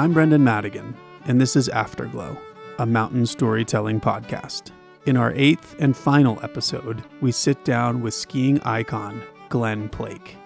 I'm 0.00 0.14
Brendan 0.14 0.42
Madigan, 0.42 0.96
and 1.26 1.38
this 1.38 1.56
is 1.56 1.68
Afterglow, 1.68 2.34
a 2.78 2.86
mountain 2.86 3.26
storytelling 3.26 4.00
podcast. 4.00 4.70
In 5.04 5.14
our 5.14 5.34
eighth 5.34 5.76
and 5.78 5.94
final 5.94 6.42
episode, 6.42 7.04
we 7.20 7.32
sit 7.32 7.66
down 7.66 8.00
with 8.00 8.14
skiing 8.14 8.62
icon 8.62 9.20
Glen 9.50 9.90
Plake. 9.90 10.38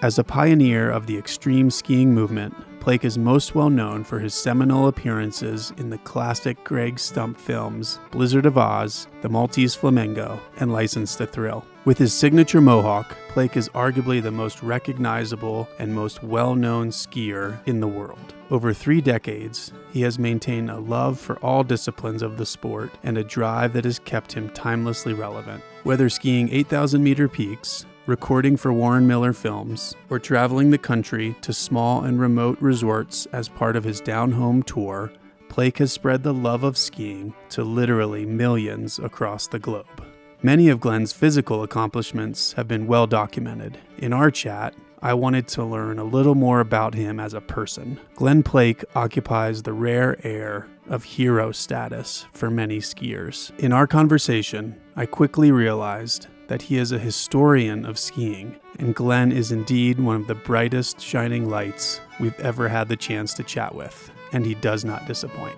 As 0.00 0.18
a 0.18 0.24
pioneer 0.24 0.90
of 0.90 1.06
the 1.06 1.18
extreme 1.18 1.70
skiing 1.70 2.14
movement, 2.14 2.54
Plake 2.80 3.04
is 3.04 3.18
most 3.18 3.54
well 3.54 3.68
known 3.68 4.02
for 4.02 4.18
his 4.18 4.32
seminal 4.32 4.88
appearances 4.88 5.74
in 5.76 5.90
the 5.90 5.98
classic 5.98 6.64
Greg 6.64 6.98
Stump 6.98 7.38
films 7.38 8.00
Blizzard 8.12 8.46
of 8.46 8.56
Oz, 8.56 9.08
The 9.20 9.28
Maltese 9.28 9.74
Flamingo, 9.74 10.40
and 10.56 10.72
License 10.72 11.16
to 11.16 11.26
Thrill. 11.26 11.66
With 11.84 11.98
his 11.98 12.14
signature 12.14 12.60
mohawk, 12.60 13.16
Plake 13.30 13.56
is 13.56 13.68
arguably 13.70 14.22
the 14.22 14.30
most 14.30 14.62
recognizable 14.62 15.68
and 15.80 15.92
most 15.92 16.22
well 16.22 16.54
known 16.54 16.90
skier 16.90 17.58
in 17.66 17.80
the 17.80 17.88
world. 17.88 18.34
Over 18.52 18.72
three 18.72 19.00
decades, 19.00 19.72
he 19.92 20.02
has 20.02 20.16
maintained 20.16 20.70
a 20.70 20.78
love 20.78 21.18
for 21.18 21.38
all 21.38 21.64
disciplines 21.64 22.22
of 22.22 22.36
the 22.36 22.46
sport 22.46 22.92
and 23.02 23.18
a 23.18 23.24
drive 23.24 23.72
that 23.72 23.84
has 23.84 23.98
kept 23.98 24.32
him 24.32 24.48
timelessly 24.50 25.12
relevant. 25.12 25.64
Whether 25.82 26.08
skiing 26.08 26.50
8,000 26.52 27.02
meter 27.02 27.28
peaks, 27.28 27.84
recording 28.06 28.56
for 28.56 28.72
Warren 28.72 29.08
Miller 29.08 29.32
Films, 29.32 29.96
or 30.08 30.20
traveling 30.20 30.70
the 30.70 30.78
country 30.78 31.34
to 31.40 31.52
small 31.52 32.04
and 32.04 32.20
remote 32.20 32.58
resorts 32.60 33.26
as 33.32 33.48
part 33.48 33.74
of 33.74 33.82
his 33.82 34.00
down 34.00 34.30
home 34.30 34.62
tour, 34.62 35.10
Plake 35.48 35.78
has 35.78 35.92
spread 35.92 36.22
the 36.22 36.32
love 36.32 36.62
of 36.62 36.78
skiing 36.78 37.34
to 37.48 37.64
literally 37.64 38.24
millions 38.24 39.00
across 39.00 39.48
the 39.48 39.58
globe. 39.58 40.11
Many 40.44 40.68
of 40.70 40.80
Glen's 40.80 41.12
physical 41.12 41.62
accomplishments 41.62 42.54
have 42.54 42.66
been 42.66 42.88
well 42.88 43.06
documented. 43.06 43.78
In 43.98 44.12
our 44.12 44.28
chat, 44.28 44.74
I 45.00 45.14
wanted 45.14 45.46
to 45.48 45.64
learn 45.64 46.00
a 46.00 46.04
little 46.04 46.34
more 46.34 46.58
about 46.58 46.94
him 46.94 47.20
as 47.20 47.32
a 47.32 47.40
person. 47.40 48.00
Glen 48.16 48.42
Plake 48.42 48.84
occupies 48.96 49.62
the 49.62 49.72
rare 49.72 50.16
air 50.26 50.66
of 50.88 51.04
hero 51.04 51.52
status 51.52 52.26
for 52.32 52.50
many 52.50 52.78
skiers. 52.78 53.56
In 53.60 53.72
our 53.72 53.86
conversation, 53.86 54.80
I 54.96 55.06
quickly 55.06 55.52
realized 55.52 56.26
that 56.48 56.62
he 56.62 56.76
is 56.76 56.90
a 56.90 56.98
historian 56.98 57.86
of 57.86 57.96
skiing, 57.96 58.56
and 58.80 58.96
Glenn 58.96 59.30
is 59.30 59.52
indeed 59.52 60.00
one 60.00 60.16
of 60.16 60.26
the 60.26 60.34
brightest 60.34 61.00
shining 61.00 61.48
lights 61.48 62.00
we've 62.18 62.38
ever 62.40 62.68
had 62.68 62.88
the 62.88 62.96
chance 62.96 63.32
to 63.34 63.44
chat 63.44 63.76
with, 63.76 64.10
and 64.32 64.44
he 64.44 64.56
does 64.56 64.84
not 64.84 65.06
disappoint. 65.06 65.56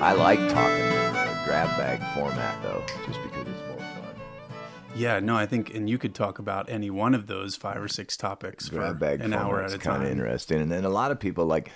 I 0.00 0.12
like 0.12 0.38
talking 0.48 0.78
in 0.78 1.12
the 1.12 1.40
grab 1.44 1.68
bag 1.76 1.98
format 2.14 2.62
though, 2.62 2.84
just 3.06 3.20
because 3.22 3.46
it's 3.48 3.68
more 3.68 3.78
fun. 3.78 4.14
Yeah, 4.96 5.18
no, 5.18 5.36
I 5.36 5.44
think, 5.44 5.74
and 5.74 5.90
you 5.90 5.98
could 5.98 6.14
talk 6.14 6.38
about 6.38 6.70
any 6.70 6.88
one 6.88 7.14
of 7.14 7.26
those 7.26 7.56
five 7.56 7.78
or 7.82 7.88
six 7.88 8.16
topics 8.16 8.68
Grab 8.68 8.94
for 8.94 8.98
bag 8.98 9.20
an 9.20 9.34
hour 9.34 9.60
at 9.62 9.72
a 9.74 9.78
kind 9.78 10.04
of 10.04 10.08
interesting. 10.10 10.60
And 10.60 10.70
then 10.70 10.84
a 10.84 10.88
lot 10.88 11.10
of 11.10 11.18
people 11.18 11.46
like, 11.46 11.70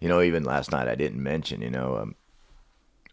you 0.00 0.08
know, 0.08 0.22
even 0.22 0.44
last 0.44 0.70
night 0.70 0.86
I 0.86 0.94
didn't 0.94 1.20
mention, 1.22 1.62
you 1.62 1.70
know, 1.70 1.96
um, 1.96 2.14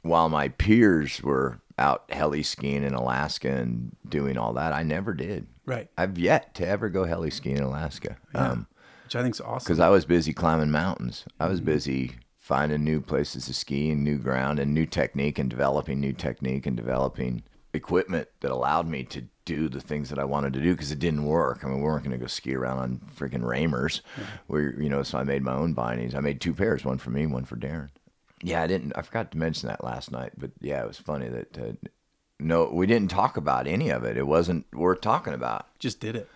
while 0.03 0.29
my 0.29 0.49
peers 0.49 1.21
were 1.23 1.59
out 1.79 2.03
heli 2.11 2.43
skiing 2.43 2.83
in 2.83 2.93
Alaska 2.93 3.49
and 3.49 3.95
doing 4.07 4.37
all 4.37 4.53
that, 4.53 4.73
I 4.73 4.83
never 4.83 5.13
did. 5.15 5.47
Right, 5.65 5.89
I've 5.97 6.19
yet 6.19 6.53
to 6.55 6.67
ever 6.67 6.87
go 6.89 7.05
heli 7.05 7.31
skiing 7.31 7.57
in 7.57 7.63
Alaska. 7.63 8.17
Um, 8.35 8.67
which 9.05 9.15
I 9.15 9.23
think 9.23 9.35
is 9.35 9.41
awesome. 9.41 9.65
because 9.65 9.79
I 9.79 9.89
was 9.89 10.05
busy 10.05 10.33
climbing 10.33 10.69
mountains. 10.71 11.25
I 11.39 11.43
Mm-hmm. 11.45 11.51
was 11.51 11.61
busy 11.61 12.11
finding 12.41 12.83
new 12.83 12.99
places 12.99 13.45
to 13.45 13.53
ski 13.53 13.91
and 13.91 14.03
new 14.03 14.17
ground 14.17 14.59
and 14.59 14.73
new 14.73 14.85
technique 14.85 15.39
and 15.39 15.49
developing 15.49 16.01
new 16.01 16.11
technique 16.11 16.65
and 16.65 16.75
developing 16.75 17.43
equipment 17.73 18.27
that 18.41 18.51
allowed 18.51 18.87
me 18.87 19.03
to 19.03 19.23
do 19.45 19.69
the 19.69 19.79
things 19.79 20.09
that 20.09 20.19
I 20.19 20.25
wanted 20.25 20.53
to 20.53 20.59
do 20.59 20.73
because 20.73 20.91
it 20.91 20.99
didn't 20.99 21.23
work. 21.23 21.63
I 21.63 21.67
mean, 21.67 21.77
we 21.77 21.83
weren't 21.83 22.03
going 22.03 22.17
to 22.17 22.17
go 22.17 22.27
ski 22.27 22.55
around 22.55 22.79
on 22.79 23.01
freaking 23.15 23.43
Ramers. 23.43 24.01
Where 24.47 24.81
you 24.81 24.89
know, 24.89 25.03
so 25.03 25.19
I 25.19 25.23
made 25.23 25.43
my 25.43 25.53
own 25.53 25.73
bindings. 25.73 26.15
I 26.15 26.19
made 26.19 26.41
two 26.41 26.53
pairs, 26.53 26.83
one 26.83 26.97
for 26.97 27.11
me, 27.11 27.25
one 27.27 27.45
for 27.45 27.55
Darren. 27.55 27.89
Yeah, 28.43 28.63
I 28.63 28.67
didn't. 28.67 28.93
I 28.95 29.03
forgot 29.03 29.31
to 29.31 29.37
mention 29.37 29.69
that 29.69 29.83
last 29.83 30.11
night, 30.11 30.33
but 30.35 30.51
yeah, 30.59 30.81
it 30.81 30.87
was 30.87 30.97
funny 30.97 31.29
that. 31.29 31.57
Uh, 31.57 31.89
no, 32.39 32.71
we 32.73 32.87
didn't 32.87 33.11
talk 33.11 33.37
about 33.37 33.67
any 33.67 33.89
of 33.91 34.03
it. 34.03 34.17
It 34.17 34.25
wasn't 34.25 34.65
worth 34.73 35.01
talking 35.01 35.33
about. 35.33 35.67
Just 35.77 35.99
did 35.99 36.15
it. 36.15 36.27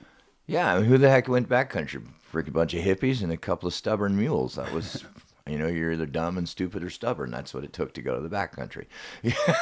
Yeah, 0.46 0.72
I 0.72 0.78
mean, 0.78 0.86
who 0.86 1.00
the 1.00 1.10
heck 1.10 1.28
went 1.28 1.50
backcountry? 1.50 2.06
Freaking 2.32 2.54
bunch 2.54 2.76
of 2.76 2.84
hippies 2.84 3.24
and 3.24 3.32
a 3.32 3.38
couple 3.38 3.66
of 3.68 3.74
stubborn 3.74 4.16
mules. 4.16 4.56
That 4.56 4.72
was, 4.72 5.04
you 5.48 5.60
know, 5.60 5.68
you're 5.68 5.92
either 5.92 6.08
dumb 6.08 6.38
and 6.38 6.50
stupid 6.50 6.84
or 6.84 6.90
stubborn. 6.90 7.30
That's 7.30 7.54
what 7.54 7.64
it 7.64 7.72
took 7.72 7.94
to 7.94 8.02
go 8.02 8.16
to 8.16 8.28
the 8.28 8.36
backcountry. 8.36 8.86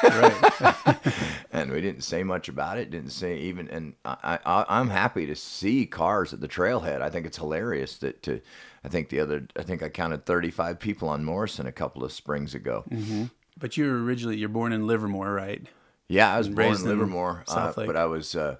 Right. 0.03 0.97
and 1.51 1.71
we 1.71 1.81
didn't 1.81 2.03
say 2.03 2.23
much 2.23 2.47
about 2.47 2.77
it. 2.77 2.89
Didn't 2.89 3.09
say 3.09 3.37
even. 3.39 3.69
And 3.69 3.93
I, 4.05 4.39
I, 4.45 4.65
I'm 4.69 4.89
happy 4.89 5.25
to 5.25 5.35
see 5.35 5.85
cars 5.85 6.33
at 6.33 6.39
the 6.39 6.47
trailhead. 6.47 7.01
I 7.01 7.09
think 7.09 7.25
it's 7.25 7.37
hilarious 7.37 7.97
that 7.97 8.23
to. 8.23 8.41
I 8.85 8.89
think 8.89 9.09
the 9.09 9.19
other. 9.19 9.47
I 9.57 9.63
think 9.63 9.83
I 9.83 9.89
counted 9.89 10.25
35 10.25 10.79
people 10.79 11.09
on 11.09 11.23
Morrison 11.25 11.67
a 11.67 11.71
couple 11.71 12.03
of 12.03 12.11
springs 12.11 12.55
ago. 12.55 12.85
but 13.59 13.77
you 13.77 13.85
were 13.85 14.03
originally 14.03 14.37
you're 14.37 14.49
born 14.49 14.73
in 14.73 14.87
Livermore, 14.87 15.33
right? 15.33 15.65
Yeah, 16.07 16.33
I 16.33 16.37
was 16.37 16.47
born 16.49 16.67
in 16.67 16.83
Livermore, 16.85 17.43
uh, 17.47 17.73
but 17.75 17.95
I 17.95 18.05
was 18.05 18.35
uh, 18.35 18.57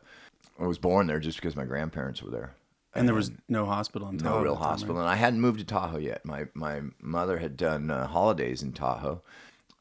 I 0.59 0.66
was 0.66 0.78
born 0.78 1.07
there 1.07 1.19
just 1.19 1.38
because 1.38 1.56
my 1.56 1.66
grandparents 1.66 2.22
were 2.22 2.31
there. 2.31 2.56
And 2.96 3.08
there 3.08 3.16
was 3.16 3.31
no 3.50 3.66
hospital 3.66 4.09
in 4.09 4.20
Tahoe. 4.20 4.36
no 4.38 4.44
real 4.44 4.54
the 4.54 4.59
time, 4.59 4.64
right? 4.64 4.72
hospital, 4.72 5.00
and 5.00 5.09
I 5.09 5.16
hadn't 5.16 5.42
moved 5.42 5.59
to 5.59 5.66
Tahoe 5.66 5.98
yet. 5.98 6.26
My 6.26 6.46
my 6.54 6.81
mother 7.02 7.40
had 7.40 7.58
done 7.58 7.90
uh, 7.90 8.08
holidays 8.08 8.62
in 8.62 8.74
Tahoe. 8.74 9.22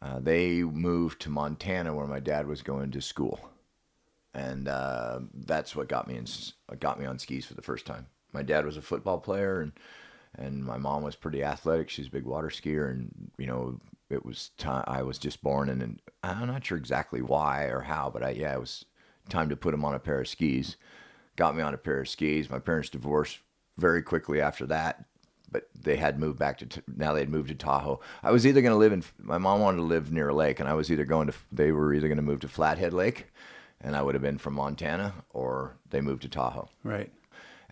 Uh, 0.00 0.18
they 0.18 0.62
moved 0.62 1.20
to 1.22 1.30
Montana, 1.30 1.94
where 1.94 2.06
my 2.06 2.20
dad 2.20 2.46
was 2.46 2.62
going 2.62 2.90
to 2.90 3.00
school, 3.00 3.50
and 4.34 4.66
uh, 4.66 5.20
that's 5.34 5.76
what 5.76 5.88
got 5.88 6.08
me 6.08 6.16
in, 6.16 6.26
got 6.80 6.98
me 6.98 7.06
on 7.06 7.18
skis 7.18 7.44
for 7.44 7.54
the 7.54 7.62
first 7.62 7.86
time. 7.86 8.06
My 8.32 8.42
dad 8.42 8.64
was 8.64 8.76
a 8.76 8.82
football 8.82 9.18
player, 9.18 9.60
and 9.60 9.72
and 10.34 10.64
my 10.64 10.78
mom 10.78 11.02
was 11.02 11.14
pretty 11.14 11.44
athletic. 11.44 11.90
She's 11.90 12.06
a 12.06 12.10
big 12.10 12.24
water 12.24 12.48
skier, 12.48 12.90
and 12.90 13.30
you 13.36 13.46
know 13.46 13.78
it 14.08 14.24
was 14.24 14.50
time. 14.56 14.84
I 14.86 15.02
was 15.02 15.18
just 15.18 15.42
born, 15.42 15.68
and, 15.68 15.82
and 15.82 16.00
I'm 16.22 16.46
not 16.46 16.64
sure 16.64 16.78
exactly 16.78 17.20
why 17.20 17.64
or 17.64 17.80
how, 17.80 18.10
but 18.10 18.24
I 18.24 18.30
yeah, 18.30 18.54
it 18.54 18.60
was 18.60 18.86
time 19.28 19.50
to 19.50 19.56
put 19.56 19.74
him 19.74 19.84
on 19.84 19.94
a 19.94 19.98
pair 19.98 20.20
of 20.20 20.28
skis 20.28 20.76
got 21.36 21.56
me 21.56 21.62
on 21.62 21.74
a 21.74 21.78
pair 21.78 22.00
of 22.00 22.08
skis. 22.08 22.50
My 22.50 22.58
parents 22.58 22.90
divorced 22.90 23.38
very 23.78 24.02
quickly 24.02 24.40
after 24.40 24.66
that, 24.66 25.04
but 25.50 25.68
they 25.78 25.96
had 25.96 26.18
moved 26.18 26.38
back 26.38 26.58
to 26.58 26.82
now 26.86 27.12
they 27.12 27.20
had 27.20 27.30
moved 27.30 27.48
to 27.48 27.54
Tahoe. 27.54 28.00
I 28.22 28.30
was 28.30 28.46
either 28.46 28.62
going 28.62 28.72
to 28.72 28.78
live 28.78 28.92
in 28.92 29.04
my 29.18 29.38
mom 29.38 29.60
wanted 29.60 29.78
to 29.78 29.82
live 29.84 30.12
near 30.12 30.28
a 30.28 30.34
lake, 30.34 30.60
and 30.60 30.68
I 30.68 30.74
was 30.74 30.90
either 30.90 31.04
going 31.04 31.28
to 31.28 31.34
they 31.50 31.72
were 31.72 31.92
either 31.94 32.08
going 32.08 32.16
to 32.16 32.22
move 32.22 32.40
to 32.40 32.48
Flathead 32.48 32.92
Lake, 32.92 33.26
and 33.80 33.96
I 33.96 34.02
would 34.02 34.14
have 34.14 34.22
been 34.22 34.38
from 34.38 34.54
Montana, 34.54 35.14
or 35.30 35.76
they 35.90 36.00
moved 36.00 36.22
to 36.22 36.28
Tahoe. 36.28 36.68
Right. 36.84 37.12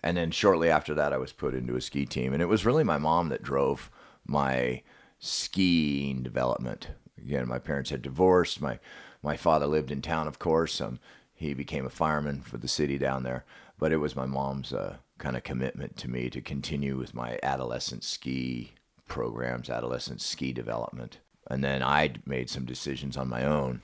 And 0.03 0.17
then 0.17 0.31
shortly 0.31 0.69
after 0.69 0.95
that, 0.95 1.13
I 1.13 1.17
was 1.17 1.31
put 1.31 1.53
into 1.53 1.75
a 1.75 1.81
ski 1.81 2.05
team, 2.05 2.33
and 2.33 2.41
it 2.41 2.47
was 2.47 2.65
really 2.65 2.83
my 2.83 2.97
mom 2.97 3.29
that 3.29 3.43
drove 3.43 3.91
my 4.25 4.81
skiing 5.19 6.23
development. 6.23 6.89
Again, 7.17 7.47
my 7.47 7.59
parents 7.59 7.91
had 7.91 8.01
divorced. 8.01 8.61
My 8.61 8.79
my 9.23 9.37
father 9.37 9.67
lived 9.67 9.91
in 9.91 10.01
town, 10.01 10.27
of 10.27 10.39
course. 10.39 10.81
Um, 10.81 10.99
he 11.41 11.53
became 11.53 11.85
a 11.85 11.89
fireman 11.89 12.41
for 12.41 12.57
the 12.57 12.67
city 12.67 12.97
down 12.97 13.23
there. 13.23 13.43
But 13.79 13.91
it 13.91 13.97
was 13.97 14.15
my 14.15 14.25
mom's 14.25 14.71
uh, 14.73 14.97
kind 15.17 15.35
of 15.35 15.43
commitment 15.43 15.97
to 15.97 16.07
me 16.09 16.29
to 16.29 16.41
continue 16.41 16.97
with 16.97 17.13
my 17.13 17.39
adolescent 17.41 18.03
ski 18.03 18.73
programs, 19.07 19.69
adolescent 19.69 20.21
ski 20.21 20.53
development. 20.53 21.17
And 21.49 21.63
then 21.63 21.81
I 21.83 22.13
made 22.25 22.49
some 22.49 22.65
decisions 22.65 23.17
on 23.17 23.27
my 23.27 23.43
own 23.43 23.81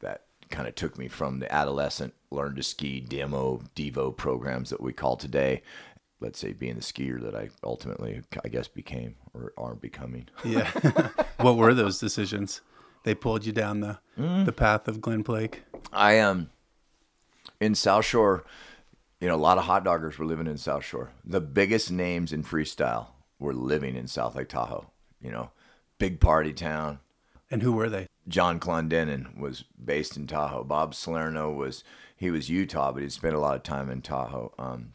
that 0.00 0.22
kind 0.50 0.68
of 0.68 0.74
took 0.74 0.96
me 0.96 1.08
from 1.08 1.40
the 1.40 1.52
adolescent 1.52 2.14
learn 2.30 2.54
to 2.54 2.62
ski 2.62 3.00
demo 3.00 3.60
devo 3.76 4.16
programs 4.16 4.70
that 4.70 4.80
we 4.80 4.92
call 4.92 5.16
today 5.16 5.60
let's 6.20 6.38
say 6.38 6.52
being 6.52 6.74
the 6.76 6.80
skier 6.80 7.20
that 7.20 7.34
i 7.34 7.48
ultimately 7.62 8.22
i 8.44 8.48
guess 8.48 8.66
became 8.68 9.14
or 9.34 9.52
are 9.58 9.74
becoming 9.74 10.26
Yeah. 10.44 10.70
what 11.40 11.56
were 11.56 11.74
those 11.74 11.98
decisions? 11.98 12.60
They 13.04 13.14
pulled 13.14 13.44
you 13.44 13.52
down 13.52 13.80
the 13.80 13.98
Mm. 14.18 14.46
the 14.46 14.52
path 14.52 14.88
of 14.88 15.00
Glen 15.00 15.22
Plake. 15.22 15.62
i 15.92 16.12
am 16.14 16.30
um, 16.30 16.50
in 17.60 17.74
south 17.74 18.04
shore 18.04 18.44
you 19.20 19.28
know 19.28 19.34
a 19.34 19.36
lot 19.36 19.58
of 19.58 19.64
hot 19.64 19.84
doggers 19.84 20.18
were 20.18 20.26
living 20.26 20.46
in 20.46 20.56
south 20.56 20.84
shore 20.84 21.10
the 21.24 21.40
biggest 21.40 21.90
names 21.90 22.32
in 22.32 22.42
freestyle 22.42 23.08
were 23.38 23.54
living 23.54 23.96
in 23.96 24.06
south 24.06 24.34
lake 24.36 24.48
tahoe 24.48 24.90
you 25.20 25.30
know 25.30 25.50
big 25.98 26.20
party 26.20 26.52
town 26.52 26.98
And 27.50 27.62
who 27.62 27.72
were 27.72 27.88
they? 27.88 28.06
John 28.26 28.60
Clendenin 28.60 29.38
was 29.38 29.64
based 29.82 30.16
in 30.16 30.26
Tahoe. 30.26 30.64
Bob 30.64 30.94
Salerno 30.94 31.50
was 31.50 31.82
he 32.16 32.30
was 32.30 32.50
Utah, 32.50 32.92
but 32.92 33.02
he 33.02 33.08
spent 33.08 33.34
a 33.34 33.40
lot 33.40 33.56
of 33.56 33.62
time 33.62 33.88
in 33.90 34.02
Tahoe. 34.02 34.52
Um, 34.58 34.92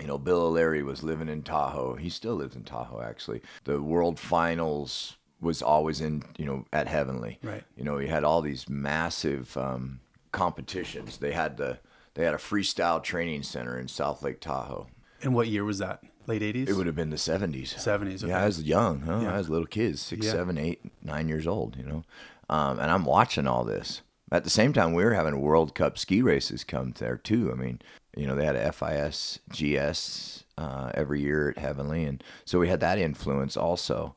you 0.00 0.06
know, 0.06 0.16
Bill 0.16 0.40
O'Leary 0.40 0.82
was 0.82 1.02
living 1.02 1.28
in 1.28 1.42
Tahoe. 1.42 1.96
He 1.96 2.08
still 2.08 2.36
lives 2.36 2.56
in 2.56 2.62
Tahoe, 2.62 3.02
actually. 3.02 3.42
The 3.64 3.82
World 3.82 4.18
Finals 4.18 5.16
was 5.40 5.60
always 5.60 6.00
in, 6.00 6.22
you 6.38 6.46
know, 6.46 6.64
at 6.72 6.88
Heavenly. 6.88 7.38
Right. 7.42 7.64
You 7.76 7.84
know, 7.84 7.98
he 7.98 8.06
had 8.06 8.24
all 8.24 8.40
these 8.40 8.68
massive 8.68 9.56
um, 9.56 10.00
competitions. 10.32 11.18
They 11.18 11.32
had 11.32 11.56
the 11.56 11.78
they 12.14 12.24
had 12.24 12.34
a 12.34 12.38
freestyle 12.38 13.02
training 13.02 13.44
center 13.44 13.78
in 13.78 13.86
South 13.88 14.22
Lake 14.22 14.40
Tahoe. 14.40 14.88
And 15.22 15.34
what 15.34 15.46
year 15.48 15.64
was 15.64 15.78
that? 15.78 16.02
Late 16.26 16.42
eighties? 16.42 16.68
It 16.68 16.74
would 16.76 16.86
have 16.86 16.96
been 16.96 17.10
the 17.10 17.18
seventies. 17.18 17.74
70s, 17.78 18.26
Yeah. 18.26 18.42
I 18.42 18.46
was 18.46 18.62
young. 18.62 19.00
Huh? 19.02 19.20
Yeah. 19.22 19.34
I 19.34 19.38
was 19.38 19.48
little 19.48 19.66
kids, 19.66 20.00
six, 20.02 20.26
Yeah. 20.26 20.32
seven, 20.32 20.58
eight, 20.58 20.80
nine 21.02 21.28
years 21.28 21.46
old. 21.46 21.76
You 21.76 21.84
know, 21.84 22.04
um, 22.50 22.78
and 22.78 22.90
I'm 22.90 23.04
watching 23.04 23.46
all 23.46 23.64
this. 23.64 24.02
At 24.30 24.44
the 24.44 24.50
same 24.50 24.72
time, 24.74 24.92
we 24.92 25.04
were 25.04 25.14
having 25.14 25.40
World 25.40 25.74
Cup 25.74 25.96
ski 25.96 26.20
races 26.20 26.62
come 26.64 26.92
there 26.98 27.16
too. 27.16 27.50
I 27.50 27.54
mean, 27.54 27.80
You 28.16 28.26
know, 28.26 28.34
they 28.34 28.44
had 28.44 28.56
a 28.56 28.72
FIS 28.72 29.38
GS 29.50 30.44
uh, 30.58 30.90
every 30.94 31.20
year 31.20 31.50
at 31.50 31.58
Heavenly, 31.58 32.02
and 32.04 32.22
so 32.44 32.58
we 32.58 32.68
had 32.68 32.80
that 32.80 32.98
influence 32.98 33.56
also. 33.56 34.16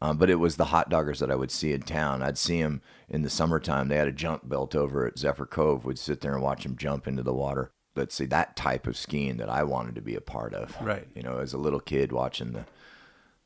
Um, 0.00 0.16
but 0.16 0.30
it 0.30 0.36
was 0.36 0.56
the 0.56 0.66
hot 0.66 0.90
doggers 0.90 1.18
that 1.20 1.30
I 1.30 1.34
would 1.36 1.50
see 1.52 1.72
in 1.72 1.82
town. 1.82 2.22
I'd 2.22 2.38
see 2.38 2.60
them 2.62 2.80
in 3.12 3.22
the 3.22 3.30
summertime. 3.30 3.88
They 3.88 3.98
had 3.98 4.08
a 4.08 4.12
jump 4.12 4.48
built 4.48 4.74
over 4.74 5.06
at 5.06 5.18
Zephyr 5.18 5.46
Cove. 5.46 5.84
Would 5.84 5.98
sit 5.98 6.22
there 6.22 6.32
and 6.32 6.42
watch 6.42 6.64
them 6.64 6.76
jump 6.76 7.06
into 7.06 7.22
the 7.22 7.34
water. 7.34 7.70
Let's 7.94 8.14
see 8.14 8.24
that 8.26 8.56
type 8.56 8.86
of 8.86 8.96
skiing 8.96 9.36
that 9.36 9.50
I 9.50 9.62
wanted 9.64 9.94
to 9.96 10.00
be 10.00 10.16
a 10.16 10.20
part 10.22 10.54
of. 10.54 10.74
Right. 10.80 11.06
You 11.14 11.22
know, 11.22 11.38
as 11.38 11.52
a 11.52 11.58
little 11.58 11.78
kid 11.78 12.10
watching 12.10 12.52
the, 12.52 12.64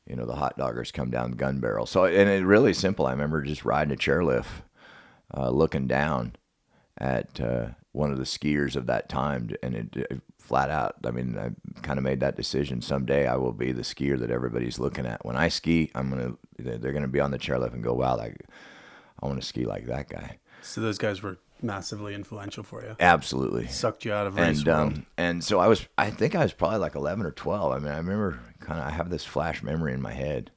you 0.07 0.15
know, 0.15 0.25
the 0.25 0.37
hot 0.37 0.57
doggers 0.57 0.93
come 0.93 1.11
down 1.11 1.31
the 1.31 1.37
gun 1.37 1.59
barrel. 1.59 1.85
So 1.85 2.05
and 2.05 2.29
it 2.29 2.45
really 2.45 2.73
simple. 2.73 3.05
I 3.05 3.11
remember 3.11 3.41
just 3.41 3.65
riding 3.65 3.93
a 3.93 3.97
chairlift, 3.97 4.45
uh, 5.35 5.49
looking 5.49 5.85
down 5.85 6.37
at 6.97 7.41
uh, 7.41 7.67
one 7.91 8.11
of 8.11 8.17
the 8.17 8.23
skiers 8.23 8.77
of 8.77 8.85
that 8.85 9.09
time, 9.09 9.49
and 9.61 9.75
it, 9.75 9.95
it 9.97 10.21
flat 10.39 10.69
out. 10.69 10.95
I 11.03 11.11
mean, 11.11 11.37
I 11.37 11.49
kind 11.81 11.99
of 11.99 12.03
made 12.03 12.21
that 12.21 12.37
decision. 12.37 12.81
Someday 12.81 13.27
I 13.27 13.35
will 13.35 13.51
be 13.51 13.73
the 13.73 13.81
skier 13.81 14.17
that 14.17 14.31
everybody's 14.31 14.79
looking 14.79 15.05
at. 15.05 15.25
When 15.25 15.35
I 15.35 15.49
ski, 15.49 15.91
I'm 15.93 16.09
gonna 16.09 16.37
they're 16.57 16.93
gonna 16.93 17.09
be 17.09 17.19
on 17.19 17.31
the 17.31 17.37
chairlift 17.37 17.73
and 17.73 17.83
go, 17.83 17.93
wow, 17.93 18.15
like 18.15 18.37
I 19.21 19.25
want 19.25 19.41
to 19.41 19.47
ski 19.47 19.65
like 19.65 19.85
that 19.85 20.09
guy. 20.09 20.39
So 20.61 20.81
those 20.81 20.97
guys 20.97 21.21
were 21.21 21.37
massively 21.61 22.13
influential 22.13 22.63
for 22.63 22.83
you. 22.83 22.95
Absolutely. 22.99 23.67
Sucked 23.67 24.05
you 24.05 24.13
out 24.13 24.27
of 24.27 24.35
race 24.35 24.59
And 24.59 24.67
um, 24.69 25.05
and 25.17 25.43
so 25.43 25.59
I 25.59 25.67
was. 25.67 25.87
I 25.97 26.09
think 26.09 26.35
I 26.35 26.43
was 26.43 26.53
probably 26.53 26.79
like 26.79 26.95
11 26.95 27.25
or 27.25 27.31
12. 27.31 27.71
I 27.71 27.79
mean, 27.79 27.91
I 27.91 27.97
remember 27.97 28.39
kind 28.59 28.79
of. 28.79 28.87
I 28.87 28.91
have 28.91 29.09
this 29.09 29.25
flash 29.25 29.63
memory 29.63 29.93
in 29.93 30.01
my 30.01 30.13
head 30.13 30.51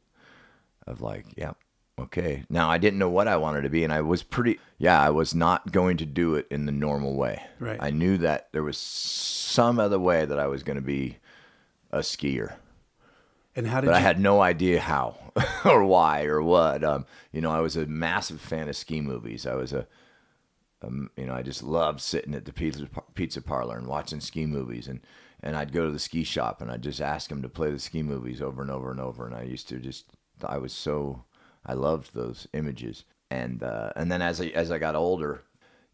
of 0.87 1.01
like, 1.01 1.27
yeah, 1.37 1.53
okay. 1.99 2.45
Now 2.51 2.71
I 2.71 2.79
didn't 2.79 2.99
know 2.99 3.11
what 3.11 3.29
I 3.29 3.37
wanted 3.37 3.63
to 3.63 3.71
be, 3.71 3.85
and 3.85 3.93
I 3.93 4.01
was 4.03 4.23
pretty. 4.23 4.59
Yeah, 4.79 5.01
I 5.01 5.11
was 5.11 5.35
not 5.35 5.73
going 5.73 5.97
to 5.99 6.07
do 6.07 6.35
it 6.35 6.47
in 6.51 6.67
the 6.67 6.73
normal 6.73 7.15
way. 7.15 7.43
Right. 7.59 7.79
I 7.81 7.91
knew 7.91 8.19
that 8.19 8.49
there 8.53 8.63
was 8.63 8.79
some 8.79 9.79
other 9.79 9.99
way 9.99 10.25
that 10.25 10.39
I 10.39 10.47
was 10.47 10.63
going 10.63 10.77
to 10.77 10.83
be 10.83 11.19
a 11.93 11.99
skier 11.99 12.55
and 13.57 13.67
how 13.67 13.81
did 13.81 13.87
but 13.87 13.93
you? 13.93 13.99
I 13.99 14.01
had 14.01 14.21
no 14.21 14.41
idea 14.41 14.81
how 14.81 15.17
or 15.65 15.85
why 15.85 16.25
or 16.25 16.43
what. 16.43 16.85
Um, 16.85 17.07
you 17.33 17.41
know, 17.41 17.51
I 17.51 17.61
was 17.61 17.77
a 17.77 17.87
massive 17.87 18.41
fan 18.41 18.69
of 18.69 18.77
ski 18.77 19.01
movies. 19.01 19.47
I 19.47 19.55
was 19.55 19.73
a, 19.73 19.87
um, 20.83 21.11
you 21.17 21.27
know, 21.27 21.35
I 21.35 21.43
just 21.43 21.63
loved 21.63 22.01
sitting 22.01 22.35
at 22.35 22.45
the 22.45 22.53
pizza 22.53 22.89
pizza 23.15 23.43
parlor 23.43 23.77
and 23.77 23.87
watching 23.87 24.21
ski 24.21 24.47
movies, 24.47 24.89
and 24.89 25.01
and 25.43 25.57
I'd 25.57 25.73
go 25.73 25.87
to 25.87 25.93
the 25.93 25.99
ski 25.99 26.25
shop 26.25 26.61
and 26.61 26.71
I'd 26.71 26.83
just 26.83 27.01
ask 27.01 27.29
them 27.29 27.43
to 27.43 27.49
play 27.49 27.71
the 27.71 27.79
ski 27.79 28.03
movies 28.03 28.41
over 28.41 28.63
and 28.63 28.71
over 28.71 28.91
and 28.91 29.01
over, 29.01 29.27
and 29.27 29.35
I 29.35 29.43
used 29.43 29.69
to 29.69 29.79
just, 29.79 30.07
I 30.45 30.59
was 30.59 30.73
so, 30.73 31.25
I 31.67 31.75
loved 31.75 32.15
those 32.15 32.47
images, 32.53 33.05
and 33.31 33.63
uh, 33.63 33.93
and 33.97 34.11
then 34.11 34.23
as 34.23 34.41
I 34.41 34.47
as 34.47 34.71
I 34.71 34.79
got 34.79 34.95
older, 34.95 35.43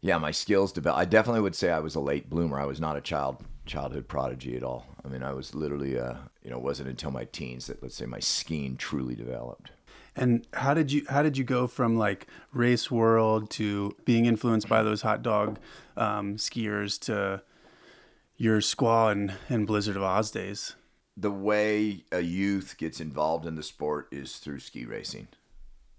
yeah, 0.01 0.17
my 0.17 0.31
skills 0.31 0.71
developed. 0.71 1.01
I 1.01 1.05
definitely 1.05 1.41
would 1.41 1.55
say 1.55 1.71
I 1.71 1.79
was 1.79 1.95
a 1.95 1.99
late 1.99 2.29
bloomer. 2.29 2.59
I 2.59 2.65
was 2.65 2.79
not 2.79 2.97
a 2.97 3.01
child 3.01 3.43
childhood 3.67 4.07
prodigy 4.07 4.55
at 4.55 4.63
all. 4.63 4.87
I 5.05 5.09
mean, 5.09 5.23
I 5.23 5.33
was 5.33 5.53
literally, 5.53 5.99
uh, 5.99 6.15
you 6.43 6.49
know, 6.49 6.57
it 6.57 6.63
wasn't 6.63 6.89
until 6.89 7.11
my 7.11 7.25
teens 7.25 7.67
that 7.67 7.81
let's 7.83 7.95
say 7.95 8.05
my 8.05 8.19
skiing 8.19 8.77
truly 8.77 9.15
developed. 9.15 9.71
and 10.15 10.47
how 10.53 10.73
did 10.73 10.91
you? 10.91 11.05
How 11.09 11.21
did 11.21 11.37
you 11.37 11.43
go 11.43 11.67
from 11.67 11.97
like 11.97 12.27
race 12.53 12.89
world 12.89 13.49
to 13.51 13.95
being 14.05 14.25
influenced 14.25 14.67
by 14.67 14.81
those 14.83 15.03
hot 15.03 15.21
dog 15.21 15.59
um, 15.95 16.37
skiers 16.37 16.99
to 17.01 17.43
your 18.35 18.59
squaw 18.59 19.11
and, 19.11 19.33
and 19.49 19.67
Blizzard 19.67 19.95
of 19.95 20.03
Oz 20.03 20.31
days? 20.31 20.75
The 21.15 21.31
way 21.31 22.03
a 22.11 22.21
youth 22.21 22.75
gets 22.77 22.99
involved 22.99 23.45
in 23.45 23.55
the 23.55 23.63
sport 23.63 24.07
is 24.11 24.37
through 24.37 24.59
ski 24.59 24.85
racing. 24.85 25.27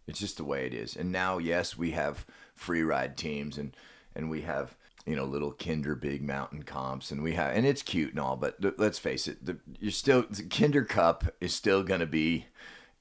It's 0.06 0.20
just 0.20 0.36
the 0.36 0.44
way 0.44 0.64
it 0.66 0.72
is. 0.72 0.96
And 0.96 1.12
now, 1.12 1.38
yes, 1.38 1.76
we 1.76 1.90
have 1.90 2.24
free 2.54 2.82
ride 2.82 3.16
teams 3.16 3.58
and 3.58 3.76
and 4.14 4.30
we 4.30 4.42
have 4.42 4.76
you 5.08 5.16
know 5.16 5.24
little 5.24 5.52
Kinder 5.52 5.94
big 5.94 6.22
mountain 6.22 6.62
comps 6.62 7.10
and 7.10 7.22
we 7.22 7.32
have 7.34 7.56
and 7.56 7.66
it's 7.66 7.82
cute 7.82 8.10
and 8.10 8.20
all, 8.20 8.36
but 8.36 8.60
th- 8.60 8.74
let's 8.76 8.98
face 8.98 9.26
it, 9.26 9.44
the, 9.44 9.56
you're 9.80 9.90
still 9.90 10.24
the 10.28 10.42
Kinder 10.42 10.84
Cup 10.84 11.24
is 11.40 11.54
still 11.54 11.82
going 11.82 12.00
to 12.00 12.06
be 12.06 12.46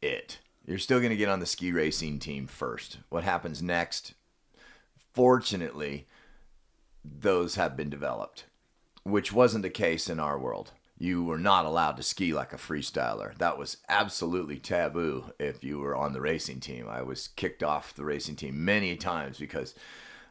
it. 0.01 0.39
You're 0.65 0.77
still 0.77 0.99
going 0.99 1.11
to 1.11 1.17
get 1.17 1.29
on 1.29 1.39
the 1.39 1.45
ski 1.45 1.71
racing 1.71 2.19
team 2.19 2.47
first. 2.47 2.99
What 3.09 3.23
happens 3.23 3.61
next? 3.61 4.13
Fortunately, 5.13 6.07
those 7.03 7.55
have 7.55 7.75
been 7.75 7.89
developed, 7.89 8.45
which 9.03 9.33
wasn't 9.33 9.63
the 9.63 9.69
case 9.69 10.09
in 10.09 10.19
our 10.19 10.37
world. 10.37 10.71
You 10.99 11.23
were 11.23 11.37
not 11.37 11.65
allowed 11.65 11.97
to 11.97 12.03
ski 12.03 12.33
like 12.33 12.53
a 12.53 12.57
freestyler. 12.57 13.37
That 13.37 13.57
was 13.57 13.77
absolutely 13.87 14.57
taboo 14.57 15.31
if 15.39 15.63
you 15.63 15.79
were 15.79 15.95
on 15.95 16.13
the 16.13 16.21
racing 16.21 16.59
team. 16.59 16.87
I 16.89 17.01
was 17.01 17.27
kicked 17.29 17.63
off 17.63 17.93
the 17.93 18.03
racing 18.05 18.35
team 18.35 18.65
many 18.65 18.95
times 18.95 19.37
because 19.37 19.75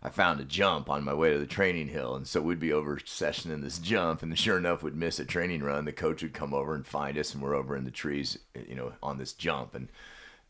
I 0.06 0.08
found 0.08 0.38
a 0.38 0.44
jump 0.44 0.88
on 0.88 1.03
my 1.03 1.14
way 1.14 1.32
to 1.32 1.38
the 1.38 1.47
training 1.47 1.88
hill. 1.88 2.14
And 2.14 2.29
so 2.29 2.41
we'd 2.41 2.61
be 2.61 2.73
over 2.73 2.99
sessioning 2.99 3.61
this 3.61 3.81
jump, 3.81 4.23
and 4.23 4.38
sure 4.38 4.56
enough, 4.56 4.85
we'd 4.85 4.94
miss 4.94 5.19
a 5.19 5.25
training 5.25 5.64
run. 5.64 5.85
The 5.85 5.91
coach 5.91 6.23
would 6.23 6.32
come 6.32 6.55
over 6.55 6.76
and 6.76 6.87
find 6.87 7.19
us, 7.19 7.35
and 7.35 7.43
we're 7.43 7.56
over 7.56 7.76
in 7.76 7.85
the 7.85 7.91
trees, 7.91 8.38
you 8.69 8.76
know, 8.76 8.93
on 9.03 9.19
this 9.19 9.32
jump. 9.32 9.75
And 9.75 9.88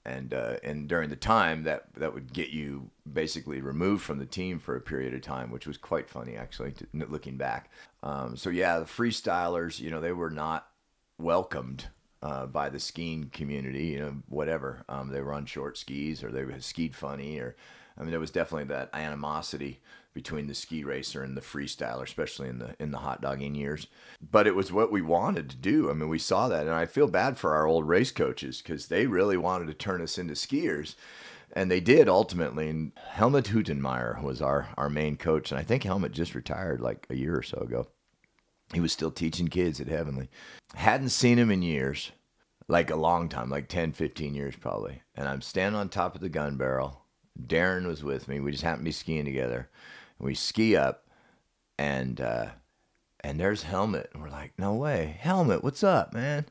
and 0.04 0.34
uh, 0.34 0.56
and 0.62 0.86
during 0.86 1.08
the 1.08 1.16
time 1.16 1.62
that 1.62 1.86
that 1.94 2.12
would 2.12 2.34
get 2.34 2.50
you 2.50 2.90
basically 3.10 3.62
removed 3.62 4.04
from 4.04 4.18
the 4.18 4.26
team 4.26 4.58
for 4.58 4.76
a 4.76 4.80
period 4.80 5.14
of 5.14 5.22
time, 5.22 5.50
which 5.50 5.66
was 5.66 5.78
quite 5.78 6.10
funny 6.10 6.36
actually, 6.36 6.72
to, 6.72 6.86
looking 6.92 7.38
back. 7.38 7.70
Um, 8.02 8.36
so 8.36 8.50
yeah, 8.50 8.78
the 8.78 8.84
freestylers, 8.84 9.80
you 9.80 9.90
know, 9.90 10.02
they 10.02 10.12
were 10.12 10.30
not 10.30 10.68
welcomed 11.18 11.86
uh, 12.22 12.44
by 12.44 12.68
the 12.68 12.78
skiing 12.78 13.30
community, 13.30 13.86
you 13.86 14.00
know, 14.00 14.16
whatever. 14.28 14.84
Um, 14.86 15.08
they 15.08 15.22
were 15.22 15.32
on 15.32 15.46
short 15.46 15.78
skis 15.78 16.22
or 16.22 16.30
they 16.30 16.44
skied 16.60 16.94
funny, 16.94 17.38
or 17.38 17.56
I 17.98 18.02
mean, 18.02 18.10
there 18.10 18.20
was 18.20 18.30
definitely 18.30 18.68
that 18.74 18.90
animosity 18.92 19.80
between 20.12 20.46
the 20.46 20.54
ski 20.54 20.82
racer 20.82 21.22
and 21.22 21.36
the 21.36 21.42
freestyler, 21.42 22.02
especially 22.02 22.48
in 22.48 22.58
the 22.58 22.74
in 22.80 22.90
the 22.90 22.98
hot 22.98 23.20
dogging 23.20 23.54
years. 23.54 23.86
But 24.20 24.46
it 24.46 24.54
was 24.54 24.72
what 24.72 24.90
we 24.90 25.02
wanted 25.02 25.50
to 25.50 25.56
do. 25.56 25.90
I 25.90 25.94
mean, 25.94 26.08
we 26.08 26.18
saw 26.18 26.48
that, 26.48 26.62
and 26.62 26.74
I 26.74 26.86
feel 26.86 27.06
bad 27.06 27.36
for 27.36 27.54
our 27.54 27.66
old 27.66 27.86
race 27.86 28.10
coaches 28.10 28.62
because 28.62 28.86
they 28.86 29.06
really 29.06 29.36
wanted 29.36 29.66
to 29.66 29.74
turn 29.74 30.00
us 30.00 30.18
into 30.18 30.34
skiers, 30.34 30.94
and 31.52 31.70
they 31.70 31.80
did 31.80 32.08
ultimately. 32.08 32.68
And 32.68 32.92
Helmut 32.96 33.44
Hutenmeyer 33.44 34.22
was 34.22 34.40
our 34.40 34.68
our 34.76 34.88
main 34.88 35.16
coach, 35.16 35.50
and 35.50 35.58
I 35.58 35.62
think 35.62 35.82
Helmut 35.82 36.12
just 36.12 36.34
retired 36.34 36.80
like 36.80 37.06
a 37.10 37.14
year 37.14 37.36
or 37.36 37.42
so 37.42 37.58
ago. 37.58 37.88
He 38.72 38.80
was 38.80 38.92
still 38.92 39.10
teaching 39.10 39.48
kids 39.48 39.80
at 39.80 39.88
Heavenly. 39.88 40.28
Hadn't 40.74 41.10
seen 41.10 41.38
him 41.38 41.50
in 41.50 41.62
years, 41.62 42.10
like 42.68 42.90
a 42.90 42.96
long 42.96 43.28
time, 43.28 43.50
like 43.50 43.68
10, 43.68 43.92
15 43.92 44.34
years 44.34 44.56
probably. 44.56 45.02
And 45.14 45.28
I'm 45.28 45.40
standing 45.40 45.78
on 45.78 45.88
top 45.88 46.14
of 46.14 46.20
the 46.20 46.28
gun 46.28 46.56
barrel. 46.56 47.05
Darren 47.40 47.86
was 47.86 48.02
with 48.02 48.28
me. 48.28 48.40
We 48.40 48.52
just 48.52 48.62
happened 48.62 48.82
to 48.82 48.88
be 48.88 48.92
skiing 48.92 49.24
together. 49.24 49.68
And 50.18 50.26
we 50.26 50.34
ski 50.34 50.76
up 50.76 51.06
and 51.78 52.20
uh 52.20 52.46
and 53.20 53.40
there's 53.40 53.64
Helmut. 53.64 54.10
And 54.12 54.22
we're 54.22 54.30
like, 54.30 54.52
no 54.58 54.74
way. 54.74 55.16
Helmut, 55.20 55.64
what's 55.64 55.82
up, 55.82 56.12
man? 56.12 56.46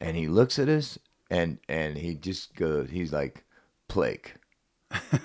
And 0.00 0.16
he 0.16 0.28
looks 0.28 0.58
at 0.58 0.68
us 0.68 0.98
and 1.30 1.58
and 1.68 1.96
he 1.96 2.14
just 2.14 2.54
goes, 2.54 2.90
he's 2.90 3.12
like, 3.12 3.44
Plake. 3.88 4.34
and 4.90 5.20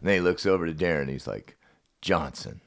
then 0.00 0.14
he 0.14 0.20
looks 0.20 0.46
over 0.46 0.66
to 0.66 0.72
Darren. 0.72 1.08
He's 1.08 1.26
like, 1.26 1.56
Johnson. 2.00 2.60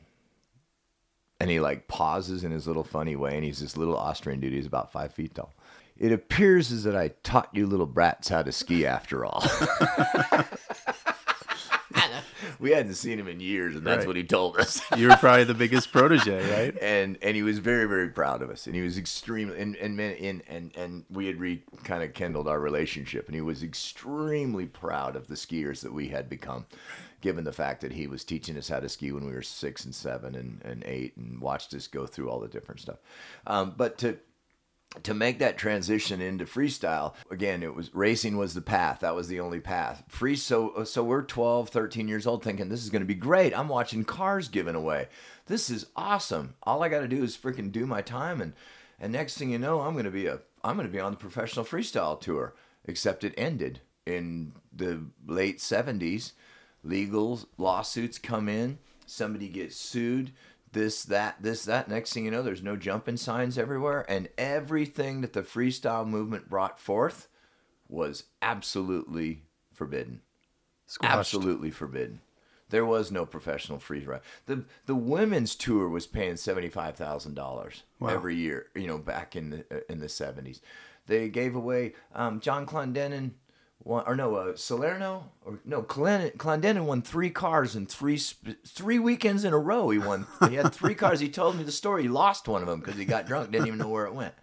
And 1.40 1.50
he 1.50 1.60
like 1.60 1.88
pauses 1.88 2.44
in 2.44 2.52
his 2.52 2.68
little 2.68 2.84
funny 2.84 3.16
way, 3.16 3.36
and 3.36 3.44
he's 3.44 3.60
this 3.60 3.76
little 3.76 3.98
Austrian 3.98 4.40
dude. 4.40 4.54
He's 4.54 4.68
about 4.68 4.92
five 4.92 5.12
feet 5.12 5.34
tall. 5.34 5.54
It 5.98 6.12
appears 6.12 6.72
as 6.72 6.84
that 6.84 6.96
I 6.96 7.10
taught 7.24 7.50
you 7.54 7.66
little 7.66 7.86
brats 7.86 8.30
how 8.30 8.44
to 8.44 8.52
ski 8.52 8.86
after 8.86 9.26
all. 9.26 9.44
we 12.62 12.72
hadn't 12.72 12.94
seen 12.94 13.20
him 13.20 13.28
in 13.28 13.40
years, 13.40 13.76
and 13.76 13.86
that's 13.86 14.00
Right. 14.00 14.08
what 14.08 14.16
he 14.16 14.24
told 14.24 14.58
us. 14.58 14.80
You 14.98 15.10
were 15.10 15.16
probably 15.18 15.44
the 15.46 15.54
biggest 15.54 15.92
protege, 15.92 16.50
right? 16.52 16.78
and 16.82 17.18
and 17.22 17.36
he 17.36 17.44
was 17.44 17.58
very 17.60 17.86
very 17.88 18.10
proud 18.10 18.42
of 18.42 18.50
us, 18.50 18.68
and 18.68 18.76
he 18.76 18.82
was 18.82 18.98
extremely 18.98 19.60
and 19.60 19.76
and 19.76 20.00
and 20.00 20.44
and, 20.48 20.72
and 20.78 21.06
we 21.10 21.26
had 21.28 21.40
re 21.40 21.64
kind 21.84 22.04
of 22.04 22.14
kindled 22.14 22.48
our 22.48 22.60
relationship, 22.60 23.26
and 23.28 23.36
he 23.36 23.42
was 23.42 23.64
extremely 23.64 24.66
proud 24.68 25.16
of 25.16 25.28
the 25.28 25.36
skiers 25.36 25.82
that 25.82 25.94
we 25.94 26.10
had 26.10 26.30
become, 26.30 26.66
given 27.22 27.44
the 27.44 27.52
fact 27.52 27.82
that 27.82 27.94
he 27.94 28.08
was 28.08 28.24
teaching 28.24 28.58
us 28.58 28.70
how 28.70 28.80
to 28.80 28.88
ski 28.90 29.12
when 29.12 29.26
we 29.26 29.34
were 29.34 29.42
six 29.42 29.84
and 29.86 29.94
seven 29.96 30.36
and, 30.36 30.62
and 30.64 30.84
eight, 30.86 31.18
and 31.18 31.42
watched 31.42 31.74
us 31.74 31.88
go 31.88 32.06
through 32.06 32.30
all 32.30 32.40
the 32.40 32.48
different 32.48 32.80
stuff. 32.82 32.98
Um, 33.48 33.74
but 33.76 33.98
to 34.00 34.18
to 35.04 35.14
make 35.14 35.40
that 35.40 35.58
transition 35.58 36.20
into 36.20 36.46
freestyle 36.46 37.14
again 37.30 37.64
it 37.64 37.74
was 37.74 37.94
racing 37.96 38.38
was 38.38 38.54
the 38.54 38.62
path. 38.62 39.00
That 39.00 39.16
was 39.16 39.28
the 39.28 39.40
only 39.40 39.60
path. 39.60 40.04
Free 40.08 40.36
so 40.36 40.84
so 40.84 41.04
we're 41.04 41.24
12 41.24 41.70
13 41.70 42.08
years 42.08 42.28
old 42.28 42.44
thinking 42.44 42.70
this 42.70 42.84
is 42.84 42.90
going 42.90 43.02
to 43.02 43.06
be 43.06 43.16
great. 43.16 43.58
I'm 43.58 43.70
watching 43.70 44.04
cars 44.04 44.48
given 44.48 44.76
away. 44.76 45.08
This 45.48 45.70
is 45.70 45.88
awesome. 45.96 46.56
All 46.64 46.84
i 46.84 46.90
got 46.90 47.02
to 47.02 47.08
do 47.08 47.24
is 47.24 47.38
freaking 47.38 47.72
do 47.72 47.86
my 47.86 48.02
time 48.02 48.42
and 48.42 48.54
and 49.00 49.12
next 49.12 49.38
thing 49.38 49.52
you 49.52 49.58
know 49.58 49.82
i'm 49.82 49.94
going 49.94 50.06
to 50.06 50.12
be 50.12 50.28
a 50.28 50.40
i'm 50.64 50.76
going 50.76 50.88
to 50.88 50.94
be 50.94 51.00
on 51.00 51.12
the 51.12 51.18
professional 51.18 51.66
freestyle 51.66 52.20
tour. 52.20 52.54
Except 52.86 53.24
it 53.24 53.34
ended 53.38 53.82
in 54.06 54.54
the 54.74 55.06
late 55.28 55.60
70s 55.60 56.32
legal 56.84 57.42
lawsuits 57.58 58.18
come 58.18 58.50
in. 58.50 58.80
Somebody 59.06 59.50
gets 59.50 59.76
sued 59.76 60.32
this 60.74 61.04
that 61.04 61.42
this 61.42 61.66
that 61.66 61.90
next 61.90 62.14
thing 62.14 62.26
you 62.26 62.32
know 62.32 62.42
there's 62.44 62.64
no 62.64 62.76
jumping 62.76 63.18
signs 63.18 63.58
everywhere 63.58 64.06
and 64.10 64.30
everything 64.38 65.22
that 65.22 65.34
the 65.34 65.42
freestyle 65.42 66.08
movement 66.08 66.50
brought 66.50 66.80
forth 66.80 67.28
was 67.90 68.24
absolutely 68.42 69.44
forbidden 69.74 70.22
Squashed. 70.86 71.14
absolutely 71.18 71.72
forbidden 71.72 72.22
There 72.70 72.86
was 72.86 73.12
no 73.12 73.26
professional 73.26 73.80
free 73.80 74.06
ride. 74.06 74.22
The 74.46 74.64
the 74.86 74.96
women's 74.96 75.56
tour 75.56 75.90
was 75.90 76.08
paying 76.08 76.38
seventy 76.38 76.70
five 76.70 76.96
thousand 76.96 77.34
dollars 77.36 77.84
Wow. 78.00 78.10
every 78.10 78.36
year. 78.36 78.68
You 78.76 78.88
know, 78.88 78.98
back 78.98 79.36
in 79.36 79.50
the 79.50 79.92
in 79.92 80.00
the 80.00 80.08
seventies, 80.08 80.62
they 81.08 81.28
gave 81.28 81.54
away 81.56 81.96
um, 82.16 82.40
John 82.40 82.66
Clendenin. 82.66 83.32
Or 83.84 84.16
no, 84.16 84.36
uh, 84.36 84.56
Salerno 84.56 85.32
or 85.44 85.60
no, 85.66 85.82
Clen- 85.82 86.32
Clendenin 86.38 86.86
won 86.86 87.02
three 87.02 87.32
cars 87.32 87.76
in 87.76 87.88
three 87.88 88.18
three 88.18 89.00
weekends 89.00 89.44
in 89.44 89.54
a 89.54 89.58
row. 89.58 89.90
He 89.90 89.98
won. 89.98 90.28
He 90.50 90.56
had 90.56 90.74
three 90.74 90.94
cars. 90.94 91.20
He 91.20 91.30
told 91.30 91.58
me 91.58 91.64
the 91.64 91.72
story. 91.72 92.04
He 92.04 92.08
lost 92.08 92.48
one 92.48 92.62
of 92.62 92.68
them 92.68 92.80
because 92.80 92.96
he 92.96 93.06
got 93.06 93.26
drunk. 93.26 93.52
Didn't 93.52 93.68
even 93.68 93.80
know 93.80 93.90
where 93.90 94.06
it 94.06 94.14
went. 94.14 94.34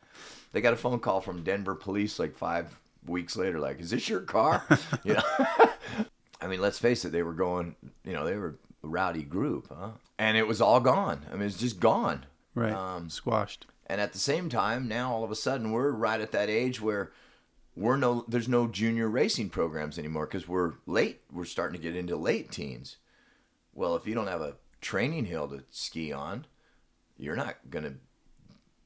They 0.52 0.60
got 0.60 0.72
a 0.72 0.76
phone 0.76 0.98
call 0.98 1.20
from 1.20 1.44
Denver 1.44 1.74
police 1.74 2.18
like 2.18 2.34
five 2.34 2.80
weeks 3.06 3.36
later. 3.36 3.60
Like, 3.60 3.80
is 3.80 3.90
this 3.90 4.08
your 4.08 4.20
car? 4.20 4.66
You 5.04 5.14
know. 5.14 5.22
I 6.40 6.46
mean, 6.46 6.60
let's 6.60 6.78
face 6.78 7.04
it, 7.04 7.10
they 7.10 7.22
were 7.24 7.32
going, 7.32 7.74
you 8.04 8.12
know, 8.12 8.24
they 8.24 8.36
were 8.36 8.56
a 8.84 8.86
rowdy 8.86 9.24
group, 9.24 9.68
huh? 9.76 9.90
And 10.18 10.36
it 10.36 10.46
was 10.46 10.60
all 10.60 10.78
gone. 10.78 11.26
I 11.30 11.34
mean, 11.34 11.46
it's 11.46 11.58
just 11.58 11.80
gone. 11.80 12.26
Right. 12.54 12.72
Um, 12.72 13.10
Squashed. 13.10 13.66
And 13.86 14.00
at 14.00 14.12
the 14.12 14.18
same 14.18 14.48
time, 14.48 14.86
now 14.86 15.12
all 15.12 15.24
of 15.24 15.30
a 15.30 15.36
sudden 15.36 15.72
we're 15.72 15.90
right 15.90 16.20
at 16.20 16.32
that 16.32 16.48
age 16.48 16.80
where 16.80 17.10
we're 17.78 17.96
no, 17.96 18.24
there's 18.26 18.48
no 18.48 18.66
junior 18.66 19.08
racing 19.08 19.50
programs 19.50 19.98
anymore 19.98 20.26
because 20.26 20.48
we're 20.48 20.74
late. 20.86 21.20
We're 21.32 21.44
starting 21.44 21.80
to 21.80 21.82
get 21.82 21.96
into 21.96 22.16
late 22.16 22.50
teens. 22.50 22.96
Well, 23.72 23.94
if 23.94 24.06
you 24.06 24.14
don't 24.14 24.26
have 24.26 24.40
a 24.40 24.56
training 24.80 25.26
hill 25.26 25.46
to 25.48 25.62
ski 25.70 26.12
on, 26.12 26.46
you're 27.16 27.36
not 27.36 27.56
going 27.70 27.84
to 27.84 27.94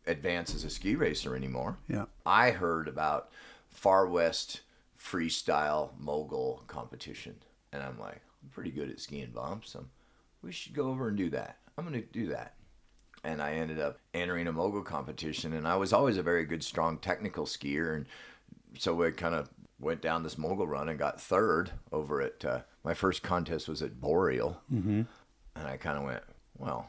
advance 0.06 0.54
as 0.54 0.64
a 0.64 0.70
ski 0.70 0.94
racer 0.94 1.34
anymore. 1.34 1.78
Yeah. 1.88 2.04
I 2.26 2.50
heard 2.50 2.86
about 2.86 3.30
Far 3.70 4.06
West 4.06 4.60
freestyle 5.00 5.98
mogul 5.98 6.62
competition, 6.66 7.36
and 7.72 7.82
I'm 7.82 7.98
like, 7.98 8.20
I'm 8.42 8.50
pretty 8.50 8.70
good 8.70 8.90
at 8.90 9.00
skiing 9.00 9.30
bumps. 9.30 9.74
Um, 9.74 9.88
we 10.42 10.52
should 10.52 10.74
go 10.74 10.90
over 10.90 11.08
and 11.08 11.16
do 11.16 11.30
that. 11.30 11.56
I'm 11.78 11.84
gonna 11.84 12.02
do 12.02 12.26
that, 12.28 12.56
and 13.24 13.40
I 13.40 13.54
ended 13.54 13.80
up 13.80 14.00
entering 14.12 14.48
a 14.48 14.52
mogul 14.52 14.82
competition, 14.82 15.54
and 15.54 15.66
I 15.66 15.76
was 15.76 15.94
always 15.94 16.18
a 16.18 16.22
very 16.22 16.44
good, 16.44 16.62
strong 16.62 16.98
technical 16.98 17.46
skier, 17.46 17.96
and 17.96 18.06
so 18.78 18.94
we 18.94 19.10
kind 19.12 19.34
of 19.34 19.48
went 19.80 20.00
down 20.00 20.22
this 20.22 20.38
mogul 20.38 20.66
run 20.66 20.88
and 20.88 20.98
got 20.98 21.20
third 21.20 21.70
over 21.90 22.20
at 22.20 22.44
uh, 22.44 22.60
my 22.84 22.94
first 22.94 23.22
contest 23.22 23.68
was 23.68 23.82
at 23.82 24.00
Boreal, 24.00 24.60
Mm-hmm. 24.72 25.02
and 25.56 25.66
I 25.66 25.76
kind 25.76 25.98
of 25.98 26.04
went, 26.04 26.22
well, 26.58 26.88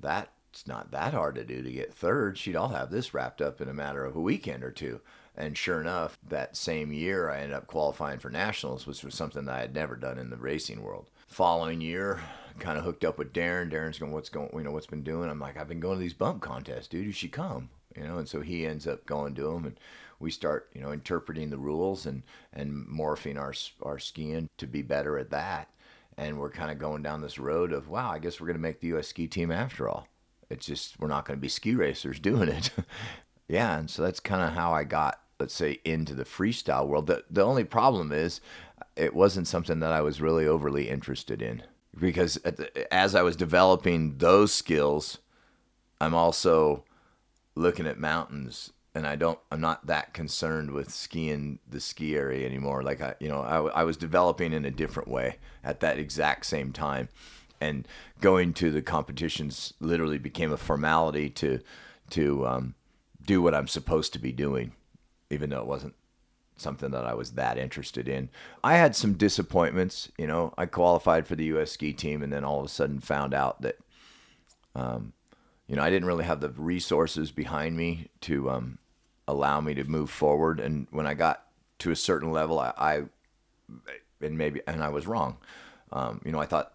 that's 0.00 0.66
not 0.66 0.90
that 0.90 1.14
hard 1.14 1.34
to 1.36 1.44
do 1.44 1.62
to 1.62 1.70
get 1.72 1.92
third. 1.94 2.38
She'd 2.38 2.56
all 2.56 2.68
have 2.68 2.90
this 2.90 3.14
wrapped 3.14 3.40
up 3.42 3.60
in 3.60 3.68
a 3.68 3.74
matter 3.74 4.04
of 4.04 4.16
a 4.16 4.20
weekend 4.20 4.62
or 4.64 4.70
two. 4.70 5.00
And 5.38 5.56
sure 5.56 5.80
enough, 5.82 6.18
that 6.26 6.56
same 6.56 6.92
year, 6.92 7.28
I 7.30 7.38
ended 7.40 7.52
up 7.52 7.66
qualifying 7.66 8.18
for 8.20 8.30
nationals, 8.30 8.86
which 8.86 9.04
was 9.04 9.14
something 9.14 9.44
that 9.44 9.54
I 9.54 9.60
had 9.60 9.74
never 9.74 9.94
done 9.94 10.18
in 10.18 10.30
the 10.30 10.36
racing 10.38 10.82
world. 10.82 11.10
Following 11.26 11.82
year, 11.82 12.20
kind 12.58 12.78
of 12.78 12.84
hooked 12.84 13.04
up 13.04 13.18
with 13.18 13.34
Darren. 13.34 13.70
Darren's 13.70 13.98
going, 13.98 14.12
"What's 14.12 14.30
going? 14.30 14.48
You 14.54 14.60
know, 14.62 14.70
what's 14.70 14.86
been 14.86 15.02
doing?" 15.02 15.28
I'm 15.28 15.38
like, 15.40 15.58
"I've 15.58 15.68
been 15.68 15.80
going 15.80 15.96
to 15.96 16.00
these 16.00 16.14
bump 16.14 16.40
contests, 16.40 16.88
dude. 16.88 17.04
You 17.04 17.12
should 17.12 17.32
come." 17.32 17.68
You 17.94 18.04
know, 18.04 18.16
and 18.16 18.26
so 18.28 18.40
he 18.40 18.64
ends 18.66 18.86
up 18.86 19.04
going 19.04 19.34
to 19.34 19.42
them, 19.42 19.66
and 19.66 19.78
we 20.18 20.30
start, 20.30 20.70
you 20.74 20.80
know, 20.80 20.92
interpreting 20.92 21.50
the 21.50 21.58
rules 21.58 22.06
and 22.06 22.22
and 22.52 22.86
morphing 22.86 23.38
our 23.38 23.54
our 23.82 23.98
skiing 23.98 24.48
to 24.58 24.66
be 24.66 24.82
better 24.82 25.18
at 25.18 25.30
that. 25.30 25.68
And 26.18 26.38
we're 26.38 26.50
kind 26.50 26.70
of 26.70 26.78
going 26.78 27.02
down 27.02 27.20
this 27.20 27.38
road 27.38 27.72
of, 27.72 27.88
wow, 27.88 28.10
I 28.10 28.18
guess 28.18 28.40
we're 28.40 28.46
going 28.46 28.56
to 28.56 28.62
make 28.62 28.80
the 28.80 28.88
U.S. 28.88 29.08
ski 29.08 29.26
team 29.26 29.50
after 29.50 29.86
all. 29.86 30.08
It's 30.48 30.64
just 30.64 30.98
we're 30.98 31.08
not 31.08 31.26
going 31.26 31.38
to 31.38 31.42
be 31.42 31.48
ski 31.48 31.74
racers 31.74 32.18
doing 32.20 32.48
it. 32.48 32.70
yeah, 33.48 33.78
and 33.78 33.90
so 33.90 34.02
that's 34.02 34.20
kind 34.20 34.42
of 34.42 34.54
how 34.54 34.72
I 34.72 34.84
got, 34.84 35.20
let's 35.38 35.54
say, 35.54 35.80
into 35.84 36.14
the 36.14 36.24
freestyle 36.24 36.86
world. 36.86 37.06
The 37.06 37.24
the 37.30 37.42
only 37.42 37.64
problem 37.64 38.12
is, 38.12 38.40
it 38.96 39.14
wasn't 39.14 39.48
something 39.48 39.80
that 39.80 39.92
I 39.92 40.00
was 40.00 40.20
really 40.20 40.46
overly 40.46 40.88
interested 40.88 41.42
in 41.42 41.62
because 41.98 42.34
the, 42.34 42.92
as 42.92 43.14
I 43.14 43.22
was 43.22 43.36
developing 43.36 44.18
those 44.18 44.52
skills, 44.52 45.18
I'm 46.00 46.14
also 46.14 46.84
looking 47.54 47.86
at 47.86 47.98
mountains 47.98 48.72
and 48.96 49.06
I 49.06 49.14
don't 49.14 49.38
I'm 49.52 49.60
not 49.60 49.86
that 49.86 50.14
concerned 50.14 50.70
with 50.70 50.90
skiing 50.90 51.58
the 51.68 51.80
ski 51.80 52.16
area 52.16 52.46
anymore 52.46 52.82
like 52.82 53.02
I 53.02 53.14
you 53.20 53.28
know 53.28 53.42
I, 53.42 53.80
I 53.80 53.84
was 53.84 53.98
developing 53.98 54.54
in 54.54 54.64
a 54.64 54.70
different 54.70 55.08
way 55.08 55.36
at 55.62 55.80
that 55.80 55.98
exact 55.98 56.46
same 56.46 56.72
time 56.72 57.10
and 57.60 57.86
going 58.20 58.54
to 58.54 58.70
the 58.70 58.80
competitions 58.80 59.74
literally 59.80 60.18
became 60.18 60.50
a 60.50 60.56
formality 60.56 61.28
to 61.30 61.60
to 62.10 62.46
um, 62.46 62.74
do 63.24 63.42
what 63.42 63.54
I'm 63.54 63.68
supposed 63.68 64.14
to 64.14 64.18
be 64.18 64.32
doing 64.32 64.72
even 65.28 65.50
though 65.50 65.60
it 65.60 65.66
wasn't 65.66 65.94
something 66.56 66.90
that 66.92 67.04
I 67.04 67.12
was 67.12 67.32
that 67.32 67.58
interested 67.58 68.08
in. 68.08 68.30
I 68.64 68.76
had 68.78 68.96
some 68.96 69.12
disappointments, 69.12 70.10
you 70.16 70.26
know. 70.26 70.54
I 70.56 70.64
qualified 70.64 71.26
for 71.26 71.36
the 71.36 71.44
US 71.56 71.72
ski 71.72 71.92
team 71.92 72.22
and 72.22 72.32
then 72.32 72.44
all 72.44 72.60
of 72.60 72.64
a 72.64 72.70
sudden 72.70 73.00
found 73.00 73.34
out 73.34 73.60
that 73.60 73.76
um, 74.74 75.12
you 75.66 75.76
know, 75.76 75.82
I 75.82 75.90
didn't 75.90 76.06
really 76.06 76.24
have 76.24 76.40
the 76.40 76.50
resources 76.50 77.30
behind 77.30 77.76
me 77.76 78.08
to 78.22 78.50
um, 78.50 78.78
allow 79.28 79.60
me 79.60 79.74
to 79.74 79.84
move 79.84 80.10
forward. 80.10 80.60
And 80.60 80.86
when 80.90 81.06
I 81.06 81.14
got 81.14 81.44
to 81.80 81.90
a 81.90 81.96
certain 81.96 82.30
level, 82.30 82.58
I, 82.58 82.72
I 82.76 83.02
and 84.20 84.38
maybe 84.38 84.60
and 84.66 84.82
I 84.82 84.88
was 84.88 85.06
wrong. 85.06 85.38
Um, 85.92 86.20
you 86.24 86.32
know, 86.32 86.40
I 86.40 86.46
thought, 86.46 86.72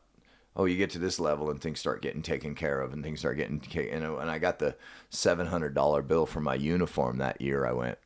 oh, 0.56 0.66
you 0.66 0.78
get 0.78 0.90
to 0.92 1.00
this 1.00 1.20
level 1.20 1.50
and 1.50 1.62
things 1.62 1.80
start 1.80 2.02
getting 2.02 2.22
taken 2.22 2.56
care 2.56 2.82
of, 2.82 2.94
and 2.94 3.04
things 3.04 3.20
start 3.20 3.38
getting 3.38 3.62
you 3.74 4.00
know. 4.00 4.18
And 4.18 4.30
I 4.30 4.40
got 4.40 4.60
the 4.60 4.76
seven 5.10 5.48
hundred 5.48 5.74
dollar 5.74 6.02
bill 6.02 6.26
for 6.26 6.42
my 6.42 6.56
uniform 6.56 7.18
that 7.18 7.42
year. 7.42 7.66
I 7.66 7.74
went, 7.74 7.98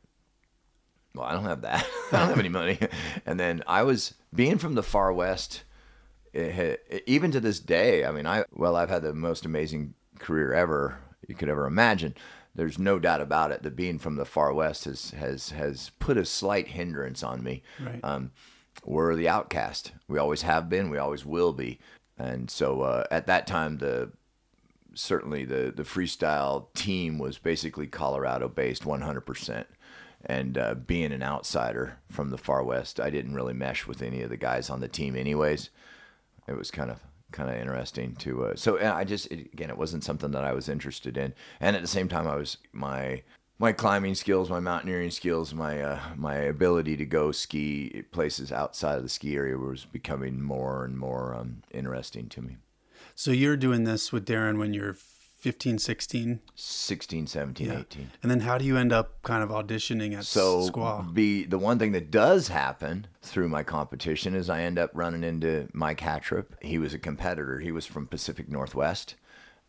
well, 1.14 1.26
I 1.26 1.32
don't 1.32 1.44
have 1.44 1.62
that. 1.62 1.86
I 2.12 2.18
don't 2.18 2.28
have 2.28 2.38
any 2.38 2.48
money. 2.48 2.78
And 3.24 3.40
then 3.40 3.62
I 3.66 3.82
was 3.82 4.14
being 4.32 4.58
from 4.58 4.74
the 4.74 4.82
far 4.82 5.12
west. 5.12 5.64
It 6.32 6.52
had, 6.52 6.78
even 7.06 7.32
to 7.32 7.40
this 7.40 7.58
day, 7.58 8.04
I 8.04 8.12
mean, 8.12 8.26
I 8.26 8.44
well, 8.52 8.76
I've 8.76 8.90
had 8.90 9.02
the 9.02 9.14
most 9.14 9.44
amazing 9.44 9.94
career 10.18 10.52
ever 10.52 10.98
you 11.26 11.34
could 11.34 11.48
ever 11.48 11.66
imagine. 11.66 12.14
There's 12.56 12.78
no 12.78 12.98
doubt 12.98 13.20
about 13.20 13.50
it 13.52 13.62
that 13.62 13.76
being 13.76 13.98
from 13.98 14.16
the 14.16 14.24
far 14.24 14.52
west 14.52 14.86
has 14.86 15.10
has 15.10 15.50
has 15.50 15.90
put 15.98 16.16
a 16.16 16.24
slight 16.24 16.68
hindrance 16.68 17.22
on 17.22 17.42
me. 17.42 17.62
Right. 17.78 18.00
Um, 18.02 18.32
we're 18.84 19.14
the 19.14 19.28
outcast. 19.28 19.92
We 20.08 20.18
always 20.18 20.42
have 20.42 20.68
been. 20.68 20.90
We 20.90 20.98
always 20.98 21.24
will 21.24 21.52
be. 21.52 21.78
And 22.18 22.50
so 22.50 22.82
uh, 22.82 23.04
at 23.10 23.26
that 23.26 23.46
time, 23.46 23.78
the 23.78 24.12
certainly 24.94 25.44
the 25.44 25.72
the 25.74 25.82
freestyle 25.82 26.72
team 26.74 27.18
was 27.18 27.38
basically 27.38 27.86
Colorado 27.86 28.48
based 28.48 28.84
100%. 28.84 29.64
And 30.28 30.58
uh, 30.58 30.74
being 30.74 31.12
an 31.12 31.22
outsider 31.22 31.98
from 32.10 32.30
the 32.30 32.38
far 32.38 32.64
west, 32.64 32.98
I 32.98 33.10
didn't 33.10 33.34
really 33.34 33.52
mesh 33.54 33.86
with 33.86 34.02
any 34.02 34.22
of 34.22 34.30
the 34.30 34.36
guys 34.36 34.70
on 34.70 34.80
the 34.80 34.88
team, 34.88 35.14
anyways. 35.14 35.70
It 36.48 36.56
was 36.56 36.70
kind 36.70 36.90
of 36.90 37.00
kind 37.32 37.50
of 37.50 37.56
interesting 37.56 38.14
to. 38.16 38.46
Uh, 38.46 38.56
so 38.56 38.78
I 38.78 39.04
just 39.04 39.26
it, 39.30 39.52
again, 39.52 39.70
it 39.70 39.78
wasn't 39.78 40.04
something 40.04 40.30
that 40.32 40.44
I 40.44 40.52
was 40.52 40.68
interested 40.68 41.16
in, 41.16 41.34
and 41.60 41.76
at 41.76 41.82
the 41.82 41.88
same 41.88 42.08
time, 42.08 42.26
I 42.26 42.36
was 42.36 42.58
my 42.72 43.22
my 43.58 43.72
climbing 43.72 44.14
skills, 44.14 44.50
my 44.50 44.60
mountaineering 44.60 45.10
skills, 45.10 45.54
my 45.54 45.80
uh, 45.80 46.00
my 46.16 46.34
ability 46.34 46.96
to 46.96 47.06
go 47.06 47.32
ski 47.32 48.04
places 48.12 48.52
outside 48.52 48.96
of 48.96 49.02
the 49.02 49.08
ski 49.08 49.36
area 49.36 49.56
was 49.56 49.84
becoming 49.84 50.42
more 50.42 50.84
and 50.84 50.98
more 50.98 51.34
um, 51.34 51.62
interesting 51.72 52.28
to 52.30 52.42
me. 52.42 52.56
So 53.14 53.30
you're 53.30 53.56
doing 53.56 53.84
this 53.84 54.12
with 54.12 54.26
Darren 54.26 54.58
when 54.58 54.74
you're 54.74 54.96
15, 55.46 55.78
16. 55.78 56.40
16, 56.56 57.26
17, 57.28 57.66
Yeah. 57.68 57.78
18. 57.78 58.10
And 58.20 58.32
then 58.32 58.40
how 58.40 58.58
do 58.58 58.64
you 58.64 58.76
end 58.76 58.92
up 58.92 59.22
kind 59.22 59.44
of 59.44 59.50
auditioning 59.50 60.12
at 60.18 60.24
So 60.24 60.68
Squaw? 60.68 61.14
be 61.14 61.44
the 61.44 61.56
one 61.56 61.78
thing 61.78 61.92
that 61.92 62.10
does 62.10 62.48
happen 62.48 63.06
through 63.22 63.48
my 63.48 63.62
competition 63.62 64.34
is 64.34 64.50
I 64.50 64.62
end 64.62 64.76
up 64.76 64.90
running 64.92 65.22
into 65.22 65.68
Mike 65.72 66.00
Hattrup. 66.00 66.46
He 66.62 66.78
was 66.78 66.94
a 66.94 66.98
competitor. 66.98 67.60
He 67.60 67.70
was 67.70 67.86
from 67.86 68.08
Pacific 68.08 68.48
Northwest, 68.48 69.14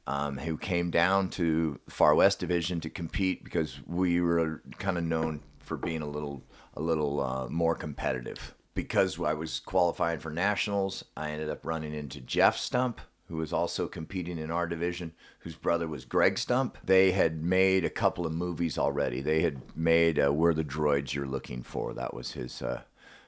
um, 0.07 0.39
who 0.39 0.57
came 0.57 0.89
down 0.89 1.29
to 1.29 1.79
Far 1.87 2.15
West 2.15 2.39
Division 2.39 2.79
to 2.81 2.89
compete 2.89 3.43
because 3.43 3.79
we 3.85 4.19
were 4.19 4.63
kind 4.79 4.97
of 4.97 5.03
known 5.03 5.41
for 5.59 5.77
being 5.77 6.01
a 6.01 6.07
little 6.09 6.41
a 6.73 6.81
little 6.81 7.21
uh, 7.21 7.47
more 7.49 7.75
competitive. 7.75 8.55
Because 8.73 9.19
I 9.21 9.33
was 9.35 9.59
qualifying 9.59 10.17
for 10.17 10.31
nationals, 10.31 11.03
I 11.15 11.29
ended 11.29 11.51
up 11.51 11.63
running 11.63 11.93
into 11.93 12.19
Jeff 12.19 12.57
Stump, 12.57 12.99
who 13.27 13.37
was 13.37 13.51
also 13.51 13.87
competing 13.87 14.37
in 14.37 14.49
our 14.51 14.67
division, 14.67 15.13
whose 15.39 15.55
brother 15.55 15.87
was 15.87 16.05
Greg 16.05 16.37
Stump. 16.37 16.77
They 16.83 17.11
had 17.11 17.43
made 17.43 17.83
a 17.83 17.89
couple 17.89 18.25
of 18.25 18.33
movies 18.33 18.77
already. 18.77 19.21
They 19.21 19.41
had 19.41 19.75
made 19.75 20.19
uh, 20.19 20.33
"We're 20.33 20.53
the 20.53 20.63
Droids 20.63 21.13
You're 21.13 21.25
Looking 21.25 21.63
For." 21.63 21.93
That 21.93 22.13
was 22.13 22.31
his 22.31 22.61
uh, 22.61 22.83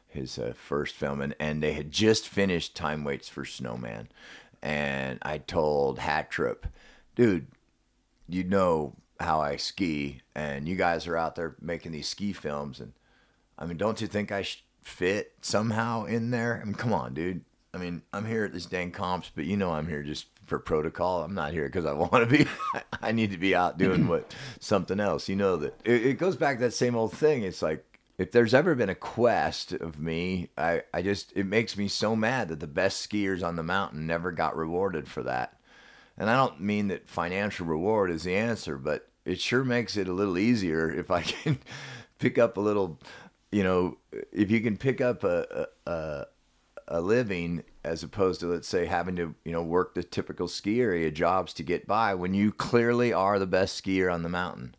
his 0.08 0.39
uh, 0.39 0.53
first 0.56 0.96
film, 0.96 1.22
and, 1.22 1.36
and 1.39 1.62
they 1.62 1.74
had 1.74 1.91
just 1.91 2.27
finished 2.27 2.75
"Time 2.75 3.03
Waits 3.03 3.29
for 3.29 3.46
Snowman." 3.46 4.10
And 4.62 5.20
I 5.22 5.38
told 5.38 6.00
Hattrup, 6.00 6.65
dude, 7.15 7.48
you 8.27 8.44
know 8.44 8.96
how 9.20 9.39
I 9.41 9.56
ski, 9.56 10.22
and 10.36 10.68
you 10.68 10.75
guys 10.75 11.08
are 11.08 11.18
out 11.18 11.36
there 11.36 11.56
making 11.62 11.91
these 11.91 12.08
ski 12.08 12.34
films, 12.34 12.79
and 12.79 12.94
I 13.58 13.65
mean, 13.65 13.77
don't 13.77 14.00
you 14.00 14.08
think 14.08 14.32
I 14.32 14.44
should 14.44 14.62
fit 14.82 15.34
somehow 15.41 16.06
in 16.06 16.32
there? 16.32 16.60
I 16.62 16.65
mean, 16.65 16.75
come 16.75 16.94
on, 16.94 17.13
dude. 17.13 17.44
I 17.73 17.77
mean, 17.77 18.01
I'm 18.13 18.25
here 18.25 18.45
at 18.45 18.53
this 18.53 18.65
dang 18.65 18.91
comps, 18.91 19.31
but 19.33 19.45
you 19.45 19.55
know 19.55 19.71
I'm 19.71 19.88
here 19.88 20.01
just 20.01 20.27
for 20.45 20.57
protocol. 20.57 21.23
I'm 21.23 21.35
not 21.35 21.53
here 21.53 21.65
because 21.65 21.85
I 21.85 21.93
want 21.93 22.13
to 22.13 22.25
be. 22.25 22.47
I 23.01 23.11
need 23.11 23.31
to 23.31 23.38
be 23.38 23.55
out 23.55 23.77
doing 23.77 24.07
what 24.07 24.33
something 24.59 24.99
else. 24.99 25.29
You 25.29 25.35
know 25.35 25.57
that 25.57 25.79
it, 25.85 26.05
it 26.05 26.13
goes 26.17 26.35
back 26.35 26.57
to 26.57 26.65
that 26.65 26.73
same 26.73 26.95
old 26.95 27.13
thing. 27.13 27.43
It's 27.43 27.61
like 27.61 27.85
if 28.17 28.31
there's 28.31 28.53
ever 28.53 28.75
been 28.75 28.89
a 28.89 28.95
quest 28.95 29.71
of 29.71 29.99
me, 29.99 30.49
I, 30.57 30.81
I 30.93 31.01
just 31.01 31.31
it 31.35 31.45
makes 31.45 31.77
me 31.77 31.88
so 31.88 32.15
mad 32.15 32.49
that 32.49 32.59
the 32.59 32.67
best 32.67 33.07
skiers 33.07 33.43
on 33.43 33.55
the 33.55 33.63
mountain 33.63 34.07
never 34.07 34.31
got 34.31 34.57
rewarded 34.57 35.07
for 35.07 35.23
that. 35.23 35.57
And 36.17 36.29
I 36.29 36.35
don't 36.35 36.59
mean 36.59 36.89
that 36.89 37.07
financial 37.07 37.65
reward 37.65 38.11
is 38.11 38.23
the 38.23 38.35
answer, 38.35 38.77
but 38.77 39.07
it 39.23 39.39
sure 39.39 39.63
makes 39.63 39.95
it 39.95 40.09
a 40.09 40.13
little 40.13 40.38
easier 40.38 40.91
if 40.91 41.11
I 41.11 41.21
can 41.43 41.59
pick 42.17 42.38
up 42.38 42.57
a 42.57 42.61
little, 42.61 42.99
you 43.51 43.63
know, 43.63 43.97
if 44.33 44.51
you 44.51 44.59
can 44.59 44.75
pick 44.75 44.99
up 44.99 45.23
a 45.23 45.67
a, 45.85 45.91
a 45.91 46.25
living 46.98 47.63
as 47.84 48.01
opposed 48.01 48.39
to 48.39 48.48
let's 48.48 48.67
say 48.67 48.86
having 48.86 49.15
to 49.15 49.36
you 49.46 49.51
know 49.51 49.62
work 49.62 49.93
the 49.93 50.03
typical 50.03 50.48
ski 50.48 50.81
area 50.81 51.12
jobs 51.12 51.53
to 51.53 51.63
get 51.63 51.86
by 51.86 52.13
when 52.15 52.34
you 52.34 52.51
clearly 52.51 53.13
are 53.13 53.38
the 53.38 53.46
best 53.46 53.84
skier 53.84 54.12
on 54.12 54.24
the 54.24 54.29
mountain 54.29 54.75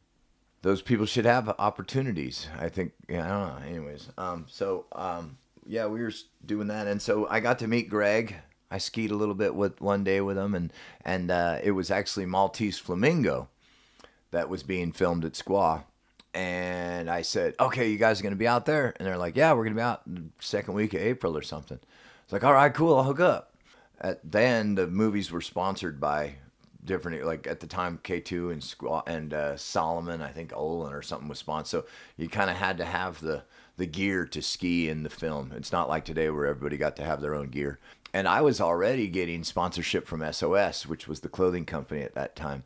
those 0.62 0.82
people 0.82 1.06
should 1.06 1.24
have 1.24 1.48
opportunities. 1.58 2.48
I 2.58 2.68
think. 2.68 2.92
Yeah, 3.08 3.24
I 3.24 3.28
don't 3.28 3.62
know. 3.62 3.68
Anyways, 3.68 4.08
um, 4.18 4.46
so 4.48 4.86
um, 4.92 5.38
yeah, 5.66 5.86
we 5.86 6.02
were 6.02 6.12
doing 6.44 6.68
that, 6.68 6.86
and 6.86 7.00
so 7.00 7.26
I 7.28 7.40
got 7.40 7.58
to 7.60 7.68
meet 7.68 7.88
Greg. 7.88 8.36
I 8.70 8.78
skied 8.78 9.10
a 9.10 9.16
little 9.16 9.34
bit 9.34 9.54
with 9.54 9.80
one 9.80 10.04
day 10.04 10.20
with 10.20 10.36
him, 10.36 10.54
and 10.54 10.72
and 11.04 11.30
uh, 11.30 11.58
it 11.62 11.72
was 11.72 11.90
actually 11.90 12.26
Maltese 12.26 12.78
Flamingo 12.78 13.48
that 14.30 14.48
was 14.48 14.62
being 14.62 14.92
filmed 14.92 15.24
at 15.24 15.32
Squaw. 15.32 15.84
And 16.32 17.10
I 17.10 17.22
said, 17.22 17.54
"Okay, 17.58 17.90
you 17.90 17.98
guys 17.98 18.20
are 18.20 18.22
gonna 18.22 18.36
be 18.36 18.46
out 18.46 18.66
there?" 18.66 18.94
And 18.96 19.06
they're 19.06 19.18
like, 19.18 19.36
"Yeah, 19.36 19.52
we're 19.54 19.64
gonna 19.64 19.76
be 19.76 19.82
out 19.82 20.02
second 20.38 20.74
week 20.74 20.94
of 20.94 21.00
April 21.00 21.36
or 21.36 21.42
something." 21.42 21.80
It's 22.30 22.32
like, 22.32 22.44
"All 22.44 22.54
right, 22.54 22.72
cool, 22.72 22.96
I'll 22.96 23.02
hook 23.02 23.18
up." 23.18 23.54
At 24.00 24.20
then 24.22 24.76
the 24.76 24.86
movies 24.86 25.32
were 25.32 25.40
sponsored 25.40 25.98
by 25.98 26.36
different 26.84 27.26
like 27.26 27.48
at 27.48 27.58
the 27.58 27.66
time 27.66 27.98
K2 28.04 28.52
and 28.52 28.62
Squaw 28.62 29.02
and 29.04 29.34
uh, 29.34 29.56
Salomon 29.56 30.22
I 30.22 30.28
think 30.28 30.52
Olin 30.54 30.92
or 30.92 31.02
something 31.02 31.26
was 31.26 31.40
sponsored. 31.40 31.82
So 31.82 31.90
you 32.16 32.28
kind 32.28 32.48
of 32.48 32.54
had 32.54 32.78
to 32.78 32.84
have 32.84 33.20
the 33.20 33.42
the 33.78 33.86
gear 33.86 34.26
to 34.26 34.42
ski 34.42 34.88
in 34.88 35.02
the 35.02 35.10
film. 35.10 35.50
It's 35.56 35.72
not 35.72 35.88
like 35.88 36.04
today 36.04 36.30
where 36.30 36.46
everybody 36.46 36.76
got 36.76 36.94
to 36.98 37.04
have 37.04 37.20
their 37.20 37.34
own 37.34 37.48
gear. 37.48 37.80
And 38.14 38.28
I 38.28 38.42
was 38.42 38.60
already 38.60 39.08
getting 39.08 39.42
sponsorship 39.42 40.06
from 40.06 40.32
SOS 40.32 40.86
which 40.86 41.08
was 41.08 41.22
the 41.22 41.28
clothing 41.28 41.64
company 41.64 42.02
at 42.02 42.14
that 42.14 42.36
time. 42.36 42.62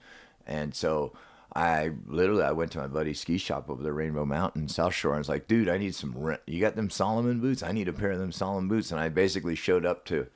And 0.47 0.75
so 0.75 1.15
I 1.55 1.93
literally 2.07 2.43
I 2.43 2.53
went 2.53 2.73
to 2.73 2.79
my 2.79 2.89
buddy's 2.89 3.21
ski 3.21 3.39
shop 3.39 3.71
over 3.71 3.83
the 3.83 3.93
Rainbow 3.93 4.25
Mountain 4.25 4.69
South 4.69 4.95
Shore 4.95 5.13
and 5.13 5.21
was 5.21 5.29
like 5.29 5.47
dude 5.47 5.69
I 5.69 5.79
need 5.79 5.95
some 5.95 6.13
rent 6.17 6.41
you 6.47 6.61
got 6.61 6.75
them 6.75 6.91
Salomon 6.91 7.41
boots 7.41 7.63
I 7.63 7.73
need 7.73 7.89
a 7.89 7.93
pair 7.93 8.11
of 8.11 8.19
them 8.19 8.33
Salomon 8.33 8.69
boots 8.69 8.91
and 8.91 9.01
I 9.01 9.09
basically 9.09 9.55
showed 9.55 9.87
up 9.87 10.05
to 10.07 10.27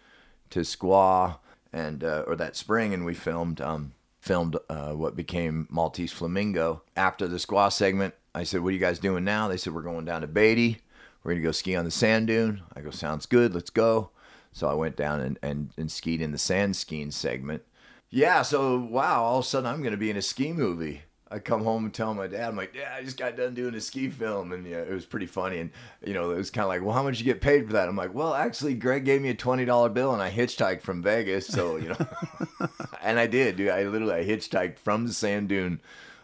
to 0.50 0.60
Squaw 0.60 1.38
and 1.72 2.02
uh, 2.04 2.24
or 2.26 2.36
that 2.36 2.56
spring, 2.56 2.94
and 2.94 3.04
we 3.04 3.14
filmed 3.14 3.60
um, 3.60 3.92
filmed 4.20 4.56
uh, 4.68 4.92
what 4.92 5.16
became 5.16 5.66
Maltese 5.70 6.12
Flamingo. 6.12 6.82
After 6.96 7.28
the 7.28 7.36
squaw 7.36 7.72
segment, 7.72 8.14
I 8.34 8.44
said, 8.44 8.60
"What 8.60 8.70
are 8.70 8.72
you 8.72 8.78
guys 8.78 8.98
doing 8.98 9.24
now?" 9.24 9.48
They 9.48 9.56
said, 9.56 9.74
"We're 9.74 9.82
going 9.82 10.04
down 10.04 10.22
to 10.22 10.26
Beatty. 10.26 10.78
We're 11.22 11.32
gonna 11.32 11.42
go 11.42 11.52
ski 11.52 11.76
on 11.76 11.84
the 11.84 11.90
sand 11.90 12.28
dune." 12.28 12.62
I 12.74 12.80
go, 12.80 12.90
"Sounds 12.90 13.26
good. 13.26 13.54
Let's 13.54 13.70
go." 13.70 14.10
So 14.52 14.66
I 14.66 14.74
went 14.74 14.96
down 14.96 15.20
and, 15.20 15.38
and, 15.42 15.70
and 15.76 15.92
skied 15.92 16.22
in 16.22 16.32
the 16.32 16.38
sand 16.38 16.74
skiing 16.74 17.10
segment. 17.10 17.62
Yeah, 18.10 18.42
so 18.42 18.78
wow, 18.78 19.22
all 19.22 19.38
of 19.40 19.44
a 19.44 19.48
sudden 19.48 19.68
I'm 19.68 19.82
gonna 19.82 19.98
be 19.98 20.10
in 20.10 20.16
a 20.16 20.22
ski 20.22 20.52
movie. 20.52 21.02
I 21.30 21.38
come 21.38 21.62
home 21.62 21.84
and 21.84 21.92
tell 21.92 22.14
my 22.14 22.26
dad, 22.26 22.48
I'm 22.48 22.56
like, 22.56 22.74
yeah, 22.74 22.94
I 22.96 23.02
just 23.02 23.18
got 23.18 23.36
done 23.36 23.54
doing 23.54 23.74
a 23.74 23.80
ski 23.80 24.08
film, 24.08 24.52
and 24.52 24.66
yeah, 24.66 24.78
it 24.78 24.90
was 24.90 25.04
pretty 25.04 25.26
funny. 25.26 25.58
And 25.58 25.70
you 26.04 26.14
know, 26.14 26.30
it 26.30 26.36
was 26.36 26.50
kind 26.50 26.64
of 26.64 26.68
like, 26.68 26.82
well, 26.82 26.94
how 26.94 27.02
much 27.02 27.18
you 27.18 27.24
get 27.24 27.40
paid 27.40 27.66
for 27.66 27.74
that? 27.74 27.88
I'm 27.88 27.96
like, 27.96 28.14
well, 28.14 28.34
actually, 28.34 28.74
Greg 28.74 29.04
gave 29.04 29.20
me 29.20 29.28
a 29.28 29.34
twenty 29.34 29.64
dollar 29.64 29.90
bill, 29.90 30.12
and 30.12 30.22
I 30.22 30.30
hitchhiked 30.30 30.82
from 30.82 31.02
Vegas, 31.02 31.46
so 31.46 31.76
you 31.76 31.88
know, 31.88 32.68
and 33.02 33.18
I 33.18 33.26
did, 33.26 33.56
dude. 33.56 33.68
I 33.68 33.84
literally 33.84 34.14
I 34.14 34.24
hitchhiked 34.24 34.78
from 34.78 35.06
the 35.06 35.12
sand 35.12 35.48
dune 35.50 35.80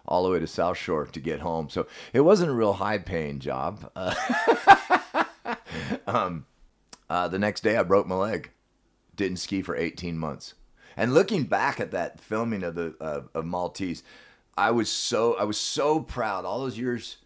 all 0.06 0.24
the 0.24 0.30
way 0.30 0.38
to 0.38 0.46
South 0.46 0.76
Shore 0.76 1.06
to 1.06 1.20
get 1.20 1.40
home. 1.40 1.68
So 1.68 1.86
it 2.12 2.20
wasn't 2.20 2.50
a 2.50 2.54
real 2.54 2.74
high 2.74 2.98
paying 2.98 3.38
job. 3.38 3.90
Uh, 3.96 4.14
um, 6.06 6.46
uh, 7.08 7.28
the 7.28 7.38
next 7.38 7.62
day, 7.62 7.76
I 7.76 7.82
broke 7.82 8.06
my 8.06 8.14
leg. 8.14 8.50
Didn't 9.16 9.38
ski 9.38 9.62
for 9.62 9.76
18 9.76 10.18
months. 10.18 10.54
And 10.96 11.14
looking 11.14 11.44
back 11.44 11.80
at 11.80 11.90
that 11.92 12.20
filming 12.20 12.62
of 12.62 12.74
the 12.74 12.94
uh, 13.00 13.22
of 13.34 13.44
Maltese, 13.44 14.02
I 14.56 14.70
was 14.70 14.90
so 14.90 15.34
I 15.34 15.44
was 15.44 15.58
so 15.58 16.00
proud 16.00 16.44
all 16.44 16.60
those 16.60 16.78
years 16.78 17.16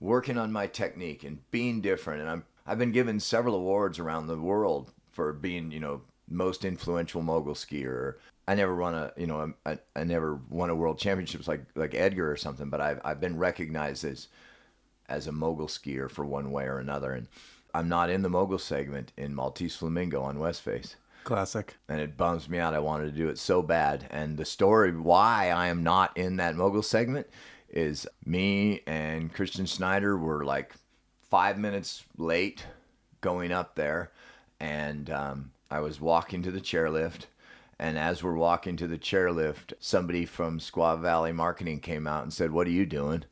working 0.00 0.36
on 0.36 0.52
my 0.52 0.66
technique 0.66 1.22
and 1.22 1.38
being 1.50 1.80
different 1.80 2.20
and 2.20 2.30
I'm 2.30 2.44
I've 2.66 2.78
been 2.78 2.92
given 2.92 3.20
several 3.20 3.54
awards 3.54 3.98
around 3.98 4.26
the 4.26 4.38
world 4.38 4.92
for 5.10 5.32
being, 5.32 5.72
you 5.72 5.80
know, 5.80 6.02
most 6.28 6.64
influential 6.64 7.22
mogul 7.22 7.54
skier. 7.54 8.14
I 8.46 8.54
never 8.54 8.74
won 8.74 8.94
a, 8.94 9.12
you 9.16 9.26
know, 9.26 9.52
I, 9.66 9.78
I 9.94 10.04
never 10.04 10.40
won 10.48 10.70
a 10.70 10.74
world 10.74 10.98
championships 10.98 11.48
like 11.48 11.64
like 11.74 11.94
Edgar 11.94 12.30
or 12.30 12.36
something, 12.36 12.70
but 12.70 12.80
I've 12.80 13.00
I've 13.04 13.20
been 13.20 13.38
recognized 13.38 14.04
as 14.04 14.28
as 15.08 15.26
a 15.26 15.32
mogul 15.32 15.66
skier 15.66 16.10
for 16.10 16.24
one 16.24 16.50
way 16.52 16.64
or 16.64 16.78
another 16.78 17.12
and 17.12 17.28
I'm 17.74 17.88
not 17.88 18.10
in 18.10 18.22
the 18.22 18.28
mogul 18.28 18.58
segment 18.58 19.12
in 19.16 19.34
Maltese 19.34 19.76
Flamingo 19.76 20.22
on 20.22 20.38
West 20.38 20.60
Face. 20.60 20.96
Classic. 21.24 21.76
And 21.88 22.00
it 22.00 22.16
bums 22.16 22.48
me 22.48 22.58
out. 22.58 22.74
I 22.74 22.78
wanted 22.78 23.06
to 23.06 23.18
do 23.18 23.28
it 23.28 23.38
so 23.38 23.62
bad. 23.62 24.06
And 24.10 24.36
the 24.36 24.44
story 24.44 24.92
why 24.92 25.50
I 25.50 25.68
am 25.68 25.82
not 25.82 26.16
in 26.16 26.36
that 26.36 26.56
mogul 26.56 26.82
segment 26.82 27.28
is 27.68 28.06
me 28.24 28.82
and 28.86 29.32
Christian 29.32 29.66
Schneider 29.66 30.16
were 30.16 30.44
like 30.44 30.74
five 31.30 31.58
minutes 31.58 32.04
late 32.16 32.66
going 33.20 33.52
up 33.52 33.74
there. 33.74 34.10
And 34.60 35.10
um, 35.10 35.52
I 35.70 35.80
was 35.80 36.00
walking 36.00 36.42
to 36.42 36.50
the 36.50 36.60
chairlift. 36.60 37.26
And 37.78 37.98
as 37.98 38.22
we're 38.22 38.34
walking 38.34 38.76
to 38.76 38.86
the 38.86 38.98
chairlift, 38.98 39.72
somebody 39.80 40.24
from 40.24 40.60
Squaw 40.60 41.00
Valley 41.00 41.32
Marketing 41.32 41.80
came 41.80 42.06
out 42.06 42.22
and 42.22 42.32
said, 42.32 42.52
What 42.52 42.66
are 42.66 42.70
you 42.70 42.86
doing? 42.86 43.24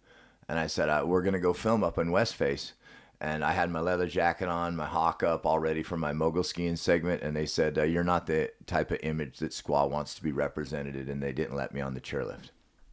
And 0.48 0.58
I 0.58 0.66
said, 0.66 0.88
uh, 0.88 1.04
We're 1.06 1.22
going 1.22 1.34
to 1.34 1.40
go 1.40 1.52
film 1.52 1.84
up 1.84 1.98
in 1.98 2.10
West 2.10 2.34
Face 2.34 2.72
and 3.20 3.44
I 3.44 3.52
had 3.52 3.70
my 3.70 3.80
leather 3.80 4.06
jacket 4.06 4.48
on, 4.48 4.76
my 4.76 4.86
hawk 4.86 5.22
up, 5.22 5.44
all 5.44 5.58
ready 5.58 5.82
for 5.82 5.96
my 5.96 6.12
mogul 6.12 6.42
skiing 6.42 6.76
segment. 6.76 7.22
And 7.22 7.36
they 7.36 7.46
said, 7.46 7.78
uh, 7.78 7.82
"You're 7.82 8.04
not 8.04 8.26
the 8.26 8.50
type 8.66 8.90
of 8.90 8.98
image 9.02 9.38
that 9.38 9.52
Squaw 9.52 9.90
wants 9.90 10.14
to 10.14 10.22
be 10.22 10.32
represented," 10.32 11.08
and 11.08 11.22
they 11.22 11.32
didn't 11.32 11.56
let 11.56 11.74
me 11.74 11.80
on 11.80 11.94
the 11.94 12.00
chairlift. 12.00 12.50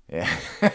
Yeah, 0.10 0.34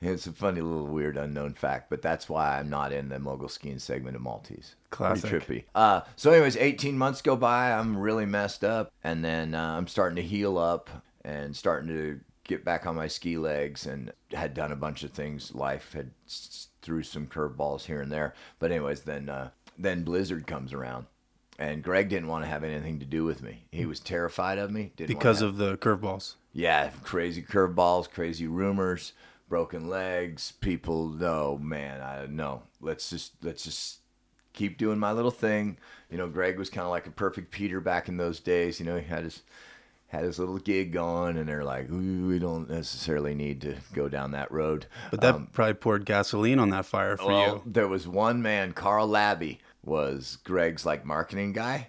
it's 0.00 0.26
a 0.26 0.32
funny 0.32 0.60
little 0.60 0.86
weird 0.86 1.16
unknown 1.16 1.54
fact, 1.54 1.90
but 1.90 2.02
that's 2.02 2.28
why 2.28 2.58
I'm 2.58 2.68
not 2.68 2.92
in 2.92 3.08
the 3.08 3.18
mogul 3.18 3.48
skiing 3.48 3.78
segment 3.78 4.16
of 4.16 4.22
Maltese. 4.22 4.74
Classic. 4.90 5.30
Pretty 5.30 5.46
trippy. 5.46 5.64
Uh, 5.74 6.00
so, 6.16 6.32
anyways, 6.32 6.56
18 6.56 6.98
months 6.98 7.22
go 7.22 7.36
by. 7.36 7.72
I'm 7.72 7.96
really 7.96 8.26
messed 8.26 8.64
up, 8.64 8.92
and 9.02 9.24
then 9.24 9.54
uh, 9.54 9.76
I'm 9.76 9.86
starting 9.86 10.16
to 10.16 10.22
heal 10.22 10.58
up 10.58 10.90
and 11.24 11.56
starting 11.56 11.88
to 11.88 12.20
get 12.44 12.64
back 12.64 12.86
on 12.86 12.94
my 12.94 13.08
ski 13.08 13.38
legs, 13.38 13.86
and 13.86 14.12
had 14.32 14.54
done 14.54 14.72
a 14.72 14.76
bunch 14.76 15.02
of 15.02 15.12
things. 15.12 15.54
Life 15.54 15.92
had 15.92 16.10
threw 16.84 17.02
some 17.02 17.26
curveballs 17.26 17.86
here 17.86 18.00
and 18.00 18.12
there. 18.12 18.34
But 18.58 18.70
anyways, 18.70 19.02
then 19.02 19.28
uh, 19.28 19.50
then 19.76 20.04
Blizzard 20.04 20.46
comes 20.46 20.72
around, 20.72 21.06
and 21.58 21.82
Greg 21.82 22.08
didn't 22.08 22.28
want 22.28 22.44
to 22.44 22.50
have 22.50 22.62
anything 22.62 23.00
to 23.00 23.06
do 23.06 23.24
with 23.24 23.42
me. 23.42 23.64
He 23.72 23.86
was 23.86 23.98
terrified 23.98 24.58
of 24.58 24.70
me 24.70 24.92
because 24.96 25.40
have, 25.40 25.50
of 25.50 25.56
the 25.56 25.76
curveballs. 25.78 26.34
Yeah, 26.52 26.90
crazy 27.02 27.42
curveballs, 27.42 28.08
crazy 28.08 28.46
rumors, 28.46 29.12
broken 29.48 29.88
legs. 29.88 30.52
People, 30.60 31.08
no 31.08 31.58
man, 31.58 32.00
I 32.00 32.26
no. 32.26 32.62
Let's 32.80 33.10
just 33.10 33.32
let's 33.42 33.64
just 33.64 33.98
keep 34.52 34.78
doing 34.78 34.98
my 34.98 35.12
little 35.12 35.30
thing. 35.30 35.78
You 36.10 36.18
know, 36.18 36.28
Greg 36.28 36.58
was 36.58 36.70
kind 36.70 36.84
of 36.84 36.90
like 36.90 37.06
a 37.06 37.10
perfect 37.10 37.50
Peter 37.50 37.80
back 37.80 38.08
in 38.08 38.18
those 38.18 38.38
days. 38.38 38.78
You 38.78 38.86
know, 38.86 38.98
he 38.98 39.06
had 39.06 39.24
his 39.24 39.42
had 40.14 40.24
his 40.24 40.38
little 40.38 40.58
gig 40.58 40.92
going, 40.92 41.36
and 41.36 41.48
they're 41.48 41.64
like, 41.64 41.88
we 41.90 42.38
don't 42.38 42.70
necessarily 42.70 43.34
need 43.34 43.60
to 43.62 43.74
go 43.92 44.08
down 44.08 44.30
that 44.30 44.50
road. 44.52 44.86
But 45.10 45.20
that 45.22 45.34
um, 45.34 45.48
probably 45.52 45.74
poured 45.74 46.06
gasoline 46.06 46.60
on 46.60 46.70
that 46.70 46.86
fire 46.86 47.16
for 47.16 47.26
well, 47.26 47.54
you. 47.56 47.62
There 47.66 47.88
was 47.88 48.06
one 48.06 48.40
man, 48.40 48.72
Carl 48.72 49.08
Labby, 49.08 49.58
was 49.82 50.38
Greg's 50.44 50.86
like 50.86 51.04
marketing 51.04 51.52
guy, 51.52 51.88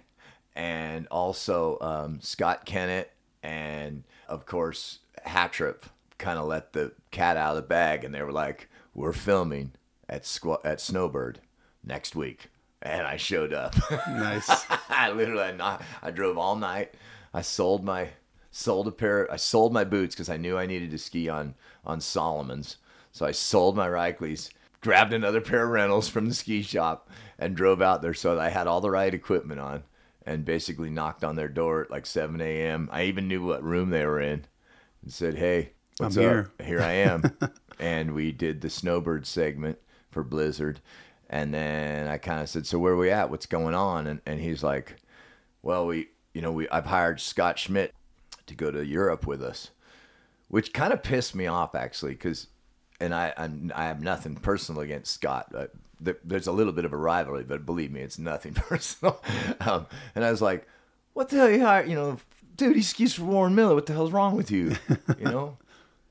and 0.56 1.06
also 1.08 1.78
um, 1.80 2.20
Scott 2.20 2.66
Kennett, 2.66 3.12
and 3.44 4.02
of 4.28 4.44
course 4.44 4.98
Hattrup 5.24 5.82
kind 6.18 6.38
of 6.38 6.46
let 6.46 6.72
the 6.72 6.92
cat 7.12 7.36
out 7.36 7.50
of 7.50 7.56
the 7.56 7.62
bag, 7.62 8.02
and 8.02 8.12
they 8.12 8.22
were 8.22 8.32
like, 8.32 8.68
"We're 8.92 9.12
filming 9.12 9.72
at 10.08 10.24
Squ- 10.24 10.64
at 10.64 10.80
Snowbird 10.80 11.40
next 11.84 12.16
week." 12.16 12.48
And 12.82 13.06
I 13.06 13.16
showed 13.16 13.54
up. 13.54 13.74
Nice. 14.08 14.48
I 14.88 15.10
literally, 15.10 15.60
I, 15.60 15.82
I 16.02 16.10
drove 16.10 16.36
all 16.36 16.56
night 16.56 16.94
I 17.36 17.42
sold 17.42 17.84
my 17.84 18.08
sold 18.50 18.88
a 18.88 18.90
pair. 18.90 19.30
I 19.30 19.36
sold 19.36 19.70
my 19.70 19.84
boots 19.84 20.14
because 20.14 20.30
I 20.30 20.38
knew 20.38 20.56
I 20.56 20.64
needed 20.64 20.90
to 20.92 20.98
ski 20.98 21.28
on 21.28 21.54
on 21.84 22.00
Salomon's. 22.00 22.78
So 23.12 23.26
I 23.26 23.32
sold 23.32 23.76
my 23.76 23.86
Raichles, 23.86 24.48
grabbed 24.80 25.12
another 25.12 25.42
pair 25.42 25.64
of 25.64 25.70
rentals 25.70 26.08
from 26.08 26.28
the 26.28 26.34
ski 26.34 26.62
shop, 26.62 27.10
and 27.38 27.54
drove 27.54 27.82
out 27.82 28.00
there 28.00 28.14
so 28.14 28.34
that 28.34 28.40
I 28.40 28.48
had 28.48 28.66
all 28.66 28.80
the 28.80 28.90
right 28.90 29.12
equipment 29.12 29.60
on. 29.60 29.82
And 30.24 30.46
basically 30.46 30.88
knocked 30.88 31.22
on 31.22 31.36
their 31.36 31.48
door 31.48 31.82
at 31.82 31.90
like 31.90 32.06
7 32.06 32.40
a.m. 32.40 32.88
I 32.90 33.04
even 33.04 33.28
knew 33.28 33.44
what 33.44 33.62
room 33.62 33.90
they 33.90 34.06
were 34.06 34.20
in, 34.20 34.46
and 35.02 35.12
said, 35.12 35.34
"Hey, 35.34 35.72
what's 35.98 36.16
I'm 36.16 36.24
up? 36.24 36.30
here. 36.30 36.52
Here 36.64 36.80
I 36.80 36.92
am." 36.92 37.36
and 37.78 38.14
we 38.14 38.32
did 38.32 38.62
the 38.62 38.70
Snowbird 38.70 39.26
segment 39.26 39.78
for 40.10 40.24
Blizzard. 40.24 40.80
And 41.28 41.52
then 41.52 42.08
I 42.08 42.16
kind 42.16 42.40
of 42.40 42.48
said, 42.48 42.66
"So 42.66 42.78
where 42.78 42.94
are 42.94 42.96
we 42.96 43.10
at? 43.10 43.28
What's 43.28 43.44
going 43.44 43.74
on?" 43.74 44.06
And 44.06 44.22
and 44.24 44.40
he's 44.40 44.64
like, 44.64 44.96
"Well, 45.62 45.86
we 45.86 46.08
you 46.36 46.42
know, 46.42 46.52
we 46.52 46.68
I've 46.68 46.84
hired 46.84 47.18
Scott 47.18 47.58
Schmidt 47.58 47.94
to 48.46 48.54
go 48.54 48.70
to 48.70 48.84
Europe 48.84 49.26
with 49.26 49.42
us, 49.42 49.70
which 50.48 50.74
kind 50.74 50.92
of 50.92 51.02
pissed 51.02 51.34
me 51.34 51.46
off 51.46 51.74
actually, 51.74 52.12
because 52.12 52.48
and 53.00 53.14
I 53.14 53.32
I'm, 53.38 53.72
I 53.74 53.84
have 53.84 54.02
nothing 54.02 54.36
personal 54.36 54.82
against 54.82 55.14
Scott. 55.14 55.50
There, 55.98 56.18
there's 56.22 56.46
a 56.46 56.52
little 56.52 56.74
bit 56.74 56.84
of 56.84 56.92
a 56.92 56.96
rivalry, 56.98 57.44
but 57.44 57.64
believe 57.64 57.90
me, 57.90 58.02
it's 58.02 58.18
nothing 58.18 58.52
personal. 58.54 59.22
um, 59.62 59.86
and 60.14 60.26
I 60.26 60.30
was 60.30 60.42
like, 60.42 60.68
"What 61.14 61.30
the 61.30 61.36
hell? 61.36 61.50
You 61.50 61.64
hired, 61.64 61.88
you 61.88 61.94
know, 61.94 62.18
dude? 62.54 62.76
He 62.76 62.82
skis 62.82 63.14
for 63.14 63.24
Warren 63.24 63.54
Miller. 63.54 63.74
What 63.74 63.86
the 63.86 63.94
hell's 63.94 64.12
wrong 64.12 64.36
with 64.36 64.50
you? 64.50 64.76
You 65.18 65.24
know, 65.24 65.56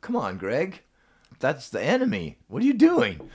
come 0.02 0.16
on, 0.16 0.40
Greg. 0.40 0.82
That's 1.40 1.70
the 1.70 1.84
enemy. 1.84 2.38
What 2.48 2.64
are 2.64 2.66
you 2.66 2.74
doing?" 2.74 3.30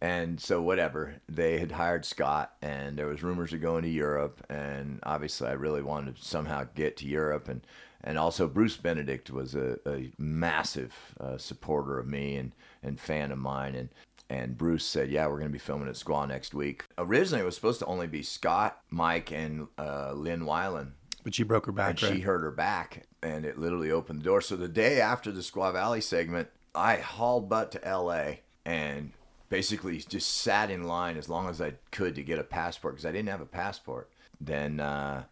And 0.00 0.40
so 0.40 0.62
whatever, 0.62 1.16
they 1.28 1.58
had 1.58 1.72
hired 1.72 2.04
Scott, 2.04 2.54
and 2.62 2.96
there 2.96 3.08
was 3.08 3.22
rumors 3.22 3.52
of 3.52 3.60
going 3.60 3.82
to 3.82 3.88
Europe, 3.88 4.44
and 4.48 5.00
obviously 5.02 5.48
I 5.48 5.52
really 5.52 5.82
wanted 5.82 6.16
to 6.16 6.24
somehow 6.24 6.66
get 6.74 6.96
to 6.98 7.06
Europe, 7.06 7.48
and 7.48 7.66
and 8.04 8.16
also 8.16 8.46
Bruce 8.46 8.76
Benedict 8.76 9.28
was 9.28 9.56
a, 9.56 9.76
a 9.84 10.12
massive 10.16 10.94
uh, 11.18 11.36
supporter 11.36 11.98
of 11.98 12.06
me 12.06 12.36
and 12.36 12.54
and 12.80 13.00
fan 13.00 13.32
of 13.32 13.38
mine, 13.38 13.74
and 13.74 13.88
and 14.30 14.56
Bruce 14.56 14.84
said, 14.84 15.10
"Yeah, 15.10 15.26
we're 15.26 15.38
going 15.38 15.48
to 15.48 15.52
be 15.52 15.58
filming 15.58 15.88
at 15.88 15.94
Squaw 15.96 16.28
next 16.28 16.54
week." 16.54 16.84
Originally, 16.96 17.42
it 17.42 17.46
was 17.46 17.56
supposed 17.56 17.80
to 17.80 17.86
only 17.86 18.06
be 18.06 18.22
Scott, 18.22 18.80
Mike, 18.90 19.32
and 19.32 19.66
uh, 19.78 20.12
Lynn 20.12 20.42
Weiland, 20.42 20.92
But 21.24 21.34
she 21.34 21.42
broke 21.42 21.66
her 21.66 21.72
back, 21.72 21.90
and 21.90 22.02
right? 22.04 22.14
she 22.14 22.20
hurt 22.20 22.42
her 22.42 22.52
back, 22.52 23.06
and 23.20 23.44
it 23.44 23.58
literally 23.58 23.90
opened 23.90 24.20
the 24.20 24.24
door. 24.24 24.42
So 24.42 24.54
the 24.54 24.68
day 24.68 25.00
after 25.00 25.32
the 25.32 25.40
Squaw 25.40 25.72
Valley 25.72 26.00
segment, 26.00 26.50
I 26.72 26.96
hauled 26.98 27.48
butt 27.48 27.72
to 27.72 27.84
L.A. 27.84 28.42
and 28.64 29.10
basically 29.48 29.98
just 29.98 30.36
sat 30.38 30.70
in 30.70 30.84
line 30.84 31.16
as 31.16 31.28
long 31.28 31.48
as 31.48 31.60
I 31.60 31.74
could 31.90 32.14
to 32.16 32.22
get 32.22 32.38
a 32.38 32.44
passport 32.44 32.94
because 32.94 33.06
I 33.06 33.12
didn't 33.12 33.30
have 33.30 33.40
a 33.40 33.46
passport. 33.46 34.10
Then 34.40 34.80
uh, 34.80 35.24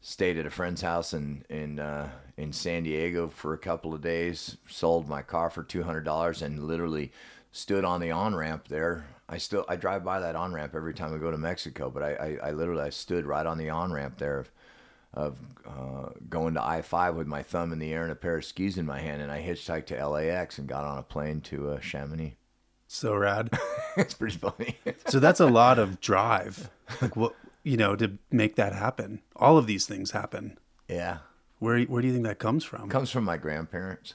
stayed 0.00 0.38
at 0.38 0.46
a 0.46 0.50
friend's 0.50 0.82
house 0.82 1.14
in 1.14 1.44
in 1.48 1.78
uh, 1.78 2.10
in 2.36 2.52
San 2.52 2.82
Diego 2.82 3.28
for 3.28 3.54
a 3.54 3.58
couple 3.58 3.94
of 3.94 4.00
days. 4.00 4.56
Sold 4.68 5.08
my 5.08 5.22
car 5.22 5.50
for 5.50 5.62
two 5.62 5.82
hundred 5.82 6.04
dollars 6.04 6.42
and 6.42 6.64
literally 6.64 7.12
stood 7.52 7.84
on 7.84 8.00
the 8.00 8.10
on 8.10 8.34
ramp 8.34 8.68
there. 8.68 9.06
I 9.28 9.38
still 9.38 9.64
I 9.68 9.76
drive 9.76 10.04
by 10.04 10.20
that 10.20 10.36
on 10.36 10.52
ramp 10.52 10.74
every 10.74 10.94
time 10.94 11.14
I 11.14 11.18
go 11.18 11.30
to 11.30 11.38
Mexico, 11.38 11.90
but 11.90 12.02
I, 12.02 12.14
I, 12.14 12.48
I 12.48 12.50
literally 12.50 12.82
I 12.82 12.90
stood 12.90 13.24
right 13.24 13.46
on 13.46 13.56
the 13.56 13.70
on 13.70 13.92
ramp 13.92 14.18
there 14.18 14.38
of, 14.38 14.50
of 15.14 15.38
uh, 15.66 16.10
going 16.28 16.54
to 16.54 16.62
I 16.62 16.82
five 16.82 17.14
with 17.14 17.26
my 17.26 17.42
thumb 17.42 17.72
in 17.72 17.78
the 17.78 17.92
air 17.92 18.02
and 18.02 18.12
a 18.12 18.16
pair 18.16 18.36
of 18.36 18.44
skis 18.44 18.76
in 18.76 18.84
my 18.84 19.00
hand, 19.00 19.22
and 19.22 19.32
I 19.32 19.42
hitchhiked 19.42 19.86
to 19.86 20.08
LAX 20.08 20.58
and 20.58 20.68
got 20.68 20.84
on 20.84 20.98
a 20.98 21.02
plane 21.02 21.40
to 21.42 21.70
uh, 21.70 21.80
Chamonix. 21.80 22.36
So 22.94 23.14
rad. 23.14 23.50
it's 23.96 24.14
pretty 24.14 24.36
funny. 24.36 24.78
so 25.06 25.20
that's 25.20 25.40
a 25.40 25.46
lot 25.46 25.78
of 25.78 26.00
drive. 26.00 26.70
Like 27.02 27.16
what 27.16 27.34
you 27.62 27.76
know 27.76 27.96
to 27.96 28.18
make 28.30 28.56
that 28.56 28.72
happen. 28.72 29.20
All 29.36 29.58
of 29.58 29.66
these 29.66 29.86
things 29.86 30.10
happen. 30.12 30.58
yeah, 30.88 31.18
Where 31.58 31.80
where 31.82 32.02
do 32.02 32.08
you 32.08 32.14
think 32.14 32.24
that 32.26 32.38
comes 32.38 32.64
from? 32.64 32.88
comes 32.88 33.10
from 33.10 33.24
my 33.24 33.36
grandparents. 33.36 34.14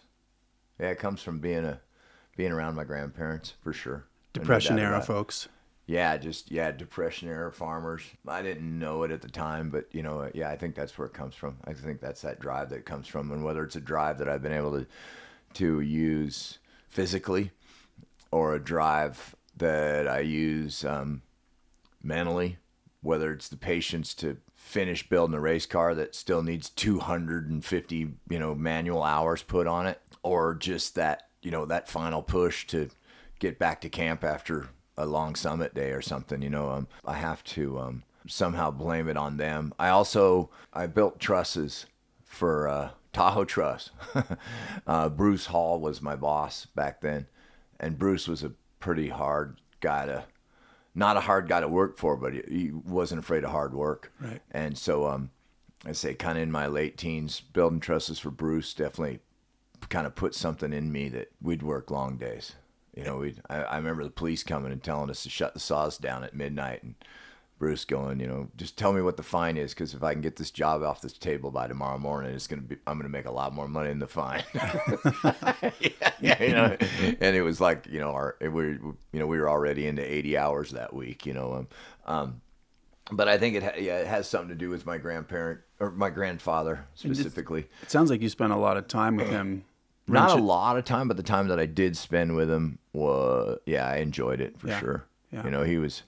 Yeah, 0.79 0.89
it 0.89 0.99
comes 0.99 1.21
from 1.21 1.39
being 1.39 1.65
a 1.65 1.81
being 2.37 2.51
around 2.51 2.75
my 2.75 2.83
grandparents 2.85 3.53
for 3.61 3.73
sure. 3.73 4.05
Depression 4.33 4.77
doubt 4.77 4.85
era 4.85 5.01
folks. 5.01 5.49
Yeah, 5.87 6.15
just 6.17 6.51
yeah, 6.51 6.71
depression 6.71 7.27
era 7.27 7.51
farmers. 7.51 8.03
I 8.27 8.43
didn't 8.43 8.77
know 8.77 9.01
it 9.03 9.11
at 9.11 9.21
the 9.23 9.27
time, 9.29 9.71
but 9.71 9.87
you 9.91 10.03
know, 10.03 10.29
yeah, 10.35 10.49
I 10.51 10.55
think 10.55 10.75
that's 10.75 10.95
where 10.97 11.07
it 11.07 11.13
comes 11.13 11.33
from. 11.33 11.57
I 11.65 11.73
think 11.73 11.99
that's 11.99 12.21
that 12.21 12.39
drive 12.39 12.69
that 12.69 12.77
it 12.77 12.85
comes 12.85 13.07
from, 13.07 13.31
and 13.31 13.43
whether 13.43 13.63
it's 13.63 13.75
a 13.75 13.81
drive 13.81 14.19
that 14.19 14.29
I've 14.29 14.43
been 14.43 14.53
able 14.53 14.71
to 14.79 14.85
to 15.55 15.79
use 15.81 16.59
physically, 16.87 17.51
or 18.31 18.53
a 18.53 18.63
drive 18.63 19.35
that 19.57 20.07
I 20.07 20.19
use 20.19 20.85
um, 20.85 21.21
mentally, 22.01 22.57
whether 23.01 23.31
it's 23.31 23.49
the 23.49 23.57
patience 23.57 24.13
to 24.15 24.37
finish 24.55 25.07
building 25.07 25.35
a 25.35 25.39
race 25.39 25.65
car 25.65 25.95
that 25.95 26.15
still 26.15 26.43
needs 26.43 26.69
250 26.69 28.13
you 28.29 28.39
know 28.39 28.53
manual 28.53 29.01
hours 29.01 29.41
put 29.41 29.65
on 29.65 29.87
it 29.87 29.99
or 30.21 30.53
just 30.53 30.95
that 30.95 31.29
you 31.41 31.49
know 31.49 31.65
that 31.65 31.87
final 31.87 32.21
push 32.21 32.67
to 32.67 32.89
get 33.39 33.57
back 33.57 33.81
to 33.81 33.89
camp 33.89 34.23
after 34.23 34.67
a 34.97 35.05
long 35.05 35.33
summit 35.33 35.73
day 35.73 35.91
or 35.91 36.01
something 36.01 36.41
you 36.41 36.49
know 36.49 36.69
um, 36.69 36.87
i 37.05 37.13
have 37.13 37.41
to 37.43 37.79
um, 37.79 38.03
somehow 38.27 38.71
blame 38.71 39.07
it 39.07 39.17
on 39.17 39.37
them. 39.37 39.73
I 39.79 39.89
also 39.89 40.49
i 40.73 40.87
built 40.87 41.19
trusses 41.19 41.85
for 42.23 42.67
uh, 42.67 42.89
tahoe 43.13 43.45
truss. 43.45 43.91
Uh, 44.87 45.07
bruce 45.07 45.47
hall 45.47 45.79
was 45.79 46.01
my 46.01 46.15
boss 46.15 46.65
back 46.73 47.01
then 47.01 47.27
and 47.79 47.97
bruce 47.97 48.27
was 48.27 48.43
a 48.43 48.51
pretty 48.79 49.09
hard 49.09 49.59
guy 49.81 50.05
to 50.05 50.25
not 50.95 51.17
a 51.17 51.21
hard 51.21 51.47
guy 51.47 51.61
to 51.61 51.67
work 51.67 51.97
for, 51.97 52.17
but 52.17 52.33
he, 52.33 52.41
he 52.47 52.71
wasn't 52.71 53.19
afraid 53.19 53.43
of 53.43 53.51
hard 53.51 53.73
work. 53.73 54.11
Right. 54.19 54.41
And 54.51 54.77
so, 54.77 55.07
um, 55.07 55.29
I 55.85 55.93
say, 55.93 56.13
kind 56.13 56.37
of 56.37 56.43
in 56.43 56.51
my 56.51 56.67
late 56.67 56.97
teens, 56.97 57.39
building 57.39 57.79
trusses 57.79 58.19
for 58.19 58.31
Bruce 58.31 58.73
definitely 58.73 59.19
kind 59.87 60.05
of 60.05 60.15
put 60.15 60.35
something 60.35 60.73
in 60.73 60.91
me 60.91 61.07
that 61.09 61.31
we'd 61.41 61.63
work 61.63 61.89
long 61.89 62.17
days. 62.17 62.55
You 62.95 63.03
know, 63.05 63.17
we 63.17 63.35
I, 63.49 63.63
I 63.63 63.77
remember 63.77 64.03
the 64.03 64.09
police 64.09 64.43
coming 64.43 64.71
and 64.71 64.83
telling 64.83 65.09
us 65.09 65.23
to 65.23 65.29
shut 65.29 65.53
the 65.53 65.59
saws 65.59 65.97
down 65.97 66.23
at 66.23 66.35
midnight, 66.35 66.83
and 66.83 66.95
Bruce 67.59 67.83
going, 67.83 68.21
you 68.21 68.25
know, 68.27 68.49
just 68.55 68.77
tell 68.77 68.93
me 68.93 69.01
what 69.01 69.17
the 69.17 69.23
fine 69.23 69.57
is, 69.57 69.73
because 69.73 69.93
if 69.93 70.01
I 70.01 70.13
can 70.13 70.21
get 70.21 70.37
this 70.37 70.49
job 70.49 70.81
off 70.81 71.01
this 71.01 71.11
table 71.13 71.51
by 71.51 71.67
tomorrow 71.67 71.97
morning, 71.97 72.33
it's 72.33 72.47
gonna 72.47 72.61
be 72.61 72.77
I'm 72.87 72.97
gonna 72.97 73.09
make 73.09 73.25
a 73.25 73.31
lot 73.31 73.53
more 73.53 73.67
money 73.67 73.89
than 73.89 73.99
the 73.99 74.07
fine. 74.07 74.43
yeah, 74.53 75.73
yeah, 76.21 76.41
you 76.43 76.53
know, 76.53 76.77
and 77.19 77.35
it 77.35 77.41
was 77.41 77.59
like, 77.59 77.85
you 77.87 77.99
know, 77.99 78.11
our 78.11 78.37
we 78.41 78.47
you 78.69 78.95
know 79.13 79.27
we 79.27 79.37
were 79.37 79.49
already 79.49 79.87
into 79.87 80.01
80 80.01 80.37
hours 80.37 80.71
that 80.71 80.93
week, 80.93 81.25
you 81.25 81.33
know, 81.33 81.53
um, 81.53 81.67
um 82.05 82.41
but 83.11 83.27
I 83.27 83.37
think 83.37 83.55
it 83.55 83.63
ha- 83.63 83.73
yeah 83.77 83.97
it 83.99 84.07
has 84.07 84.27
something 84.29 84.49
to 84.49 84.55
do 84.55 84.69
with 84.69 84.85
my 84.85 84.97
grandparent 84.97 85.59
or 85.81 85.91
my 85.91 86.09
grandfather 86.09 86.85
specifically. 86.95 87.67
It 87.81 87.91
sounds 87.91 88.09
like 88.09 88.21
you 88.21 88.29
spent 88.29 88.53
a 88.53 88.57
lot 88.57 88.77
of 88.77 88.87
time 88.87 89.17
with 89.17 89.29
him. 89.29 89.65
Not 90.07 90.31
a 90.31 90.41
lot 90.41 90.77
of 90.77 90.85
time, 90.85 91.07
but 91.07 91.17
the 91.17 91.23
time 91.23 91.49
that 91.49 91.59
I 91.59 91.65
did 91.67 91.95
spend 91.97 92.35
with 92.35 92.49
him 92.49 92.79
was 92.93 93.59
yeah, 93.65 93.85
I 93.87 93.97
enjoyed 93.97 94.39
it 94.39 94.57
for 94.59 94.69
Yeah. 94.69 94.79
sure. 94.79 95.05
Yeah. 95.31 95.43
You 95.43 95.51
know, 95.51 95.63
he 95.63 95.77
was 95.77 96.03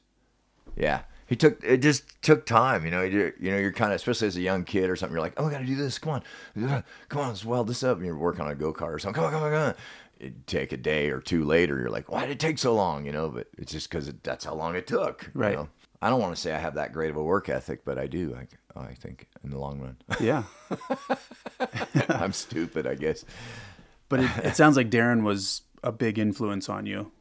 yeah. 0.77 1.01
He 1.31 1.37
took 1.37 1.63
it 1.63 1.77
just 1.77 2.21
took 2.21 2.45
time, 2.45 2.83
you 2.83 2.91
know. 2.91 3.03
You're, 3.03 3.33
you 3.39 3.51
know, 3.51 3.57
you're 3.57 3.71
kind 3.71 3.93
of 3.93 3.95
especially 3.95 4.27
as 4.27 4.35
a 4.35 4.41
young 4.41 4.65
kid 4.65 4.89
or 4.89 4.97
something. 4.97 5.13
You're 5.13 5.21
like, 5.23 5.35
oh, 5.37 5.47
I 5.47 5.49
got 5.51 5.59
to 5.59 5.65
do 5.65 5.77
this. 5.77 5.97
Come 5.97 6.11
on, 6.11 6.83
come 7.07 7.21
on, 7.21 7.29
let's 7.29 7.45
weld 7.45 7.67
this 7.69 7.83
up. 7.83 7.95
And 7.95 8.05
you're 8.05 8.17
working 8.17 8.41
on 8.43 8.51
a 8.51 8.55
go 8.55 8.73
kart 8.73 8.93
or 8.93 8.99
something. 8.99 9.15
Come 9.23 9.23
on, 9.23 9.31
come 9.31 9.43
on, 9.43 9.51
come 9.51 9.61
on. 9.69 9.75
It'd 10.19 10.45
take 10.45 10.73
a 10.73 10.77
day 10.77 11.09
or 11.09 11.21
two 11.21 11.45
later. 11.45 11.79
You're 11.79 11.89
like, 11.89 12.11
why 12.11 12.23
did 12.23 12.31
it 12.31 12.39
take 12.41 12.57
so 12.59 12.75
long? 12.75 13.05
You 13.05 13.13
know, 13.13 13.29
but 13.29 13.47
it's 13.57 13.71
just 13.71 13.89
because 13.89 14.09
it, 14.09 14.21
that's 14.23 14.43
how 14.43 14.53
long 14.55 14.75
it 14.75 14.87
took. 14.87 15.23
you 15.33 15.41
Right. 15.41 15.55
know? 15.55 15.69
I 16.01 16.09
don't 16.09 16.19
want 16.19 16.35
to 16.35 16.41
say 16.41 16.51
I 16.53 16.57
have 16.59 16.75
that 16.75 16.91
great 16.91 17.11
of 17.11 17.15
a 17.15 17.23
work 17.23 17.47
ethic, 17.47 17.85
but 17.85 17.97
I 17.97 18.07
do. 18.07 18.35
I, 18.35 18.79
I 18.79 18.93
think 18.95 19.27
in 19.41 19.51
the 19.51 19.57
long 19.57 19.79
run, 19.79 19.95
Yeah. 20.19 20.43
I'm 22.09 22.33
stupid. 22.33 22.85
I 22.87 22.95
guess. 22.95 23.23
But 24.09 24.19
it, 24.21 24.31
it 24.43 24.55
sounds 24.57 24.75
like 24.75 24.89
Darren 24.89 25.23
was 25.23 25.61
a 25.83 25.91
big 25.93 26.19
influence 26.19 26.67
on 26.69 26.85
you. 26.85 27.11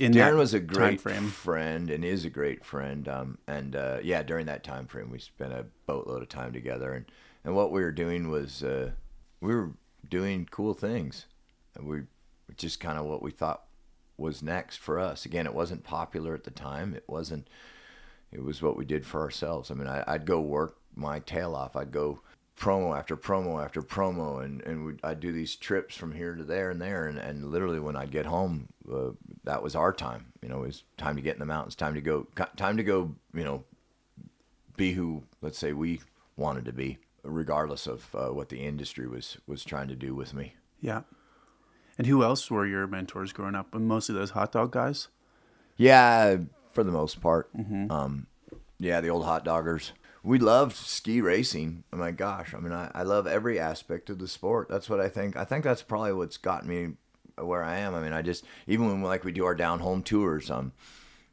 In 0.00 0.12
Darren 0.12 0.38
was 0.38 0.54
a 0.54 0.60
great 0.60 1.00
friend 1.00 1.90
and 1.90 2.04
is 2.04 2.24
a 2.24 2.30
great 2.30 2.64
friend. 2.64 3.06
Um, 3.06 3.38
and 3.46 3.76
uh, 3.76 3.98
yeah, 4.02 4.22
during 4.22 4.46
that 4.46 4.64
time 4.64 4.86
frame, 4.86 5.10
we 5.10 5.18
spent 5.18 5.52
a 5.52 5.66
boatload 5.86 6.22
of 6.22 6.28
time 6.30 6.54
together. 6.54 6.92
And, 6.92 7.04
and 7.44 7.54
what 7.54 7.70
we 7.70 7.82
were 7.82 7.92
doing 7.92 8.30
was 8.30 8.62
uh, 8.62 8.92
we 9.42 9.54
were 9.54 9.72
doing 10.08 10.48
cool 10.50 10.72
things. 10.72 11.26
And 11.74 11.86
we 11.86 12.02
just 12.56 12.80
kind 12.80 12.98
of 12.98 13.04
what 13.04 13.22
we 13.22 13.30
thought 13.30 13.64
was 14.16 14.42
next 14.42 14.78
for 14.78 14.98
us. 14.98 15.26
Again, 15.26 15.46
it 15.46 15.54
wasn't 15.54 15.84
popular 15.84 16.34
at 16.34 16.44
the 16.44 16.50
time. 16.50 16.94
It 16.94 17.04
wasn't. 17.06 17.48
It 18.32 18.42
was 18.42 18.62
what 18.62 18.76
we 18.76 18.86
did 18.86 19.04
for 19.04 19.20
ourselves. 19.20 19.70
I 19.70 19.74
mean, 19.74 19.88
I, 19.88 20.02
I'd 20.06 20.24
go 20.24 20.40
work 20.40 20.78
my 20.94 21.18
tail 21.18 21.54
off. 21.54 21.76
I'd 21.76 21.90
go 21.90 22.20
promo 22.60 22.96
after 22.96 23.16
promo 23.16 23.64
after 23.64 23.82
promo, 23.82 24.44
and 24.44 24.60
and 24.62 24.84
we'd, 24.84 25.00
I'd 25.02 25.18
do 25.18 25.32
these 25.32 25.56
trips 25.56 25.96
from 25.96 26.12
here 26.12 26.34
to 26.34 26.44
there 26.44 26.70
and 26.70 26.80
there, 26.80 27.06
and, 27.06 27.18
and 27.18 27.50
literally 27.50 27.80
when 27.80 27.96
I'd 27.96 28.10
get 28.10 28.26
home, 28.26 28.68
uh, 28.92 29.10
that 29.44 29.62
was 29.62 29.74
our 29.74 29.92
time. 29.92 30.26
You 30.42 30.50
know, 30.50 30.62
it 30.62 30.66
was 30.66 30.84
time 30.96 31.16
to 31.16 31.22
get 31.22 31.34
in 31.34 31.40
the 31.40 31.46
mountains, 31.46 31.74
time 31.74 31.94
to 31.94 32.00
go, 32.00 32.26
time 32.56 32.76
to 32.76 32.84
go. 32.84 33.14
You 33.34 33.44
know, 33.44 33.64
be 34.76 34.92
who 34.92 35.24
let's 35.40 35.58
say 35.58 35.72
we 35.72 36.00
wanted 36.36 36.66
to 36.66 36.72
be, 36.72 36.98
regardless 37.22 37.86
of 37.86 38.14
uh, 38.14 38.28
what 38.28 38.50
the 38.50 38.60
industry 38.60 39.08
was 39.08 39.38
was 39.46 39.64
trying 39.64 39.88
to 39.88 39.96
do 39.96 40.14
with 40.14 40.34
me. 40.34 40.54
Yeah. 40.80 41.02
And 41.98 42.06
who 42.06 42.22
else 42.22 42.50
were 42.50 42.66
your 42.66 42.86
mentors 42.86 43.32
growing 43.32 43.54
up? 43.54 43.74
Mostly 43.74 44.14
those 44.14 44.30
hot 44.30 44.52
dog 44.52 44.70
guys. 44.70 45.08
Yeah, 45.76 46.38
for 46.72 46.84
the 46.84 46.92
most 46.92 47.20
part. 47.20 47.50
Um, 47.90 48.26
yeah, 48.78 49.00
the 49.00 49.10
old 49.10 49.24
hot 49.24 49.44
doggers. 49.44 49.92
We 50.22 50.38
loved 50.38 50.76
ski 50.76 51.20
racing. 51.20 51.84
Oh 51.92 51.96
my 51.96 52.10
gosh, 52.10 52.54
I 52.54 52.58
mean, 52.58 52.72
I, 52.72 52.90
I 52.94 53.02
love 53.02 53.26
every 53.26 53.58
aspect 53.58 54.10
of 54.10 54.18
the 54.18 54.28
sport. 54.28 54.68
That's 54.68 54.90
what 54.90 55.00
I 55.00 55.08
think. 55.08 55.36
I 55.36 55.44
think 55.44 55.64
that's 55.64 55.82
probably 55.82 56.12
what's 56.12 56.36
gotten 56.36 56.68
me 56.68 56.92
where 57.36 57.64
I 57.64 57.78
am. 57.78 57.94
I 57.94 58.00
mean, 58.00 58.12
I 58.12 58.22
just 58.22 58.44
even 58.66 58.86
when 58.86 59.02
like 59.02 59.24
we 59.24 59.32
do 59.32 59.44
our 59.44 59.54
down 59.54 59.80
home 59.80 60.02
tours, 60.02 60.50
um, 60.50 60.72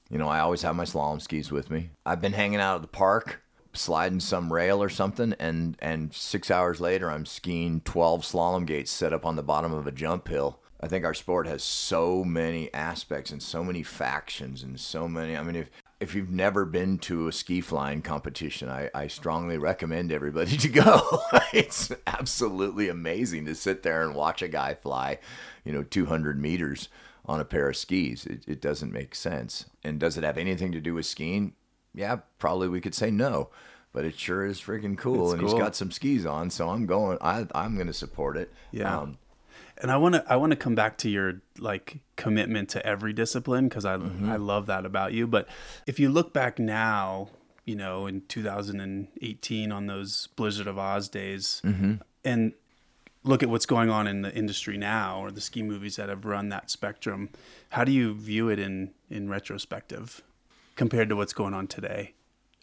you 0.10 0.17
know, 0.17 0.30
I 0.30 0.39
always 0.39 0.62
have 0.62 0.76
my 0.76 0.86
slalom 0.86 1.21
skis 1.21 1.52
with 1.52 1.69
me. 1.69 1.89
I've 2.06 2.21
been 2.21 2.34
hanging 2.34 2.62
out 2.62 2.78
at 2.78 2.82
the 2.82 2.88
park, 2.88 3.41
sliding 3.73 4.21
some 4.21 4.54
rail 4.54 4.82
or 4.82 4.89
something, 4.89 5.34
and 5.39 5.76
and 5.80 6.13
six 6.13 6.50
hours 6.50 6.80
later, 6.80 7.12
I'm 7.12 7.26
skiing 7.26 7.82
12 7.82 8.21
slalom 8.23 8.65
gates 8.65 8.91
set 8.91 9.13
up 9.13 9.26
on 9.26 9.36
the 9.36 9.43
bottom 9.43 9.73
of 9.73 9.86
a 9.86 9.91
jump 9.91 10.28
hill. 10.28 10.60
I 10.80 10.88
think 10.88 11.04
our 11.06 11.15
sport 11.15 11.47
has 11.47 11.63
so 11.63 12.23
many 12.23 12.71
aspects 12.73 13.32
and 13.32 13.41
so 13.41 13.63
many 13.63 13.82
factions 13.82 14.62
and 14.62 14.80
so 14.80 15.08
many. 15.08 15.36
I 15.36 15.41
mean, 15.41 15.56
if 15.56 15.71
if 16.00 16.14
you've 16.14 16.30
never 16.30 16.66
been 16.66 17.00
to 17.00 17.28
a 17.28 17.32
ski 17.32 17.60
flying 17.62 18.02
competition, 18.02 18.70
I, 18.70 18.90
I 18.94 19.08
strongly 19.08 19.58
recommend 19.58 20.12
everybody 20.12 20.58
to 20.58 20.70
go. 20.70 21.22
it's 21.54 21.92
absolutely 22.06 22.90
amazing 22.90 23.46
to 23.46 23.56
sit 23.56 23.84
there 23.84 24.04
and 24.04 24.14
watch 24.16 24.42
a 24.42 24.48
guy 24.48 24.76
fly, 24.76 25.20
you 25.64 25.74
know, 25.74 25.84
200 25.84 26.40
meters 26.40 26.90
on 27.26 27.40
a 27.40 27.46
pair 27.46 27.70
of 27.70 27.76
skis. 27.76 28.26
It, 28.26 28.44
it 28.48 28.62
doesn't 28.62 28.94
make 28.94 29.16
sense. 29.16 29.66
And 29.84 30.00
does 30.00 30.18
it 30.18 30.24
have 30.24 30.38
anything 30.38 30.72
to 30.72 30.80
do 30.80 30.94
with 30.94 31.06
skiing? 31.06 31.54
Yeah, 31.94 32.18
probably 32.38 32.70
we 32.70 32.82
could 32.82 32.96
say 32.96 33.10
no. 33.12 33.50
But 33.94 34.06
it 34.06 34.20
sure 34.20 34.46
is 34.46 34.62
freaking 34.62 34.98
cool, 34.98 35.32
It's 35.32 35.34
and 35.34 35.42
cool. 35.42 35.50
he's 35.50 35.60
got 35.60 35.76
some 35.76 35.90
skis 35.90 36.26
on, 36.26 36.52
so 36.52 36.70
I'm 36.70 36.86
going. 36.86 37.18
I 37.20 37.48
I'm 37.56 37.76
going 37.76 37.88
to 37.88 37.94
support 37.94 38.38
it. 38.38 38.54
Yeah. 38.72 38.96
Um, 38.96 39.18
And 39.82 39.92
I 39.92 39.98
want 39.98 40.16
to 40.16 40.26
I 40.28 40.36
want 40.38 40.52
to 40.52 40.58
come 40.58 40.76
back 40.76 40.98
to 41.00 41.10
your 41.10 41.42
like 41.60 42.00
commitment 42.16 42.70
to 42.70 42.86
every 42.86 43.13
discipline 43.13 43.68
because 43.68 43.86
I 43.86 43.98
mm-hmm. 43.98 44.30
I 44.30 44.38
love 44.38 44.66
that 44.68 44.86
about 44.86 45.13
you. 45.13 45.28
But 45.28 45.48
if 45.86 46.00
you 46.00 46.10
look 46.10 46.34
back 46.34 46.58
now, 46.58 47.30
you 47.66 47.76
know, 47.76 48.08
in 48.08 48.22
2018 48.28 49.72
on 49.72 49.88
those 49.88 50.28
Blizzard 50.36 50.68
of 50.68 50.80
Oz 50.80 51.10
days, 51.10 51.62
mm-hmm. 51.63 51.96
and 52.26 52.54
look 53.24 53.44
at 53.44 53.50
what's 53.50 53.66
going 53.66 53.90
on 53.90 54.08
in 54.08 54.22
the 54.22 54.34
industry 54.34 54.78
now, 54.78 55.20
or 55.22 55.32
the 55.32 55.42
ski 55.42 55.62
movies 55.62 55.98
that 55.98 56.10
have 56.10 56.26
run 56.26 56.50
that 56.50 56.72
spectrum, 56.72 57.30
how 57.70 57.84
do 57.84 57.92
you 57.92 58.13
view 58.13 58.50
it 58.50 58.58
in 58.58 58.92
in 59.10 59.30
retrospective 59.30 60.24
compared 60.76 61.10
to 61.10 61.16
what's 61.16 61.34
going 61.34 61.54
on 61.54 61.68
today? 61.68 62.13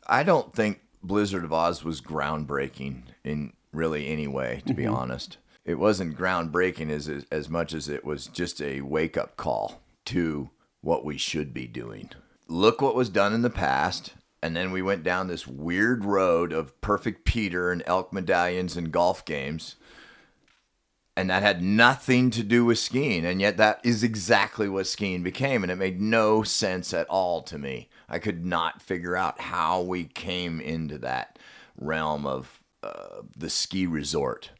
I 0.07 0.22
don't 0.22 0.53
think 0.55 0.81
Blizzard 1.03 1.44
of 1.44 1.53
Oz 1.53 1.85
was 1.85 2.00
groundbreaking 2.00 3.03
in 3.22 3.53
really 3.72 4.09
any 4.09 4.27
way, 4.27 4.62
to 4.66 4.74
be 4.74 4.85
mm-hmm. 4.85 4.94
honest. 4.94 5.38
It 5.64 5.79
wasn't 5.79 6.18
groundbreaking 6.18 6.90
as 6.90 7.09
as 7.31 7.48
much 7.48 7.72
as 7.72 7.88
it 7.88 8.05
was 8.05 8.27
just 8.27 8.61
a 8.61 8.83
wake 8.83 9.16
up 9.16 9.37
call 9.37 9.83
to 10.07 10.50
what 10.83 11.05
we 11.05 11.16
should 11.16 11.55
be 11.55 11.66
doing. 11.66 12.11
Look 12.46 12.83
what 12.83 12.94
was 12.94 13.09
done 13.09 13.33
in 13.33 13.42
the 13.42 13.50
past, 13.50 14.12
and 14.42 14.55
then 14.55 14.70
we 14.70 14.83
went 14.83 15.03
down 15.03 15.27
this 15.27 15.46
weird 15.46 16.05
road 16.05 16.53
of 16.53 16.79
perfect 16.83 17.24
Peter 17.24 17.72
and 17.72 17.83
elk 17.87 18.12
medallions 18.12 18.77
and 18.77 18.92
golf 18.92 19.24
games. 19.24 19.77
And 21.16 21.31
that 21.31 21.42
had 21.42 21.62
nothing 21.62 22.31
to 22.33 22.42
do 22.42 22.64
with 22.64 22.79
skiing, 22.79 23.24
and 23.24 23.40
yet 23.40 23.57
that 23.57 23.81
is 23.85 24.03
exactly 24.03 24.68
what 24.68 24.88
skiing 24.88 25.22
became, 25.22 25.62
and 25.62 25.70
it 25.70 25.77
made 25.77 26.00
no 26.00 26.42
sense 26.42 26.92
at 26.92 27.07
all 27.09 27.40
to 27.42 27.57
me. 27.57 27.88
I 28.09 28.18
could 28.18 28.44
not 28.44 28.83
figure 28.83 29.16
out 29.16 29.40
how 29.40 29.81
we 29.81 30.05
came 30.05 30.61
into 30.61 30.98
that 30.98 31.38
realm 31.79 32.27
of 32.27 32.62
uh, 32.83 33.22
the 33.37 33.48
ski 33.48 33.87
resort. 33.87 34.50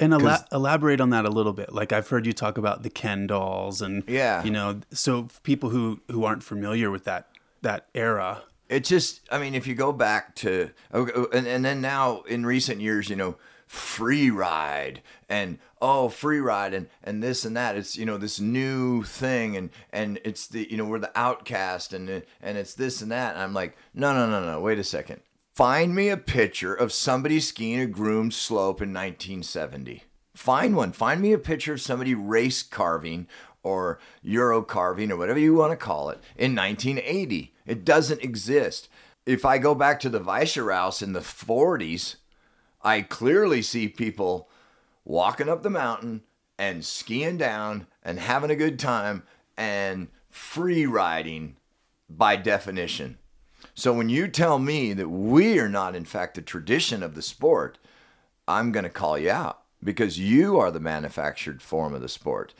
And 0.00 0.12
ela- 0.12 0.44
elaborate 0.50 1.00
on 1.00 1.10
that 1.10 1.24
a 1.24 1.30
little 1.30 1.52
bit. 1.52 1.72
Like 1.72 1.92
I've 1.92 2.08
heard 2.08 2.26
you 2.26 2.32
talk 2.32 2.58
about 2.58 2.82
the 2.82 2.90
Ken 2.90 3.26
dolls, 3.28 3.80
and 3.80 4.02
Yeah. 4.08 4.42
you 4.42 4.50
know, 4.50 4.80
so 4.92 5.28
people 5.44 5.70
who 5.70 6.00
who 6.10 6.24
aren't 6.24 6.42
familiar 6.42 6.90
with 6.90 7.04
that 7.04 7.28
that 7.62 7.86
era, 7.94 8.42
It 8.68 8.84
just, 8.84 9.20
I 9.30 9.38
mean, 9.38 9.54
if 9.54 9.66
you 9.66 9.74
go 9.74 9.92
back 9.92 10.34
to, 10.36 10.70
oh, 10.92 11.08
oh, 11.14 11.28
and, 11.32 11.46
and 11.46 11.64
then 11.64 11.80
now 11.80 12.22
in 12.22 12.44
recent 12.46 12.80
years, 12.80 13.08
you 13.08 13.16
know, 13.16 13.36
free 13.66 14.30
ride 14.30 15.00
and 15.28 15.58
oh 15.80 16.08
free 16.08 16.38
ride 16.40 16.74
and 16.74 16.88
and 17.02 17.22
this 17.22 17.44
and 17.44 17.56
that. 17.56 17.76
It's 17.76 17.96
you 17.96 18.04
know 18.06 18.18
this 18.18 18.38
new 18.40 19.02
thing 19.02 19.56
and 19.56 19.70
and 19.92 20.18
it's 20.24 20.46
the 20.46 20.66
you 20.70 20.76
know 20.76 20.84
we're 20.84 20.98
the 20.98 21.10
outcast 21.18 21.92
and 21.92 22.08
and 22.42 22.58
it's 22.58 22.74
this 22.74 23.00
and 23.02 23.10
that. 23.10 23.34
And 23.34 23.42
i'm 23.42 23.52
like 23.54 23.76
no 23.94 24.12
no 24.12 24.28
no 24.28 24.44
no. 24.44 24.60
Wait 24.60 24.78
a 24.78 24.84
second 24.84 25.20
find 25.54 25.94
me 25.94 26.08
a 26.08 26.16
picture 26.16 26.74
of 26.74 26.92
somebody 26.92 27.40
skiing 27.40 27.80
a 27.80 27.86
groomed 27.86 28.34
slope 28.34 28.82
in 28.82 28.92
1970 28.92 30.04
find 30.34 30.76
one. 30.76 30.92
Find 30.92 31.20
me 31.20 31.32
a 31.32 31.38
picture 31.38 31.74
of 31.74 31.80
somebody 31.80 32.14
race 32.14 32.62
carving 32.62 33.28
or 33.62 33.98
euro 34.22 34.62
carving 34.62 35.10
or 35.10 35.16
whatever 35.16 35.38
you 35.38 35.54
want 35.54 35.70
to 35.70 35.76
call 35.76 36.10
it 36.10 36.20
in 36.36 36.54
1980 36.54 37.54
it 37.66 37.84
doesn't 37.84 38.22
exist. 38.22 38.88
If 39.24 39.44
i 39.44 39.56
go 39.58 39.74
back 39.74 40.00
to 40.00 40.10
the 40.10 40.20
Weisseraus 40.20 41.02
in 41.02 41.12
the 41.12 41.20
40s 41.20 42.16
I 42.82 43.00
clearly 43.00 43.62
see 43.62 43.88
people 43.88 44.50
walking 45.04 45.48
up 45.48 45.62
the 45.62 45.70
mountain 45.70 46.22
and 46.58 46.84
skiing 46.84 47.38
down 47.38 47.86
and 48.02 48.18
having 48.20 48.50
a 48.50 48.56
good 48.56 48.78
time 48.78 49.22
and 49.56 50.08
free 50.28 50.84
riding 50.84 51.56
by 52.10 52.36
definition. 52.36 53.16
So 53.74 53.92
when 53.92 54.08
you 54.08 54.28
tell 54.28 54.58
me 54.58 54.92
that 54.92 55.08
we 55.08 55.58
are 55.58 55.68
not, 55.68 55.96
in 55.96 56.04
fact, 56.04 56.34
the 56.34 56.42
tradition 56.42 57.02
of 57.02 57.14
the 57.14 57.22
sport, 57.22 57.78
I'm 58.46 58.72
going 58.72 58.84
to 58.84 58.90
call 58.90 59.18
you 59.18 59.30
out 59.30 59.62
because 59.82 60.18
you 60.18 60.58
are 60.58 60.70
the 60.70 60.80
manufactured 60.80 61.60
form 61.60 61.94
of 61.94 62.00
the 62.00 62.08
sport. 62.08 62.54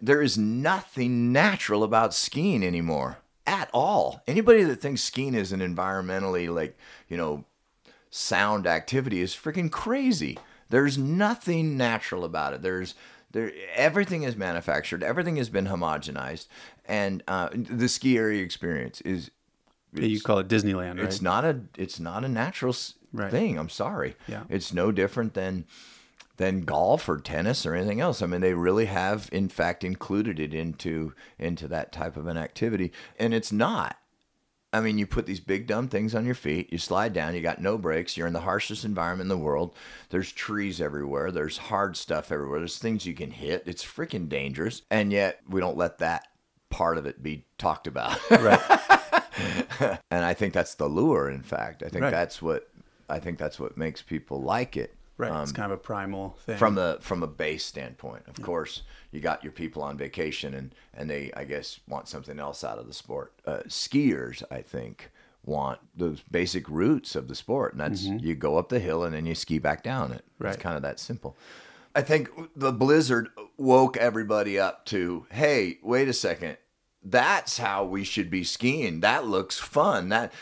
There 0.00 0.22
is 0.22 0.38
nothing 0.38 1.32
natural 1.32 1.84
about 1.84 2.14
skiing 2.14 2.64
anymore 2.64 3.18
at 3.46 3.68
all. 3.72 4.22
Anybody 4.26 4.64
that 4.64 4.80
thinks 4.80 5.02
skiing 5.02 5.34
is 5.34 5.52
an 5.52 5.60
environmentally, 5.60 6.52
like, 6.52 6.76
you 7.08 7.16
know, 7.16 7.44
sound 8.10 8.66
activity 8.66 9.20
is 9.20 9.34
freaking 9.34 9.70
crazy. 9.70 10.38
There's 10.70 10.96
nothing 10.96 11.76
natural 11.76 12.24
about 12.24 12.54
it. 12.54 12.62
There's 12.62 12.94
there 13.32 13.52
everything 13.74 14.22
is 14.22 14.36
manufactured. 14.36 15.02
Everything 15.02 15.36
has 15.36 15.48
been 15.48 15.66
homogenized, 15.66 16.46
and 16.86 17.22
uh, 17.26 17.48
the 17.52 17.88
ski 17.88 18.16
area 18.16 18.42
experience 18.42 19.00
is 19.00 19.30
you 19.94 20.20
call 20.20 20.38
it 20.38 20.48
Disneyland, 20.48 20.96
right? 20.98 21.04
it's 21.06 21.22
not 21.22 21.44
a 21.44 21.60
it's 21.76 21.98
not 22.00 22.24
a 22.24 22.28
natural 22.28 22.74
Right. 23.12 23.30
thing. 23.30 23.58
I'm 23.58 23.68
sorry. 23.68 24.16
Yeah. 24.26 24.42
It's 24.48 24.72
no 24.72 24.90
different 24.90 25.34
than 25.34 25.66
than 26.36 26.62
golf 26.62 27.08
or 27.08 27.18
tennis 27.18 27.64
or 27.64 27.74
anything 27.74 28.00
else. 28.00 28.20
I 28.22 28.26
mean, 28.26 28.40
they 28.40 28.54
really 28.54 28.86
have 28.86 29.28
in 29.30 29.48
fact 29.48 29.84
included 29.84 30.40
it 30.40 30.52
into 30.52 31.12
into 31.38 31.68
that 31.68 31.92
type 31.92 32.16
of 32.16 32.26
an 32.26 32.36
activity, 32.36 32.92
and 33.18 33.32
it's 33.32 33.52
not. 33.52 33.96
I 34.72 34.80
mean, 34.80 34.98
you 34.98 35.06
put 35.06 35.26
these 35.26 35.38
big 35.38 35.68
dumb 35.68 35.86
things 35.86 36.16
on 36.16 36.26
your 36.26 36.34
feet, 36.34 36.72
you 36.72 36.78
slide 36.78 37.12
down, 37.12 37.36
you 37.36 37.40
got 37.40 37.62
no 37.62 37.78
brakes, 37.78 38.16
you're 38.16 38.26
in 38.26 38.32
the 38.32 38.40
harshest 38.40 38.84
environment 38.84 39.26
in 39.30 39.38
the 39.38 39.44
world. 39.44 39.72
There's 40.10 40.32
trees 40.32 40.80
everywhere, 40.80 41.30
there's 41.30 41.56
hard 41.58 41.96
stuff 41.96 42.32
everywhere, 42.32 42.58
there's 42.58 42.78
things 42.80 43.06
you 43.06 43.14
can 43.14 43.30
hit. 43.30 43.62
It's 43.66 43.84
freaking 43.84 44.28
dangerous. 44.28 44.82
And 44.90 45.12
yet, 45.12 45.38
we 45.48 45.60
don't 45.60 45.76
let 45.76 45.98
that 45.98 46.26
part 46.70 46.98
of 46.98 47.06
it 47.06 47.22
be 47.22 47.44
talked 47.56 47.86
about. 47.86 48.18
right. 48.32 48.58
and 50.10 50.24
I 50.24 50.34
think 50.34 50.54
that's 50.54 50.74
the 50.74 50.86
lure, 50.88 51.28
in 51.30 51.42
fact. 51.42 51.82
I 51.82 51.88
think 51.88 52.02
Right. 52.02 52.10
that's 52.10 52.40
what 52.42 52.68
I 53.08 53.18
think 53.18 53.38
that's 53.38 53.58
what 53.60 53.76
makes 53.76 54.00
people 54.02 54.40
like 54.40 54.76
it. 54.76 54.94
Right. 55.16 55.30
Um, 55.30 55.42
it's 55.42 55.52
kind 55.52 55.70
of 55.70 55.78
a 55.78 55.82
primal 55.82 56.36
thing. 56.44 56.56
from 56.58 56.74
the 56.74 56.98
from 57.00 57.22
a 57.22 57.26
base 57.26 57.64
standpoint. 57.64 58.24
Of 58.26 58.42
course, 58.42 58.82
you 59.12 59.20
got 59.20 59.44
your 59.44 59.52
people 59.52 59.82
on 59.82 59.96
vacation 59.96 60.54
and 60.54 60.74
and 60.92 61.08
they 61.08 61.30
I 61.36 61.44
guess 61.44 61.80
want 61.88 62.08
something 62.08 62.38
else 62.40 62.64
out 62.64 62.78
of 62.78 62.86
the 62.86 62.94
sport. 62.94 63.32
Uh, 63.46 63.58
skiers, 63.68 64.42
I 64.50 64.62
think, 64.62 65.10
want 65.44 65.78
those 65.96 66.22
basic 66.30 66.68
roots 66.68 67.14
of 67.14 67.28
the 67.28 67.34
sport, 67.34 67.72
and 67.74 67.80
that's 67.80 68.02
you 68.04 68.34
go 68.34 68.56
up 68.58 68.70
the 68.70 68.80
hill 68.80 69.04
and 69.04 69.14
then 69.14 69.26
you 69.26 69.34
ski 69.34 69.58
back 69.58 69.82
down 69.82 70.10
it. 70.12 70.24
Right. 70.38 70.54
It's 70.54 70.62
kind 70.62 70.74
of 70.76 70.82
that 70.82 70.98
simple. 70.98 71.36
I 71.94 72.02
think 72.02 72.28
the 72.56 72.72
blizzard 72.72 73.28
woke 73.56 73.96
everybody 73.96 74.58
up 74.58 74.84
to, 74.86 75.26
hey, 75.30 75.78
wait 75.80 76.08
a 76.08 76.12
second. 76.12 76.56
That's 77.04 77.58
how 77.58 77.84
we 77.84 78.04
should 78.04 78.30
be 78.30 78.44
skiing. 78.44 79.00
That 79.00 79.26
looks 79.26 79.58
fun. 79.58 80.08
That 80.08 80.32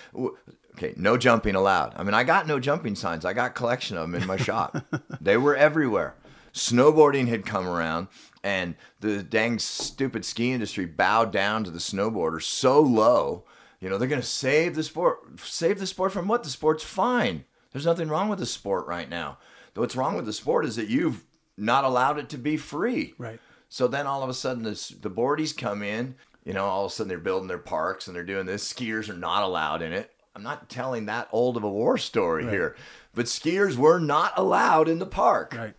okay, 0.75 0.95
no 0.97 1.17
jumping 1.17 1.55
allowed. 1.55 1.95
I 1.97 2.05
mean, 2.05 2.15
I 2.15 2.25
got 2.25 2.47
no 2.47 2.61
jumping 2.61 2.95
signs. 2.95 3.25
I 3.25 3.33
got 3.33 3.51
a 3.51 3.55
collection 3.55 3.97
of 3.97 4.11
them 4.11 4.21
in 4.21 4.27
my 4.27 4.37
shop. 4.37 4.77
they 5.21 5.37
were 5.37 5.57
everywhere. 5.57 6.15
Snowboarding 6.55 7.29
had 7.29 7.47
come 7.47 7.67
around, 7.67 8.09
and 8.45 8.77
the 9.01 9.23
dang 9.23 9.59
stupid 9.59 10.25
ski 10.25 10.53
industry 10.53 10.85
bowed 10.85 11.33
down 11.33 11.65
to 11.65 11.71
the 11.71 11.79
snowboarder 11.79 12.43
so 12.43 12.81
low. 12.81 13.45
You 13.81 13.89
know, 13.89 13.99
they're 13.99 14.09
going 14.09 14.21
to 14.21 14.27
save 14.27 14.77
the 14.77 14.83
sport. 14.83 15.41
Save 15.41 15.81
the 15.81 15.87
sport 15.87 16.13
from 16.13 16.29
what? 16.29 16.45
The 16.45 16.51
sport's 16.51 16.85
fine. 16.85 17.45
There's 17.73 17.87
nothing 17.87 18.09
wrong 18.09 18.29
with 18.29 18.39
the 18.39 18.47
sport 18.47 18.87
right 18.87 19.09
now. 19.09 19.39
What's 19.75 19.97
wrong 19.97 20.15
with 20.15 20.27
the 20.27 20.33
sport 20.33 20.67
is 20.67 20.77
that 20.77 20.89
you've 20.89 21.25
not 21.57 21.85
allowed 21.85 22.19
it 22.19 22.29
to 22.31 22.39
be 22.39 22.57
free. 22.57 23.15
Right. 23.19 23.41
So 23.69 23.89
then 23.89 24.07
all 24.07 24.23
of 24.23 24.29
a 24.29 24.35
sudden 24.35 24.65
this, 24.65 24.89
the 24.89 25.11
boardies 25.11 25.57
come 25.57 25.83
in, 25.83 26.17
you 26.45 26.53
know, 26.53 26.65
all 26.65 26.85
of 26.85 26.93
a 26.93 26.95
sudden 26.95 27.09
they're 27.09 27.19
building 27.19 27.49
their 27.49 27.59
parks 27.59 28.07
and 28.07 28.17
they're 28.17 28.25
doing 28.25 28.47
this. 28.47 28.73
Skiers 28.73 29.09
are 29.09 29.17
not 29.17 29.43
allowed 29.43 29.83
in 29.83 29.93
it. 29.93 30.11
I'm 30.35 30.43
not 30.43 30.69
telling 30.69 31.07
that 31.07 31.29
old 31.31 31.57
of 31.57 31.63
a 31.63 31.69
war 31.69 31.99
story 31.99 32.49
here, 32.49 32.75
but 33.15 33.27
skiers 33.27 33.77
were 33.77 33.99
not 33.99 34.33
allowed 34.37 34.89
in 34.89 34.99
the 34.99 35.07
park. 35.07 35.55
Right. 35.57 35.75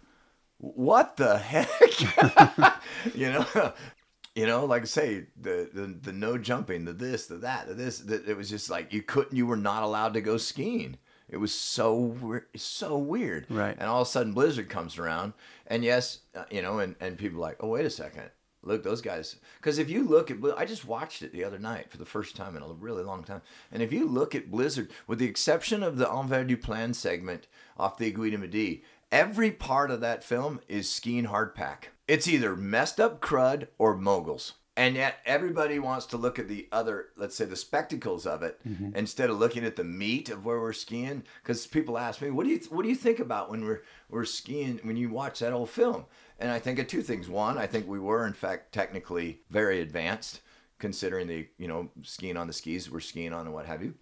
What 0.60 1.17
the 1.17 1.38
heck? 1.38 1.99
you 3.15 3.32
know, 3.32 3.45
you 4.36 4.45
know, 4.45 4.65
like 4.65 4.84
I 4.84 4.86
say, 4.86 5.26
the, 5.39 5.69
the 5.73 5.88
the 6.02 6.13
no 6.13 6.38
jumping, 6.38 6.86
the 6.86 6.93
this, 6.93 7.28
the 7.28 7.38
that, 7.38 7.67
the 7.67 7.73
this, 7.73 7.99
the, 7.99 8.23
it 8.30 8.38
was 8.38 8.49
just 8.49 8.69
like 8.69 8.93
you 8.93 9.02
couldn't, 9.02 9.36
you 9.36 9.45
were 9.45 9.58
not 9.58 9.84
allowed 9.84 10.13
to 10.13 10.21
go 10.21 10.38
skiing. 10.38 10.97
It 11.30 11.38
was 11.38 11.54
so 11.54 12.41
so 12.56 12.97
weird. 12.97 13.47
Right. 13.49 13.76
And 13.78 13.89
all 13.89 14.02
of 14.02 14.08
a 14.08 14.12
sudden, 14.12 14.34
Blizzard 14.34 14.69
comes 14.69 14.99
around, 14.99 15.34
and 15.67 15.84
yes, 15.84 16.19
uh, 16.36 16.43
you 16.52 16.62
know, 16.62 16.80
and 16.80 16.95
and 16.99 17.17
people 17.17 17.39
are 17.39 17.41
like, 17.41 17.58
oh 17.60 17.69
wait 17.69 17.86
a 17.86 17.89
second, 17.89 18.30
look 18.63 18.84
those 18.84 19.02
guys. 19.02 19.36
Because 19.60 19.78
if 19.78 19.89
you 19.89 20.04
look 20.04 20.32
at, 20.32 20.38
I 20.58 20.65
just 20.65 20.86
watched 20.86 21.21
it 21.21 21.32
the 21.32 21.43
other 21.43 21.60
night 21.60 21.91
for 21.91 21.97
the 21.97 22.06
first 22.06 22.36
time 22.36 22.56
in 22.56 22.63
a 22.63 22.67
really 22.67 23.04
long 23.04 23.23
time, 23.23 23.41
and 23.71 23.82
if 23.82 23.91
you 23.91 24.08
look 24.08 24.36
at 24.36 24.52
Blizzard, 24.52 24.89
with 25.08 25.19
the 25.19 25.28
exception 25.28 25.84
of 25.84 25.97
the 25.97 26.10
Envers 26.10 26.47
du 26.47 26.58
Plan 26.58 26.93
segment 26.93 27.47
off 27.78 27.97
the 27.97 28.12
Aiguille 28.12 28.32
du 28.32 28.38
Midi, 28.38 28.84
every 29.12 29.52
part 29.52 29.91
of 29.91 30.02
that 30.02 30.23
film 30.23 30.60
is 30.67 30.89
skiing 30.89 31.26
hardpack. 31.26 31.86
It's 32.08 32.28
either 32.28 32.56
messed 32.56 32.99
up 32.99 33.21
crud 33.21 33.67
or 33.78 33.95
moguls. 33.95 34.54
And 34.76 34.95
yet 34.95 35.19
everybody 35.26 35.78
wants 35.78 36.08
to 36.08 36.17
look 36.17 36.39
at 36.39 36.47
the 36.47 36.67
other, 36.71 37.10
let's 37.15 37.36
say 37.36 37.45
the 37.45 37.56
spectacles 37.56 38.26
of 38.26 38.41
it, 38.41 38.60
mm-hmm. 38.67 38.95
instead 38.95 39.30
of 39.30 39.38
looking 39.38 39.63
at 39.63 39.76
the 39.76 39.84
meat 39.84 40.30
of 40.30 40.45
where 40.45 40.60
we're 40.60 40.73
skiing. 40.73 41.23
Because 41.43 41.67
people 41.67 41.95
ask 41.95 42.21
me, 42.21 42.32
"What 42.32 42.45
do 42.45 42.49
you 42.49 42.60
what 42.69 42.82
do 42.82 42.89
you 42.89 42.95
think 42.95 43.19
about 43.19 43.52
when 43.52 43.63
we're 43.63 43.84
we're 44.10 44.26
skiing 44.26 44.80
when 44.82 44.97
you 44.97 45.10
watch 45.10 45.39
that 45.39 45.54
old 45.54 45.69
film?" 45.69 46.06
And 46.39 46.52
I 46.52 46.60
think 46.60 46.80
of 46.80 46.88
two 46.88 47.02
things. 47.02 47.30
One, 47.30 47.58
I 47.58 47.67
think 47.67 47.88
we 47.88 48.00
were 48.00 48.26
in 48.26 48.34
fact 48.34 48.74
technically 48.74 49.41
very 49.50 49.82
advanced, 49.82 50.41
considering 50.80 51.28
the 51.28 51.48
you 51.58 51.67
know 51.67 51.89
skiing 52.02 52.38
on 52.38 52.48
the 52.48 52.54
skis 52.54 52.89
we're 52.89 53.00
skiing 53.00 53.34
on 53.34 53.46
and 53.46 53.54
what 53.54 53.65
have 53.65 53.84
you. 53.84 53.96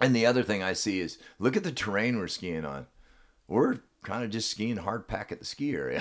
And 0.00 0.14
the 0.14 0.26
other 0.26 0.42
thing 0.42 0.62
I 0.62 0.74
see 0.74 1.00
is 1.00 1.18
look 1.38 1.56
at 1.56 1.64
the 1.64 1.72
terrain 1.72 2.18
we're 2.18 2.28
skiing 2.28 2.64
on. 2.64 2.86
We're 3.48 3.78
kind 4.06 4.24
of 4.24 4.30
just 4.30 4.48
skiing 4.50 4.76
hard 4.78 5.08
pack 5.08 5.32
at 5.32 5.40
the 5.40 5.44
ski 5.44 5.72
area, 5.74 6.00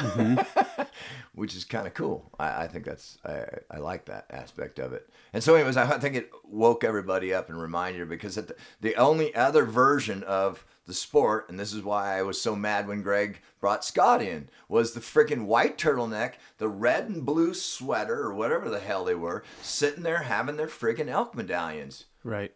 which 1.33 1.55
is 1.55 1.65
kind 1.65 1.87
of 1.87 1.93
cool. 1.95 2.31
I, 2.39 2.63
I 2.63 2.67
think 2.67 2.85
that's 2.85 3.17
I, 3.25 3.45
I 3.69 3.77
like 3.79 4.05
that 4.05 4.27
aspect 4.29 4.79
of 4.79 4.93
it. 4.93 5.09
And 5.33 5.43
so, 5.43 5.55
anyways, 5.55 5.75
I 5.75 5.97
think 5.97 6.15
it 6.15 6.31
woke 6.43 6.83
everybody 6.83 7.33
up 7.33 7.49
and 7.49 7.59
reminded 7.61 8.07
because 8.07 8.35
the, 8.35 8.55
the 8.79 8.95
only 8.95 9.33
other 9.35 9.65
version 9.65 10.23
of 10.23 10.65
the 10.85 10.93
sport, 10.93 11.49
and 11.49 11.59
this 11.59 11.73
is 11.73 11.81
why 11.81 12.15
I 12.17 12.21
was 12.21 12.39
so 12.39 12.55
mad 12.55 12.87
when 12.87 13.01
Greg 13.01 13.41
brought 13.59 13.83
Scott 13.83 14.21
in, 14.21 14.49
was 14.69 14.93
the 14.93 14.99
freaking 14.99 15.45
white 15.47 15.77
turtleneck, 15.79 16.33
the 16.59 16.69
red 16.69 17.09
and 17.09 17.25
blue 17.25 17.55
sweater 17.55 18.21
or 18.21 18.33
whatever 18.35 18.69
the 18.69 18.79
hell 18.79 19.03
they 19.03 19.15
were, 19.15 19.43
sitting 19.63 20.03
there 20.03 20.23
having 20.23 20.57
their 20.57 20.67
freaking 20.67 21.09
elk 21.09 21.33
medallions 21.35 22.05
Right. 22.23 22.53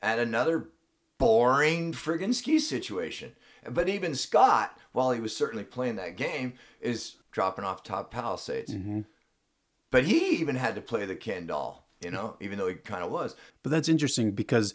at 0.00 0.18
another 0.18 0.70
boring 1.18 1.92
friggin' 1.92 2.34
ski 2.34 2.58
situation. 2.58 3.32
But 3.68 3.88
even 3.88 4.14
Scott, 4.14 4.78
while 4.92 5.12
he 5.12 5.20
was 5.20 5.36
certainly 5.36 5.64
playing 5.64 5.96
that 5.96 6.16
game, 6.16 6.54
is 6.80 7.16
dropping 7.32 7.64
off 7.64 7.82
top 7.82 8.10
Palisades. 8.10 8.74
But 9.90 10.04
he 10.04 10.36
even 10.36 10.56
had 10.56 10.74
to 10.76 10.80
play 10.80 11.04
the 11.04 11.16
Ken 11.16 11.46
doll, 11.46 11.88
you 12.00 12.10
know, 12.10 12.36
even 12.40 12.58
though 12.58 12.68
he 12.68 12.74
kind 12.74 13.02
of 13.04 13.10
was. 13.10 13.34
But 13.62 13.70
that's 13.70 13.88
interesting 13.88 14.30
because 14.32 14.72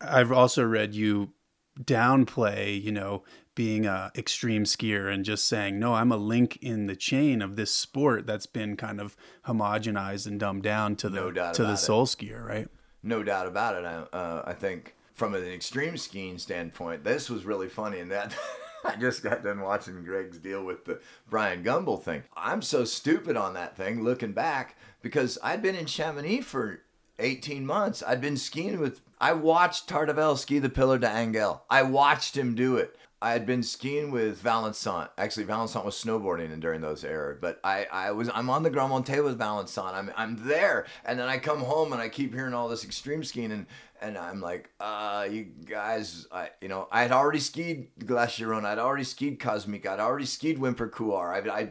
I've 0.00 0.32
also 0.32 0.64
read 0.64 0.94
you 0.94 1.32
downplay, 1.80 2.82
you 2.82 2.90
know, 2.92 3.22
being 3.54 3.86
a 3.86 4.10
extreme 4.16 4.64
skier 4.64 5.12
and 5.12 5.24
just 5.24 5.46
saying, 5.48 5.78
no, 5.78 5.94
I'm 5.94 6.10
a 6.12 6.16
link 6.16 6.58
in 6.60 6.86
the 6.86 6.96
chain 6.96 7.40
of 7.40 7.56
this 7.56 7.70
sport 7.70 8.26
that's 8.26 8.46
been 8.46 8.76
kind 8.76 9.00
of 9.00 9.16
homogenized 9.46 10.26
and 10.26 10.38
dumbed 10.40 10.62
down 10.64 10.96
to 10.96 11.08
the 11.08 11.20
No 11.20 11.26
to 11.30 11.32
the 11.32 11.40
about 11.40 11.74
it. 11.74 11.76
soul 11.78 12.06
skier, 12.06 12.44
right? 12.44 12.68
No 13.02 13.22
doubt 13.22 13.46
about 13.46 13.76
it. 13.76 13.84
I, 13.84 14.16
uh, 14.16 14.42
I 14.46 14.52
think 14.52 14.95
from 15.16 15.34
an 15.34 15.44
extreme 15.44 15.96
skiing 15.96 16.38
standpoint, 16.38 17.02
this 17.02 17.28
was 17.28 17.44
really 17.44 17.68
funny 17.68 17.98
in 17.98 18.08
that 18.10 18.36
I 18.84 18.94
just 18.96 19.22
got 19.22 19.42
done 19.42 19.60
watching 19.60 20.04
Greg's 20.04 20.38
deal 20.38 20.62
with 20.62 20.84
the 20.84 21.00
Bryant 21.28 21.64
Gumbel 21.64 22.00
thing. 22.00 22.22
I'm 22.36 22.62
so 22.62 22.84
stupid 22.84 23.36
on 23.36 23.54
that 23.54 23.76
thing 23.76 24.04
looking 24.04 24.32
back 24.32 24.76
because 25.02 25.38
I'd 25.42 25.62
been 25.62 25.74
in 25.74 25.86
Chamonix 25.86 26.42
for 26.42 26.82
18 27.18 27.66
months. 27.66 28.02
I'd 28.06 28.20
been 28.20 28.36
skiing 28.36 28.78
with, 28.78 29.00
I 29.20 29.32
watched 29.32 29.88
Tardivel 29.88 30.38
ski 30.38 30.58
the 30.58 30.68
Pillar 30.68 30.98
de 30.98 31.08
Angel. 31.08 31.64
I 31.68 31.82
watched 31.82 32.36
him 32.36 32.54
do 32.54 32.76
it. 32.76 32.96
I 33.20 33.32
had 33.32 33.46
been 33.46 33.62
skiing 33.62 34.10
with 34.10 34.42
Vallençant. 34.42 35.08
Actually, 35.16 35.46
Vallençant 35.46 35.86
was 35.86 35.94
snowboarding 35.94 36.52
and 36.52 36.60
during 36.60 36.82
those 36.82 37.02
eras. 37.02 37.38
But 37.40 37.58
I, 37.64 37.86
I 37.90 38.10
was 38.10 38.28
I'm 38.32 38.50
on 38.50 38.62
the 38.62 38.68
Grands 38.68 38.90
Montets 38.90 39.24
with 39.24 39.38
Vallençant. 39.38 39.94
I'm 39.94 40.12
I'm 40.16 40.46
there, 40.46 40.84
and 41.04 41.18
then 41.18 41.26
I 41.26 41.38
come 41.38 41.60
home 41.60 41.94
and 41.94 42.02
I 42.02 42.10
keep 42.10 42.34
hearing 42.34 42.52
all 42.52 42.68
this 42.68 42.84
extreme 42.84 43.24
skiing, 43.24 43.52
and 43.52 43.66
and 44.00 44.16
I'm 44.16 44.40
like, 44.40 44.70
uh, 44.80 45.26
you 45.30 45.44
guys, 45.44 46.26
I 46.30 46.50
you 46.60 46.68
know 46.68 46.88
I 46.90 47.02
had 47.02 47.12
already 47.12 47.40
skied 47.40 47.88
Glacier 48.04 48.54
I'd 48.54 48.78
already 48.78 49.04
skied 49.04 49.40
Cosmic, 49.40 49.86
I'd 49.86 50.00
already 50.00 50.26
skied 50.26 50.58
Whymper 50.58 50.88
Couloir. 50.88 51.32
I 51.32 51.60
I 51.60 51.70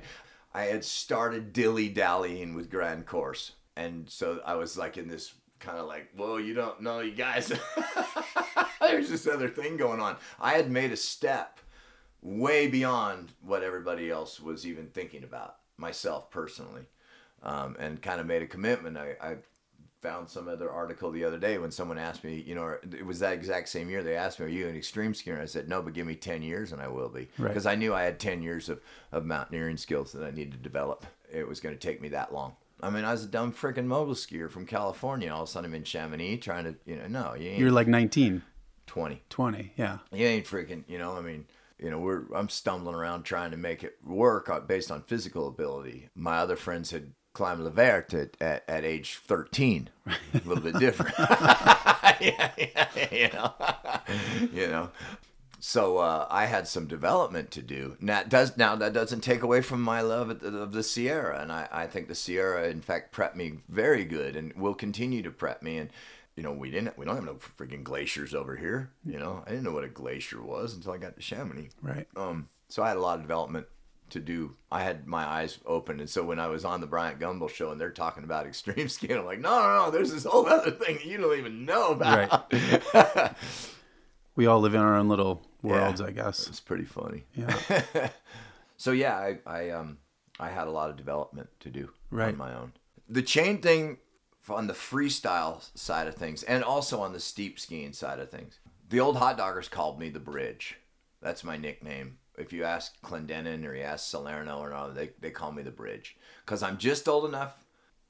I 0.53 0.63
had 0.65 0.83
started 0.85 1.53
dilly 1.53 1.89
dallying 1.89 2.55
with 2.55 2.69
Grand 2.69 3.05
Course, 3.05 3.53
and 3.75 4.09
so 4.09 4.41
I 4.45 4.55
was 4.55 4.77
like 4.77 4.97
in 4.97 5.07
this 5.07 5.33
kind 5.59 5.77
of 5.77 5.87
like, 5.87 6.09
whoa, 6.15 6.37
you 6.37 6.53
don't 6.53 6.81
know, 6.81 6.99
you 6.99 7.11
guys. 7.11 7.51
There's 8.79 9.09
this 9.09 9.27
other 9.27 9.49
thing 9.49 9.77
going 9.77 9.99
on. 9.99 10.17
I 10.39 10.53
had 10.53 10.69
made 10.69 10.91
a 10.91 10.97
step 10.97 11.59
way 12.21 12.67
beyond 12.67 13.31
what 13.41 13.63
everybody 13.63 14.09
else 14.09 14.39
was 14.39 14.65
even 14.65 14.87
thinking 14.87 15.23
about, 15.23 15.57
myself 15.77 16.29
personally, 16.29 16.83
um, 17.43 17.75
and 17.79 18.01
kind 18.01 18.19
of 18.19 18.27
made 18.27 18.41
a 18.41 18.47
commitment. 18.47 18.97
I, 18.97 19.15
I 19.21 19.35
found 20.01 20.29
some 20.29 20.47
other 20.47 20.69
article 20.69 21.11
the 21.11 21.23
other 21.23 21.39
day 21.39 21.57
when 21.57 21.71
someone 21.71 21.97
asked 21.97 22.23
me, 22.23 22.43
you 22.45 22.55
know, 22.55 22.77
it 22.91 23.05
was 23.05 23.19
that 23.19 23.33
exact 23.33 23.69
same 23.69 23.89
year 23.89 24.03
they 24.03 24.15
asked 24.15 24.39
me, 24.39 24.45
Are 24.45 24.49
you 24.49 24.67
an 24.67 24.75
extreme 24.75 25.13
skier? 25.13 25.33
And 25.33 25.41
I 25.41 25.45
said, 25.45 25.67
No, 25.67 25.81
but 25.81 25.93
give 25.93 26.07
me 26.07 26.15
10 26.15 26.41
years 26.41 26.71
and 26.71 26.81
I 26.81 26.87
will 26.87 27.09
be. 27.09 27.27
Right. 27.37 27.47
Because 27.49 27.65
I 27.65 27.75
knew 27.75 27.93
I 27.93 28.03
had 28.03 28.19
10 28.19 28.41
years 28.41 28.69
of, 28.69 28.81
of 29.11 29.25
mountaineering 29.25 29.77
skills 29.77 30.11
that 30.11 30.23
I 30.23 30.31
needed 30.31 30.53
to 30.53 30.59
develop. 30.59 31.05
It 31.33 31.47
was 31.47 31.59
going 31.59 31.75
to 31.75 31.87
take 31.87 32.01
me 32.01 32.09
that 32.09 32.33
long. 32.33 32.55
I 32.81 32.89
mean, 32.89 33.05
I 33.05 33.11
was 33.11 33.23
a 33.23 33.27
dumb 33.27 33.53
freaking 33.53 33.85
mogul 33.85 34.15
skier 34.15 34.49
from 34.49 34.65
California. 34.65 35.31
All 35.31 35.43
of 35.43 35.49
a 35.49 35.51
sudden, 35.51 35.71
I'm 35.71 35.75
in 35.75 35.83
Chamonix 35.83 36.37
trying 36.37 36.65
to, 36.65 36.75
you 36.85 36.97
know, 36.97 37.07
no, 37.07 37.33
you 37.35 37.49
ain't 37.49 37.59
You're 37.59 37.71
like 37.71 37.87
19, 37.87 38.43
20 38.87 39.21
20. 39.29 39.73
Yeah. 39.75 39.99
you 40.11 40.25
ain't 40.25 40.45
freaking 40.45 40.83
you 40.87 40.97
know 40.97 41.13
i 41.17 41.21
mean 41.21 41.45
you 41.79 41.89
know 41.89 41.99
we're 41.99 42.23
i'm 42.33 42.49
stumbling 42.49 42.95
around 42.95 43.23
trying 43.23 43.51
to 43.51 43.57
make 43.57 43.83
it 43.83 43.97
work 44.05 44.49
uh, 44.49 44.59
based 44.59 44.91
on 44.91 45.01
physical 45.03 45.47
ability 45.47 46.09
my 46.15 46.37
other 46.37 46.55
friends 46.55 46.91
had 46.91 47.11
climbed 47.35 47.61
Le 47.61 47.69
Vert 47.69 48.13
at, 48.13 48.35
at, 48.41 48.63
at 48.67 48.83
age 48.85 49.17
13 49.17 49.89
a 50.07 50.11
little 50.45 50.63
bit 50.63 50.79
different 50.79 51.13
yeah, 51.19 52.51
yeah, 52.57 52.87
you 53.11 53.29
know 53.33 53.53
you 54.51 54.67
know 54.67 54.89
so 55.59 55.97
uh, 55.97 56.27
I 56.29 56.45
had 56.45 56.67
some 56.67 56.85
development 56.85 57.49
to 57.51 57.61
do. 57.63 57.97
Now 57.99 58.17
that 58.17 58.29
does 58.29 58.55
now 58.55 58.75
that 58.75 58.93
doesn't 58.93 59.21
take 59.21 59.41
away 59.41 59.61
from 59.61 59.81
my 59.81 60.01
love 60.01 60.29
of 60.29 60.39
the, 60.39 60.55
of 60.59 60.73
the 60.73 60.83
Sierra, 60.83 61.41
and 61.41 61.51
I, 61.51 61.67
I 61.71 61.87
think 61.87 62.07
the 62.07 62.13
Sierra, 62.13 62.67
in 62.67 62.81
fact, 62.81 63.15
prepped 63.15 63.35
me 63.35 63.61
very 63.67 64.05
good, 64.05 64.35
and 64.35 64.53
will 64.53 64.75
continue 64.75 65.23
to 65.23 65.31
prep 65.31 65.63
me. 65.63 65.79
And 65.79 65.89
you 66.35 66.43
know, 66.43 66.51
we 66.51 66.69
didn't 66.69 66.95
we 66.99 67.05
don't 67.05 67.15
have 67.15 67.25
no 67.25 67.39
freaking 67.57 67.83
glaciers 67.83 68.35
over 68.35 68.55
here. 68.55 68.91
You 69.03 69.17
know, 69.17 69.43
I 69.47 69.49
didn't 69.49 69.63
know 69.63 69.71
what 69.71 69.83
a 69.83 69.89
glacier 69.89 70.39
was 70.39 70.75
until 70.75 70.91
I 70.91 70.97
got 70.97 71.15
to 71.15 71.21
Chamonix. 71.23 71.71
Right. 71.81 72.07
Um, 72.15 72.49
so 72.69 72.83
I 72.83 72.89
had 72.89 72.97
a 72.97 73.01
lot 73.01 73.15
of 73.15 73.23
development 73.23 73.65
to 74.11 74.19
do. 74.19 74.55
I 74.71 74.83
had 74.83 75.07
my 75.07 75.25
eyes 75.25 75.57
open, 75.65 75.99
and 75.99 76.09
so 76.09 76.23
when 76.23 76.39
I 76.39 76.47
was 76.47 76.63
on 76.65 76.81
the 76.81 76.87
Bryant 76.87 77.19
Gumbel 77.19 77.49
show 77.49 77.71
and 77.71 77.79
they're 77.81 77.89
talking 77.91 78.23
about 78.23 78.45
extreme 78.45 78.87
skiing, 78.89 79.17
I'm 79.19 79.25
like, 79.25 79.39
no, 79.39 79.49
no, 79.59 79.85
no, 79.85 79.91
there's 79.91 80.11
this 80.13 80.25
whole 80.25 80.45
other 80.47 80.71
thing 80.71 80.95
that 80.97 81.05
you 81.05 81.17
don't 81.17 81.37
even 81.37 81.65
know 81.65 81.91
about. 81.91 82.51
Right. 82.53 83.33
We 84.37 84.47
all 84.47 84.59
live 84.59 84.73
in 84.75 84.81
our 84.81 84.97
own 84.97 85.07
little 85.07 85.41
worlds, 85.61 86.01
I 86.01 86.11
guess. 86.11 86.47
it's 86.47 86.59
pretty 86.59 86.83
funny. 86.85 87.23
Yeah. 87.33 88.09
So 88.77 88.91
yeah, 88.91 89.15
I, 89.15 89.37
I 89.47 89.69
um 89.69 89.99
I 90.37 90.49
had 90.49 90.67
a 90.67 90.71
lot 90.71 90.89
of 90.89 90.97
development 90.97 91.47
to 91.61 91.69
do 91.69 91.91
Right. 92.11 92.33
on 92.33 92.37
my 92.37 92.53
own. 92.53 92.73
The 93.07 93.21
chain 93.21 93.61
thing 93.61 93.99
on 94.49 94.67
the 94.67 94.73
freestyle 94.73 95.63
side 95.77 96.07
of 96.07 96.15
things, 96.15 96.43
and 96.43 96.61
also 96.61 96.99
on 96.99 97.13
the 97.13 97.21
steep 97.21 97.57
skiing 97.57 97.93
side 97.93 98.19
of 98.19 98.29
things. 98.29 98.59
The 98.89 98.99
old 98.99 99.15
hot 99.15 99.37
doggers 99.37 99.69
called 99.71 99.97
me 99.97 100.09
the 100.09 100.19
Bridge. 100.19 100.75
That's 101.21 101.41
my 101.45 101.55
nickname. 101.55 102.17
If 102.37 102.53
you 102.53 102.63
ask 102.63 102.99
Clendenin 103.01 103.65
or 103.65 103.75
you 103.75 103.83
ask 103.83 104.09
Salerno 104.09 104.59
or 104.59 104.69
not, 104.69 104.95
they 104.95 105.11
they 105.19 105.31
call 105.31 105.51
me 105.51 105.63
the 105.63 105.71
Bridge 105.71 106.17
because 106.45 106.63
I'm 106.63 106.77
just 106.77 107.07
old 107.07 107.25
enough 107.25 107.65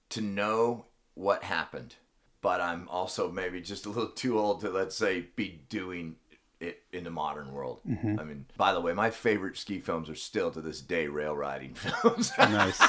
to 0.09 0.21
know 0.21 0.85
what 1.13 1.43
happened, 1.43 1.95
but 2.41 2.61
I'm 2.61 2.87
also 2.89 3.31
maybe 3.31 3.61
just 3.61 3.85
a 3.85 3.89
little 3.89 4.09
too 4.09 4.39
old 4.39 4.61
to 4.61 4.69
let's 4.69 4.95
say 4.95 5.27
be 5.35 5.61
doing 5.69 6.15
it 6.59 6.83
in 6.91 7.03
the 7.03 7.09
modern 7.09 7.51
world. 7.51 7.79
Mm-hmm. 7.87 8.19
I 8.19 8.23
mean, 8.23 8.45
by 8.57 8.73
the 8.73 8.81
way, 8.81 8.93
my 8.93 9.09
favorite 9.09 9.57
ski 9.57 9.79
films 9.79 10.09
are 10.09 10.15
still 10.15 10.51
to 10.51 10.61
this 10.61 10.81
day 10.81 11.07
rail 11.07 11.35
riding 11.35 11.73
films. 11.75 12.31
nice. 12.37 12.81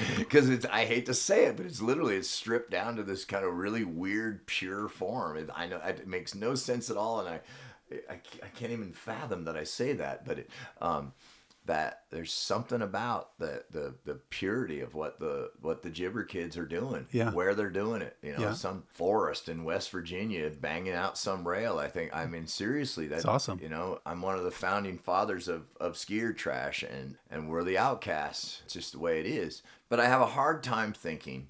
because 0.18 0.48
it's 0.48 0.66
I 0.66 0.84
hate 0.84 1.06
to 1.06 1.14
say 1.14 1.46
it, 1.46 1.56
but 1.56 1.66
it's 1.66 1.80
literally 1.80 2.16
it's 2.16 2.30
stripped 2.30 2.70
down 2.70 2.96
to 2.96 3.02
this 3.02 3.24
kind 3.24 3.44
of 3.44 3.54
really 3.54 3.84
weird 3.84 4.46
pure 4.46 4.88
form. 4.88 5.36
It, 5.36 5.50
I 5.54 5.66
know 5.66 5.80
it 5.84 6.06
makes 6.06 6.34
no 6.34 6.54
sense 6.54 6.90
at 6.90 6.96
all, 6.96 7.20
and 7.20 7.28
I, 7.28 7.40
I, 8.10 8.14
I 8.42 8.48
can't 8.54 8.72
even 8.72 8.92
fathom 8.92 9.44
that 9.44 9.56
I 9.56 9.64
say 9.64 9.92
that, 9.94 10.24
but 10.24 10.38
it, 10.40 10.50
um, 10.80 11.12
that 11.66 12.02
there's 12.10 12.30
something 12.30 12.82
about 12.82 13.38
the, 13.38 13.64
the 13.70 13.94
the 14.04 14.16
purity 14.28 14.80
of 14.82 14.92
what 14.94 15.18
the 15.18 15.50
what 15.62 15.82
the 15.82 15.88
gibber 15.88 16.22
kids 16.22 16.58
are 16.58 16.66
doing, 16.66 17.06
Yeah. 17.10 17.30
where 17.30 17.54
they're 17.54 17.70
doing 17.70 18.02
it. 18.02 18.18
You 18.22 18.32
know, 18.34 18.40
Yeah. 18.40 18.52
some 18.52 18.82
forest 18.88 19.48
in 19.48 19.64
West 19.64 19.90
Virginia 19.90 20.50
banging 20.50 20.92
out 20.92 21.16
some 21.16 21.48
rail. 21.48 21.78
I 21.78 21.88
think. 21.88 22.14
I 22.14 22.26
mean, 22.26 22.46
seriously, 22.46 23.06
that's 23.06 23.24
awesome. 23.24 23.60
You 23.62 23.70
know, 23.70 23.98
I'm 24.04 24.20
one 24.20 24.36
of 24.36 24.44
the 24.44 24.50
founding 24.50 24.98
fathers 24.98 25.48
of, 25.48 25.62
of 25.80 25.94
skier 25.94 26.36
trash, 26.36 26.82
and 26.82 27.16
and 27.30 27.48
we're 27.48 27.64
the 27.64 27.78
outcasts. 27.78 28.60
It's 28.66 28.74
just 28.74 28.92
the 28.92 28.98
way 28.98 29.20
it 29.20 29.26
is. 29.26 29.62
But 29.88 30.00
I 30.00 30.06
have 30.06 30.20
a 30.20 30.26
hard 30.26 30.62
time 30.62 30.92
thinking 30.92 31.48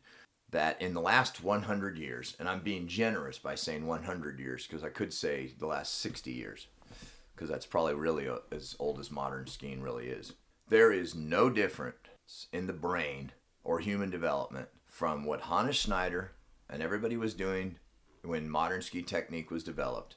that 0.55 0.81
in 0.81 0.95
the 0.95 1.01
last 1.01 1.43
100 1.43 1.99
years, 1.99 2.37
and 2.39 2.49
I'm 2.49 2.61
being 2.61 2.87
generous 2.87 3.39
by 3.39 3.55
saying 3.55 3.87
100 3.87 4.39
years 4.39 4.67
because 4.67 4.83
I 4.83 4.89
could 4.89 5.13
say 5.13 5.53
the 5.59 5.67
last 5.67 5.99
60 5.99 6.31
years, 6.31 6.69
because 7.35 7.51
that's 7.51 7.67
probably 7.67 7.95
really 7.95 8.29
uh, 8.29 8.39
as 8.51 8.75
old 8.79 8.99
as 8.99 9.11
modern 9.11 9.47
skiing 9.47 9.83
really 9.83 10.07
is. 10.07 10.33
There 10.69 10.93
is 10.93 11.15
no 11.15 11.51
difference 11.51 12.47
in 12.53 12.67
the 12.67 12.73
brain 12.73 13.33
or 13.65 13.81
human 13.81 14.11
development 14.11 14.69
from 14.87 15.25
what 15.25 15.43
Hannes 15.43 15.77
Schneider 15.77 16.33
and 16.71 16.83
everybody 16.83 17.17
was 17.17 17.35
doing 17.35 17.77
when 18.23 18.49
modern 18.49 18.81
ski 18.81 19.03
technique 19.03 19.51
was 19.51 19.65
developed 19.65 20.17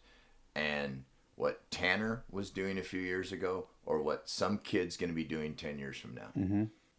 and 0.55 1.03
what 1.35 1.69
Tanner 1.71 2.23
was 2.31 2.49
doing 2.51 2.77
a 2.77 2.83
few 2.83 3.01
years 3.01 3.31
ago 3.31 3.67
or 3.85 4.01
what 4.01 4.29
some 4.29 4.59
kid's 4.59 4.97
going 4.97 5.09
to 5.09 5.15
be 5.15 5.23
doing 5.23 5.55
10 5.55 5.79
years 5.79 5.97
from 5.97 6.15
now. 6.15 6.29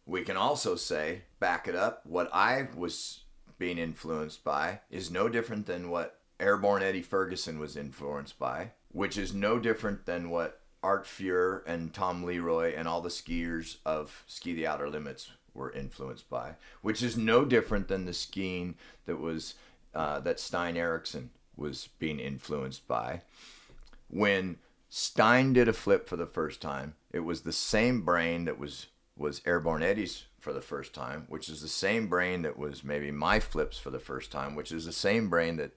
We 0.05 0.23
can 0.23 0.37
also 0.37 0.75
say, 0.75 1.23
back 1.39 1.67
it 1.67 1.75
up, 1.75 2.05
what 2.05 2.29
I 2.33 2.67
was 2.75 3.21
being 3.59 3.77
influenced 3.77 4.43
by 4.43 4.79
is 4.89 5.11
no 5.11 5.29
different 5.29 5.67
than 5.67 5.89
what 5.89 6.19
Airborne 6.39 6.81
Eddie 6.81 7.01
Ferguson 7.01 7.59
was 7.59 7.75
influenced 7.77 8.39
by, 8.39 8.71
which 8.91 9.17
is 9.17 9.33
no 9.33 9.59
different 9.59 10.05
than 10.05 10.29
what 10.29 10.61
Art 10.81 11.05
Fuhr 11.05 11.61
and 11.67 11.93
Tom 11.93 12.23
Leroy 12.23 12.73
and 12.75 12.87
all 12.87 13.01
the 13.01 13.09
skiers 13.09 13.77
of 13.85 14.23
Ski 14.25 14.53
the 14.53 14.65
Outer 14.65 14.89
Limits 14.89 15.31
were 15.53 15.71
influenced 15.71 16.29
by, 16.29 16.55
which 16.81 17.03
is 17.03 17.17
no 17.17 17.43
different 17.43 17.89
than 17.89 18.05
the 18.05 18.13
skiing 18.13 18.75
that 19.05 19.19
was 19.19 19.55
uh, 19.93 20.19
that 20.21 20.39
Stein 20.39 20.77
Eriksen 20.77 21.31
was 21.57 21.89
being 21.99 22.19
influenced 22.19 22.87
by. 22.87 23.21
When 24.09 24.57
Stein 24.89 25.51
did 25.51 25.67
a 25.67 25.73
flip 25.73 26.07
for 26.07 26.15
the 26.15 26.25
first 26.25 26.61
time, 26.61 26.95
it 27.11 27.19
was 27.19 27.41
the 27.41 27.51
same 27.51 28.01
brain 28.01 28.45
that 28.45 28.57
was 28.57 28.87
was 29.17 29.41
Airborne 29.45 29.83
Eddie's 29.83 30.25
for 30.39 30.53
the 30.53 30.61
first 30.61 30.93
time, 30.93 31.25
which 31.27 31.49
is 31.49 31.61
the 31.61 31.67
same 31.67 32.07
brain 32.07 32.41
that 32.43 32.57
was 32.57 32.83
maybe 32.83 33.11
my 33.11 33.39
flips 33.39 33.77
for 33.77 33.89
the 33.89 33.99
first 33.99 34.31
time, 34.31 34.55
which 34.55 34.71
is 34.71 34.85
the 34.85 34.91
same 34.91 35.29
brain 35.29 35.57
that 35.57 35.71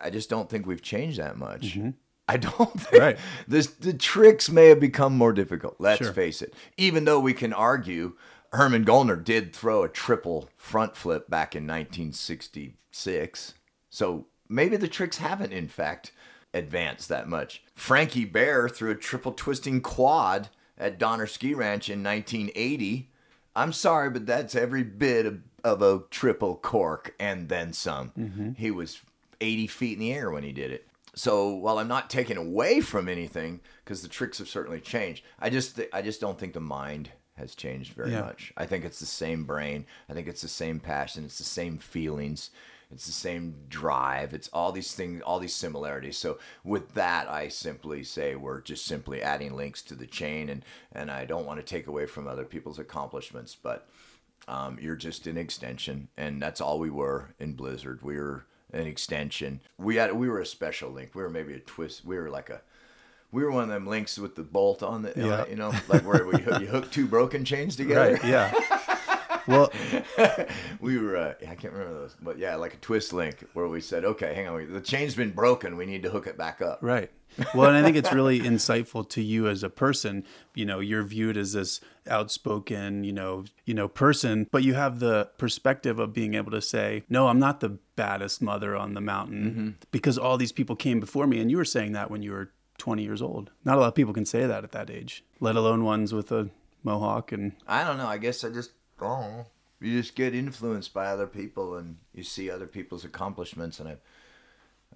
I 0.00 0.10
just 0.10 0.28
don't 0.30 0.48
think 0.50 0.66
we've 0.66 0.82
changed 0.82 1.18
that 1.18 1.36
much. 1.36 1.76
Mm-hmm. 1.76 1.90
I 2.28 2.36
don't 2.36 2.80
think 2.80 3.02
Right. 3.02 3.18
this, 3.48 3.66
the 3.68 3.92
tricks 3.94 4.50
may 4.50 4.66
have 4.68 4.78
become 4.80 5.16
more 5.16 5.32
difficult. 5.32 5.76
Let's 5.78 5.98
Sure. 6.04 6.12
face 6.12 6.42
it. 6.42 6.54
Even 6.76 7.04
though 7.04 7.20
we 7.20 7.32
can 7.34 7.52
argue 7.52 8.16
Herman 8.52 8.84
Gollner 8.84 9.22
did 9.22 9.54
throw 9.54 9.82
a 9.82 9.88
triple 9.88 10.48
front 10.56 10.96
flip 10.96 11.28
back 11.30 11.54
in 11.56 11.66
1966. 11.66 13.54
So 13.90 14.26
maybe 14.48 14.76
the 14.76 14.88
tricks 14.88 15.18
haven't, 15.18 15.52
in 15.52 15.68
fact, 15.68 16.12
advanced 16.54 17.08
that 17.08 17.28
much. 17.28 17.62
Frankie 17.74 18.24
Bear 18.24 18.68
threw 18.68 18.90
a 18.90 18.96
triple 18.96 19.32
twisting 19.32 19.80
quad 19.80 20.48
at 20.78 20.98
Donner 20.98 21.26
Ski 21.26 21.54
Ranch 21.54 21.88
in 21.88 22.02
1980. 22.02 23.09
I'm 23.56 23.72
sorry, 23.72 24.10
but 24.10 24.26
that's 24.26 24.54
every 24.54 24.82
bit 24.84 25.26
of, 25.26 25.40
of 25.64 25.82
a 25.82 26.02
triple 26.10 26.56
cork 26.56 27.14
and 27.18 27.48
then 27.48 27.72
some. 27.72 28.10
Mm-hmm. 28.18 28.52
He 28.52 28.70
was 28.70 29.00
80 29.40 29.66
feet 29.66 29.94
in 29.94 30.00
the 30.00 30.12
air 30.12 30.30
when 30.30 30.42
he 30.42 30.52
did 30.52 30.70
it. 30.70 30.86
So 31.14 31.48
while 31.54 31.78
I'm 31.78 31.88
not 31.88 32.08
taking 32.08 32.36
away 32.36 32.80
from 32.80 33.08
anything, 33.08 33.60
because 33.84 34.02
the 34.02 34.08
tricks 34.08 34.38
have 34.38 34.48
certainly 34.48 34.80
changed, 34.80 35.24
I 35.40 35.50
just 35.50 35.76
th- 35.76 35.90
I 35.92 36.02
just 36.02 36.20
don't 36.20 36.38
think 36.38 36.52
the 36.52 36.60
mind 36.60 37.10
has 37.36 37.54
changed 37.56 37.94
very 37.94 38.12
Yeah. 38.12 38.20
much. 38.22 38.52
I 38.56 38.66
think 38.66 38.84
it's 38.84 39.00
the 39.00 39.06
same 39.06 39.44
brain. 39.44 39.86
I 40.08 40.12
think 40.12 40.28
it's 40.28 40.42
the 40.42 40.48
same 40.48 40.78
passion. 40.78 41.24
It's 41.24 41.38
the 41.38 41.44
same 41.44 41.78
feelings. 41.78 42.50
It's 42.92 43.06
the 43.06 43.12
same 43.12 43.54
drive. 43.68 44.34
It's 44.34 44.48
all 44.48 44.72
these 44.72 44.92
things, 44.94 45.22
all 45.22 45.38
these 45.38 45.54
similarities. 45.54 46.16
So 46.18 46.38
with 46.64 46.94
that, 46.94 47.28
I 47.28 47.48
simply 47.48 48.02
say 48.02 48.34
we're 48.34 48.60
just 48.60 48.84
simply 48.84 49.22
adding 49.22 49.54
links 49.54 49.80
to 49.82 49.94
the 49.94 50.06
chain, 50.06 50.48
and 50.48 50.64
and 50.92 51.10
I 51.10 51.24
don't 51.24 51.46
want 51.46 51.60
to 51.60 51.64
take 51.64 51.86
away 51.86 52.06
from 52.06 52.26
other 52.26 52.44
people's 52.44 52.78
accomplishments, 52.80 53.56
but 53.60 53.88
um, 54.48 54.78
you're 54.80 54.96
just 54.96 55.26
an 55.28 55.36
extension, 55.36 56.08
and 56.16 56.42
that's 56.42 56.60
all 56.60 56.78
we 56.80 56.90
were 56.90 57.34
in 57.38 57.52
Blizzard. 57.52 58.00
We 58.02 58.16
were 58.16 58.46
an 58.72 58.86
extension. 58.86 59.60
We 59.78 59.96
had 59.96 60.12
we 60.14 60.28
were 60.28 60.40
a 60.40 60.46
special 60.46 60.90
link. 60.90 61.14
We 61.14 61.22
were 61.22 61.30
maybe 61.30 61.54
a 61.54 61.60
twist. 61.60 62.04
We 62.04 62.16
were 62.18 62.30
like 62.30 62.50
a 62.50 62.60
we 63.32 63.44
were 63.44 63.52
one 63.52 63.62
of 63.62 63.68
them 63.68 63.86
links 63.86 64.18
with 64.18 64.34
the 64.34 64.42
bolt 64.42 64.82
on 64.82 65.02
the 65.02 65.12
Yeah. 65.16 65.46
you 65.46 65.54
know 65.54 65.72
like 65.88 66.02
where 66.02 66.26
we 66.26 66.32
you 66.60 66.66
hook 66.66 66.90
two 66.90 67.06
broken 67.06 67.44
chains 67.44 67.76
together. 67.82 68.14
Right. 68.14 68.24
Yeah. 68.24 68.52
Well, 69.50 69.72
we 70.80 70.98
were 70.98 71.16
uh, 71.16 71.34
I 71.48 71.54
can't 71.54 71.72
remember 71.72 71.94
those, 71.94 72.16
but 72.22 72.38
yeah, 72.38 72.54
like 72.56 72.74
a 72.74 72.78
twist 72.78 73.12
link 73.12 73.44
where 73.54 73.68
we 73.68 73.80
said, 73.80 74.04
okay, 74.04 74.34
hang 74.34 74.48
on, 74.48 74.54
we- 74.54 74.64
the 74.64 74.80
chain's 74.80 75.14
been 75.14 75.30
broken. 75.32 75.76
We 75.76 75.86
need 75.86 76.02
to 76.04 76.10
hook 76.10 76.26
it 76.26 76.36
back 76.38 76.62
up. 76.62 76.78
Right. 76.82 77.10
Well, 77.54 77.68
and 77.68 77.76
I 77.76 77.82
think 77.82 77.96
it's 77.96 78.12
really 78.12 78.40
insightful 78.40 79.08
to 79.10 79.22
you 79.22 79.46
as 79.48 79.62
a 79.62 79.70
person. 79.70 80.24
You 80.54 80.66
know, 80.66 80.80
you're 80.80 81.04
viewed 81.04 81.36
as 81.36 81.52
this 81.52 81.80
outspoken, 82.08 83.04
you 83.04 83.12
know, 83.12 83.44
you 83.64 83.74
know, 83.74 83.88
person, 83.88 84.46
but 84.50 84.62
you 84.62 84.74
have 84.74 84.98
the 85.00 85.28
perspective 85.38 85.98
of 85.98 86.12
being 86.12 86.34
able 86.34 86.50
to 86.52 86.60
say, 86.60 87.04
"No, 87.08 87.28
I'm 87.28 87.38
not 87.38 87.60
the 87.60 87.78
baddest 87.96 88.42
mother 88.42 88.76
on 88.76 88.94
the 88.94 89.00
mountain 89.00 89.76
because 89.90 90.18
all 90.18 90.36
these 90.38 90.52
people 90.52 90.76
came 90.76 91.00
before 91.00 91.26
me." 91.26 91.40
And 91.40 91.50
you 91.50 91.56
were 91.56 91.64
saying 91.64 91.92
that 91.92 92.10
when 92.10 92.22
you 92.22 92.32
were 92.32 92.50
20 92.78 93.02
years 93.02 93.20
old. 93.22 93.50
Not 93.64 93.76
a 93.76 93.80
lot 93.80 93.88
of 93.88 93.94
people 93.94 94.14
can 94.14 94.24
say 94.24 94.46
that 94.46 94.64
at 94.64 94.72
that 94.72 94.88
age, 94.90 95.22
let 95.38 95.54
alone 95.56 95.84
ones 95.84 96.12
with 96.14 96.32
a 96.32 96.48
mohawk 96.82 97.30
and 97.30 97.52
I 97.68 97.84
don't 97.84 97.98
know. 97.98 98.06
I 98.06 98.16
guess 98.18 98.42
I 98.42 98.48
just 98.50 98.70
I. 99.02 99.46
You 99.80 99.98
just 99.98 100.14
get 100.14 100.34
influenced 100.34 100.92
by 100.92 101.06
other 101.06 101.26
people, 101.26 101.76
and 101.76 101.96
you 102.12 102.22
see 102.22 102.50
other 102.50 102.66
people's 102.66 103.04
accomplishments, 103.04 103.80
and 103.80 103.88
I've 103.88 104.00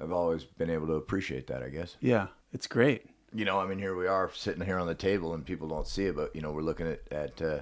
I've 0.00 0.12
always 0.12 0.44
been 0.44 0.70
able 0.70 0.86
to 0.88 0.94
appreciate 0.94 1.46
that. 1.46 1.62
I 1.62 1.68
guess. 1.70 1.96
yeah, 2.00 2.28
it's 2.52 2.66
great. 2.66 3.06
you 3.34 3.44
know, 3.44 3.58
I 3.58 3.66
mean, 3.66 3.78
here 3.78 3.96
we 3.96 4.06
are 4.06 4.30
sitting 4.34 4.64
here 4.64 4.78
on 4.78 4.86
the 4.86 4.94
table, 4.94 5.34
and 5.34 5.44
people 5.44 5.68
don't 5.68 5.86
see 5.86 6.06
it, 6.06 6.16
but 6.16 6.34
you 6.36 6.42
know, 6.42 6.52
we're 6.52 6.62
looking 6.62 6.86
at 6.86 7.00
at 7.10 7.42
uh, 7.42 7.60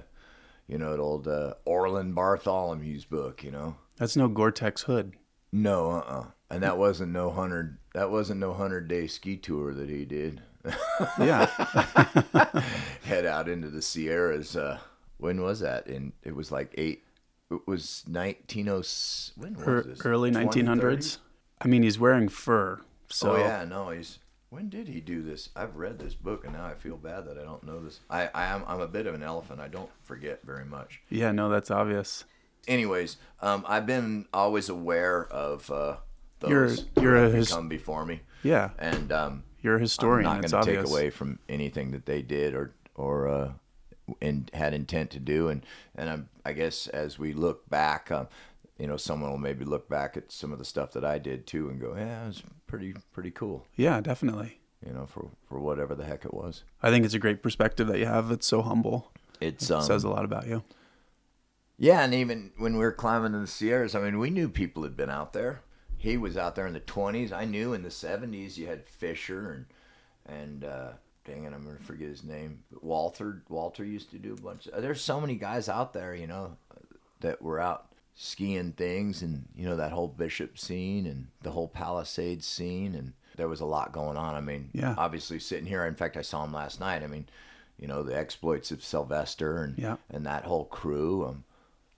you 0.67 0.77
know, 0.77 0.93
at 0.93 0.99
old 0.99 1.27
uh, 1.27 1.53
Orland 1.65 2.15
Bartholomew's 2.15 3.05
book. 3.05 3.43
You 3.43 3.51
know, 3.51 3.75
That's 3.97 4.17
no 4.17 4.27
Gore-Tex 4.27 4.83
hood. 4.83 5.13
no, 5.51 5.91
uh, 5.91 5.99
uh 5.99 6.25
and 6.49 6.61
that 6.63 6.77
wasn't 6.77 7.11
no 7.11 7.29
hundred. 7.31 7.77
That 7.93 8.11
wasn't 8.11 8.39
no 8.39 8.53
hundred 8.53 8.87
day 8.87 9.07
ski 9.07 9.37
tour 9.37 9.73
that 9.73 9.89
he 9.89 10.05
did. 10.05 10.41
Yeah. 11.19 11.45
Head 13.03 13.25
out 13.25 13.49
into 13.49 13.69
the 13.69 13.81
Sierras. 13.81 14.55
Uh, 14.55 14.79
when 15.23 15.41
was 15.41 15.61
that? 15.61 15.87
And 15.87 16.11
it 16.23 16.35
was 16.35 16.51
like 16.51 16.73
eight. 16.77 17.03
It 17.49 17.65
was 17.67 18.03
nineteen 18.07 18.67
oh. 18.69 18.83
When 19.35 19.53
was 19.55 19.67
Er- 19.67 19.83
this? 19.83 20.05
early 20.05 20.31
1900s. 20.31 21.17
I 21.61 21.67
mean, 21.67 21.83
he's 21.83 21.97
wearing 21.99 22.27
fur. 22.29 22.81
So 23.09 23.33
oh 23.33 23.37
yeah, 23.37 23.65
no, 23.65 23.89
he's. 23.89 24.19
When 24.49 24.69
did 24.69 24.87
he 24.87 24.99
do 25.01 25.23
this? 25.23 25.49
I've 25.55 25.75
read 25.77 25.97
this 25.97 26.13
book, 26.13 26.43
and 26.45 26.53
now 26.53 26.65
I 26.65 26.75
feel 26.75 26.95
bad 26.97 27.25
that 27.25 27.39
I 27.39 27.43
don't 27.43 27.63
know 27.63 27.79
this. 27.83 28.01
I, 28.09 28.29
I 28.35 28.45
am 28.47 28.63
I'm 28.67 28.81
a 28.81 28.87
bit 28.87 29.07
of 29.07 29.15
an 29.15 29.23
elephant. 29.23 29.59
I 29.59 29.67
don't 29.67 29.89
forget 30.03 30.41
very 30.43 30.65
much. 30.65 31.01
yeah, 31.09 31.31
no, 31.31 31.49
that's 31.49 31.71
obvious. 31.71 32.25
Anyways, 32.67 33.17
um, 33.41 33.65
I've 33.67 33.85
been 33.85 34.25
always 34.33 34.69
aware 34.69 35.25
of 35.27 35.69
uh, 35.71 35.97
those 36.39 36.51
You're- 36.51 36.77
you're 37.01 37.17
have 37.17 37.33
a 37.33 37.37
his- 37.37 37.51
come 37.51 37.67
before 37.67 38.05
me, 38.05 38.21
Yeah, 38.43 38.69
and 38.77 39.11
um, 39.11 39.43
you're 39.61 39.77
a 39.77 39.79
historian. 39.79 40.27
I'm 40.27 40.41
not 40.41 40.51
going 40.51 40.65
to 40.65 40.75
take 40.83 40.85
away 40.89 41.09
from 41.09 41.39
anything 41.49 41.91
that 41.91 42.05
they 42.05 42.21
did 42.21 42.53
or 42.53 42.73
or 42.95 43.27
uh, 43.27 43.51
and 44.21 44.49
had 44.53 44.73
intent 44.73 45.11
to 45.11 45.19
do. 45.19 45.49
And 45.49 45.65
and 45.95 46.09
I'm, 46.09 46.29
I 46.45 46.53
guess 46.53 46.87
as 46.87 47.17
we 47.17 47.33
look 47.33 47.69
back, 47.69 48.11
um, 48.11 48.27
you 48.77 48.87
know, 48.87 48.97
someone 48.97 49.31
will 49.31 49.37
maybe 49.37 49.65
look 49.65 49.87
back 49.89 50.17
at 50.17 50.31
some 50.31 50.51
of 50.51 50.59
the 50.59 50.65
stuff 50.65 50.91
that 50.93 51.05
I 51.05 51.19
did 51.19 51.45
too 51.47 51.69
and 51.69 51.79
go, 51.79 51.95
yeah, 51.95 52.23
it 52.23 52.27
was 52.27 52.43
pretty 52.67 52.95
pretty 53.11 53.31
cool. 53.31 53.65
Yeah, 53.75 54.01
definitely. 54.01 54.59
You 54.85 54.93
know, 54.93 55.05
for 55.05 55.29
for 55.47 55.59
whatever 55.59 55.95
the 55.95 56.05
heck 56.05 56.25
it 56.25 56.33
was. 56.33 56.63
I 56.81 56.89
think 56.89 57.05
it's 57.05 57.13
a 57.13 57.19
great 57.19 57.41
perspective 57.41 57.87
that 57.87 57.99
you 57.99 58.05
have. 58.05 58.31
It's 58.31 58.47
so 58.47 58.61
humble. 58.61 59.11
It's 59.39 59.69
It 59.69 59.73
um, 59.73 59.83
says 59.83 60.03
a 60.03 60.09
lot 60.09 60.25
about 60.25 60.47
you. 60.47 60.63
Yeah, 61.77 62.03
and 62.03 62.13
even 62.13 62.51
when 62.57 62.73
we 62.73 62.79
were 62.79 62.91
climbing 62.91 63.33
in 63.33 63.41
the 63.41 63.47
Sierras, 63.47 63.95
I 63.95 63.99
mean, 63.99 64.19
we 64.19 64.29
knew 64.29 64.47
people 64.47 64.83
had 64.83 64.95
been 64.95 65.09
out 65.09 65.33
there. 65.33 65.61
He 65.97 66.17
was 66.17 66.37
out 66.37 66.55
there 66.55 66.67
in 66.67 66.73
the 66.73 66.79
twenties. 66.79 67.31
I 67.31 67.45
knew 67.45 67.73
in 67.73 67.83
the 67.83 67.91
seventies 67.91 68.57
you 68.57 68.67
had 68.67 68.85
Fisher 68.85 69.51
and 69.51 69.65
and 70.25 70.63
uh, 70.63 70.91
dang 71.25 71.45
it, 71.45 71.53
I'm 71.53 71.63
gonna 71.65 71.77
forget 71.79 72.07
his 72.09 72.23
name. 72.23 72.63
But 72.71 72.83
Walter 72.83 73.43
Walter 73.49 73.83
used 73.83 74.11
to 74.11 74.17
do 74.19 74.33
a 74.33 74.41
bunch. 74.41 74.67
There's 74.77 75.01
so 75.01 75.19
many 75.21 75.35
guys 75.35 75.69
out 75.69 75.93
there, 75.93 76.13
you 76.15 76.27
know, 76.27 76.57
that 77.21 77.41
were 77.41 77.59
out 77.59 77.87
skiing 78.15 78.71
things, 78.73 79.21
and 79.21 79.45
you 79.55 79.65
know 79.65 79.75
that 79.77 79.91
whole 79.91 80.07
Bishop 80.07 80.57
scene 80.57 81.05
and 81.05 81.27
the 81.41 81.51
whole 81.51 81.67
Palisades 81.67 82.45
scene, 82.45 82.93
and 82.95 83.13
there 83.37 83.47
was 83.47 83.61
a 83.61 83.65
lot 83.65 83.91
going 83.91 84.17
on. 84.17 84.35
I 84.35 84.41
mean, 84.41 84.69
Yeah. 84.73 84.93
obviously 84.97 85.39
sitting 85.39 85.65
here. 85.65 85.85
In 85.85 85.95
fact, 85.95 86.17
I 86.17 86.21
saw 86.21 86.43
him 86.43 86.53
last 86.53 86.79
night. 86.79 87.01
I 87.03 87.07
mean, 87.07 87.27
you 87.79 87.87
know, 87.87 88.03
the 88.03 88.15
exploits 88.15 88.71
of 88.71 88.83
Sylvester 88.83 89.63
and 89.63 89.77
Yeah. 89.77 89.97
and 90.09 90.25
that 90.25 90.43
whole 90.45 90.65
crew. 90.65 91.25
Um, 91.25 91.43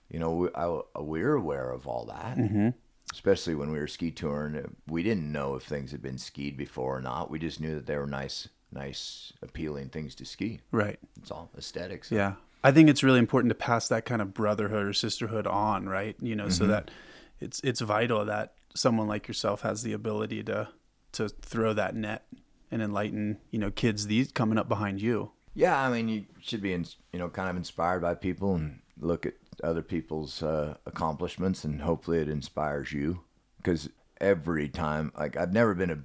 you 0.09 0.19
know, 0.19 0.35
we, 0.35 0.49
I, 0.55 0.81
we're 1.01 1.33
aware 1.35 1.71
of 1.71 1.87
all 1.87 2.05
that. 2.05 2.37
Mm-hmm. 2.37 2.69
Especially 3.11 3.55
when 3.55 3.71
we 3.71 3.79
were 3.79 3.87
ski 3.87 4.11
touring, 4.11 4.75
we 4.87 5.03
didn't 5.03 5.31
know 5.31 5.55
if 5.55 5.63
things 5.63 5.91
had 5.91 6.01
been 6.01 6.17
skied 6.17 6.55
before 6.57 6.97
or 6.97 7.01
not. 7.01 7.29
We 7.29 7.39
just 7.39 7.59
knew 7.59 7.75
that 7.75 7.85
they 7.85 7.97
were 7.97 8.07
nice, 8.07 8.47
nice, 8.75 9.33
appealing 9.41 9.89
things 9.89 10.13
to 10.15 10.25
ski. 10.25 10.59
Right. 10.71 10.99
It's 11.17 11.31
all 11.31 11.49
aesthetics. 11.57 12.11
Yeah. 12.11 12.33
I 12.63 12.71
think 12.71 12.89
it's 12.89 13.03
really 13.03 13.19
important 13.19 13.49
to 13.51 13.55
pass 13.55 13.87
that 13.87 14.05
kind 14.05 14.21
of 14.21 14.33
brotherhood 14.33 14.85
or 14.85 14.93
sisterhood 14.93 15.47
on, 15.47 15.87
right? 15.87 16.15
You 16.19 16.35
know, 16.35 16.49
so 16.49 16.67
that 16.67 16.91
it's 17.39 17.59
it's 17.63 17.81
vital 17.81 18.25
that 18.25 18.53
someone 18.73 19.07
like 19.07 19.27
yourself 19.27 19.61
has 19.61 19.83
the 19.83 19.93
ability 19.93 20.43
to 20.43 20.69
to 21.13 21.29
throw 21.29 21.73
that 21.73 21.95
net 21.95 22.25
and 22.71 22.81
enlighten, 22.81 23.37
you 23.51 23.59
know, 23.59 23.71
kids 23.71 24.07
these 24.07 24.31
coming 24.31 24.57
up 24.57 24.67
behind 24.67 25.01
you. 25.01 25.31
Yeah, 25.53 25.79
I 25.79 25.89
mean, 25.89 26.09
you 26.09 26.25
should 26.41 26.61
be, 26.61 26.73
in, 26.73 26.85
you 27.13 27.19
know, 27.19 27.29
kind 27.29 27.49
of 27.49 27.55
inspired 27.55 28.01
by 28.01 28.15
people 28.15 28.55
and 28.55 28.81
look 28.99 29.25
at 29.25 29.35
other 29.63 29.81
people's 29.81 30.43
uh, 30.43 30.75
accomplishments, 30.85 31.63
and 31.63 31.81
hopefully 31.81 32.19
it 32.19 32.27
inspires 32.27 32.91
you. 32.91 33.21
Because 33.57 33.89
every 34.19 34.67
time, 34.67 35.13
like, 35.17 35.37
I've 35.37 35.53
never 35.53 35.73
been 35.73 35.91
a, 35.91 35.99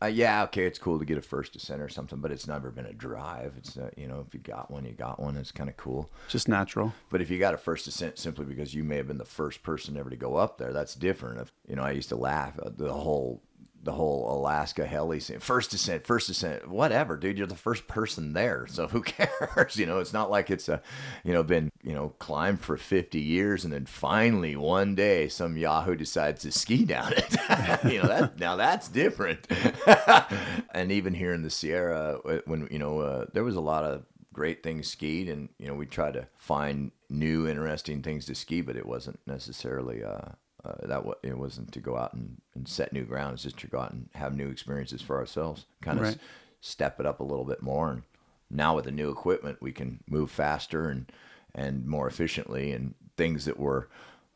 uh, 0.00 0.06
yeah, 0.06 0.44
okay, 0.44 0.64
it's 0.64 0.78
cool 0.78 0.98
to 0.98 1.04
get 1.04 1.18
a 1.18 1.22
first 1.22 1.52
descent 1.52 1.82
or 1.82 1.88
something, 1.88 2.20
but 2.20 2.30
it's 2.30 2.46
never 2.46 2.70
been 2.70 2.86
a 2.86 2.92
drive. 2.92 3.54
It's, 3.56 3.76
uh, 3.76 3.90
you 3.96 4.06
know, 4.06 4.24
if 4.26 4.32
you 4.32 4.38
got 4.38 4.70
one, 4.70 4.84
you 4.84 4.92
got 4.92 5.18
one. 5.18 5.36
It's 5.36 5.50
kind 5.50 5.68
of 5.68 5.76
cool. 5.76 6.08
Just 6.28 6.48
natural. 6.48 6.94
But 7.10 7.20
if 7.20 7.30
you 7.30 7.38
got 7.40 7.54
a 7.54 7.58
first 7.58 7.84
descent 7.84 8.18
simply 8.18 8.44
because 8.44 8.74
you 8.74 8.84
may 8.84 8.96
have 8.96 9.08
been 9.08 9.18
the 9.18 9.24
first 9.24 9.64
person 9.64 9.96
ever 9.96 10.10
to 10.10 10.16
go 10.16 10.36
up 10.36 10.58
there, 10.58 10.72
that's 10.72 10.94
different. 10.94 11.40
If 11.40 11.52
you 11.66 11.74
know, 11.74 11.82
I 11.82 11.90
used 11.90 12.10
to 12.10 12.16
laugh 12.16 12.58
at 12.64 12.78
the 12.78 12.92
whole 12.92 13.42
the 13.88 13.94
whole 13.94 14.30
Alaska 14.30 14.84
heli 14.84 15.18
scene. 15.18 15.40
First 15.40 15.70
descent, 15.70 16.06
first 16.06 16.26
descent, 16.26 16.68
whatever, 16.68 17.16
dude. 17.16 17.38
You're 17.38 17.46
the 17.46 17.54
first 17.54 17.88
person 17.88 18.34
there, 18.34 18.66
so 18.68 18.86
who 18.86 19.00
cares? 19.16 19.78
You 19.78 19.86
know, 19.86 19.98
it's 19.98 20.12
not 20.12 20.30
like 20.30 20.50
it's 20.50 20.68
a, 20.68 20.82
you 21.24 21.32
know, 21.32 21.42
been 21.42 21.70
you 21.82 21.94
know, 21.94 22.10
climbed 22.18 22.60
for 22.60 22.76
50 22.76 23.18
years 23.18 23.64
and 23.64 23.72
then 23.72 23.86
finally 23.86 24.54
one 24.56 24.94
day 24.94 25.26
some 25.26 25.56
Yahoo 25.56 25.94
decides 25.94 26.42
to 26.42 26.52
ski 26.52 26.84
down 26.84 27.14
it. 27.14 27.32
you 27.90 28.02
know, 28.02 28.08
that 28.08 28.38
now 28.38 28.56
that's 28.56 28.88
different. 28.88 29.46
and 30.74 30.92
even 30.92 31.14
here 31.14 31.32
in 31.32 31.40
the 31.40 31.48
Sierra, 31.48 32.18
uh, 32.26 32.40
when, 32.44 32.68
you 32.70 32.78
know, 32.78 33.00
uh, 33.00 33.24
there 33.32 33.42
was 33.42 33.56
a 33.56 33.62
lot 33.62 33.84
of 33.84 34.04
great 34.34 34.62
things 34.62 34.86
skied 34.88 35.30
and, 35.30 35.48
you 35.58 35.66
know, 35.66 35.74
we 35.74 35.86
tried 35.86 36.12
to 36.12 36.26
find 36.36 36.90
new, 37.08 37.48
interesting 37.48 38.02
things 38.02 38.26
to 38.26 38.34
ski, 38.34 38.60
but 38.60 38.76
it 38.76 38.84
wasn't 38.84 39.18
necessarily, 39.26 40.04
uh, 40.04 40.32
uh, 40.64 40.74
that 40.82 40.88
w- 41.06 41.14
it 41.22 41.38
wasn't 41.38 41.72
to 41.72 41.80
go 41.80 41.96
out 41.96 42.12
and, 42.14 42.40
and 42.54 42.66
set 42.68 42.92
new 42.92 43.04
ground. 43.04 43.34
It's 43.34 43.42
just 43.44 43.58
to 43.58 43.66
go 43.68 43.78
out 43.80 43.92
and 43.92 44.08
have 44.14 44.34
new 44.36 44.48
experiences 44.48 45.00
for 45.02 45.16
ourselves, 45.18 45.66
kind 45.82 45.98
of 45.98 46.04
Right. 46.04 46.14
s- 46.14 46.20
step 46.60 46.98
it 47.00 47.06
up 47.06 47.20
a 47.20 47.24
little 47.24 47.44
bit 47.44 47.62
more. 47.62 47.90
And 47.90 48.02
now 48.50 48.74
with 48.76 48.84
the 48.86 48.90
new 48.90 49.10
equipment, 49.10 49.58
we 49.60 49.72
can 49.72 50.02
move 50.06 50.30
faster 50.30 50.88
and 50.88 51.10
and 51.54 51.86
more 51.86 52.06
efficiently. 52.06 52.72
And 52.72 52.94
things 53.16 53.44
that 53.46 53.58
were, 53.58 53.88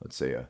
let's 0.02 0.16
say, 0.16 0.32
a 0.32 0.48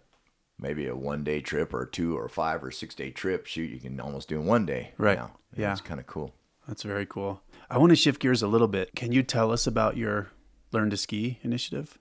maybe 0.59 0.87
a 0.87 0.95
one 0.95 1.25
day 1.25 1.41
trip 1.41 1.75
or 1.75 1.85
two 1.87 2.17
or 2.17 2.29
five 2.29 2.63
or 2.63 2.71
six 2.71 2.95
day 2.95 3.11
trip, 3.11 3.47
shoot, 3.47 3.71
you 3.71 3.81
can 3.81 3.99
almost 4.01 4.29
do 4.29 4.41
in 4.41 4.47
one 4.47 4.65
day. 4.67 4.93
Right. 4.99 5.19
Now. 5.19 5.33
Yeah. 5.57 5.73
it's 5.73 5.81
kind 5.81 5.99
of 6.01 6.07
cool. 6.07 6.33
That's 6.69 6.83
very 6.85 7.05
cool. 7.07 7.43
I 7.69 7.79
want 7.79 7.91
to 7.91 7.97
shift 7.97 8.21
gears 8.21 8.43
a 8.43 8.47
little 8.47 8.69
bit. 8.69 8.95
Can 8.95 9.11
you 9.13 9.23
tell 9.23 9.51
us 9.51 9.67
about 9.67 9.97
your 9.97 10.29
Learn 10.71 10.89
to 10.91 10.97
Ski 10.97 11.39
initiative? 11.43 11.99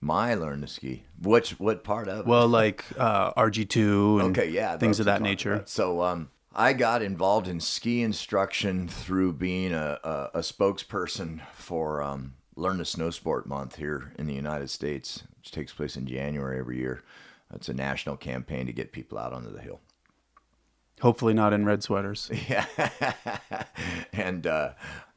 My 0.00 0.34
learn 0.34 0.62
to 0.62 0.66
ski. 0.66 1.04
Which 1.20 1.58
what 1.60 1.84
part 1.84 2.08
of 2.08 2.20
it? 2.20 2.26
Well, 2.26 2.48
like 2.48 2.84
uh, 2.96 3.32
RG2 3.34 4.20
and 4.24 4.36
Okay, 4.38 4.50
yeah, 4.50 4.76
things 4.78 4.98
of 4.98 5.06
that 5.06 5.20
nature. 5.22 5.54
about. 5.54 5.68
So, 5.68 6.02
um, 6.02 6.30
I 6.54 6.72
got 6.72 7.02
involved 7.02 7.46
in 7.46 7.60
ski 7.60 8.02
instruction 8.02 8.88
through 8.88 9.34
being 9.34 9.72
a, 9.72 9.98
a, 10.02 10.30
a 10.34 10.40
spokesperson 10.40 11.40
for 11.52 12.02
um, 12.02 12.34
Learn 12.56 12.78
to 12.78 12.84
Snow 12.84 13.10
Sport 13.10 13.46
Month 13.46 13.76
here 13.76 14.12
in 14.18 14.26
the 14.26 14.34
United 14.34 14.68
States, 14.70 15.22
which 15.38 15.50
takes 15.52 15.72
place 15.72 15.96
in 15.96 16.06
January 16.06 16.58
every 16.58 16.78
year. 16.78 17.02
It's 17.54 17.68
a 17.68 17.74
national 17.74 18.16
campaign 18.16 18.66
to 18.66 18.72
get 18.72 18.92
people 18.92 19.18
out 19.18 19.32
onto 19.32 19.52
the 19.52 19.60
hill. 19.60 19.80
Hopefully 21.00 21.34
not 21.34 21.52
in 21.52 21.64
red 21.64 21.82
sweaters. 21.82 22.30
Yeah, 22.48 22.66
and 24.12 24.46
uh, 24.46 24.70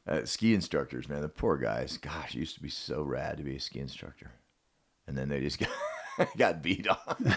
uh, 0.06 0.24
ski 0.24 0.54
instructors, 0.54 1.08
man, 1.08 1.22
the 1.22 1.28
poor 1.28 1.56
guys. 1.56 1.96
Gosh, 1.96 2.34
it 2.34 2.38
used 2.38 2.54
to 2.56 2.62
be 2.62 2.68
so 2.70 3.02
rad 3.02 3.38
to 3.38 3.42
be 3.42 3.56
a 3.56 3.60
ski 3.60 3.80
instructor, 3.80 4.30
and 5.06 5.16
then 5.16 5.28
they 5.28 5.40
just 5.40 5.58
got 5.58 5.68
got 6.36 6.62
beat 6.62 6.88
on. 6.88 7.36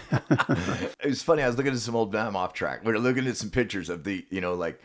it 1.00 1.06
was 1.06 1.22
funny. 1.22 1.42
I 1.42 1.46
was 1.46 1.56
looking 1.56 1.72
at 1.72 1.78
some 1.78 1.96
old. 1.96 2.14
I'm 2.14 2.36
off 2.36 2.52
track. 2.52 2.84
We 2.84 2.92
were 2.92 2.98
looking 2.98 3.26
at 3.26 3.36
some 3.36 3.50
pictures 3.50 3.88
of 3.88 4.04
the, 4.04 4.24
you 4.30 4.40
know, 4.40 4.54
like, 4.54 4.80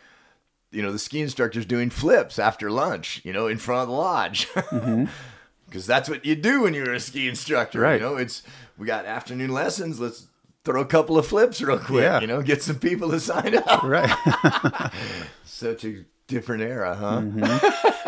you 0.71 0.81
know, 0.81 0.91
the 0.91 0.99
ski 0.99 1.21
instructors 1.21 1.65
doing 1.65 1.89
flips 1.89 2.39
after 2.39 2.71
lunch, 2.71 3.21
you 3.23 3.33
know, 3.33 3.47
in 3.47 3.57
front 3.57 3.83
of 3.83 3.87
the 3.89 3.95
lodge. 3.95 4.47
Mm-hmm. 4.49 5.05
Because 5.65 5.87
that's 5.87 6.07
what 6.07 6.23
you 6.23 6.35
do 6.35 6.61
when 6.61 6.75
you're 6.75 6.93
a 6.93 6.99
ski 6.99 7.27
instructor. 7.27 7.79
Right. 7.79 7.95
You 7.95 7.99
know, 8.01 8.15
it's 8.15 8.43
we 8.77 8.85
got 8.85 9.07
afternoon 9.07 9.49
lessons. 9.51 9.99
Let's 9.99 10.27
throw 10.63 10.81
a 10.81 10.85
couple 10.85 11.17
of 11.17 11.25
flips 11.25 11.63
real 11.63 11.79
quick. 11.79 12.03
Yeah. 12.03 12.19
You 12.21 12.27
know, 12.27 12.43
get 12.43 12.61
some 12.61 12.77
people 12.77 13.09
to 13.09 13.19
sign 13.19 13.55
up. 13.55 13.81
right. 13.81 14.91
Such 15.45 15.83
a 15.83 16.05
different 16.27 16.61
era, 16.61 16.93
huh? 16.93 17.21
Mm-hmm. 17.21 18.02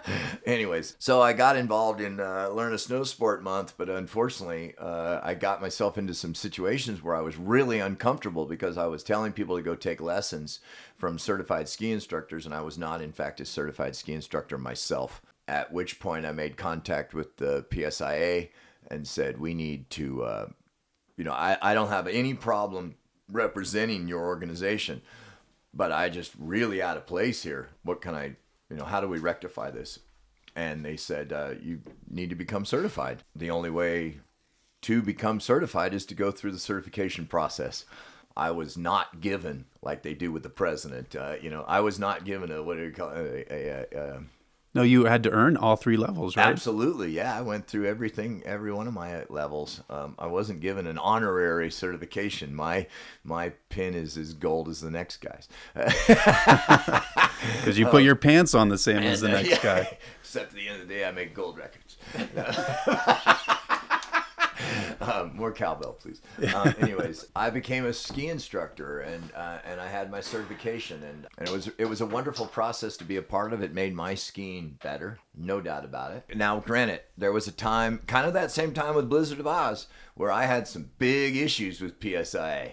Anyways, 0.46 0.96
so 0.98 1.20
I 1.20 1.32
got 1.32 1.56
involved 1.56 2.00
in 2.00 2.20
uh, 2.20 2.48
Learn 2.48 2.72
a 2.72 2.78
Snow 2.78 3.04
Sport 3.04 3.42
Month, 3.42 3.74
but 3.76 3.88
unfortunately, 3.88 4.74
uh, 4.78 5.20
I 5.22 5.34
got 5.34 5.60
myself 5.60 5.98
into 5.98 6.14
some 6.14 6.34
situations 6.34 7.02
where 7.02 7.14
I 7.14 7.20
was 7.20 7.36
really 7.36 7.80
uncomfortable 7.80 8.46
because 8.46 8.76
I 8.78 8.86
was 8.86 9.02
telling 9.02 9.32
people 9.32 9.56
to 9.56 9.62
go 9.62 9.74
take 9.74 10.00
lessons 10.00 10.60
from 10.96 11.18
certified 11.18 11.68
ski 11.68 11.92
instructors, 11.92 12.46
and 12.46 12.54
I 12.54 12.60
was 12.60 12.78
not, 12.78 13.02
in 13.02 13.12
fact, 13.12 13.40
a 13.40 13.44
certified 13.44 13.96
ski 13.96 14.12
instructor 14.12 14.58
myself. 14.58 15.22
At 15.48 15.72
which 15.72 15.98
point, 15.98 16.24
I 16.24 16.32
made 16.32 16.56
contact 16.56 17.14
with 17.14 17.36
the 17.36 17.66
PSIA 17.70 18.50
and 18.90 19.06
said, 19.06 19.38
We 19.38 19.54
need 19.54 19.90
to. 19.90 20.22
Uh, 20.24 20.46
you 21.16 21.24
know, 21.24 21.32
I, 21.32 21.58
I 21.60 21.74
don't 21.74 21.88
have 21.88 22.06
any 22.06 22.34
problem 22.34 22.96
representing 23.28 24.08
your 24.08 24.20
organization, 24.20 25.02
but 25.74 25.92
I 25.92 26.08
just 26.08 26.32
really 26.38 26.82
out 26.82 26.96
of 26.96 27.06
place 27.06 27.42
here. 27.42 27.68
What 27.82 28.00
can 28.00 28.14
I, 28.14 28.36
you 28.72 28.78
know, 28.78 28.86
how 28.86 29.02
do 29.02 29.08
we 29.08 29.18
rectify 29.18 29.70
this? 29.70 29.98
And 30.56 30.82
they 30.82 30.96
said, 30.96 31.32
uh, 31.32 31.50
you 31.62 31.82
need 32.08 32.30
to 32.30 32.36
become 32.36 32.64
certified. 32.64 33.22
The 33.36 33.50
only 33.50 33.70
way 33.70 34.20
to 34.82 35.02
become 35.02 35.40
certified 35.40 35.92
is 35.92 36.06
to 36.06 36.14
go 36.14 36.30
through 36.30 36.52
the 36.52 36.58
certification 36.58 37.26
process. 37.26 37.84
I 38.34 38.50
was 38.50 38.78
not 38.78 39.20
given, 39.20 39.66
like 39.82 40.02
they 40.02 40.14
do 40.14 40.32
with 40.32 40.42
the 40.42 40.48
president, 40.48 41.14
uh, 41.14 41.34
you 41.40 41.50
know, 41.50 41.64
I 41.68 41.80
was 41.80 41.98
not 41.98 42.24
given 42.24 42.50
a, 42.50 42.62
what 42.62 42.78
do 42.78 42.84
you 42.84 42.92
call 42.92 43.10
it, 43.10 43.46
a, 43.50 43.54
a, 43.54 43.86
a, 43.92 44.14
a 44.14 44.22
No, 44.74 44.82
you 44.82 45.04
had 45.04 45.22
to 45.24 45.30
earn 45.30 45.56
all 45.56 45.76
three 45.76 45.98
levels, 45.98 46.36
right? 46.36 46.46
Absolutely, 46.46 47.10
yeah. 47.10 47.36
I 47.36 47.42
went 47.42 47.66
through 47.66 47.86
everything, 47.86 48.42
every 48.46 48.72
one 48.72 48.86
of 48.86 48.94
my 48.94 49.24
levels. 49.28 49.82
Um, 49.90 50.14
I 50.18 50.26
wasn't 50.26 50.60
given 50.60 50.86
an 50.86 50.96
honorary 50.98 51.70
certification. 51.70 52.54
My 52.54 52.86
my 53.22 53.50
pin 53.68 53.94
is 53.94 54.16
as 54.16 54.32
gold 54.32 54.68
as 54.68 54.80
the 54.80 54.90
next 54.90 55.18
guy's. 55.18 55.48
Because 57.58 57.78
you 57.78 57.86
put 57.86 58.02
your 58.02 58.14
pants 58.16 58.54
on 58.54 58.68
the 58.68 58.78
same 58.78 59.02
as 59.02 59.20
the 59.20 59.28
uh, 59.28 59.32
next 59.32 59.50
yeah, 59.50 59.62
guy. 59.62 59.98
Except 60.20 60.50
at 60.50 60.54
the 60.54 60.68
end 60.68 60.80
of 60.80 60.88
the 60.88 60.94
day, 60.94 61.04
I 61.04 61.10
make 61.10 61.34
gold 61.34 61.58
records. 61.58 61.96
um, 65.00 65.34
more 65.36 65.52
cowbell, 65.52 65.92
please. 65.94 66.20
Um, 66.54 66.74
anyways, 66.80 67.26
I 67.34 67.50
became 67.50 67.84
a 67.86 67.92
ski 67.92 68.28
instructor, 68.28 69.00
and 69.00 69.22
uh, 69.36 69.58
and 69.64 69.80
I 69.80 69.88
had 69.88 70.10
my 70.10 70.20
certification, 70.20 71.02
and, 71.02 71.26
and 71.38 71.48
it 71.48 71.52
was 71.52 71.70
it 71.78 71.84
was 71.86 72.00
a 72.00 72.06
wonderful 72.06 72.46
process 72.46 72.96
to 72.98 73.04
be 73.04 73.16
a 73.16 73.22
part 73.22 73.52
of. 73.52 73.62
It 73.62 73.72
made 73.74 73.94
my 73.94 74.14
skiing 74.14 74.78
better, 74.82 75.18
no 75.36 75.60
doubt 75.60 75.84
about 75.84 76.12
it. 76.12 76.36
Now, 76.36 76.60
granted, 76.60 77.00
there 77.16 77.32
was 77.32 77.46
a 77.48 77.52
time, 77.52 78.00
kind 78.06 78.26
of 78.26 78.32
that 78.34 78.50
same 78.50 78.72
time 78.72 78.94
with 78.94 79.08
Blizzard 79.08 79.40
of 79.40 79.46
Oz, 79.46 79.86
where 80.14 80.30
I 80.30 80.44
had 80.46 80.68
some 80.68 80.90
big 80.98 81.36
issues 81.36 81.80
with 81.80 81.98
PSIA. 82.00 82.72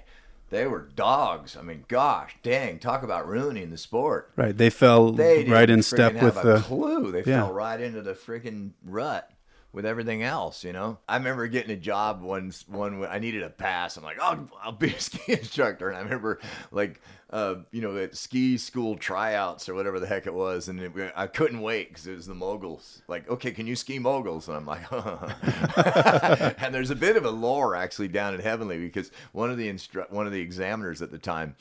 They 0.52 0.66
were 0.66 0.90
dogs. 0.96 1.56
I 1.56 1.62
mean, 1.62 1.86
gosh, 1.88 2.36
dang, 2.42 2.80
talk 2.80 3.04
about 3.04 3.28
ruining 3.28 3.70
the 3.70 3.78
sport. 3.78 4.32
Right. 4.36 4.58
They 4.58 4.72
fell 4.72 5.12
They 5.12 5.44
right 5.46 5.70
in 5.70 5.84
step 5.84 6.14
have 6.14 6.24
with 6.24 6.38
a 6.44 6.48
the. 6.54 6.60
clue. 6.62 7.12
They 7.12 7.20
Yeah. 7.20 7.42
fell 7.44 7.54
right 7.54 7.80
into 7.80 8.02
the 8.02 8.14
freaking 8.14 8.72
rut 8.84 9.30
with 9.72 9.86
everything 9.86 10.24
else. 10.24 10.64
You 10.64 10.74
know, 10.74 10.98
I 11.08 11.18
remember 11.18 11.48
getting 11.48 11.72
a 11.72 11.78
job 11.78 12.22
once. 12.22 12.68
One 12.68 13.06
I 13.06 13.20
needed 13.20 13.44
a 13.44 13.50
pass. 13.50 13.98
I'm 13.98 14.04
like, 14.04 14.18
oh, 14.20 14.48
I'll 14.62 14.72
be 14.72 14.94
a 14.94 15.00
ski 15.00 15.34
instructor. 15.34 15.90
And 15.90 15.98
I 15.98 16.02
remember 16.02 16.40
like, 16.72 17.02
uh, 17.30 17.56
you 17.72 17.82
know, 17.82 17.96
at 17.98 18.16
ski 18.16 18.58
school 18.58 18.98
tryouts 18.98 19.70
or 19.70 19.76
whatever 19.76 20.00
the 20.00 20.08
heck 20.08 20.26
it 20.26 20.34
was, 20.34 20.68
and 20.68 20.80
it, 20.80 21.14
I 21.16 21.28
couldn't 21.28 21.62
wait 21.62 21.90
because 21.90 22.08
it 22.08 22.16
was 22.16 22.26
the 22.26 22.34
moguls. 22.34 23.04
Like, 23.08 23.30
okay, 23.30 23.52
can 23.52 23.68
you 23.68 23.76
ski 23.76 24.00
moguls? 24.00 24.48
And 24.48 24.58
I'm 24.58 24.66
like, 24.66 24.92
and 26.62 26.74
there's 26.74 26.90
a 26.90 26.96
bit 26.96 27.18
of 27.18 27.26
a 27.26 27.32
lore 27.32 27.76
actually 27.76 28.08
down 28.08 28.34
in 28.34 28.42
Heavenly 28.42 28.80
because 28.80 29.12
one 29.32 29.52
of 29.52 29.58
the 29.58 29.72
instru- 29.72 30.10
one 30.12 30.26
of 30.26 30.34
the 30.34 30.42
examiners 30.42 31.02
at 31.02 31.12
the 31.12 31.20
time 31.20 31.56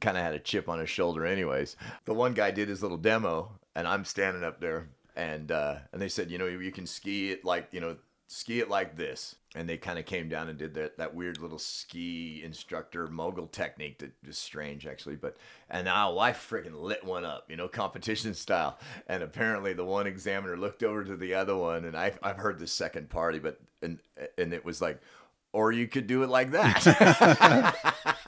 kind 0.00 0.16
of 0.16 0.22
had 0.22 0.34
a 0.34 0.38
chip 0.38 0.68
on 0.68 0.80
his 0.80 0.90
shoulder. 0.90 1.24
Anyways, 1.24 1.76
the 2.04 2.14
one 2.14 2.34
guy 2.34 2.50
did 2.50 2.68
his 2.68 2.82
little 2.82 2.98
demo, 2.98 3.52
and 3.74 3.88
I'm 3.88 4.04
standing 4.04 4.44
up 4.44 4.60
there, 4.60 4.88
and 5.16 5.50
uh, 5.50 5.76
and 5.92 6.00
they 6.00 6.08
said, 6.08 6.30
you 6.30 6.38
know, 6.38 6.46
you 6.46 6.70
can 6.70 6.86
ski 6.86 7.30
it 7.30 7.44
like 7.44 7.68
you 7.72 7.80
know, 7.80 7.96
ski 8.26 8.60
it 8.60 8.68
like 8.68 8.96
this, 8.96 9.36
and 9.54 9.68
they 9.68 9.76
kind 9.76 9.98
of 9.98 10.04
came 10.04 10.28
down 10.28 10.48
and 10.48 10.58
did 10.58 10.74
that 10.74 10.98
that 10.98 11.14
weird 11.14 11.40
little 11.40 11.58
ski 11.58 12.42
instructor 12.44 13.06
mogul 13.08 13.46
technique 13.46 13.98
that 13.98 14.12
is 14.26 14.38
strange 14.38 14.86
actually, 14.86 15.16
but 15.16 15.36
and 15.70 15.86
now 15.86 16.18
I 16.18 16.32
freaking 16.32 16.80
lit 16.80 17.04
one 17.04 17.24
up, 17.24 17.46
you 17.48 17.56
know, 17.56 17.68
competition 17.82 18.34
style, 18.34 18.78
and 19.08 19.22
apparently 19.22 19.72
the 19.72 19.84
one 19.84 20.06
examiner 20.06 20.56
looked 20.56 20.82
over 20.82 21.04
to 21.04 21.16
the 21.16 21.34
other 21.34 21.56
one, 21.56 21.84
and 21.84 21.96
I 21.96 22.12
I've 22.22 22.38
heard 22.38 22.58
the 22.58 22.66
second 22.66 23.08
party, 23.08 23.38
but 23.38 23.58
and 23.82 23.98
and 24.38 24.52
it 24.52 24.64
was 24.64 24.80
like. 24.80 25.00
Or 25.52 25.72
you 25.72 25.88
could 25.88 26.06
do 26.06 26.22
it 26.22 26.28
like 26.28 26.50
that. 26.50 28.04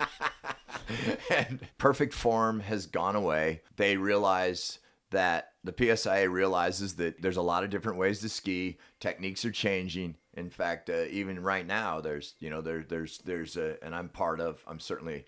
and 1.30 1.60
perfect 1.78 2.14
form 2.14 2.60
has 2.60 2.86
gone 2.86 3.16
away. 3.16 3.62
They 3.76 3.96
realize 3.96 4.78
that 5.10 5.52
the 5.64 5.72
PSIA 5.72 6.30
realizes 6.30 6.96
that 6.96 7.20
there's 7.20 7.36
a 7.36 7.42
lot 7.42 7.64
of 7.64 7.70
different 7.70 7.98
ways 7.98 8.20
to 8.20 8.28
ski. 8.28 8.78
Techniques 9.00 9.44
are 9.44 9.50
changing. 9.50 10.16
In 10.34 10.50
fact, 10.50 10.90
uh, 10.90 11.04
even 11.10 11.42
right 11.42 11.66
now, 11.66 12.00
there's 12.00 12.34
you 12.38 12.50
know 12.50 12.60
there 12.60 12.84
there's 12.86 13.18
there's 13.18 13.56
a 13.56 13.82
and 13.82 13.94
I'm 13.94 14.08
part 14.08 14.40
of. 14.40 14.62
I'm 14.66 14.80
certainly 14.80 15.24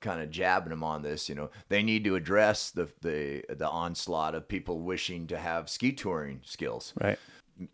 kind 0.00 0.20
of 0.20 0.30
jabbing 0.30 0.70
them 0.70 0.84
on 0.84 1.02
this. 1.02 1.28
You 1.28 1.34
know, 1.34 1.50
they 1.68 1.82
need 1.82 2.04
to 2.04 2.16
address 2.16 2.70
the 2.70 2.88
the 3.02 3.44
the 3.48 3.68
onslaught 3.68 4.34
of 4.34 4.48
people 4.48 4.80
wishing 4.80 5.26
to 5.28 5.38
have 5.38 5.68
ski 5.68 5.92
touring 5.92 6.40
skills 6.44 6.92
Right. 7.00 7.18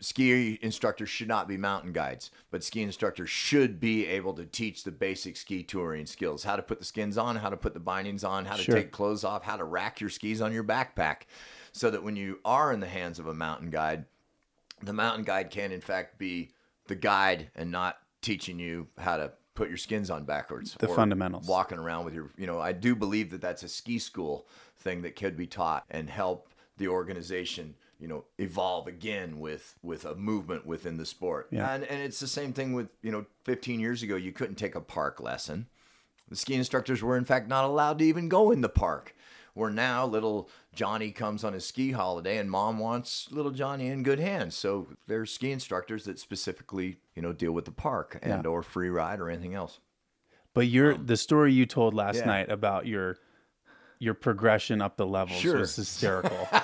Ski 0.01 0.59
instructors 0.63 1.09
should 1.09 1.29
not 1.29 1.49
be 1.49 1.57
mountain 1.57 1.93
guides, 1.93 2.31
but 2.51 2.63
ski 2.63 2.83
instructors 2.83 3.31
should 3.31 3.81
be 3.81 4.07
able 4.07 4.35
to 4.35 4.45
teach 4.45 4.85
the 4.85 4.91
basic 4.91 5.37
ski 5.37 5.63
touring 5.63 6.07
skills 6.07 6.45
how 6.45 6.57
to 6.57 6.63
put 6.63 6.79
the 6.79 6.85
skins 6.85 7.17
on, 7.17 7.37
how 7.37 7.49
to 7.49 7.57
put 7.57 7.75
the 7.75 7.81
bindings 7.81 8.25
on, 8.25 8.45
how 8.45 8.57
to 8.57 8.63
Sure. 8.63 8.75
take 8.75 8.93
clothes 8.93 9.25
off, 9.25 9.43
how 9.43 9.57
to 9.57 9.65
rack 9.65 10.01
your 10.01 10.11
skis 10.11 10.41
on 10.41 10.53
your 10.53 10.65
backpack, 10.65 11.23
so 11.73 11.91
that 11.91 12.03
when 12.03 12.17
you 12.17 12.41
are 12.45 12.73
in 12.73 12.81
the 12.81 12.89
hands 12.89 13.19
of 13.19 13.27
a 13.27 13.35
mountain 13.35 13.71
guide, 13.71 14.05
the 14.83 14.93
mountain 14.93 15.25
guide 15.25 15.51
can, 15.51 15.73
in 15.73 15.81
fact, 15.81 16.19
be 16.19 16.51
the 16.87 16.95
guide 16.95 17.51
and 17.55 17.71
not 17.71 17.99
teaching 18.23 18.59
you 18.59 18.89
how 18.99 19.17
to 19.17 19.33
put 19.55 19.69
your 19.69 19.79
skins 19.79 20.11
on 20.11 20.25
backwards. 20.25 20.77
The 20.79 20.89
fundamentals. 20.89 21.47
Walking 21.47 21.79
around 21.79 22.05
with 22.05 22.15
your, 22.15 22.31
you 22.37 22.47
know, 22.47 22.61
I 22.61 22.73
do 22.73 22.95
believe 22.95 23.31
that 23.31 23.41
that's 23.41 23.63
a 23.63 23.69
ski 23.69 23.99
school 23.99 24.47
thing 24.79 25.03
that 25.03 25.17
could 25.17 25.37
be 25.37 25.47
taught 25.47 25.85
and 25.91 26.09
help 26.09 26.49
the 26.79 26.89
organization 26.89 27.75
you 28.01 28.09
know 28.09 28.25
evolve 28.39 28.87
again 28.87 29.39
with 29.39 29.77
with 29.83 30.05
a 30.05 30.15
movement 30.15 30.67
within 30.67 30.97
the 30.97 31.07
sport 31.07 31.49
Yeah. 31.51 31.73
and 31.73 31.85
and 31.85 32.01
it's 32.03 32.19
the 32.21 32.27
same 32.27 32.53
thing 32.53 32.73
with 32.73 32.89
you 33.03 33.13
know 33.13 33.27
15 33.45 33.79
years 33.81 34.03
ago 34.03 34.17
you 34.17 34.33
couldn't 34.33 34.57
take 34.57 34.75
a 34.75 34.81
park 34.81 35.21
lesson 35.21 35.67
the 36.29 36.37
ski 36.37 36.55
instructors 36.55 37.03
were 37.03 37.17
in 37.17 37.25
fact 37.25 37.49
not 37.49 37.65
allowed 37.65 37.99
to 37.99 38.05
even 38.05 38.29
go 38.29 38.51
in 38.51 38.61
the 38.63 38.69
park 38.69 39.15
where 39.55 39.71
now 39.71 40.07
little 40.07 40.49
johnny 40.75 41.11
comes 41.11 41.45
on 41.45 41.53
his 41.53 41.67
ski 41.67 41.91
holiday 41.93 42.39
and 42.39 42.51
mom 42.51 42.79
wants 42.79 43.29
little 43.31 43.51
johnny 43.51 43.89
in 43.89 44.03
good 44.03 44.19
hands 44.21 44.55
so 44.55 44.87
there's 45.07 45.31
ski 45.33 45.51
instructors 45.53 46.05
that 46.05 46.19
specifically 46.19 46.97
you 47.15 47.21
know 47.23 47.33
deal 47.33 47.53
with 47.53 47.65
the 47.67 47.71
park 47.71 48.19
and 48.23 48.45
Yeah. 48.45 48.51
or 48.51 48.63
free 48.63 48.89
ride 48.89 49.21
or 49.21 49.29
anything 49.29 49.55
else 49.55 49.79
But 50.55 50.69
your 50.69 50.95
um, 50.95 51.05
the 51.07 51.17
story 51.17 51.53
you 51.53 51.67
told 51.67 51.93
last 51.95 52.19
yeah. 52.21 52.25
night 52.27 52.51
about 52.51 52.87
your 52.87 53.19
your 53.99 54.15
progression 54.15 54.81
up 54.81 54.97
the 54.97 55.07
levels 55.07 55.39
Sure. 55.41 55.59
was 55.59 55.77
hysterical. 55.77 56.49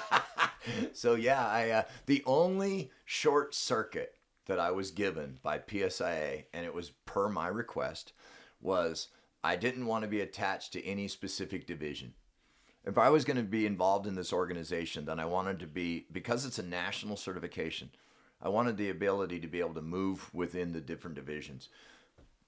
So 0.93 1.15
yeah, 1.15 1.47
I 1.47 1.71
uh, 1.71 1.83
the 2.07 2.23
only 2.27 2.91
short 3.05 3.55
circuit 3.55 4.17
that 4.47 4.59
I 4.61 4.71
was 4.71 4.91
given 4.91 5.39
by 5.43 5.59
PSIA, 5.59 6.45
and 6.53 6.65
it 6.65 6.75
was 6.75 6.91
per 7.05 7.29
my 7.29 7.49
request, 7.49 8.13
was 8.61 9.09
I 9.43 9.57
didn't 9.57 9.87
want 9.87 10.03
to 10.03 10.09
be 10.09 10.21
attached 10.21 10.73
to 10.73 10.85
any 10.85 11.09
specific 11.09 11.67
division. 11.67 12.15
If 12.85 12.99
I 12.99 13.11
was 13.11 13.25
going 13.25 13.37
to 13.37 13.43
be 13.43 13.67
involved 13.67 14.07
in 14.07 14.15
this 14.15 14.33
organization, 14.33 15.07
then 15.07 15.19
I 15.19 15.25
wanted 15.25 15.59
to 15.61 15.67
be 15.67 16.07
because 16.13 16.47
it's 16.47 16.61
a 16.61 16.65
national 16.65 17.17
certification. 17.17 17.91
I 18.41 18.49
wanted 18.49 18.77
the 18.77 18.91
ability 18.91 19.41
to 19.41 19.49
be 19.49 19.61
able 19.61 19.75
to 19.75 19.83
move 19.83 20.33
within 20.33 20.73
the 20.73 20.81
different 20.81 21.17
divisions. 21.17 21.69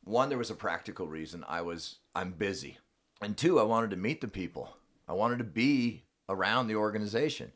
One, 0.05 0.29
there 0.29 0.39
was 0.39 0.51
a 0.51 0.55
practical 0.55 1.09
reason. 1.09 1.45
I 1.49 1.63
was 1.63 1.97
I'm 2.15 2.33
busy, 2.33 2.79
and 3.21 3.37
two, 3.37 3.59
I 3.59 3.65
wanted 3.65 3.91
to 3.91 3.97
meet 3.97 4.21
the 4.21 4.29
people. 4.29 4.77
I 5.09 5.13
wanted 5.13 5.39
to 5.39 5.45
be 5.45 6.05
around 6.29 6.69
the 6.69 6.77
organization, 6.77 7.53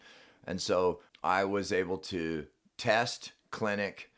and 0.47 0.61
so 0.61 1.01
I 1.22 1.45
was 1.45 1.72
able 1.72 1.99
to 1.99 2.47
test, 2.76 3.32
clinic, 3.51 4.11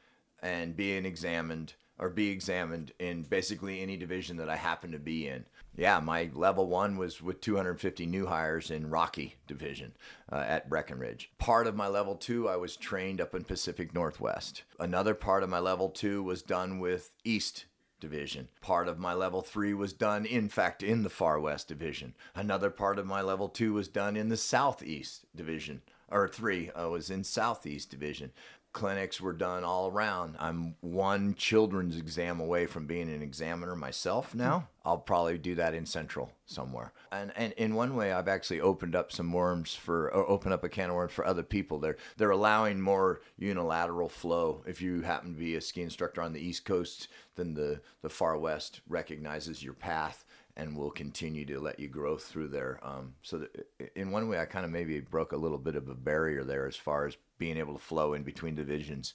and 0.42 0.76
being 0.76 1.04
examined 1.04 1.74
or 1.98 2.10
be 2.10 2.30
examined 2.30 2.92
in 2.98 3.22
basically 3.22 3.80
any 3.80 3.96
division 3.96 4.36
that 4.38 4.48
I 4.48 4.56
happen 4.56 4.92
to 4.92 4.98
be 4.98 5.28
in. 5.28 5.44
Yeah, 5.76 6.00
my 6.00 6.30
level 6.32 6.66
one 6.68 6.96
was 6.96 7.20
with 7.20 7.40
250 7.40 8.06
new 8.06 8.26
hires 8.26 8.70
in 8.70 8.90
Rocky 8.90 9.36
Division 9.46 9.92
uh, 10.30 10.44
at 10.46 10.68
Breckenridge. 10.68 11.30
Part 11.38 11.66
of 11.66 11.76
my 11.76 11.88
level 11.88 12.14
two, 12.14 12.48
I 12.48 12.56
was 12.56 12.76
trained 12.76 13.20
up 13.20 13.34
in 13.34 13.44
Pacific 13.44 13.94
Northwest. 13.94 14.62
Another 14.78 15.14
part 15.14 15.42
of 15.42 15.50
my 15.50 15.58
level 15.58 15.88
two 15.88 16.22
was 16.22 16.42
done 16.42 16.78
with 16.78 17.12
East 17.24 17.66
division. 18.00 18.48
Part 18.60 18.86
of 18.86 18.98
my 18.98 19.14
level 19.14 19.40
three 19.40 19.72
was 19.72 19.92
done, 19.92 20.26
in 20.26 20.48
fact, 20.48 20.82
in 20.82 21.02
the 21.02 21.10
Far 21.10 21.40
West 21.40 21.68
division. 21.68 22.14
Another 22.34 22.70
part 22.70 22.98
of 22.98 23.06
my 23.06 23.22
level 23.22 23.48
two 23.48 23.72
was 23.72 23.88
done 23.88 24.16
in 24.16 24.28
the 24.28 24.36
Southeast 24.36 25.24
division, 25.34 25.82
or 26.14 26.28
three 26.28 26.70
I 26.74 26.86
was 26.86 27.10
in 27.10 27.24
Southeast 27.24 27.90
division. 27.90 28.32
Clinics 28.72 29.20
were 29.20 29.32
done 29.32 29.62
all 29.62 29.88
around. 29.88 30.36
I'm 30.40 30.74
one 30.80 31.34
children's 31.34 31.96
exam 31.96 32.40
away 32.40 32.66
from 32.66 32.86
being 32.86 33.08
an 33.08 33.22
examiner 33.22 33.76
myself 33.76 34.32
hmm. 34.32 34.38
now. 34.38 34.68
I'll 34.84 34.98
probably 34.98 35.38
do 35.38 35.54
that 35.56 35.74
in 35.74 35.86
Central 35.86 36.32
somewhere. 36.46 36.92
And 37.10 37.32
and 37.36 37.52
in 37.54 37.74
one 37.74 37.96
way, 37.96 38.12
I've 38.12 38.28
actually 38.28 38.60
opened 38.60 38.94
up 38.94 39.12
some 39.12 39.32
worms 39.32 39.74
for, 39.74 40.12
or 40.12 40.28
opened 40.28 40.54
up 40.54 40.64
a 40.64 40.68
can 40.68 40.90
of 40.90 40.96
worms 40.96 41.12
for 41.12 41.26
other 41.26 41.42
people. 41.42 41.78
They're 41.78 41.96
they're 42.16 42.30
allowing 42.30 42.80
more 42.80 43.20
unilateral 43.36 44.08
flow. 44.08 44.62
If 44.66 44.82
you 44.82 45.02
happen 45.02 45.34
to 45.34 45.38
be 45.38 45.54
a 45.54 45.60
ski 45.60 45.82
instructor 45.82 46.22
on 46.22 46.32
the 46.32 46.44
East 46.44 46.64
Coast, 46.64 47.08
then 47.36 47.54
the 47.54 47.80
the 48.02 48.10
Far 48.10 48.36
West 48.36 48.80
recognizes 48.88 49.62
your 49.62 49.74
path 49.74 50.24
and 50.56 50.76
we'll 50.76 50.90
continue 50.90 51.44
to 51.46 51.58
let 51.60 51.80
you 51.80 51.88
grow 51.88 52.16
through 52.16 52.48
there. 52.48 52.78
Um, 52.82 53.14
so 53.22 53.46
in 53.96 54.10
one 54.10 54.28
way, 54.28 54.38
I 54.38 54.44
kind 54.44 54.64
of 54.64 54.70
maybe 54.70 55.00
broke 55.00 55.32
a 55.32 55.36
little 55.36 55.58
bit 55.58 55.74
of 55.76 55.88
a 55.88 55.94
barrier 55.94 56.44
there 56.44 56.66
as 56.66 56.76
far 56.76 57.06
as 57.06 57.16
being 57.38 57.56
able 57.56 57.74
to 57.74 57.80
flow 57.80 58.14
in 58.14 58.22
between 58.22 58.54
divisions. 58.54 59.14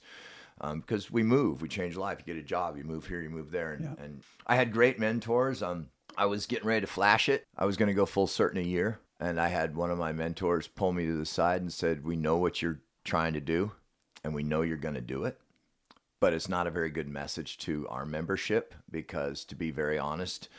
Because 0.60 1.10
we 1.10 1.22
move, 1.22 1.62
we 1.62 1.68
change 1.68 1.96
life. 1.96 2.18
You 2.18 2.34
get 2.34 2.40
a 2.42 2.46
job, 2.46 2.76
you 2.76 2.84
move 2.84 3.06
here, 3.06 3.22
you 3.22 3.30
move 3.30 3.50
there, 3.50 3.72
and, 3.72 3.84
Yeah. 3.84 4.04
and 4.04 4.22
I 4.46 4.56
had 4.56 4.72
great 4.72 4.98
mentors. 4.98 5.62
Um, 5.62 5.88
I 6.18 6.26
was 6.26 6.44
getting 6.46 6.68
ready 6.68 6.82
to 6.82 6.86
flash 6.86 7.30
it. 7.30 7.46
I 7.56 7.64
was 7.64 7.78
going 7.78 7.86
to 7.86 7.94
go 7.94 8.04
full 8.04 8.26
cert 8.26 8.50
in 8.50 8.58
a 8.58 8.60
year, 8.60 8.98
and 9.18 9.40
I 9.40 9.48
had 9.48 9.74
one 9.74 9.90
of 9.90 9.96
my 9.96 10.12
mentors 10.12 10.68
pull 10.68 10.92
me 10.92 11.06
to 11.06 11.16
the 11.16 11.24
side 11.24 11.62
and 11.62 11.72
said, 11.72 12.04
"We 12.04 12.16
know 12.16 12.36
what 12.36 12.60
you're 12.60 12.80
trying 13.04 13.32
to 13.32 13.40
do, 13.40 13.72
and 14.22 14.34
we 14.34 14.42
know 14.42 14.60
you're 14.60 14.76
going 14.76 14.96
to 14.96 15.00
do 15.00 15.24
it." 15.24 15.40
but 16.20 16.34
it's 16.34 16.50
not 16.50 16.66
a 16.66 16.70
very 16.70 16.90
good 16.90 17.08
message 17.08 17.56
to 17.56 17.88
our 17.88 18.04
membership 18.04 18.74
because 18.90 19.42
to 19.42 19.54
be 19.54 19.70
very 19.70 19.98
honest 19.98 20.50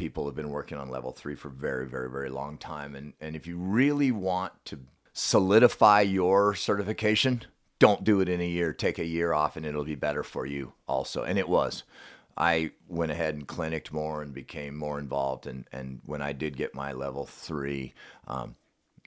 people 0.00 0.24
have 0.24 0.34
been 0.34 0.48
working 0.48 0.78
on 0.78 0.88
level 0.88 1.12
three 1.12 1.34
for 1.34 1.50
very 1.50 1.86
very 1.86 2.08
very 2.10 2.30
long 2.30 2.56
time 2.56 2.94
and 2.94 3.12
and 3.20 3.36
if 3.36 3.46
you 3.46 3.58
really 3.58 4.10
want 4.10 4.50
to 4.64 4.78
solidify 5.12 6.00
your 6.00 6.54
certification 6.54 7.42
don't 7.78 8.02
do 8.02 8.18
it 8.22 8.28
in 8.28 8.40
a 8.40 8.48
year 8.48 8.72
take 8.72 8.98
a 8.98 9.04
year 9.04 9.34
off 9.34 9.58
and 9.58 9.66
it'll 9.66 9.84
be 9.84 9.94
better 9.94 10.22
for 10.22 10.46
you 10.46 10.72
also 10.88 11.22
and 11.22 11.38
it 11.38 11.50
was 11.50 11.82
I 12.34 12.70
went 12.88 13.12
ahead 13.12 13.34
and 13.34 13.46
clinicked 13.46 13.92
more 13.92 14.22
and 14.22 14.32
became 14.32 14.74
more 14.74 14.98
involved. 14.98 15.46
And, 15.46 15.66
and 15.72 16.00
when 16.06 16.22
I 16.22 16.32
did 16.32 16.56
get 16.56 16.74
my 16.74 16.94
level 16.94 17.26
three, 17.26 17.92
um, 18.26 18.54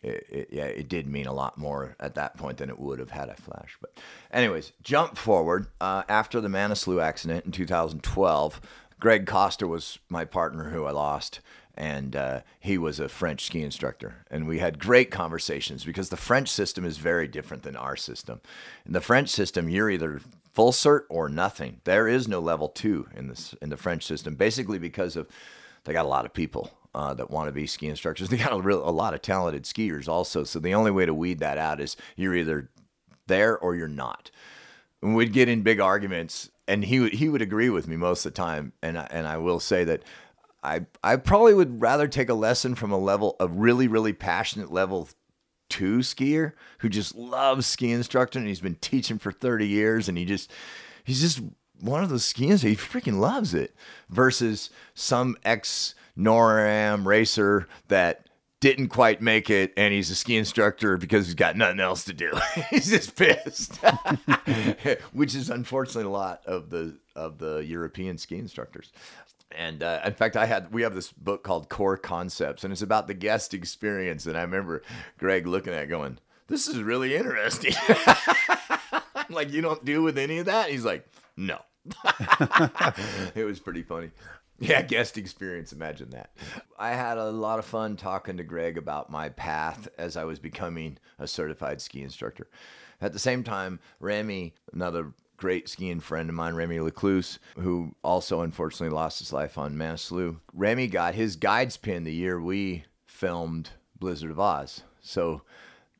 it, 0.03 0.25
it, 0.29 0.47
yeah, 0.51 0.65
it 0.65 0.89
did 0.89 1.07
mean 1.07 1.25
a 1.25 1.33
lot 1.33 1.57
more 1.57 1.95
at 1.99 2.15
that 2.15 2.37
point 2.37 2.57
than 2.57 2.69
it 2.69 2.77
would 2.77 2.99
have 2.99 3.09
had 3.09 3.29
I 3.29 3.35
flashed. 3.35 3.77
But, 3.79 3.97
anyways, 4.31 4.73
jump 4.83 5.17
forward. 5.17 5.67
Uh, 5.79 6.03
after 6.09 6.41
the 6.41 6.49
Manaslu 6.49 7.01
accident 7.01 7.45
in 7.45 7.51
2012, 7.51 8.61
Greg 9.03 9.27
Costa 9.27 9.67
was 9.67 9.99
my 10.07 10.23
partner 10.23 10.69
who 10.69 10.85
I 10.85 10.91
lost, 10.91 11.41
and 11.75 12.15
uh, 12.15 12.39
he 12.61 12.77
was 12.77 13.01
a 13.01 13.09
French 13.09 13.45
ski 13.45 13.61
instructor. 13.61 14.23
And 14.31 14.47
we 14.47 14.59
had 14.59 14.79
great 14.79 15.11
conversations 15.11 15.83
because 15.83 16.07
the 16.07 16.15
French 16.15 16.47
system 16.47 16.85
is 16.85 16.99
very 16.99 17.27
different 17.27 17.63
than 17.63 17.75
our 17.75 17.97
system. 17.97 18.39
In 18.85 18.93
the 18.93 19.01
French 19.01 19.27
system, 19.27 19.67
you're 19.67 19.89
either 19.89 20.21
full 20.53 20.71
cert 20.71 21.01
or 21.09 21.27
nothing. 21.27 21.81
There 21.83 22.07
is 22.07 22.29
no 22.29 22.39
level 22.39 22.69
two 22.69 23.09
in 23.13 23.27
this 23.27 23.53
in 23.61 23.71
the 23.71 23.75
French 23.75 24.05
system, 24.05 24.35
basically 24.35 24.79
because 24.79 25.17
of 25.17 25.27
they 25.83 25.91
got 25.91 26.05
a 26.05 26.07
lot 26.07 26.23
of 26.23 26.33
people 26.33 26.71
uh, 26.95 27.13
that 27.15 27.29
want 27.29 27.49
to 27.49 27.51
be 27.51 27.67
ski 27.67 27.87
instructors. 27.87 28.29
They 28.31 28.37
got 28.37 28.53
a, 28.53 28.61
real, 28.61 28.87
a 28.87 28.89
lot 28.89 29.13
of 29.13 29.21
talented 29.21 29.63
skiers 29.63 30.07
also. 30.07 30.45
So 30.45 30.59
the 30.59 30.75
only 30.75 30.91
way 30.91 31.05
to 31.05 31.13
weed 31.13 31.39
that 31.39 31.57
out 31.57 31.81
is 31.81 31.97
you're 32.15 32.35
either 32.35 32.69
there 33.27 33.57
or 33.57 33.75
you're 33.75 33.89
not. 33.89 34.31
And 35.01 35.13
we'd 35.13 35.33
get 35.33 35.49
in 35.49 35.61
big 35.61 35.81
arguments, 35.81 36.49
and 36.67 36.85
he 36.85 36.99
would 36.99 37.13
he 37.13 37.29
would 37.29 37.41
agree 37.41 37.69
with 37.69 37.87
me 37.87 37.95
most 37.95 38.25
of 38.25 38.33
the 38.33 38.37
time. 38.37 38.73
And 38.81 38.97
I, 38.97 39.07
and 39.11 39.27
I 39.27 39.37
will 39.37 39.59
say 39.59 39.83
that 39.83 40.03
I 40.63 40.85
I 41.03 41.17
probably 41.17 41.53
would 41.53 41.81
rather 41.81 42.07
take 42.07 42.29
a 42.29 42.33
lesson 42.33 42.75
from 42.75 42.91
a 42.91 42.97
level 42.97 43.35
a 43.39 43.47
really 43.47 43.87
really 43.87 44.13
passionate 44.13 44.71
level 44.71 45.09
two 45.69 45.99
skier 45.99 46.53
who 46.79 46.89
just 46.89 47.15
loves 47.15 47.65
ski 47.65 47.91
instructor 47.91 48.37
and 48.37 48.47
he's 48.47 48.59
been 48.59 48.75
teaching 48.75 49.17
for 49.17 49.31
30 49.31 49.67
years 49.67 50.07
and 50.07 50.17
he 50.17 50.25
just 50.25 50.51
he's 51.03 51.21
just 51.21 51.41
one 51.79 52.03
of 52.03 52.09
those 52.09 52.31
skiers 52.31 52.61
he 52.61 52.75
freaking 52.75 53.19
loves 53.19 53.53
it 53.53 53.73
versus 54.09 54.69
some 54.93 55.35
ex 55.43 55.95
NORAM 56.17 57.05
racer 57.05 57.67
that 57.87 58.27
didn't 58.63 58.87
quite 58.87 59.21
make 59.21 59.49
it 59.49 59.73
and 59.75 59.93
he's 59.93 60.09
a 60.09 60.15
ski 60.15 60.37
instructor 60.37 60.95
because 60.95 61.25
he's 61.25 61.35
got 61.35 61.57
nothing 61.57 61.81
else 61.81 62.05
to 62.05 62.13
do. 62.13 62.31
he's 62.69 62.89
just 62.89 63.13
pissed. 63.13 63.75
Which 65.11 65.35
is 65.35 65.49
unfortunately 65.49 66.05
a 66.05 66.13
lot 66.13 66.45
of 66.45 66.69
the 66.69 66.97
of 67.13 67.39
the 67.39 67.57
European 67.57 68.17
ski 68.17 68.37
instructors. 68.37 68.93
And 69.51 69.83
uh, 69.83 69.99
in 70.05 70.13
fact, 70.13 70.37
I 70.37 70.45
had 70.45 70.71
we 70.71 70.83
have 70.83 70.95
this 70.95 71.11
book 71.11 71.43
called 71.43 71.67
Core 71.67 71.97
Concepts, 71.97 72.63
and 72.63 72.71
it's 72.71 72.81
about 72.81 73.07
the 73.07 73.13
guest 73.13 73.53
experience. 73.53 74.25
And 74.27 74.37
I 74.37 74.41
remember 74.43 74.81
Greg 75.17 75.45
looking 75.45 75.73
at 75.73 75.83
it 75.83 75.87
going, 75.87 76.19
"This 76.47 76.69
is 76.69 76.81
really 76.81 77.17
interesting." 77.17 77.73
I'm 79.13 79.25
like, 79.29 79.51
"You 79.51 79.61
don't 79.61 79.83
deal 79.83 80.03
with 80.03 80.17
any 80.17 80.37
of 80.37 80.45
that?" 80.45 80.69
He's 80.69 80.85
like, 80.85 81.05
"No." 81.35 81.59
it 83.35 83.45
was 83.45 83.59
pretty 83.59 83.83
funny. 83.83 84.11
Yeah, 84.59 84.81
guest 84.81 85.17
experience. 85.17 85.73
Imagine 85.73 86.11
that. 86.11 86.29
I 86.77 86.91
had 86.91 87.17
a 87.17 87.31
lot 87.31 87.59
of 87.59 87.65
fun 87.65 87.97
talking 87.97 88.37
to 88.37 88.43
Greg 88.43 88.77
about 88.77 89.09
my 89.09 89.29
path 89.29 89.89
as 89.97 90.15
I 90.15 90.23
was 90.23 90.39
becoming 90.39 90.97
a 91.19 91.27
certified 91.27 91.81
ski 91.81 92.01
instructor. 92.01 92.47
At 93.01 93.11
the 93.13 93.19
same 93.19 93.43
time, 93.43 93.79
Remy, 93.99 94.53
another 94.71 95.13
great 95.37 95.67
skiing 95.67 95.99
friend 95.99 96.29
of 96.29 96.35
mine, 96.35 96.55
Remy 96.55 96.79
Lecluse, 96.79 97.39
who 97.57 97.95
also 98.03 98.41
unfortunately 98.41 98.95
lost 98.95 99.19
his 99.19 99.33
life 99.33 99.57
on 99.57 99.75
Manaslu. 99.75 100.39
Remy 100.53 100.87
got 100.87 101.15
his 101.15 101.35
guides 101.35 101.75
pin 101.75 102.05
the 102.05 102.13
year 102.13 102.39
we 102.39 102.85
filmed 103.05 103.71
Blizzard 103.99 104.31
of 104.31 104.39
Oz. 104.39 104.83
So 105.01 105.41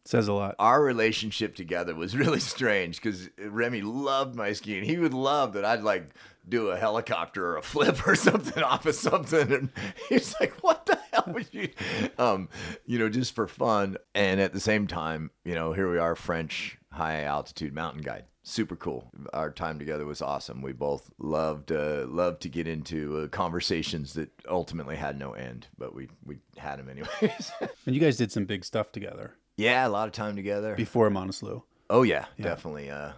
Says 0.06 0.28
a 0.28 0.34
lot. 0.34 0.56
our 0.60 0.84
relationship 0.84 1.56
together 1.56 1.95
was 1.95 2.16
really 2.18 2.39
strange 2.54 3.01
because 3.01 3.30
Remy 3.38 3.82
loved 3.82 4.36
my 4.36 4.51
skiing. 4.54 4.84
He 4.84 4.97
would 4.97 5.14
love 5.14 5.54
that 5.54 5.64
I'd 5.64 5.82
like 5.84 6.10
do 6.47 6.70
a 6.72 6.78
helicopter 6.78 7.45
or 7.45 7.58
a 7.58 7.62
flip 7.74 8.06
or 8.06 8.16
something 8.16 8.62
off 8.64 8.86
of 8.86 8.95
something, 8.95 9.51
and 9.51 9.70
he's 10.10 10.36
like, 10.39 10.54
"What 10.62 10.86
the 10.86 10.99
hell 11.12 11.26
would 11.34 11.47
you?" 11.54 11.70
Um, 12.18 12.49
you 12.86 12.99
know, 12.99 13.08
just 13.10 13.34
for 13.34 13.47
fun. 13.47 13.97
And 14.14 14.41
at 14.41 14.51
the 14.54 14.60
same 14.60 14.88
time, 14.88 15.32
you 15.45 15.56
know, 15.56 15.72
here 15.74 15.89
we 15.89 15.97
are, 15.97 16.16
French 16.16 16.78
high 16.91 17.24
altitude 17.24 17.74
mountain 17.74 18.01
guide. 18.01 18.26
Super 18.45 18.76
cool. 18.76 19.10
Our 19.32 19.51
time 19.51 19.80
together 19.80 20.06
was 20.06 20.22
awesome. 20.22 20.62
We 20.62 20.74
both 20.74 21.10
loved 21.18 21.72
uh, 21.72 22.06
loved 22.10 22.41
to 22.41 22.49
get 22.49 22.68
into 22.68 23.20
uh, 23.20 23.28
conversations 23.30 24.16
that 24.16 24.32
ultimately 24.49 24.97
had 24.97 25.18
no 25.18 25.32
end, 25.32 25.68
but 25.78 25.95
we 25.95 26.10
we 26.26 26.39
had 26.58 26.78
them 26.78 26.89
anyways. 26.89 27.51
And 27.86 27.95
you 27.95 28.01
guys 28.01 28.18
did 28.18 28.34
some 28.34 28.43
big 28.43 28.66
stuff 28.66 28.91
together. 28.91 29.36
Yeah, 29.58 29.88
a 29.88 29.89
lot 29.89 30.08
of 30.08 30.14
time 30.14 30.36
together. 30.36 30.76
before 30.76 31.10
Manaslu. 31.10 31.64
Oh 31.89 32.04
yeah, 32.04 32.26
definitely. 32.41 32.89
Uh, 32.89 33.12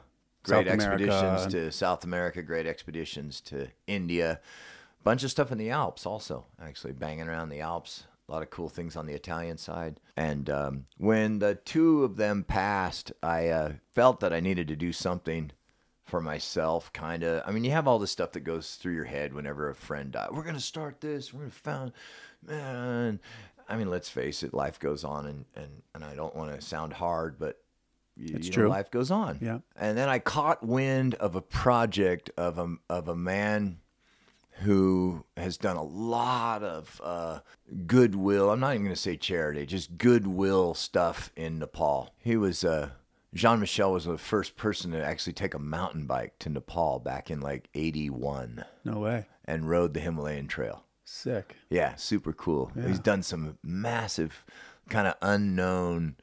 great 0.44 0.68
South 0.68 0.74
expeditions 0.74 1.42
and- 1.44 1.52
to 1.52 1.72
South 1.72 2.04
America, 2.04 2.42
great 2.42 2.66
expeditions 2.66 3.40
to 3.42 3.68
India, 3.88 4.40
bunch 5.04 5.24
of 5.24 5.32
stuff 5.32 5.52
in 5.52 5.58
the 5.58 5.70
Alps 5.70 6.06
also. 6.06 6.46
Actually, 6.62 6.94
banging 6.94 7.28
around 7.30 7.50
the 7.50 7.62
Alps. 7.62 8.06
A 8.28 8.32
lot 8.32 8.42
of 8.42 8.50
cool 8.50 8.70
things 8.70 8.96
on 8.96 9.06
the 9.06 9.14
Italian 9.14 9.56
side. 9.60 10.00
And 10.18 10.50
um, 10.50 10.86
when 10.98 11.38
the 11.38 11.54
two 11.54 12.04
of 12.04 12.18
them 12.18 12.44
passed, 12.44 13.12
I 13.22 13.50
uh, 13.50 13.74
felt 13.94 14.20
that 14.22 14.34
I 14.34 14.40
needed 14.40 14.68
to 14.70 14.76
do 14.76 14.92
something 14.92 15.52
for 16.06 16.20
myself. 16.20 16.92
Kind 16.92 17.22
of. 17.24 17.44
I 17.46 17.52
mean, 17.52 17.64
you 17.64 17.70
have 17.70 17.88
all 17.88 18.00
this 18.00 18.10
stuff 18.10 18.32
that 18.32 18.40
goes 18.40 18.76
through 18.76 18.96
your 18.96 19.06
head 19.06 19.32
whenever 19.32 19.70
a 19.70 19.76
friend 19.76 20.12
dies. 20.12 20.30
We're 20.32 20.42
gonna 20.44 20.60
start 20.60 21.02
this. 21.02 21.34
We're 21.36 21.42
gonna 21.42 21.52
found, 21.52 21.92
man. 22.42 23.20
I 23.68 23.76
mean, 23.78 23.90
let's 23.90 24.10
face 24.10 24.44
it. 24.44 24.54
Life 24.54 24.80
goes 24.80 25.04
on, 25.04 25.26
and 25.26 25.46
and 25.56 25.82
and 25.94 26.04
I 26.04 26.16
don't 26.16 26.36
want 26.36 26.54
to 26.54 26.62
sound 26.62 26.94
hard, 26.94 27.38
but 27.40 27.60
you, 28.18 28.36
It's 28.38 28.48
you 28.48 28.54
true. 28.54 28.64
Know, 28.66 28.70
life 28.70 28.92
goes 28.92 29.12
on. 29.12 29.40
Yeah. 29.42 29.60
And 29.76 29.98
then 29.98 30.08
I 30.10 30.20
caught 30.20 30.64
wind 30.64 31.16
of 31.16 31.36
a 31.36 31.42
project 31.42 32.30
of 32.38 32.58
a 32.60 32.76
of 32.90 33.08
a 33.08 33.16
man 33.16 33.80
who 34.60 35.26
has 35.36 35.58
done 35.58 35.76
a 35.76 35.84
lot 35.84 36.64
of 36.64 37.02
uh, 37.04 37.40
goodwill. 37.86 38.50
I'm 38.52 38.60
not 38.62 38.74
even 38.74 38.84
going 38.86 38.96
to 38.96 39.02
say 39.02 39.18
charity, 39.18 39.66
just 39.66 39.98
goodwill 39.98 40.74
stuff 40.74 41.32
in 41.36 41.60
Nepal. 41.60 42.14
He 42.20 42.38
was 42.38 42.64
uh, 42.64 42.92
Jean 43.34 43.60
Michel 43.60 43.92
was 43.92 44.06
the 44.06 44.18
first 44.18 44.56
person 44.56 44.92
to 44.92 45.04
actually 45.04 45.34
take 45.34 45.54
a 45.54 45.60
mountain 45.60 46.06
bike 46.06 46.40
to 46.40 46.50
Nepal 46.50 47.00
back 47.00 47.30
in 47.30 47.42
like 47.42 47.68
'81 47.76 48.64
No 48.86 49.00
way. 49.00 49.26
and 49.44 49.68
rode 49.70 49.94
the 49.94 50.00
Himalayan 50.00 50.48
Trail. 50.48 50.85
Sick. 51.06 51.56
Yeah, 51.70 51.96
super 51.96 52.34
cool. 52.34 52.72
He's 52.86 53.00
done 53.00 53.22
some 53.24 53.58
massive, 53.64 54.44
kind 54.90 55.08
of 55.08 55.14
unknown 55.22 56.16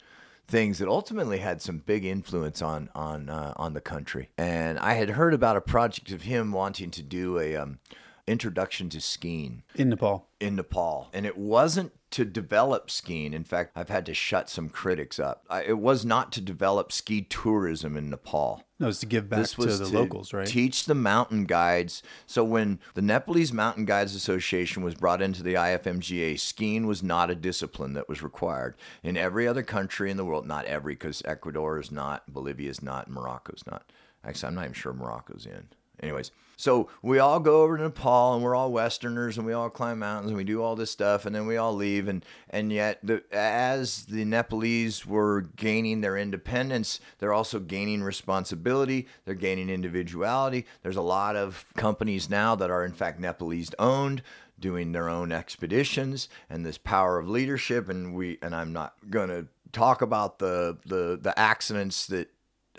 things 0.48 0.80
that 0.80 0.88
ultimately 0.88 1.38
had 1.38 1.62
some 1.62 1.78
big 1.78 2.04
influence 2.04 2.60
on 2.60 2.90
on 2.94 3.28
uh, 3.28 3.52
on 3.56 3.74
the 3.74 3.80
country. 3.80 4.30
And 4.36 4.78
I 4.80 4.94
had 4.94 5.10
heard 5.10 5.34
about 5.34 5.56
a 5.56 5.60
project 5.60 6.10
of 6.10 6.22
him 6.22 6.50
wanting 6.52 6.90
to 6.90 7.02
do 7.02 7.38
a 7.38 7.54
um, 7.56 7.78
introduction 8.26 8.88
to 8.90 9.00
skiing 9.00 9.62
In 9.76 9.88
Nepal. 9.88 10.26
in 10.40 10.56
Nepal, 10.56 11.08
and 11.12 11.24
it 11.26 11.38
wasn't 11.38 11.92
to 12.12 12.24
develop 12.24 12.90
skiing. 12.90 13.32
In 13.32 13.44
fact, 13.44 13.72
I've 13.74 13.88
had 13.88 14.06
to 14.06 14.14
shut 14.14 14.48
some 14.48 14.68
critics 14.68 15.18
up. 15.18 15.44
I, 15.50 15.62
it 15.62 15.78
was 15.78 16.04
not 16.04 16.32
to 16.32 16.40
develop 16.40 16.92
ski 16.92 17.22
tourism 17.22 17.96
in 17.96 18.10
Nepal 18.10 18.62
No, 18.78 18.88
it's 18.88 19.00
to 19.00 19.06
give 19.06 19.28
back 19.28 19.40
this 19.40 19.54
to 19.54 19.66
the 19.66 19.86
to 19.86 19.98
locals, 19.98 20.32
right? 20.32 20.46
Teach 20.46 20.84
the 20.84 20.94
mountain 20.94 21.44
guides. 21.44 22.02
So 22.26 22.44
when 22.44 22.78
the 22.94 23.02
Nepalese 23.02 23.52
Mountain 23.52 23.86
Guides 23.86 24.14
Association 24.14 24.82
was 24.82 24.94
brought 24.94 25.22
into 25.22 25.42
the 25.42 25.54
IFMGA, 25.54 26.38
skiing 26.38 26.86
was 26.86 27.02
not 27.02 27.30
a 27.30 27.34
discipline 27.34 27.94
that 27.94 28.08
was 28.08 28.22
required. 28.22 28.76
In 29.02 29.16
every 29.16 29.48
other 29.48 29.62
country 29.62 30.10
in 30.10 30.16
the 30.16 30.24
world, 30.24 30.46
not 30.46 30.66
every, 30.66 30.94
because 30.94 31.22
Ecuador 31.24 31.80
is 31.80 31.90
not, 31.90 32.32
Bolivia 32.32 32.70
is 32.70 32.82
not, 32.82 33.10
Morocco 33.10 33.52
is 33.54 33.66
not. 33.66 33.90
Actually, 34.24 34.48
I'm 34.48 34.54
not 34.54 34.64
even 34.64 34.74
sure 34.74 34.92
Morocco's 34.92 35.46
in. 35.46 35.68
Anyways, 36.02 36.32
so 36.56 36.88
we 37.00 37.18
all 37.18 37.40
go 37.40 37.62
over 37.62 37.76
to 37.76 37.82
Nepal 37.84 38.34
and 38.34 38.42
we're 38.42 38.54
all 38.54 38.72
Westerners 38.72 39.36
and 39.36 39.46
we 39.46 39.52
all 39.52 39.70
climb 39.70 40.00
mountains 40.00 40.30
and 40.30 40.36
we 40.36 40.44
do 40.44 40.62
all 40.62 40.76
this 40.76 40.90
stuff 40.90 41.26
and 41.26 41.34
then 41.34 41.46
we 41.46 41.56
all 41.56 41.74
leave 41.74 42.08
and 42.08 42.24
and 42.50 42.72
yet 42.72 42.98
the, 43.02 43.22
as 43.32 44.04
the 44.06 44.24
Nepalese 44.24 45.06
were 45.06 45.42
gaining 45.56 46.00
their 46.00 46.16
independence, 46.16 47.00
they're 47.18 47.32
also 47.32 47.58
gaining 47.58 48.02
responsibility. 48.02 49.06
They're 49.24 49.34
gaining 49.34 49.70
individuality. 49.70 50.66
There's 50.82 50.96
a 50.96 51.02
lot 51.02 51.36
of 51.36 51.64
companies 51.76 52.28
now 52.28 52.54
that 52.56 52.70
are 52.70 52.84
in 52.84 52.92
fact 52.92 53.20
Nepalese 53.20 53.70
owned 53.78 54.22
doing 54.58 54.92
their 54.92 55.08
own 55.08 55.32
expeditions 55.32 56.28
and 56.48 56.64
this 56.64 56.78
power 56.78 57.18
of 57.18 57.28
leadership 57.28 57.88
and 57.88 58.14
we 58.14 58.38
and 58.42 58.54
I'm 58.54 58.72
not 58.72 58.94
going 59.08 59.28
to 59.28 59.46
talk 59.72 60.02
about 60.02 60.38
the 60.38 60.78
the 60.84 61.18
the 61.20 61.36
accidents 61.38 62.06
that 62.06 62.28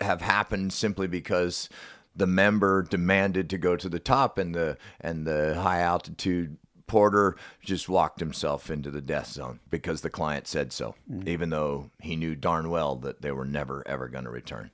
have 0.00 0.20
happened 0.20 0.72
simply 0.72 1.06
because 1.06 1.68
the 2.16 2.26
member 2.26 2.82
demanded 2.82 3.50
to 3.50 3.58
go 3.58 3.76
to 3.76 3.88
the 3.88 3.98
top 3.98 4.38
and 4.38 4.54
the 4.54 4.76
and 5.00 5.26
the 5.26 5.60
high 5.60 5.80
altitude 5.80 6.56
porter 6.86 7.36
just 7.62 7.88
walked 7.88 8.20
himself 8.20 8.70
into 8.70 8.90
the 8.90 9.00
death 9.00 9.28
zone 9.28 9.58
because 9.70 10.02
the 10.02 10.10
client 10.10 10.46
said 10.46 10.72
so 10.72 10.94
mm-hmm. 11.10 11.28
even 11.28 11.50
though 11.50 11.90
he 12.00 12.14
knew 12.14 12.34
darn 12.34 12.68
well 12.68 12.96
that 12.96 13.22
they 13.22 13.32
were 13.32 13.44
never 13.44 13.82
ever 13.86 14.08
going 14.08 14.24
to 14.24 14.30
return. 14.30 14.70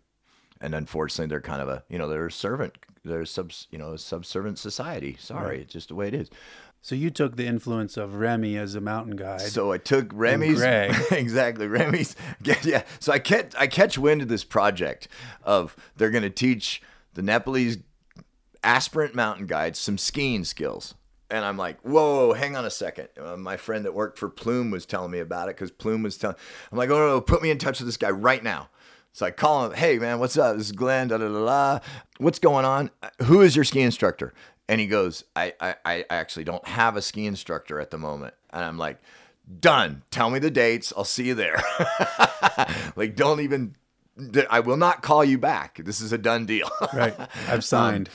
And 0.60 0.74
unfortunately 0.74 1.30
they're 1.30 1.40
kind 1.40 1.62
of 1.62 1.68
a 1.68 1.84
you 1.88 1.98
know 1.98 2.08
they're 2.08 2.26
a 2.26 2.32
servant 2.32 2.76
they're 3.04 3.22
a 3.22 3.26
sub 3.26 3.52
you 3.70 3.78
know 3.78 3.92
a 3.92 3.98
subservient 3.98 4.58
society. 4.58 5.16
Sorry 5.18 5.62
it's 5.62 5.72
just 5.72 5.88
the 5.88 5.94
way 5.94 6.08
it 6.08 6.14
is. 6.14 6.30
So 6.82 6.94
you 6.94 7.10
took 7.10 7.36
the 7.36 7.46
influence 7.46 7.98
of 7.98 8.14
Remy 8.14 8.56
as 8.56 8.74
a 8.74 8.80
mountain 8.80 9.14
guide. 9.14 9.42
So 9.42 9.70
I 9.70 9.76
took 9.76 10.10
Remy's 10.14 10.62
exactly 11.10 11.66
Remy's 11.66 12.16
yeah. 12.62 12.84
So 12.98 13.12
I 13.12 13.18
catch 13.18 13.54
I 13.56 13.66
catch 13.66 13.98
wind 13.98 14.22
of 14.22 14.28
this 14.28 14.44
project 14.44 15.06
of 15.42 15.76
they're 15.96 16.10
going 16.10 16.22
to 16.22 16.30
teach 16.30 16.82
the 17.20 17.26
Nepalese 17.26 17.76
aspirant 18.64 19.14
mountain 19.14 19.46
guides 19.46 19.78
some 19.78 19.98
skiing 19.98 20.42
skills. 20.42 20.94
And 21.30 21.44
I'm 21.44 21.58
like, 21.58 21.78
whoa, 21.82 22.32
hang 22.32 22.56
on 22.56 22.64
a 22.64 22.70
second. 22.70 23.08
Uh, 23.20 23.36
my 23.36 23.58
friend 23.58 23.84
that 23.84 23.92
worked 23.92 24.18
for 24.18 24.30
Plume 24.30 24.70
was 24.70 24.86
telling 24.86 25.10
me 25.10 25.18
about 25.18 25.50
it 25.50 25.56
because 25.56 25.70
Plume 25.70 26.02
was 26.02 26.16
telling. 26.16 26.36
I'm 26.72 26.78
like, 26.78 26.88
oh 26.88 26.96
no, 26.98 27.06
no, 27.08 27.20
put 27.20 27.42
me 27.42 27.50
in 27.50 27.58
touch 27.58 27.78
with 27.78 27.86
this 27.86 27.98
guy 27.98 28.08
right 28.08 28.42
now. 28.42 28.70
So 29.12 29.26
I 29.26 29.32
call 29.32 29.66
him, 29.66 29.74
hey 29.74 29.98
man, 29.98 30.18
what's 30.18 30.38
up? 30.38 30.56
This 30.56 30.66
is 30.66 30.72
Glen. 30.72 31.08
Da 31.08 31.18
da 31.18 31.28
da 31.28 31.44
da. 31.44 31.84
What's 32.16 32.38
going 32.38 32.64
on? 32.64 32.90
Who 33.24 33.42
is 33.42 33.54
your 33.54 33.66
ski 33.66 33.82
instructor? 33.82 34.32
And 34.66 34.80
he 34.80 34.86
goes, 34.86 35.24
I, 35.36 35.52
I, 35.60 35.74
I 35.84 36.04
actually 36.08 36.44
don't 36.44 36.66
have 36.66 36.96
a 36.96 37.02
ski 37.02 37.26
instructor 37.26 37.80
at 37.80 37.90
the 37.90 37.98
moment. 37.98 38.32
And 38.50 38.64
I'm 38.64 38.78
like, 38.78 38.98
done. 39.60 40.04
Tell 40.10 40.30
me 40.30 40.38
the 40.38 40.50
dates. 40.50 40.90
I'll 40.96 41.04
see 41.04 41.26
you 41.26 41.34
there. 41.34 41.62
like, 42.96 43.14
don't 43.14 43.40
even. 43.40 43.76
I 44.50 44.60
will 44.60 44.76
not 44.76 45.02
call 45.02 45.24
you 45.24 45.38
back. 45.38 45.80
This 45.84 46.00
is 46.00 46.12
a 46.12 46.18
done 46.18 46.46
deal. 46.46 46.70
right. 46.94 47.14
I've 47.48 47.64
signed. 47.64 48.08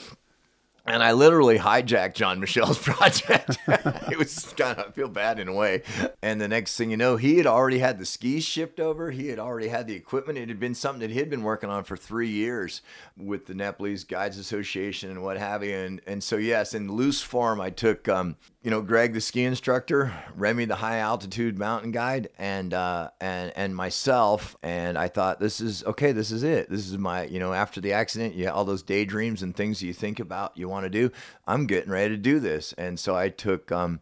and 0.88 1.02
I 1.02 1.12
literally 1.12 1.58
hijacked 1.58 2.14
John 2.14 2.38
Michel's 2.38 2.78
project. 2.82 3.58
it 3.68 4.16
was 4.16 4.54
kind 4.56 4.78
of 4.78 4.86
I 4.86 4.90
feel 4.92 5.08
bad 5.08 5.38
in 5.40 5.48
a 5.48 5.52
way. 5.52 5.82
And 6.22 6.40
the 6.40 6.46
next 6.48 6.76
thing 6.76 6.90
you 6.90 6.96
know, 6.96 7.16
he 7.16 7.38
had 7.38 7.46
already 7.46 7.78
had 7.80 7.98
the 7.98 8.06
skis 8.06 8.44
shipped 8.44 8.78
over. 8.78 9.10
He 9.10 9.28
had 9.28 9.38
already 9.40 9.68
had 9.68 9.86
the 9.88 9.94
equipment. 9.94 10.38
It 10.38 10.48
had 10.48 10.60
been 10.60 10.74
something 10.74 11.00
that 11.00 11.10
he 11.10 11.18
had 11.18 11.28
been 11.30 11.42
working 11.42 11.70
on 11.70 11.82
for 11.84 11.96
three 11.96 12.28
years 12.30 12.82
with 13.16 13.46
the 13.46 13.54
Nepalese 13.54 14.04
Guides 14.04 14.38
Association 14.38 15.10
and 15.10 15.22
what 15.22 15.38
have 15.38 15.64
you. 15.64 15.74
And 15.74 16.00
and 16.06 16.22
so 16.22 16.36
yes, 16.36 16.72
in 16.72 16.92
loose 16.92 17.20
form, 17.20 17.60
I 17.60 17.70
took 17.70 18.08
um, 18.08 18.36
you 18.66 18.70
know 18.72 18.82
Greg 18.82 19.12
the 19.12 19.20
ski 19.20 19.44
instructor, 19.44 20.12
Remy 20.34 20.64
the 20.64 20.74
high 20.74 20.98
altitude 20.98 21.56
mountain 21.56 21.92
guide, 21.92 22.30
and 22.36 22.74
uh, 22.74 23.10
and 23.20 23.52
and 23.54 23.76
myself. 23.76 24.56
And 24.60 24.98
I 24.98 25.06
thought 25.06 25.38
this 25.38 25.60
is 25.60 25.84
okay. 25.84 26.10
This 26.10 26.32
is 26.32 26.42
it. 26.42 26.68
This 26.68 26.88
is 26.88 26.98
my 26.98 27.26
you 27.26 27.38
know 27.38 27.52
after 27.52 27.80
the 27.80 27.92
accident, 27.92 28.34
you 28.34 28.50
all 28.50 28.64
those 28.64 28.82
daydreams 28.82 29.40
and 29.40 29.54
things 29.54 29.84
you 29.84 29.92
think 29.92 30.18
about 30.18 30.56
you 30.56 30.68
want 30.68 30.82
to 30.82 30.90
do. 30.90 31.12
I'm 31.46 31.68
getting 31.68 31.92
ready 31.92 32.16
to 32.16 32.20
do 32.20 32.40
this. 32.40 32.72
And 32.72 32.98
so 32.98 33.14
I 33.14 33.28
took 33.28 33.70
um, 33.70 34.00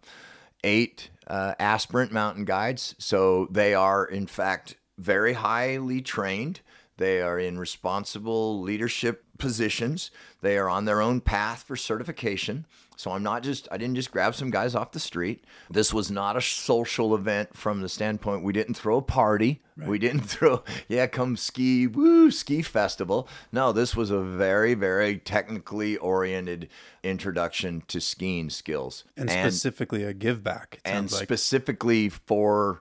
eight 0.65 1.11
uh, 1.27 1.53
aspirant 1.59 2.11
mountain 2.11 2.47
guides. 2.47 2.95
So 2.97 3.49
they 3.51 3.75
are 3.75 4.07
in 4.07 4.27
fact 4.27 4.77
very 4.97 5.35
highly 5.35 6.01
trained. 6.01 6.63
They 6.97 7.21
are 7.21 7.39
in 7.39 7.59
responsible 7.59 8.63
leadership 8.63 9.25
positions. 9.37 10.11
They 10.41 10.57
are 10.57 10.71
on 10.71 10.87
their 10.87 11.03
own 11.03 11.21
path 11.21 11.65
for 11.65 11.77
certification. 11.77 12.65
So 12.97 13.11
I'm 13.11 13.23
not 13.23 13.43
just, 13.43 13.69
I 13.73 13.77
didn't 13.77 13.97
just 13.97 14.11
grab 14.11 14.35
some 14.35 14.51
guys 14.51 14.75
off 14.75 14.93
the 14.93 15.01
street. 15.01 15.45
This 15.71 15.93
was 15.93 16.11
not 16.11 16.37
a 16.37 16.41
social 16.41 17.15
event 17.15 17.57
from 17.57 17.81
the 17.81 17.89
standpoint 17.89 18.45
we 18.45 18.53
didn't 18.53 18.75
throw 18.75 18.99
a 18.99 19.03
party. 19.03 19.61
We 19.77 19.99
didn't 19.99 20.21
throw, 20.23 20.63
yeah, 20.89 21.07
come 21.09 21.37
ski, 21.37 21.87
woo, 21.87 22.31
ski 22.31 22.63
festival. 22.63 23.29
No, 23.51 23.73
this 23.73 23.97
was 23.97 24.11
a 24.11 24.21
very, 24.21 24.75
very 24.75 25.19
technically 25.19 25.97
oriented 25.97 26.69
introduction 27.03 27.83
to 27.89 28.01
skiing 28.01 28.51
skills. 28.51 29.05
And 29.17 29.29
specifically 29.29 30.05
a 30.05 30.15
give 30.15 30.45
back. 30.45 30.81
And 30.85 31.11
like. 31.11 31.23
specifically 31.23 32.09
for 32.09 32.81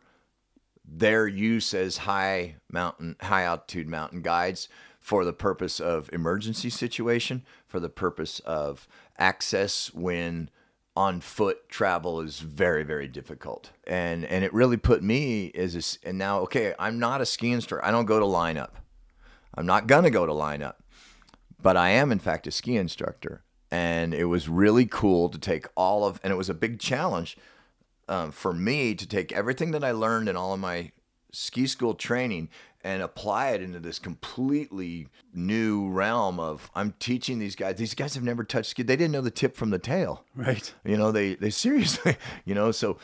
their 0.86 1.28
use 1.28 1.74
as 1.74 1.98
high 1.98 2.56
mountain 2.72 3.16
high 3.22 3.44
altitude 3.44 3.88
mountain 3.88 4.22
guides 4.22 4.68
for 5.00 5.26
the 5.26 5.34
purpose 5.34 5.80
of 5.80 6.10
emergency 6.14 6.70
situation 6.70 7.44
for 7.68 7.80
the 7.80 7.90
purpose 7.90 8.40
of 8.40 8.88
access 9.18 9.94
when 9.94 10.50
on 10.96 11.22
foot 11.22 11.70
travel 11.70 12.22
is 12.22 12.40
very 12.40 12.84
very 12.84 13.08
difficult. 13.08 13.72
And 13.88 14.26
and 14.26 14.44
it 14.44 14.54
really 14.54 14.78
put 14.78 15.02
me 15.04 15.52
as 15.56 15.76
a 15.76 16.08
and 16.08 16.18
now 16.18 16.40
okay 16.42 16.74
i'm 16.78 17.00
not 17.00 17.22
a 17.22 17.26
ski 17.26 17.52
instructor. 17.52 17.86
I 17.86 17.92
don't 17.92 18.06
go 18.06 18.20
to 18.20 18.26
lineup 18.26 18.72
i'm 19.56 19.66
not 19.66 19.88
gonna 19.88 20.12
go 20.12 20.26
to 20.26 20.34
lineup 20.34 20.76
but 21.64 21.78
I 21.78 21.90
am 21.90 22.12
in 22.12 22.20
fact 22.20 22.46
a 22.46 22.52
ski 22.52 22.76
instructor, 22.76 23.42
and 23.72 24.14
it 24.14 24.26
was 24.26 24.48
really 24.48 24.86
cool 24.86 25.30
to 25.30 25.40
take 25.40 25.66
all 25.76 26.06
of, 26.06 26.20
and 26.24 26.32
it 26.32 26.36
was 26.36 26.50
a 26.50 26.54
big 26.54 26.78
challenge 26.78 27.38
um, 28.08 28.32
for 28.32 28.54
me 28.54 28.94
to 28.94 29.08
take 29.08 29.32
everything 29.32 29.72
that 29.72 29.84
I 29.84 29.92
learned 29.92 30.30
in 30.30 30.36
all 30.36 30.54
of 30.54 30.60
my 30.60 30.92
ski 31.32 31.66
school 31.66 31.96
training 31.96 32.50
and 32.84 33.02
apply 33.02 33.52
it 33.52 33.62
into 33.62 33.80
this 33.80 33.98
completely 34.00 35.08
new 35.34 35.90
realm 35.90 36.40
of 36.40 36.70
I'm 36.76 36.94
teaching 37.00 37.40
these 37.40 37.56
guys. 37.56 37.78
These 37.78 37.94
guys 37.94 38.16
have 38.16 38.24
never 38.24 38.44
touched 38.44 38.72
ski. 38.72 38.84
They 38.84 38.96
didn't 38.96 39.12
know 39.14 39.22
the 39.22 39.32
tip 39.32 39.56
from 39.56 39.70
the 39.70 39.80
tail. 39.80 40.26
right. 40.36 40.74
You 40.84 40.98
know, 40.98 41.12
they 41.12 41.36
they 41.36 41.50
seriously, 41.66 42.18
you 42.46 42.56
know, 42.56 42.72
so 42.72 42.98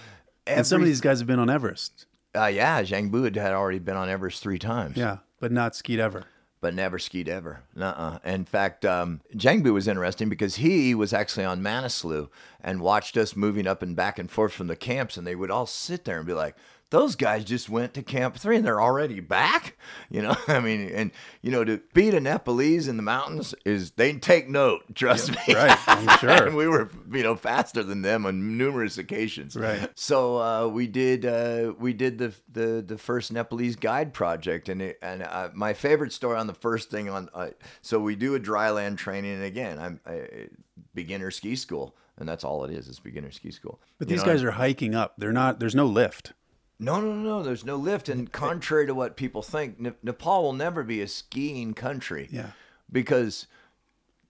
And 0.47 0.65
some 0.65 0.81
of 0.81 0.87
these 0.87 1.01
guys 1.01 1.19
have 1.19 1.27
been 1.27 1.39
on 1.39 1.49
Everest. 1.49 2.05
Uh, 2.35 2.45
yeah, 2.45 2.83
Jangbu 2.83 3.35
had 3.35 3.53
already 3.53 3.79
been 3.79 3.95
on 3.97 4.07
Everest 4.09 4.41
three 4.43 4.59
times. 4.59 4.97
Yeah, 4.97 5.17
but 5.39 5.51
not 5.51 5.75
skied 5.75 5.99
ever. 5.99 6.25
but 6.61 6.73
never 6.75 6.99
skied 6.99 7.27
ever. 7.29 7.63
Nuh-uh. 7.75 8.19
In 8.23 8.45
fact, 8.45 8.85
um, 8.85 9.21
Jangbu 9.35 9.73
was 9.73 9.87
interesting 9.87 10.29
because 10.29 10.55
he 10.57 10.93
was 10.93 11.11
actually 11.13 11.45
on 11.45 11.61
Manaslu 11.61 12.29
and 12.61 12.81
watched 12.81 13.15
us 13.17 13.35
moving 13.35 13.65
up 13.65 13.81
and 13.81 13.95
back 13.95 14.19
and 14.19 14.29
forth 14.29 14.51
from 14.53 14.67
the 14.67 14.75
camps, 14.75 15.15
and 15.17 15.25
they 15.25 15.35
would 15.35 15.49
all 15.49 15.65
sit 15.65 16.03
there 16.05 16.17
and 16.17 16.27
be 16.27 16.33
like, 16.33 16.55
"Those 16.89 17.15
guys 17.15 17.43
just 17.43 17.69
went 17.69 17.93
to 17.95 18.01
Camp 18.03 18.35
Three 18.37 18.57
and 18.57 18.65
they're 18.65 18.81
already 18.81 19.19
back." 19.19 19.77
You 20.09 20.21
know, 20.21 20.35
I 20.47 20.59
mean, 20.59 20.89
and 20.89 21.11
you 21.41 21.51
know, 21.51 21.63
to 21.63 21.81
beat 21.93 22.13
a 22.13 22.19
Nepalese 22.19 22.87
in 22.87 22.97
the 22.97 23.03
mountains 23.03 23.53
is 23.65 23.91
they 23.91 24.13
take 24.13 24.49
note. 24.49 24.81
Trust 24.95 25.31
me, 25.31 25.53
right, 25.55 25.77
I'm 25.87 26.17
sure. 26.19 26.47
and 26.47 26.55
we 26.55 26.67
were, 26.67 26.89
you 27.11 27.23
know, 27.23 27.35
faster 27.35 27.83
than 27.83 28.01
them 28.01 28.25
on 28.25 28.57
numerous 28.57 28.97
occasions. 28.97 29.55
Right. 29.55 29.89
So 29.95 30.37
uh, 30.39 30.67
we 30.67 30.87
did 30.87 31.25
uh, 31.25 31.73
we 31.79 31.93
did 31.93 32.17
the, 32.17 32.33
the 32.51 32.83
the 32.85 32.97
first 32.97 33.31
Nepalese 33.31 33.75
guide 33.75 34.13
project, 34.13 34.69
and 34.69 34.81
it, 34.81 34.99
and 35.01 35.23
uh, 35.23 35.49
my 35.53 35.73
favorite 35.73 36.13
story 36.13 36.37
on 36.37 36.47
the 36.47 36.53
first 36.53 36.89
thing 36.89 37.09
on 37.09 37.29
uh, 37.33 37.49
so 37.81 37.99
we 37.99 38.15
do 38.15 38.35
a 38.35 38.39
dry 38.39 38.69
land 38.71 38.97
training, 38.97 39.33
and 39.33 39.43
again 39.43 39.79
I'm 39.79 39.99
I, 40.05 40.47
beginner 40.93 41.31
ski 41.31 41.55
school, 41.55 41.95
and 42.17 42.27
that's 42.27 42.43
all 42.43 42.63
it 42.65 42.71
is. 42.71 42.87
It's 42.87 42.99
beginner 42.99 43.31
ski 43.31 43.51
school. 43.51 43.79
But 43.97 44.09
You 44.09 44.15
these 44.15 44.25
know, 44.25 44.31
guys 44.33 44.43
are 44.43 44.51
hiking 44.51 44.95
up. 44.95 45.13
They're 45.17 45.31
not. 45.33 45.59
There's 45.59 45.75
no 45.75 45.85
lift. 45.85 46.33
No, 46.79 46.99
no, 47.01 47.13
no. 47.13 47.43
There's 47.43 47.65
no 47.65 47.75
lift, 47.75 48.07
and 48.09 48.31
contrary 48.31 48.85
to 48.87 48.95
what 48.95 49.15
people 49.17 49.41
think, 49.41 49.79
Ne- 49.79 49.91
Nepal 50.03 50.43
will 50.43 50.53
never 50.53 50.83
be 50.83 51.01
a 51.01 51.07
skiing 51.07 51.73
country. 51.73 52.27
Yeah. 52.31 52.51
because 52.91 53.47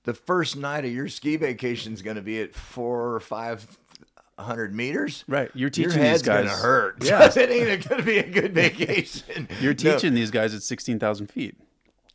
the 0.04 0.14
first 0.14 0.56
night 0.58 0.86
of 0.86 0.92
your 0.92 1.08
ski 1.08 1.36
vacation 1.36 1.94
is 1.94 2.02
going 2.02 2.16
to 2.16 2.22
be 2.22 2.42
at 2.42 2.56
four 2.56 3.14
or 3.14 3.20
five 3.20 3.78
hundred 4.40 4.74
meters. 4.74 5.24
Right. 5.28 5.50
You're 5.54 5.64
Your 5.64 5.70
teaching 5.70 6.02
head's 6.02 6.22
these 6.22 6.28
guys. 6.28 6.46
gonna 6.48 6.58
hurt. 6.62 7.04
Yeah. 7.04 7.26
it 7.36 7.50
ain't 7.50 7.88
going 7.88 8.00
to 8.02 8.06
be 8.06 8.18
a 8.20 8.28
good 8.30 8.54
vacation. 8.54 9.48
You're 9.62 9.74
No. 9.74 9.92
teaching 9.94 10.14
these 10.14 10.32
guys 10.32 10.56
at 10.56 10.64
sixteen 10.64 10.98
thousand 11.00 11.28
feet. 11.28 11.58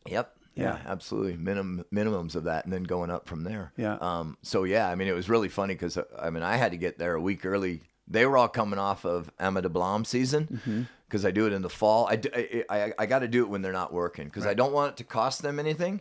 Yep. 0.09 0.35
Yeah, 0.57 0.63
Yeah. 0.65 0.79
absolutely. 0.87 1.37
Minimum 1.37 1.85
minimums 1.93 2.35
of 2.35 2.45
that, 2.45 2.65
and 2.65 2.73
then 2.73 2.85
going 2.85 3.11
up 3.11 3.29
from 3.29 3.45
there. 3.45 3.73
Yeah. 3.77 3.97
Um. 4.01 4.39
So 4.43 4.65
yeah, 4.65 4.89
I 4.89 4.95
mean, 4.95 5.09
it 5.09 5.15
was 5.15 5.29
really 5.29 5.49
funny 5.51 5.75
because 5.75 5.99
I 6.19 6.31
mean, 6.31 6.43
I 6.43 6.57
had 6.57 6.73
to 6.73 6.79
get 6.79 6.99
there 6.99 7.15
a 7.15 7.21
week 7.21 7.45
early. 7.45 7.83
They 8.07 8.27
were 8.27 8.37
all 8.37 8.49
coming 8.49 8.79
off 8.79 9.05
of 9.05 9.31
Ama 9.39 9.63
Dablam 9.63 10.07
season 10.07 10.49
Mm-hmm. 10.53 10.83
because 11.09 11.25
I 11.25 11.31
do 11.31 11.47
it 11.47 11.53
in 11.53 11.63
the 11.63 11.71
fall. 11.71 12.07
I 12.07 12.17
do- 12.17 12.31
I, 12.35 12.65
I, 12.69 12.93
I 12.99 13.07
got 13.07 13.21
to 13.21 13.29
do 13.29 13.43
it 13.45 13.49
when 13.49 13.63
they're 13.63 13.73
not 13.73 13.93
working 13.93 14.27
because 14.27 14.47
I 14.47 14.55
don't 14.55 14.73
want 14.73 14.93
it 14.93 14.97
to 14.99 15.05
cost 15.05 15.43
them 15.43 15.59
anything 15.59 16.01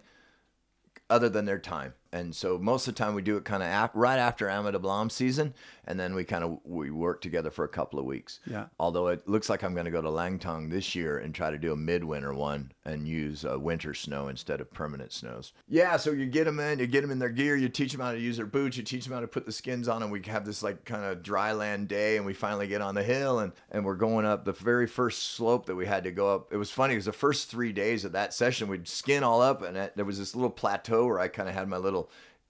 other 1.09 1.29
than 1.29 1.45
their 1.45 1.59
time. 1.59 1.93
And 2.13 2.35
so 2.35 2.59
most 2.59 2.87
of 2.87 2.93
the 2.93 2.99
time 2.99 3.15
we 3.15 3.23
do 3.23 3.37
it 3.37 3.43
kind 3.43 3.63
of 3.63 3.69
ap- 3.69 3.95
right 3.95 4.19
after 4.19 4.45
Dablam 4.45 5.11
season, 5.11 5.55
and 5.85 5.99
then 5.99 6.13
we 6.13 6.23
kind 6.23 6.43
of 6.43 6.59
we 6.63 6.91
work 6.91 7.21
together 7.21 7.49
for 7.49 7.65
a 7.65 7.67
couple 7.67 7.97
of 7.97 8.05
weeks. 8.05 8.39
Yeah. 8.45 8.67
Although 8.79 9.07
it 9.07 9.27
looks 9.27 9.49
like 9.49 9.63
I'm 9.63 9.73
going 9.73 9.85
to 9.85 9.91
go 9.91 10.01
to 10.01 10.09
Langtang 10.09 10.69
this 10.69 10.93
year 10.93 11.17
and 11.17 11.33
try 11.33 11.49
to 11.49 11.57
do 11.57 11.73
a 11.73 11.75
midwinter 11.75 12.31
one 12.31 12.71
and 12.85 13.07
use 13.07 13.43
uh, 13.43 13.59
winter 13.59 13.95
snow 13.95 14.27
instead 14.27 14.61
of 14.61 14.71
permanent 14.71 15.11
snows. 15.11 15.53
Yeah, 15.67 15.97
so 15.97 16.11
you 16.11 16.27
get 16.27 16.43
them 16.43 16.59
in, 16.59 16.77
you 16.77 16.85
get 16.85 17.01
them 17.01 17.09
in 17.09 17.17
their 17.17 17.29
gear, 17.29 17.55
you 17.55 17.67
teach 17.67 17.91
them 17.91 18.01
how 18.01 18.11
to 18.11 18.19
use 18.19 18.37
their 18.37 18.45
boots, 18.45 18.77
you 18.77 18.83
teach 18.83 19.05
them 19.05 19.13
how 19.13 19.19
to 19.19 19.27
put 19.27 19.47
the 19.47 19.51
skins 19.51 19.87
on, 19.87 20.03
and 20.03 20.11
we 20.11 20.21
have 20.27 20.45
this 20.45 20.61
like 20.61 20.85
kind 20.85 21.03
of 21.03 21.23
dry 21.23 21.51
land 21.51 21.87
day, 21.87 22.17
and 22.17 22.27
we 22.27 22.33
finally 22.33 22.67
get 22.67 22.81
on 22.81 22.93
the 22.93 23.03
hill, 23.03 23.39
and 23.39 23.53
and 23.71 23.83
we're 23.83 23.95
going 23.95 24.27
up 24.27 24.45
the 24.45 24.53
very 24.53 24.85
first 24.85 25.31
slope 25.31 25.65
that 25.65 25.75
we 25.75 25.87
had 25.87 26.03
to 26.03 26.11
go 26.11 26.31
up. 26.31 26.53
It 26.53 26.57
was 26.57 26.69
funny 26.69 26.93
because 26.93 27.05
the 27.05 27.11
first 27.11 27.49
three 27.49 27.71
days 27.71 28.05
of 28.05 28.11
that 28.11 28.35
session, 28.35 28.67
we'd 28.67 28.87
skin 28.87 29.23
all 29.23 29.41
up, 29.41 29.63
and 29.63 29.75
it, 29.75 29.93
there 29.95 30.05
was 30.05 30.19
this 30.19 30.35
little 30.35 30.51
plateau 30.51 31.07
where 31.07 31.19
I 31.19 31.27
kind 31.27 31.49
of 31.49 31.55
had 31.55 31.67
my 31.67 31.77
little 31.77 32.02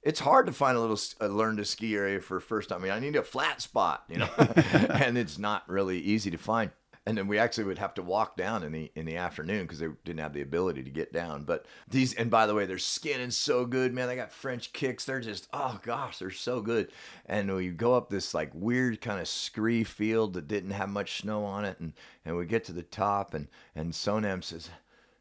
it's 0.04 0.20
hard 0.20 0.46
to 0.48 0.54
find 0.54 0.78
a 0.78 0.82
little 0.82 1.00
a 1.22 1.26
uh, 1.26 1.28
learn 1.28 1.58
to 1.58 1.66
ski 1.66 1.96
area 1.96 2.20
for 2.20 2.40
first 2.40 2.70
time. 2.70 2.80
I 2.80 2.84
mean, 2.84 2.92
I 2.92 3.00
need 3.00 3.16
a 3.16 3.24
flat 3.24 3.62
spot, 3.62 4.04
you 4.10 4.18
know, 4.18 4.30
and 4.38 5.18
it's 5.18 5.38
not 5.38 5.68
really 5.68 6.00
easy 6.00 6.30
to 6.32 6.38
find. 6.38 6.72
And 7.06 7.18
then 7.18 7.28
we 7.28 7.38
actually 7.38 7.66
would 7.66 7.80
have 7.80 7.94
to 7.96 8.02
walk 8.02 8.38
down 8.38 8.64
in 8.64 8.72
the 8.72 8.90
in 8.96 9.06
the 9.06 9.18
afternoon 9.18 9.64
because 9.64 9.80
they 9.80 9.88
didn't 10.06 10.22
have 10.22 10.32
the 10.32 10.42
ability 10.42 10.84
to 10.84 10.90
get 10.90 11.12
down. 11.12 11.44
But 11.44 11.66
these, 11.90 12.14
and 12.14 12.32
by 12.32 12.48
the 12.48 12.54
way, 12.54 12.66
their 12.66 12.78
skin 12.78 13.20
is 13.20 13.36
so 13.36 13.66
good, 13.66 13.94
man. 13.94 14.08
They 14.08 14.16
got 14.16 14.32
French 14.32 14.72
kicks. 14.72 15.04
They're 15.04 15.20
just 15.20 15.50
oh 15.52 15.80
gosh, 15.84 16.20
they're 16.20 16.32
so 16.32 16.62
good. 16.62 16.92
And 17.26 17.54
we 17.54 17.70
go 17.70 17.94
up 17.94 18.10
this 18.10 18.34
like 18.34 18.52
weird 18.54 19.02
kind 19.02 19.20
of 19.20 19.28
scree 19.28 19.84
field 19.84 20.34
that 20.34 20.48
didn't 20.48 20.72
have 20.72 20.90
much 20.90 21.20
snow 21.20 21.44
on 21.44 21.66
it, 21.66 21.78
and 21.82 21.92
and 22.24 22.38
we 22.38 22.46
get 22.46 22.64
to 22.66 22.74
the 22.74 22.84
top, 22.84 23.34
and 23.34 23.50
and 23.76 23.92
Sonam 23.92 24.42
says, 24.42 24.70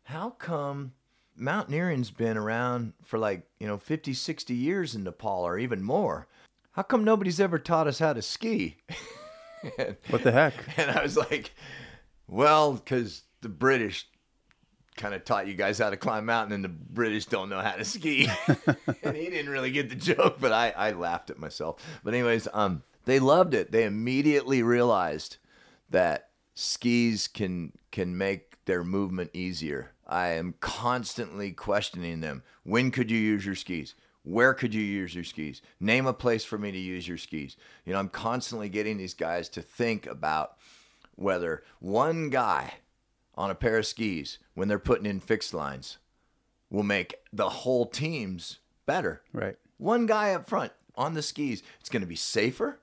"How 0.05 0.30
come?" 0.30 0.93
Mountaineering's 1.37 2.11
been 2.11 2.37
around 2.37 2.93
for 3.03 3.18
like, 3.18 3.47
you 3.59 3.66
know, 3.66 3.78
50, 3.78 4.14
60 4.14 4.55
years 4.55 4.95
in 4.95 5.05
Nepal 5.05 5.47
or 5.47 5.59
even 5.59 5.83
more. 5.83 6.26
How 6.72 6.83
come 6.83 7.05
nobody's 7.05 7.41
ever 7.41 7.59
taught 7.59 7.87
us 7.87 7.99
how 7.99 8.12
to 8.12 8.22
ski? 8.22 8.76
and, 9.78 9.97
What 10.11 10.22
the 10.22 10.33
heck? 10.33 10.55
and 10.78 10.91
I 10.91 11.03
was 11.03 11.16
like, 11.16 11.53
well, 12.26 12.74
because 12.74 13.22
the 13.41 13.49
British 13.49 14.07
kind 14.97 15.14
of 15.14 15.24
taught 15.24 15.47
you 15.47 15.55
guys 15.55 15.78
how 15.78 15.91
to 15.91 15.97
climb 15.97 16.26
mountain 16.26 16.55
and 16.55 16.64
the 16.64 16.68
British 16.68 17.26
don't 17.26 17.49
know 17.49 17.61
how 17.61 17.72
to 17.72 17.85
ski. 17.85 18.28
and 19.03 19.16
he 19.16 19.30
didn't 19.30 19.51
really 19.51 19.70
get 19.70 19.89
the 19.89 19.95
joke, 19.95 20.37
but 20.41 20.53
I, 20.53 20.70
I 20.70 20.93
laughed 20.93 21.30
at 21.30 21.39
myself. 21.39 21.83
But 22.05 22.14
anyways, 22.14 22.49
um, 22.53 22.83
they 23.05 23.18
loved 23.18 23.55
it. 23.55 23.72
They 23.72 23.85
immediately 23.85 24.62
realized 24.62 25.39
that 25.91 26.28
skis 26.55 27.28
can 27.28 27.72
can 27.91 28.16
make 28.16 28.64
their 28.64 28.85
movement 28.85 29.30
easier. 29.35 29.93
I 30.12 30.32
am 30.32 30.54
constantly 30.60 31.52
questioning 31.52 32.20
them. 32.20 32.42
When 32.64 32.90
could 32.90 33.10
you 33.10 33.18
use 33.18 33.46
your 33.46 33.54
skis? 33.54 33.94
Where 34.24 34.52
could 34.52 34.74
you 34.74 34.82
use 34.82 35.14
your 35.14 35.24
skis? 35.24 35.62
Name 35.80 36.04
a 36.04 36.12
place 36.12 36.44
for 36.44 36.58
me 36.58 36.70
to 36.70 36.78
use 36.78 37.08
your 37.08 37.16
skis. 37.16 37.56
You 37.86 37.94
know, 37.94 37.98
I'm 37.98 38.10
constantly 38.10 38.68
getting 38.68 38.98
these 38.98 39.14
guys 39.14 39.48
to 39.48 39.62
think 39.62 40.06
about 40.06 40.58
whether 41.14 41.64
one 41.80 42.28
guy 42.28 42.74
on 43.36 43.50
a 43.50 43.54
pair 43.54 43.78
of 43.78 43.86
skis 43.86 44.38
when 44.52 44.68
they're 44.68 44.78
putting 44.78 45.06
in 45.06 45.18
fixed 45.18 45.54
lines 45.54 45.96
will 46.68 46.82
make 46.82 47.14
the 47.32 47.48
whole 47.48 47.86
teams 47.86 48.58
better. 48.84 49.22
Right. 49.32 49.56
One 49.78 50.04
guy 50.04 50.34
up 50.34 50.46
front 50.46 50.72
on 50.94 51.14
the 51.14 51.22
skis, 51.22 51.62
it's 51.80 51.88
going 51.88 52.02
to 52.02 52.06
be 52.06 52.16
safer 52.16 52.80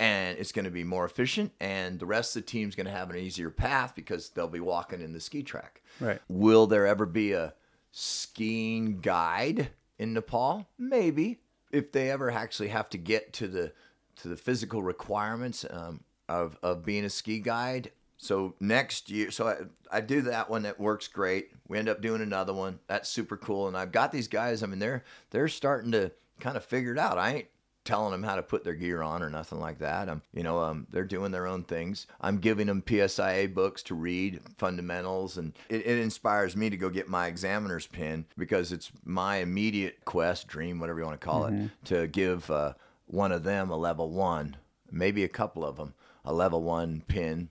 and 0.00 0.38
it's 0.38 0.50
going 0.50 0.64
to 0.64 0.70
be 0.70 0.82
more 0.82 1.04
efficient 1.04 1.52
and 1.60 2.00
the 2.00 2.06
rest 2.06 2.34
of 2.34 2.42
the 2.42 2.46
team's 2.46 2.74
going 2.74 2.86
to 2.86 2.92
have 2.92 3.10
an 3.10 3.16
easier 3.16 3.50
path 3.50 3.94
because 3.94 4.30
they'll 4.30 4.48
be 4.48 4.58
walking 4.58 5.02
in 5.02 5.12
the 5.12 5.20
ski 5.20 5.42
track. 5.42 5.82
Right. 6.00 6.18
Will 6.26 6.66
there 6.66 6.86
ever 6.86 7.04
be 7.04 7.32
a 7.32 7.52
skiing 7.92 9.00
guide 9.00 9.68
in 9.98 10.14
Nepal? 10.14 10.66
Maybe. 10.78 11.40
If 11.70 11.92
they 11.92 12.10
ever 12.10 12.30
actually 12.30 12.68
have 12.68 12.88
to 12.90 12.98
get 12.98 13.34
to 13.34 13.46
the 13.46 13.72
to 14.16 14.28
the 14.28 14.36
physical 14.36 14.82
requirements 14.82 15.64
um, 15.70 16.00
of 16.28 16.58
of 16.62 16.84
being 16.84 17.04
a 17.04 17.10
ski 17.10 17.38
guide. 17.38 17.92
So 18.16 18.54
next 18.60 19.08
year, 19.08 19.30
so 19.30 19.48
I, 19.48 19.96
I 19.96 20.00
do 20.00 20.22
that 20.22 20.50
one 20.50 20.62
that 20.62 20.78
works 20.78 21.08
great. 21.08 21.52
We 21.68 21.78
end 21.78 21.88
up 21.88 22.02
doing 22.02 22.20
another 22.20 22.52
one 22.52 22.80
that's 22.86 23.08
super 23.08 23.36
cool, 23.36 23.68
and 23.68 23.76
I've 23.76 23.92
got 23.92 24.12
these 24.12 24.28
guys. 24.28 24.62
I 24.62 24.66
mean, 24.66 24.78
they're 24.78 25.04
they're 25.30 25.48
starting 25.48 25.92
to 25.92 26.10
kind 26.38 26.56
of 26.56 26.64
figure 26.64 26.92
it 26.92 26.98
out. 26.98 27.18
I 27.18 27.34
ain't 27.34 27.48
telling 27.90 28.12
them 28.12 28.22
how 28.22 28.36
to 28.36 28.42
put 28.42 28.62
their 28.62 28.74
gear 28.74 29.02
on 29.02 29.20
or 29.22 29.28
nothing 29.30 29.58
like 29.58 29.80
that. 29.80 30.08
Um, 30.08 30.22
you 30.32 30.44
know, 30.44 30.60
um, 30.60 30.86
they're 30.90 31.04
doing 31.04 31.32
their 31.32 31.46
own 31.48 31.64
things. 31.64 32.06
I'm 32.20 32.38
giving 32.38 32.68
them 32.68 32.82
PSIA 32.82 33.52
books 33.52 33.82
to 33.84 33.94
read, 33.96 34.40
fundamentals, 34.58 35.36
and 35.36 35.52
it, 35.68 35.84
it 35.84 35.98
inspires 35.98 36.56
me 36.56 36.70
to 36.70 36.76
go 36.76 36.88
get 36.88 37.08
my 37.08 37.26
examiner's 37.26 37.86
pin 37.88 38.26
because 38.38 38.70
it's 38.70 38.92
my 39.04 39.38
immediate 39.38 40.04
quest, 40.04 40.46
dream, 40.46 40.78
whatever 40.78 41.00
you 41.00 41.04
want 41.06 41.20
to 41.20 41.24
call 41.26 41.46
it, 41.46 41.70
to 41.86 42.06
give 42.06 42.48
uh, 42.50 42.74
one 43.06 43.32
of 43.32 43.42
them 43.42 43.70
a 43.70 43.76
level 43.76 44.08
one, 44.10 44.56
maybe 44.90 45.24
a 45.24 45.28
couple 45.28 45.64
of 45.64 45.76
them, 45.76 45.94
a 46.24 46.32
level 46.32 46.62
one 46.62 47.02
pin, 47.08 47.48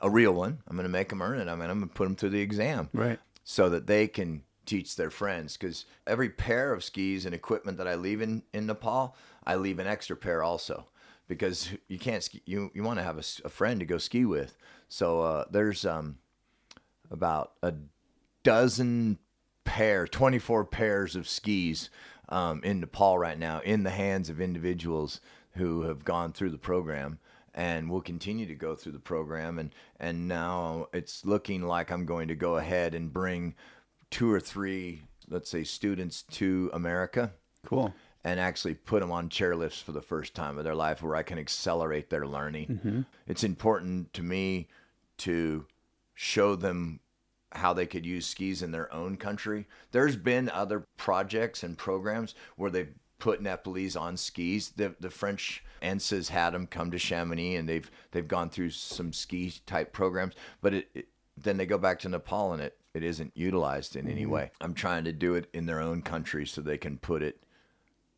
a 0.00 0.08
real 0.08 0.32
one. 0.32 0.58
I'm 0.66 0.76
going 0.76 0.84
to 0.84 0.90
make 0.92 1.10
them 1.10 1.20
earn 1.20 1.38
it. 1.38 1.48
I 1.48 1.54
mean, 1.54 1.68
I'm 1.68 1.78
going 1.80 1.88
to 1.90 1.94
put 1.94 2.04
them 2.04 2.16
through 2.16 2.30
the 2.30 2.40
exam 2.40 2.88
Right. 2.94 3.18
so 3.44 3.68
that 3.68 3.86
they 3.86 4.08
can 4.08 4.42
teach 4.64 4.96
their 4.96 5.10
friends 5.10 5.56
because 5.56 5.84
every 6.08 6.28
pair 6.28 6.72
of 6.72 6.82
skis 6.82 7.24
and 7.24 7.32
equipment 7.32 7.78
that 7.78 7.86
I 7.86 7.94
leave 7.94 8.20
in, 8.20 8.42
in 8.52 8.66
Nepal, 8.66 9.14
I 9.46 9.56
leave 9.56 9.78
an 9.78 9.86
extra 9.86 10.16
pair 10.16 10.42
also 10.42 10.86
because 11.28 11.70
you 11.88 11.98
can't 11.98 12.22
ski. 12.22 12.42
You, 12.44 12.70
you 12.74 12.82
want 12.82 12.98
to 12.98 13.04
have 13.04 13.18
a 13.18 13.48
friend 13.48 13.80
to 13.80 13.86
go 13.86 13.98
ski 13.98 14.24
with. 14.24 14.56
So 14.88 15.20
uh, 15.20 15.44
there's 15.50 15.84
um, 15.84 16.18
about 17.10 17.52
a 17.62 17.74
dozen 18.42 19.18
pair, 19.64 20.06
24 20.06 20.64
pairs 20.64 21.16
of 21.16 21.28
skis 21.28 21.90
um, 22.28 22.60
in 22.64 22.80
Nepal 22.80 23.18
right 23.18 23.38
now 23.38 23.60
in 23.60 23.82
the 23.82 23.90
hands 23.90 24.30
of 24.30 24.40
individuals 24.40 25.20
who 25.52 25.82
have 25.82 26.04
gone 26.04 26.32
through 26.32 26.50
the 26.50 26.58
program 26.58 27.18
and 27.54 27.88
will 27.88 28.02
continue 28.02 28.46
to 28.46 28.54
go 28.54 28.74
through 28.74 28.92
the 28.92 28.98
program. 28.98 29.58
And, 29.58 29.74
and 29.98 30.28
now 30.28 30.88
it's 30.92 31.24
looking 31.24 31.62
like 31.62 31.90
I'm 31.90 32.04
going 32.04 32.28
to 32.28 32.34
go 32.34 32.56
ahead 32.56 32.94
and 32.94 33.12
bring 33.12 33.54
two 34.10 34.30
or 34.30 34.40
three, 34.40 35.02
let's 35.28 35.50
say, 35.50 35.64
students 35.64 36.22
to 36.22 36.70
America 36.74 37.32
Cool. 37.66 37.92
And 38.26 38.40
actually 38.40 38.74
put 38.74 38.98
them 38.98 39.12
on 39.12 39.28
chairlifts 39.28 39.80
for 39.80 39.92
the 39.92 40.02
first 40.02 40.34
time 40.34 40.58
of 40.58 40.64
their 40.64 40.74
life 40.74 41.00
where 41.00 41.14
I 41.14 41.22
can 41.22 41.38
accelerate 41.38 42.10
their 42.10 42.26
learning. 42.26 42.66
Mm-hmm. 42.66 43.00
It's 43.28 43.44
important 43.44 44.12
to 44.14 44.22
me 44.24 44.66
to 45.18 45.64
show 46.12 46.56
them 46.56 46.98
how 47.52 47.72
they 47.72 47.86
could 47.86 48.04
use 48.04 48.26
skis 48.26 48.62
in 48.62 48.72
their 48.72 48.92
own 48.92 49.16
country. 49.16 49.68
There's 49.92 50.16
been 50.16 50.50
other 50.50 50.84
projects 50.96 51.62
and 51.62 51.78
programs 51.78 52.34
where 52.56 52.68
they've 52.68 52.92
put 53.20 53.40
Nepalese 53.40 53.94
on 53.94 54.16
skis. 54.16 54.70
The 54.70 54.96
the 54.98 55.08
French 55.08 55.62
ENSA's 55.80 56.30
had 56.30 56.50
them 56.50 56.66
come 56.66 56.90
to 56.90 56.98
Chamonix, 56.98 57.54
and 57.54 57.68
they've 57.68 57.88
they've 58.10 58.26
gone 58.26 58.50
through 58.50 58.70
some 58.70 59.12
ski 59.12 59.54
type 59.66 59.92
programs. 59.92 60.34
But 60.60 60.74
it, 60.74 60.88
it 60.94 61.08
then 61.36 61.58
they 61.58 61.66
go 61.66 61.78
back 61.78 62.00
to 62.00 62.08
Nepal, 62.08 62.54
and 62.54 62.60
it 62.60 62.76
it 62.92 63.04
isn't 63.04 63.36
utilized 63.36 63.94
in 63.94 64.08
any 64.08 64.22
mm-hmm. 64.22 64.32
way. 64.32 64.50
I'm 64.60 64.74
trying 64.74 65.04
to 65.04 65.12
do 65.12 65.36
it 65.36 65.48
in 65.52 65.66
their 65.66 65.80
own 65.80 66.02
country 66.02 66.44
so 66.44 66.60
they 66.60 66.76
can 66.76 66.98
put 66.98 67.22
it 67.22 67.45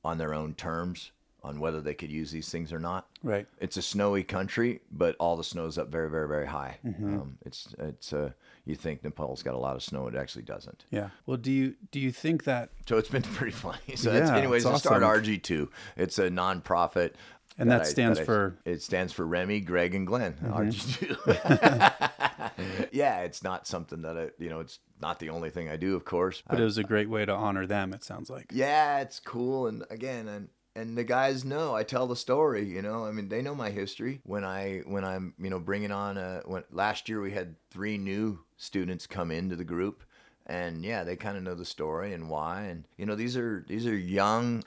on 0.04 0.18
their 0.18 0.34
own 0.34 0.54
terms 0.54 1.12
on 1.44 1.60
whether 1.60 1.80
they 1.80 1.94
could 1.94 2.10
use 2.10 2.32
these 2.32 2.48
things 2.50 2.72
or 2.72 2.80
not. 2.80 3.06
Right. 3.22 3.46
It's 3.60 3.76
a 3.76 3.82
snowy 3.82 4.24
country, 4.24 4.80
but 4.90 5.14
all 5.20 5.36
the 5.36 5.44
snow's 5.44 5.78
up 5.78 5.88
very, 5.88 6.10
very, 6.10 6.26
very 6.26 6.46
high. 6.46 6.78
Um, 6.84 7.38
it's 7.46 7.74
it's 7.78 8.12
uh, 8.12 8.30
you 8.64 8.74
think 8.74 9.04
Nepal's 9.04 9.42
got 9.44 9.54
a 9.54 9.58
lot 9.58 9.76
of 9.76 9.82
snow, 9.82 10.08
it 10.08 10.16
actually 10.16 10.42
doesn't. 10.42 10.84
Yeah. 10.90 11.10
Well, 11.26 11.36
do 11.36 11.52
you 11.52 11.76
do 11.92 12.00
you 12.00 12.10
think 12.10 12.44
that 12.44 12.70
So 12.88 12.98
it's 12.98 13.08
been 13.08 13.22
pretty 13.38 13.52
funny. 13.52 13.78
So 13.94 14.12
that's, 14.12 14.30
Yeah, 14.30 14.36
anyways, 14.36 14.64
it's 14.66 14.82
to 14.82 14.88
start. 14.88 15.02
RG 15.02 15.42
two. 15.42 15.70
It's 15.96 16.18
a 16.18 16.28
nonprofit. 16.28 17.12
And 17.58 17.70
that 17.70 17.82
I- 17.82 17.84
stands 17.84 18.18
I- 18.20 18.24
for? 18.24 18.50
Mm-hmm. 18.50 18.70
It 18.70 18.82
stands 18.82 19.12
for 19.12 19.26
Remy, 19.26 19.60
Greg, 19.60 19.94
and 19.94 20.06
Glen. 20.06 20.34
Two. 20.70 21.16
yeah, 22.92 23.20
it's 23.20 23.42
not 23.42 23.66
something 23.66 24.02
that 24.02 24.16
I, 24.16 24.28
you 24.42 24.48
know, 24.48 24.60
it's 24.60 24.78
not 25.00 25.18
the 25.18 25.30
only 25.30 25.50
thing 25.50 25.68
I 25.68 25.76
do, 25.76 25.94
of 25.96 26.04
course. 26.04 26.42
but 26.48 26.60
it 26.60 26.64
was 26.64 26.78
a 26.78 26.84
great 26.84 27.08
way 27.08 27.24
to 27.24 27.32
honor 27.32 27.66
them, 27.66 27.92
it 27.92 28.04
sounds 28.04 28.30
like. 28.30 28.46
yeah, 28.52 29.00
it's 29.00 29.20
cool. 29.20 29.66
And 29.66 29.84
again, 29.90 30.28
and 30.28 30.48
and 30.74 30.96
the 30.96 31.04
guys 31.04 31.44
know 31.44 31.74
I 31.74 31.82
tell 31.82 32.06
the 32.06 32.16
story. 32.16 32.64
You 32.64 32.82
know, 32.82 33.04
I 33.04 33.12
mean, 33.12 33.28
they 33.28 33.42
know 33.42 33.54
my 33.54 33.70
history. 33.70 34.20
When 34.24 34.44
I 34.44 34.82
when 34.86 35.04
I'm 35.04 35.34
you 35.38 35.50
know 35.50 35.58
bringing 35.58 35.90
on 35.92 36.16
a 36.16 36.42
when 36.46 36.64
last 36.70 37.08
year 37.08 37.20
we 37.20 37.32
had 37.32 37.56
three 37.70 37.98
new 37.98 38.40
students 38.56 39.06
come 39.06 39.30
into 39.30 39.56
the 39.56 39.64
group, 39.64 40.04
and 40.46 40.84
yeah, 40.84 41.04
they 41.04 41.16
kind 41.16 41.36
of 41.36 41.42
know 41.42 41.54
the 41.54 41.64
story 41.64 42.12
and 42.12 42.28
why. 42.28 42.62
And 42.62 42.86
you 42.96 43.06
know, 43.06 43.14
these 43.16 43.36
are 43.36 43.64
these 43.68 43.86
are 43.86 43.96
young. 43.96 44.62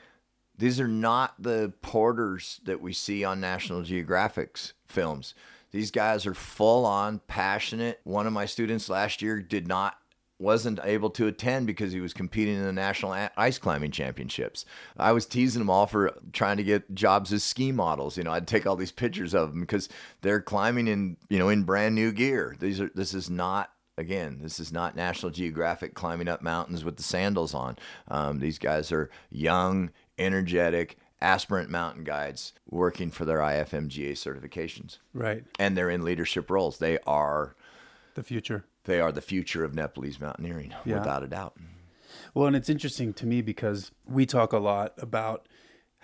These 0.62 0.80
are 0.80 0.88
not 0.88 1.42
the 1.42 1.74
porters 1.82 2.62
that 2.66 2.80
we 2.80 2.94
see 2.94 3.24
on 3.24 3.42
National 3.42 3.82
Geographic's 3.82 4.74
films. 4.86 5.34
These 5.72 5.90
guys 5.90 6.28
are 6.28 6.36
full 6.36 6.86
on 6.86 7.20
passionate. 7.26 8.00
One 8.04 8.28
of 8.28 8.34
my 8.34 8.46
students 8.46 8.88
last 8.88 9.24
year 9.24 9.42
did 9.42 9.68
not 9.68 9.98
wasn't 10.38 10.80
able 10.84 11.10
to 11.12 11.26
attend 11.26 11.66
because 11.66 11.92
he 11.92 12.00
was 12.00 12.14
competing 12.14 12.58
in 12.58 12.64
the 12.64 12.72
national 12.72 13.12
ice 13.36 13.58
climbing 13.58 13.90
championships. 13.90 14.64
I 14.98 15.14
was 15.14 15.26
teasing 15.26 15.62
them 15.62 15.70
all 15.72 15.88
for 15.88 16.14
trying 16.32 16.58
to 16.58 16.64
get 16.64 16.94
jobs 16.94 17.34
as 17.34 17.44
ski 17.44 17.72
models. 17.72 18.16
You 18.16 18.24
know, 18.24 18.32
I'd 18.32 18.48
take 18.48 18.68
all 18.68 18.76
these 18.76 18.92
pictures 18.92 19.34
of 19.34 19.50
them 19.50 19.62
because 19.62 19.90
they're 20.22 20.42
climbing 20.42 20.88
in, 20.88 21.18
you 21.28 21.40
know, 21.40 21.50
in 21.50 21.64
brand 21.64 21.96
new 21.96 22.12
gear. 22.12 22.56
These 22.60 22.80
are 22.80 22.92
this 22.94 23.16
is 23.16 23.32
not 23.32 23.72
again, 23.98 24.40
this 24.42 24.60
is 24.60 24.72
not 24.72 24.96
National 24.96 25.32
Geographic 25.32 25.94
climbing 25.94 26.28
up 26.28 26.42
mountains 26.42 26.84
with 26.84 26.98
the 26.98 27.04
sandals 27.04 27.54
on. 27.54 27.78
Um, 28.08 28.40
these 28.40 28.60
guys 28.60 28.92
are 28.92 29.10
young, 29.30 29.92
energetic, 30.22 30.98
aspirant 31.22 31.70
mountain 31.70 32.04
guides 32.04 32.54
working 32.70 33.12
for 33.12 33.26
their 33.26 33.40
IFMGA 33.40 34.14
certifications, 34.14 34.98
Right. 35.14 35.44
and 35.60 35.78
they're 35.78 35.90
in 35.90 36.04
leadership 36.04 36.50
roles. 36.50 36.80
They 36.80 36.98
are 37.06 37.56
The 38.16 38.24
future. 38.24 38.66
they 38.86 39.00
are 39.00 39.12
the 39.12 39.22
future 39.22 39.64
of 39.64 39.74
Nepalese 39.76 40.20
mountaineering, 40.20 40.74
Yeah. 40.86 41.00
without 41.00 41.24
a 41.24 41.28
doubt. 41.28 41.58
Well, 42.34 42.48
and 42.48 42.56
it's 42.56 42.70
interesting 42.70 43.14
to 43.14 43.26
me 43.26 43.42
because 43.42 43.92
we 44.06 44.26
talk 44.26 44.52
a 44.54 44.58
lot 44.60 44.94
about 44.98 45.48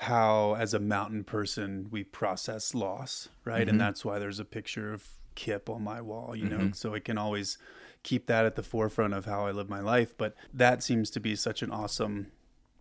how, 0.01 0.55
as 0.55 0.73
a 0.73 0.79
mountain 0.79 1.23
person, 1.23 1.87
we 1.89 2.03
process 2.03 2.75
loss, 2.75 3.29
right? 3.43 3.61
Mm-hmm. 3.61 3.69
And 3.71 3.81
that's 3.81 4.05
why 4.05 4.19
there's 4.19 4.39
a 4.39 4.45
picture 4.45 4.93
of 4.93 5.07
Kip 5.35 5.69
on 5.69 5.83
my 5.83 6.01
wall, 6.01 6.35
you 6.35 6.45
Mm-hmm. 6.45 6.57
know, 6.67 6.71
so 6.73 6.93
I 6.93 6.99
can 6.99 7.17
always 7.17 7.57
keep 8.03 8.27
that 8.27 8.45
at 8.45 8.55
the 8.55 8.63
forefront 8.63 9.13
of 9.13 9.25
how 9.25 9.47
I 9.47 9.51
live 9.51 9.69
my 9.69 9.79
life. 9.79 10.15
But 10.17 10.35
that 10.53 10.83
seems 10.83 11.09
to 11.11 11.19
be 11.19 11.35
such 11.35 11.61
an 11.61 11.71
awesome 11.71 12.27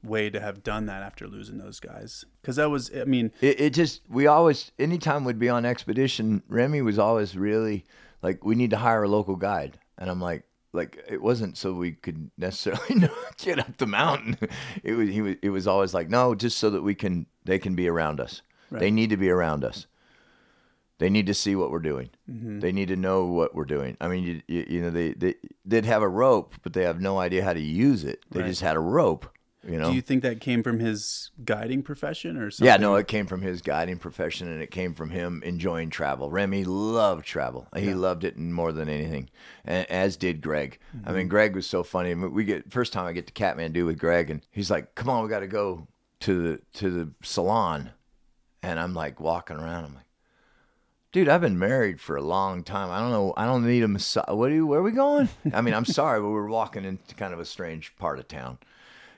way 0.07 0.31
to 0.31 0.41
have 0.41 0.63
done 0.63 0.87
that 0.87 1.03
after 1.03 1.27
losing 1.27 1.59
those 1.59 1.81
guys. 1.81 2.25
Because 2.41 2.57
that 2.57 2.71
was, 2.71 2.91
I 2.95 3.05
mean, 3.05 3.33
It, 3.41 3.61
it 3.61 3.71
just 3.75 4.03
we 4.09 4.27
always 4.27 4.73
anytime 4.79 5.25
we'd 5.25 5.39
be 5.39 5.49
on 5.49 5.65
expedition, 5.65 6.43
Remy 6.49 6.83
was 6.83 6.99
always 6.99 7.37
really 7.37 7.85
like 8.23 8.45
we 8.45 8.55
need 8.55 8.71
to 8.71 8.77
hire 8.79 9.03
a 9.05 9.09
local 9.09 9.37
guide, 9.37 9.79
and 9.99 10.09
I'm 10.11 10.21
like 10.21 10.45
like 10.73 11.03
it 11.09 11.23
wasn't 11.23 11.57
so 11.57 11.73
we 11.73 11.93
could 11.93 12.31
necessarily 12.37 12.95
not 12.97 13.37
get 13.39 13.59
up 13.59 13.77
the 13.79 13.87
mountain. 13.87 14.37
It 14.83 14.93
was 14.93 15.09
he 15.11 15.23
was 15.23 15.37
it 15.43 15.51
was 15.51 15.67
always 15.67 15.95
like 15.95 16.09
no, 16.11 16.35
just 16.35 16.59
so 16.59 16.71
that 16.71 16.83
we 16.83 16.95
can 16.95 17.27
they 17.45 17.59
can 17.59 17.75
be 17.75 17.89
around 17.89 18.21
us. 18.21 18.43
They 18.71 18.91
need 18.91 19.11
to 19.11 19.17
be 19.17 19.31
around 19.31 19.65
us. 19.65 19.87
They 20.99 21.11
need 21.11 21.27
to 21.27 21.35
see 21.35 21.55
what 21.55 21.71
we're 21.71 21.79
doing. 21.79 22.09
Mm-hmm. 22.31 22.61
They 22.61 22.73
need 22.73 22.89
to 22.89 22.97
know 22.97 23.27
what 23.27 23.55
we're 23.55 23.67
doing. 23.67 23.97
I 24.01 24.09
mean, 24.09 24.25
you, 24.25 24.43
you, 24.49 24.67
you 24.69 24.81
know, 24.83 24.91
they, 24.91 25.13
they 25.13 25.35
they'd 25.65 25.85
have 25.85 26.01
a 26.03 26.09
rope, 26.09 26.55
but 26.63 26.73
they 26.73 26.85
have 26.85 27.01
no 27.03 27.19
idea 27.19 27.45
how 27.45 27.53
to 27.53 27.61
use 27.61 28.03
it. 28.03 28.25
They 28.31 28.41
Right. 28.41 28.49
just 28.49 28.63
had 28.63 28.77
a 28.77 28.81
rope. 28.81 29.27
You 29.69 29.79
know, 29.79 29.91
do 29.91 29.97
you 29.97 30.03
think 30.03 30.23
that 30.23 30.41
came 30.41 30.63
from 30.63 30.79
his 30.79 31.31
guiding 31.45 31.83
profession 31.83 32.37
or 32.37 32.51
something? 32.51 32.67
yeah, 32.67 32.77
no, 32.77 32.95
it 32.95 33.09
came 33.09 33.27
from 33.27 33.43
his 33.43 33.63
guiding 33.63 33.99
profession 33.99 34.49
and 34.49 34.63
it 34.63 34.71
came 34.71 34.95
from 34.95 35.11
him 35.11 35.43
enjoying 35.45 35.91
travel. 35.91 36.31
Remy 36.31 36.65
loved 36.65 37.27
travel. 37.27 37.67
He 37.77 37.93
loved 37.93 38.25
it 38.25 38.39
more 38.39 38.73
than 38.73 38.89
anything, 38.89 39.29
as 39.65 40.17
did 40.17 40.41
Greg. 40.41 40.79
I 41.05 41.11
mean, 41.11 41.23
mm-hmm. 41.23 41.29
Greg 41.29 41.55
was 41.55 41.67
so 41.67 41.83
funny. 41.83 42.15
We 42.15 42.45
get 42.45 42.71
first 42.71 42.93
time 42.93 43.07
I 43.07 43.13
get 43.13 43.27
to 43.27 43.33
Kathmandu 43.33 43.87
with 43.87 43.99
Greg, 43.99 44.31
and 44.31 44.41
he's 44.53 44.71
like, 44.71 44.95
"Come 44.95 45.09
on, 45.09 45.23
we 45.23 45.29
got 45.29 45.41
to 45.41 45.49
go 45.49 45.89
to 46.21 46.43
the 46.43 46.61
to 46.75 46.91
the 46.91 47.11
salon," 47.23 47.91
and 48.63 48.79
I'm 48.79 48.95
like 48.95 49.21
walking 49.21 49.57
around. 49.57 49.85
I'm 49.85 49.95
like. 49.95 50.03
Dude, 51.13 51.31
I've 51.31 51.41
been 51.41 51.59
married 51.59 51.99
for 51.99 52.17
a 52.17 52.21
long 52.21 52.63
time. 52.63 52.91
I 52.91 52.99
don't 52.99 53.11
know. 53.11 53.33
I 53.39 53.47
don't 53.47 53.67
need 53.67 53.83
a 53.83 53.89
massage. 53.89 54.29
What 54.29 54.51
are 54.51 54.55
you? 54.55 54.67
Where 54.67 54.81
are 54.81 54.83
we 54.83 54.91
going? 54.91 55.31
I 55.55 55.63
mean, 55.63 55.73
I'm 55.73 55.87
sorry, 55.87 56.21
but 56.21 56.29
we're 56.29 56.47
walking 56.47 56.85
into 56.85 57.15
kind 57.15 57.33
of 57.33 57.41
a 57.41 57.47
strange 57.47 57.97
part 57.97 58.19
of 58.19 58.29
town. 58.29 58.59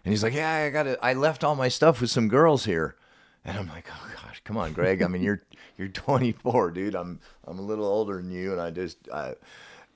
And 0.08 0.12
he's 0.14 0.22
like, 0.22 0.32
"Yeah, 0.32 0.50
I 0.50 0.70
got 0.70 0.84
to 0.84 0.98
I 1.04 1.12
left 1.12 1.44
all 1.44 1.54
my 1.54 1.68
stuff 1.68 2.00
with 2.00 2.08
some 2.08 2.28
girls 2.28 2.64
here." 2.64 2.96
And 3.44 3.58
I'm 3.58 3.68
like, 3.68 3.90
"Oh 3.92 4.08
gosh, 4.22 4.40
come 4.42 4.56
on, 4.56 4.72
Greg. 4.72 5.02
I 5.02 5.06
mean, 5.06 5.22
you're 5.22 5.42
you're 5.76 5.88
24, 5.88 6.70
dude. 6.70 6.94
I'm 6.94 7.20
I'm 7.46 7.58
a 7.58 7.62
little 7.62 7.84
older 7.84 8.16
than 8.16 8.30
you, 8.30 8.52
and 8.52 8.58
I 8.58 8.70
just 8.70 8.96
I, 9.12 9.34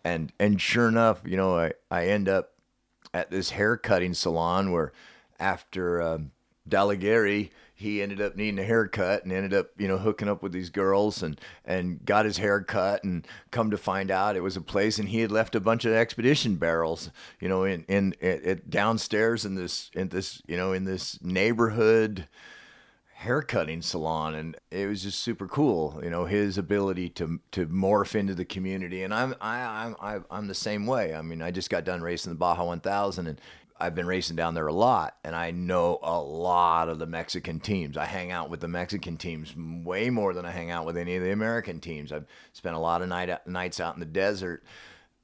and 0.04 0.30
and 0.38 0.60
sure 0.60 0.86
enough, 0.86 1.22
you 1.24 1.38
know, 1.38 1.56
I 1.56 1.72
I 1.90 2.08
end 2.08 2.28
up 2.28 2.50
at 3.14 3.30
this 3.30 3.52
hair 3.52 3.78
cutting 3.78 4.12
salon 4.12 4.70
where 4.70 4.92
after 5.40 6.02
um, 6.02 6.32
Dhaulagiri, 6.68 7.48
he 7.82 8.00
ended 8.00 8.20
up 8.20 8.36
needing 8.36 8.60
a 8.60 8.64
haircut 8.64 9.24
and 9.24 9.32
ended 9.32 9.52
up, 9.52 9.66
you 9.76 9.88
know, 9.88 9.98
hooking 9.98 10.28
up 10.28 10.42
with 10.42 10.52
these 10.52 10.70
girls 10.70 11.22
and 11.22 11.40
and 11.64 12.04
got 12.04 12.24
his 12.24 12.38
hair 12.38 12.62
cut. 12.62 13.02
And 13.04 13.26
come 13.50 13.70
to 13.70 13.76
find 13.76 14.10
out 14.10 14.36
it 14.36 14.40
was 14.42 14.56
a 14.56 14.60
place 14.60 14.98
and 14.98 15.08
he 15.08 15.20
had 15.20 15.32
left 15.32 15.54
a 15.54 15.60
bunch 15.60 15.84
of 15.84 15.92
expedition 15.92 16.56
barrels, 16.56 17.10
you 17.40 17.48
know, 17.48 17.64
in 17.64 17.84
in 17.88 18.14
it, 18.20 18.70
downstairs 18.70 19.44
in 19.44 19.56
this 19.56 19.90
in 19.94 20.08
this 20.08 20.40
you 20.46 20.56
know 20.56 20.72
in 20.72 20.84
this 20.84 21.20
neighborhood 21.22 22.28
haircutting 23.14 23.82
salon. 23.82 24.34
And 24.34 24.56
it 24.70 24.86
was 24.86 25.02
just 25.02 25.18
super 25.18 25.48
cool 25.48 26.00
you 26.02 26.10
know 26.10 26.24
his 26.24 26.56
ability 26.56 27.08
to 27.10 27.40
to 27.50 27.66
morph 27.66 28.14
into 28.14 28.34
the 28.34 28.44
community. 28.44 29.02
And 29.02 29.12
i'm 29.12 29.34
i 29.40 29.94
i'm 30.00 30.24
i'm 30.30 30.46
the 30.46 30.54
same 30.54 30.86
way. 30.86 31.14
I 31.14 31.22
mean 31.22 31.42
i 31.42 31.50
just 31.50 31.68
got 31.68 31.84
done 31.84 32.00
racing 32.00 32.32
the 32.32 32.38
baja 32.38 32.64
1000 32.64 33.26
and 33.26 33.40
i've 33.82 33.94
been 33.94 34.06
racing 34.06 34.36
down 34.36 34.54
there 34.54 34.66
a 34.66 34.72
lot 34.72 35.16
and 35.24 35.36
i 35.36 35.50
know 35.50 35.98
a 36.02 36.20
lot 36.20 36.88
of 36.88 36.98
the 36.98 37.06
mexican 37.06 37.60
teams 37.60 37.96
i 37.96 38.04
hang 38.04 38.30
out 38.30 38.48
with 38.48 38.60
the 38.60 38.68
mexican 38.68 39.16
teams 39.16 39.54
way 39.56 40.08
more 40.08 40.32
than 40.32 40.46
i 40.46 40.50
hang 40.50 40.70
out 40.70 40.86
with 40.86 40.96
any 40.96 41.16
of 41.16 41.22
the 41.22 41.32
american 41.32 41.80
teams 41.80 42.12
i've 42.12 42.26
spent 42.52 42.74
a 42.74 42.78
lot 42.78 43.02
of 43.02 43.08
night 43.08 43.46
nights 43.46 43.80
out 43.80 43.94
in 43.94 44.00
the 44.00 44.06
desert 44.06 44.62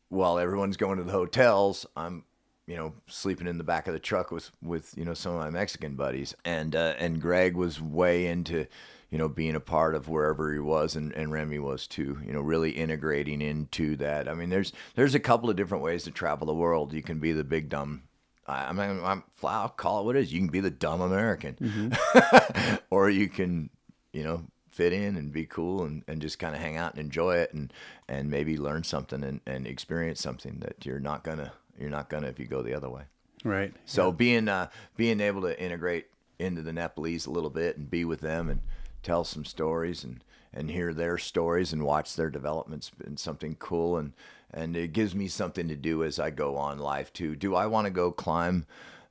while 0.09 0.39
everyone's 0.39 0.77
going 0.77 0.99
to 0.99 1.05
the 1.05 1.13
hotels, 1.13 1.87
I'm, 1.97 2.25
you 2.67 2.77
know, 2.77 2.95
sleeping 3.07 3.47
in 3.47 3.59
the 3.59 3.65
back 3.65 3.87
of 3.87 3.95
the 3.95 4.01
truck 4.01 4.31
with 4.31 4.51
with 4.63 4.95
you 4.97 5.05
know 5.05 5.15
some 5.15 5.33
of 5.33 5.41
my 5.41 5.51
Mexican 5.51 5.97
buddies, 5.97 6.35
and 6.45 6.75
uh, 6.75 6.95
and 6.99 7.21
Greg 7.21 7.57
was 7.57 7.81
way 7.81 8.27
into, 8.27 8.67
you 9.11 9.19
know, 9.19 9.29
being 9.29 9.55
a 9.55 9.61
part 9.61 9.95
of 9.95 10.09
wherever 10.09 10.53
he 10.53 10.59
was, 10.59 10.97
and, 10.97 11.13
and 11.13 11.33
Remy 11.33 11.59
was 11.59 11.87
too. 11.87 12.19
You 12.25 12.33
know, 12.33 12.41
really 12.41 12.73
integrating 12.73 13.41
into 13.41 13.97
that. 13.97 14.29
I 14.29 14.35
mean, 14.35 14.51
there's 14.51 14.73
there's 14.95 15.15
a 15.15 15.21
couple 15.21 15.49
of 15.49 15.57
different 15.57 15.85
ways 15.85 16.05
to 16.05 16.11
travel 16.11 16.47
the 16.47 16.55
world. 16.55 16.93
You 16.93 17.03
can 17.03 17.19
be 17.19 17.33
the 17.33 17.45
big 17.45 17.69
dumb. 17.69 18.03
I 18.49 18.69
I 18.69 18.73
mean, 18.73 19.01
I'm, 19.05 19.23
I'll 19.45 19.69
call 19.69 20.01
it 20.01 20.05
what 20.05 20.17
it 20.17 20.21
is. 20.21 20.33
You 20.33 20.41
can 20.41 20.49
be 20.49 20.61
the 20.61 20.71
dumb 20.71 21.01
American, 21.01 21.97
or 22.91 23.11
you 23.11 23.29
can, 23.29 23.71
you 24.13 24.25
know, 24.25 24.45
fit 24.71 24.93
in 24.93 25.17
and 25.17 25.33
be 25.33 25.45
cool 25.45 25.85
and, 25.85 26.05
and 26.07 26.23
just 26.23 26.39
kind 26.39 26.55
of 26.55 26.61
hang 26.61 26.77
out 26.77 26.93
and 26.93 27.01
enjoy 27.01 27.37
it 27.37 27.53
and 27.53 27.73
and 28.09 28.31
maybe 28.31 28.57
learn 28.57 28.85
something 28.85 29.23
and, 29.25 29.41
and 29.47 29.67
experience 29.67 30.21
something 30.21 30.59
that 30.61 30.87
you're 30.87 31.01
not 31.01 31.25
gonna 31.25 31.53
you're 31.79 31.91
not 31.91 32.09
gonna 32.09 32.29
if 32.29 32.39
you 32.39 32.47
go 32.47 32.63
the 32.63 32.75
other 32.75 32.89
way. 32.89 33.03
Right. 33.45 33.73
So 33.85 34.13
being 34.13 34.49
uh, 34.49 34.69
being 34.97 35.21
able 35.21 35.43
to 35.43 35.61
integrate 35.61 36.07
into 36.39 36.63
the 36.63 36.73
Nepalese 36.73 37.27
a 37.27 37.31
little 37.31 37.51
bit 37.51 37.77
and 37.77 37.91
be 37.91 38.05
with 38.05 38.21
them 38.21 38.49
and 38.49 38.61
tell 39.03 39.25
some 39.25 39.45
stories 39.45 40.05
and, 40.05 40.23
and 40.53 40.71
hear 40.71 40.95
their 40.95 41.19
stories 41.19 41.73
and 41.73 41.83
watch 41.83 42.15
their 42.17 42.31
development's 42.31 42.91
been 42.91 43.17
something 43.17 43.57
cool 43.57 43.97
and 43.97 44.13
and 44.53 44.77
it 44.77 44.93
gives 44.93 45.15
me 45.15 45.29
something 45.29 45.69
to 45.69 45.77
do 45.77 46.03
as 46.05 46.19
I 46.19 46.31
go 46.31 46.57
on 46.57 46.79
life 46.79 47.13
too. 47.13 47.37
Do 47.37 47.55
I 47.55 47.67
want 47.67 47.87
to 47.87 47.91
go 47.91 48.11
climb 48.11 48.67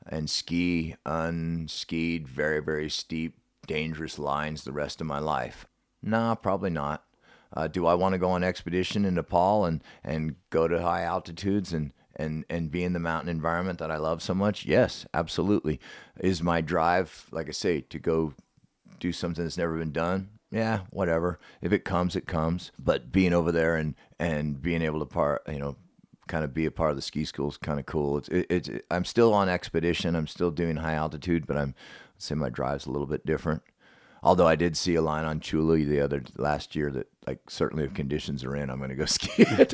and 0.05 0.29
ski 0.29 0.95
unskied, 1.05 2.27
very 2.27 2.59
very 2.59 2.89
steep, 2.89 3.39
dangerous 3.65 4.17
lines 4.17 4.63
the 4.63 4.71
rest 4.71 5.01
of 5.01 5.07
my 5.07 5.19
life? 5.19 5.65
Nah, 6.01 6.35
probably 6.35 6.69
not. 6.69 7.03
Uh, 7.53 7.67
do 7.67 7.85
I 7.85 7.93
want 7.93 8.13
to 8.13 8.19
go 8.19 8.29
on 8.29 8.43
expedition 8.43 9.05
in 9.05 9.15
Nepal 9.15 9.65
and, 9.65 9.81
and 10.03 10.35
go 10.49 10.67
to 10.67 10.81
high 10.81 11.03
altitudes 11.03 11.71
and, 11.71 11.93
and 12.15 12.43
and 12.49 12.71
be 12.71 12.83
in 12.83 12.93
the 12.93 12.99
mountain 12.99 13.29
environment 13.29 13.79
that 13.79 13.91
I 13.91 13.97
love 13.97 14.21
so 14.21 14.33
much, 14.33 14.65
yes, 14.65 15.05
absolutely. 15.13 15.79
Is 16.19 16.43
my 16.43 16.61
drive, 16.61 17.27
like 17.31 17.47
I 17.47 17.51
say, 17.51 17.81
to 17.81 17.99
go 17.99 18.33
do 18.99 19.11
something 19.11 19.43
that's 19.43 19.57
never 19.57 19.77
been 19.77 19.91
done? 19.91 20.36
Yeah, 20.51 20.81
whatever. 20.91 21.39
If 21.61 21.73
it 21.73 21.83
comes, 21.83 22.15
it 22.15 22.25
comes. 22.25 22.71
But 22.79 23.11
being 23.11 23.33
over 23.33 23.51
there 23.51 23.75
and 23.75 23.95
and 24.19 24.61
being 24.61 24.81
able 24.81 24.99
to 24.99 25.05
part, 25.05 25.43
you 25.47 25.59
know, 25.59 25.75
kind 26.27 26.43
of 26.43 26.53
be 26.53 26.65
a 26.65 26.71
part 26.71 26.91
of 26.91 26.95
the 26.95 27.01
ski 27.01 27.25
school 27.25 27.49
is 27.49 27.57
kind 27.57 27.79
of 27.79 27.85
cool. 27.85 28.17
It's 28.17 28.29
it, 28.29 28.45
it's 28.49 28.69
I'm 28.89 29.05
still 29.05 29.33
on 29.33 29.49
expedition. 29.49 30.15
I'm 30.15 30.27
still 30.27 30.51
doing 30.51 30.77
high 30.77 30.93
altitude, 30.93 31.47
but 31.47 31.57
I'm 31.57 31.75
I'd 32.15 32.21
say 32.21 32.35
my 32.35 32.49
drive's 32.49 32.85
a 32.85 32.91
little 32.91 33.07
bit 33.07 33.25
different. 33.25 33.61
Although 34.23 34.47
I 34.47 34.55
did 34.55 34.75
see 34.75 34.95
a 34.95 35.01
line 35.01 35.25
on 35.25 35.39
Chula 35.39 35.77
the 35.77 36.01
other 36.01 36.23
last 36.37 36.75
year 36.75 36.91
that 36.91 37.07
like 37.27 37.49
certainly 37.49 37.83
if 37.83 37.93
conditions 37.93 38.43
are 38.43 38.55
in, 38.55 38.69
I'm 38.69 38.77
going 38.77 38.89
to 38.89 38.95
go 38.95 39.05
ski 39.05 39.31
it. 39.37 39.73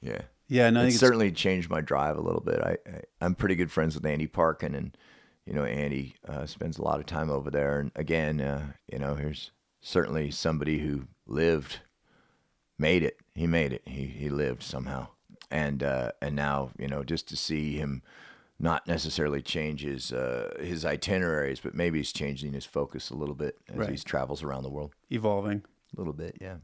yeah. 0.00 0.22
Yeah, 0.46 0.68
no, 0.70 0.82
I 0.82 0.86
it 0.86 0.92
certainly 0.92 1.32
changed 1.32 1.70
my 1.70 1.80
drive 1.80 2.18
a 2.18 2.20
little 2.20 2.42
bit. 2.42 2.60
I, 2.60 2.76
I 2.88 3.00
I'm 3.20 3.34
pretty 3.34 3.54
good 3.54 3.72
friends 3.72 3.94
with 3.94 4.04
Andy 4.04 4.26
Parkin, 4.26 4.74
and 4.74 4.96
you 5.46 5.52
know 5.52 5.64
Andy 5.64 6.14
uh, 6.28 6.46
spends 6.46 6.78
a 6.78 6.82
lot 6.82 7.00
of 7.00 7.06
time 7.06 7.30
over 7.30 7.50
there. 7.50 7.80
And 7.80 7.90
again, 7.96 8.40
uh, 8.40 8.72
you 8.90 8.98
know, 8.98 9.14
here's 9.14 9.50
certainly 9.80 10.30
somebody 10.30 10.78
who 10.78 11.04
lived, 11.26 11.80
made 12.78 13.02
it. 13.02 13.18
He 13.34 13.46
made 13.46 13.72
it. 13.72 13.82
He 13.86 14.06
he 14.06 14.28
lived 14.30 14.62
somehow, 14.62 15.08
and 15.50 15.82
uh, 15.82 16.12
and 16.22 16.34
now 16.36 16.70
you 16.78 16.88
know 16.88 17.02
just 17.04 17.28
to 17.28 17.36
see 17.36 17.76
him 17.76 18.02
not 18.58 18.86
necessarily 18.86 19.42
change 19.42 19.82
his 19.82 20.12
uh, 20.12 20.54
his 20.60 20.84
itineraries, 20.84 21.60
but 21.60 21.74
maybe 21.74 21.98
he's 21.98 22.12
changing 22.12 22.52
his 22.52 22.64
focus 22.64 23.10
a 23.10 23.16
little 23.16 23.34
bit 23.34 23.58
as 23.68 23.76
Right. 23.76 23.90
he 23.90 23.96
travels 23.96 24.42
around 24.42 24.62
the 24.62 24.70
world. 24.70 24.94
evolving. 25.10 25.62
A 25.96 26.00
little 26.00 26.12
bit, 26.12 26.36
yeah. 26.40 26.56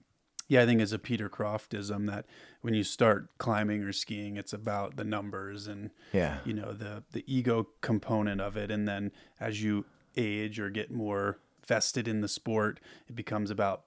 Yeah, 0.51 0.62
I 0.62 0.66
think 0.66 0.80
it's 0.80 0.90
a 0.90 0.98
Peter 0.98 1.28
Croftism 1.28 2.09
that 2.09 2.26
when 2.61 2.74
you 2.74 2.82
start 2.82 3.28
climbing 3.38 3.82
or 3.84 3.92
skiing, 3.92 4.36
it's 4.36 4.53
about 4.53 4.96
the 4.96 5.05
numbers 5.05 5.68
and 5.68 5.90
Yeah. 6.12 6.38
you 6.44 6.53
know 6.53 6.72
the 6.72 7.05
the 7.12 7.24
ego 7.32 7.68
component 7.82 8.40
of 8.40 8.57
it, 8.57 8.68
and 8.70 8.86
then 8.88 9.12
as 9.38 9.62
you 9.62 9.86
age 10.16 10.59
or 10.59 10.68
get 10.68 10.90
more 10.90 11.38
vested 11.64 12.09
in 12.09 12.20
the 12.20 12.26
sport, 12.28 12.80
it 13.09 13.14
becomes 13.14 13.48
about 13.53 13.84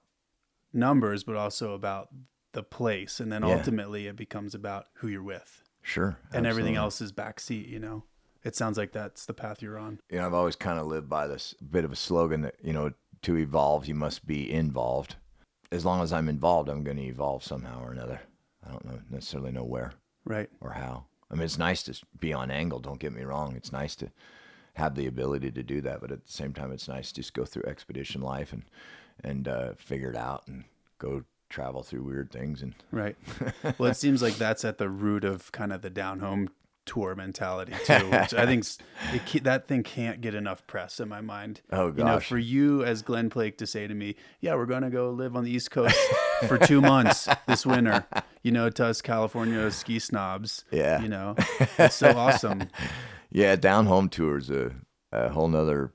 numbers, 0.72 1.22
but 1.22 1.36
also 1.36 1.74
about 1.74 2.08
the 2.52 2.62
place, 2.62 3.20
and 3.20 3.30
then 3.30 3.42
Yeah. 3.42 3.54
ultimately 3.56 4.06
it 4.06 4.16
becomes 4.16 4.54
about 4.54 4.86
who 4.94 5.08
you're 5.08 5.22
with, 5.22 5.62
Sure. 5.82 6.16
and 6.32 6.46
everything 6.46 6.76
else 6.76 7.02
is 7.02 7.12
backseat. 7.12 7.68
You 7.68 7.78
know, 7.78 8.04
it 8.42 8.56
sounds 8.56 8.78
like 8.78 8.92
that's 8.92 9.26
the 9.26 9.34
path 9.34 9.60
you're 9.60 9.76
on. 9.78 10.00
you 10.08 10.16
know, 10.16 10.24
I've 10.26 10.32
always 10.34 10.56
kind 10.56 10.78
of 10.78 10.86
lived 10.86 11.10
by 11.10 11.26
this 11.26 11.52
bit 11.54 11.84
of 11.84 11.92
a 11.92 11.96
slogan 11.96 12.40
that, 12.40 12.54
you 12.62 12.72
know, 12.72 12.92
to 13.22 13.36
evolve, 13.36 13.86
you 13.86 13.94
must 13.94 14.26
be 14.26 14.50
involved. 14.50 15.16
As 15.74 15.84
long 15.84 16.02
as 16.02 16.12
I'm 16.12 16.28
involved, 16.28 16.68
I'm 16.68 16.84
going 16.84 16.96
to 16.98 17.02
evolve 17.02 17.42
somehow 17.44 17.82
or 17.84 17.90
another. 17.92 18.20
I 18.66 18.70
don't 18.70 18.84
know 18.84 18.98
necessarily 19.10 19.52
know 19.52 19.64
where 19.64 19.92
Right. 20.24 20.48
or 20.60 20.70
how. 20.70 21.04
I 21.30 21.34
mean, 21.34 21.42
it's 21.44 21.58
nice 21.58 21.82
to 21.84 22.00
be 22.18 22.32
on 22.32 22.50
angle. 22.50 22.78
Don't 22.78 23.00
get 23.00 23.12
me 23.12 23.22
wrong. 23.22 23.56
It's 23.56 23.72
nice 23.72 23.96
to 23.96 24.10
have 24.74 24.94
the 24.94 25.06
ability 25.06 25.50
to 25.52 25.62
do 25.62 25.80
that, 25.82 26.00
but 26.00 26.10
at 26.12 26.24
the 26.24 26.32
same 26.32 26.52
time, 26.52 26.70
it's 26.72 26.88
nice 26.88 27.08
to 27.08 27.20
just 27.20 27.34
go 27.34 27.44
through 27.44 27.64
expedition 27.66 28.22
life 28.22 28.52
and 28.52 28.62
and 29.22 29.46
uh, 29.48 29.72
figure 29.76 30.10
it 30.10 30.16
out 30.16 30.42
and 30.48 30.64
go 30.98 31.24
travel 31.48 31.82
through 31.82 32.02
weird 32.02 32.30
things 32.32 32.62
and 32.62 32.74
Right. 32.90 33.16
Well, 33.78 33.90
it 33.90 33.94
seems 33.96 34.22
like 34.22 34.34
that's 34.36 34.64
at 34.64 34.78
the 34.78 34.88
root 34.88 35.24
of 35.24 35.50
kind 35.52 35.72
of 35.72 35.82
the 35.82 35.90
down 35.90 36.20
home 36.20 36.50
tour 36.86 37.14
mentality 37.14 37.72
too, 37.86 38.10
which 38.10 38.34
I 38.34 38.46
think 38.46 38.64
it, 39.34 39.44
that 39.44 39.66
thing 39.68 39.82
can't 39.82 40.20
get 40.20 40.34
enough 40.34 40.66
press 40.66 41.00
in 41.00 41.08
my 41.08 41.20
mind. 41.20 41.60
Oh, 41.72 41.86
You 41.88 42.04
know, 42.04 42.14
gosh. 42.16 42.28
for 42.28 42.38
you 42.38 42.84
as 42.84 43.02
Glen 43.02 43.30
Plake 43.30 43.58
to 43.58 43.66
say 43.66 43.86
to 43.86 43.94
me, 43.94 44.16
"Yeah, 44.40 44.54
we're 44.54 44.66
going 44.66 44.82
to 44.82 44.90
go 44.90 45.10
live 45.10 45.36
on 45.36 45.44
the 45.44 45.50
East 45.50 45.70
Coast 45.70 45.96
for 46.48 46.58
2 46.58 46.80
months 46.80 47.28
this 47.46 47.64
winter." 47.66 48.06
You 48.42 48.52
know, 48.52 48.68
to 48.70 48.84
us 48.86 49.00
California 49.00 49.70
ski 49.70 49.98
snobs. 49.98 50.64
Yeah. 50.70 51.00
You 51.00 51.08
know. 51.08 51.34
It's 51.78 51.96
so 51.96 52.10
awesome. 52.16 52.68
Yeah, 53.30 53.56
down 53.56 53.86
home 53.86 54.08
tour's 54.10 54.48
a, 54.48 54.70
a 55.10 55.28
whole 55.30 55.48
nother 55.48 55.92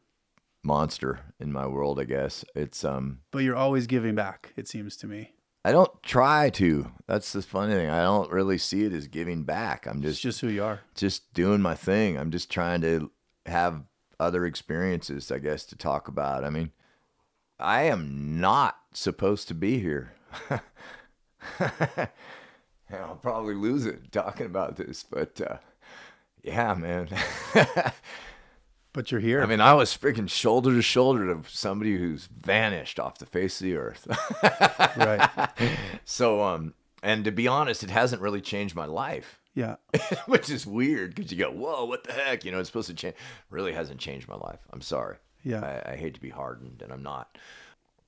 monster 0.62 1.22
in 1.40 1.54
my 1.54 1.66
world, 1.68 1.98
I 1.98 2.04
guess. 2.04 2.44
It's 2.54 2.84
um 2.84 3.20
But 3.32 3.40
you're 3.40 3.56
always 3.56 3.88
giving 3.88 4.14
back, 4.16 4.52
it 4.58 4.68
seems 4.68 4.98
to 4.98 5.08
me. 5.08 5.32
I 5.66 5.72
don't 5.72 6.02
try 6.04 6.50
to. 6.52 6.92
That's 7.06 7.34
the 7.34 7.42
funny 7.42 7.74
thing. 7.74 7.90
I 7.90 8.02
don't 8.02 8.32
really 8.32 8.58
see 8.58 8.86
it 8.86 8.94
as 8.94 9.08
giving 9.08 9.44
back. 9.44 9.86
I'm 9.88 10.02
just 10.02 10.14
It's 10.16 10.22
just 10.22 10.42
who 10.42 10.48
you 10.48 10.64
are. 10.64 10.82
just 10.96 11.34
doing 11.34 11.62
my 11.62 11.76
thing. 11.76 12.18
I'm 12.18 12.32
just 12.32 12.50
trying 12.52 12.82
to 12.82 13.12
have 13.46 13.84
other 14.20 14.46
experiences, 14.46 15.32
I 15.32 15.40
guess, 15.40 15.66
to 15.66 15.76
talk 15.76 16.08
about. 16.08 16.44
I 16.46 16.50
mean, 16.50 16.72
I 17.60 17.84
am 17.84 18.40
not 18.40 18.78
supposed 18.94 19.48
to 19.50 19.54
be 19.54 19.80
here. 19.80 20.14
I'll 22.92 23.16
probably 23.22 23.56
lose 23.56 23.86
it 23.86 24.12
talking 24.12 24.46
about 24.46 24.78
this, 24.78 25.04
but 25.04 25.40
uh, 25.42 25.58
yeah, 26.44 26.74
man. 26.74 27.10
But 28.94 29.12
you're 29.12 29.22
here. 29.22 29.42
I 29.44 29.46
mean, 29.46 29.62
I 29.62 29.74
was 29.74 29.96
freaking 29.96 30.30
shoulder 30.30 30.72
to 30.74 30.82
shoulder 30.82 31.34
to 31.34 31.48
somebody 31.50 31.98
who's 31.98 32.26
vanished 32.26 33.00
off 33.00 33.20
the 33.20 33.26
face 33.28 33.62
of 33.62 33.66
the 33.66 33.76
earth. 33.76 34.08
right. 34.98 35.30
so, 36.06 36.42
um, 36.44 36.74
and 37.04 37.24
to 37.26 37.32
be 37.32 37.48
honest, 37.48 37.84
it 37.84 37.92
hasn't 37.92 38.22
really 38.22 38.42
changed 38.42 38.76
my 38.76 38.86
life, 38.86 39.40
Yeah. 39.54 39.76
which 40.26 40.50
is 40.50 40.66
weird 40.66 41.14
because 41.16 41.32
you 41.32 41.38
go, 41.38 41.52
whoa, 41.52 41.86
what 41.86 42.04
the 42.04 42.14
heck? 42.14 42.44
You 42.44 42.52
know, 42.52 42.60
it's 42.60 42.70
supposed 42.70 42.88
to 42.90 42.96
change. 42.96 43.16
Really 43.52 43.74
hasn't 43.74 44.00
changed 44.00 44.28
my 44.28 44.36
life. 44.36 44.60
I'm 44.72 44.82
sorry. 44.82 45.18
Yeah. 45.44 45.62
I, 45.86 45.92
I 45.92 45.96
hate 45.96 46.16
to 46.16 46.22
be 46.22 46.30
hardened, 46.30 46.82
and 46.82 46.92
I'm 46.92 47.04
not. 47.04 47.38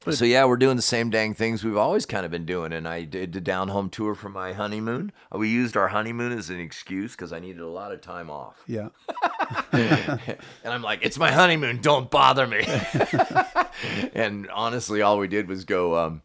So 0.10 0.26
yeah, 0.26 0.46
we're 0.46 0.58
doing 0.58 0.76
the 0.76 0.82
same 0.82 1.12
dang 1.12 1.36
things 1.36 1.64
we've 1.64 1.78
always 1.78 2.08
kind 2.08 2.26
of 2.26 2.32
been 2.32 2.46
doing. 2.46 2.74
And 2.74 2.88
I 2.88 3.04
did 3.04 3.34
the 3.34 3.42
down 3.42 3.68
home 3.68 3.90
tour 3.90 4.16
for 4.16 4.30
my 4.30 4.54
honeymoon. 4.54 5.12
We 5.32 5.50
used 5.50 5.78
our 5.78 5.90
honeymoon 5.90 6.32
as 6.32 6.50
an 6.50 6.60
excuse 6.60 7.12
because 7.12 7.32
I 7.32 7.40
needed 7.40 7.62
a 7.62 7.68
lot 7.68 7.92
of 7.92 8.02
time 8.02 8.30
off. 8.30 8.62
Yeah. 8.66 8.90
and 9.72 10.40
I'm 10.66 10.82
like, 10.82 11.00
it's 11.04 11.20
my 11.20 11.32
honeymoon. 11.32 11.82
Don't 11.82 12.10
bother 12.10 12.48
me. 12.48 12.66
and 14.16 14.50
honestly, 14.50 15.04
all 15.04 15.20
we 15.20 15.28
did 15.28 15.48
was 15.48 15.66
go 15.66 15.96
um, 15.98 16.24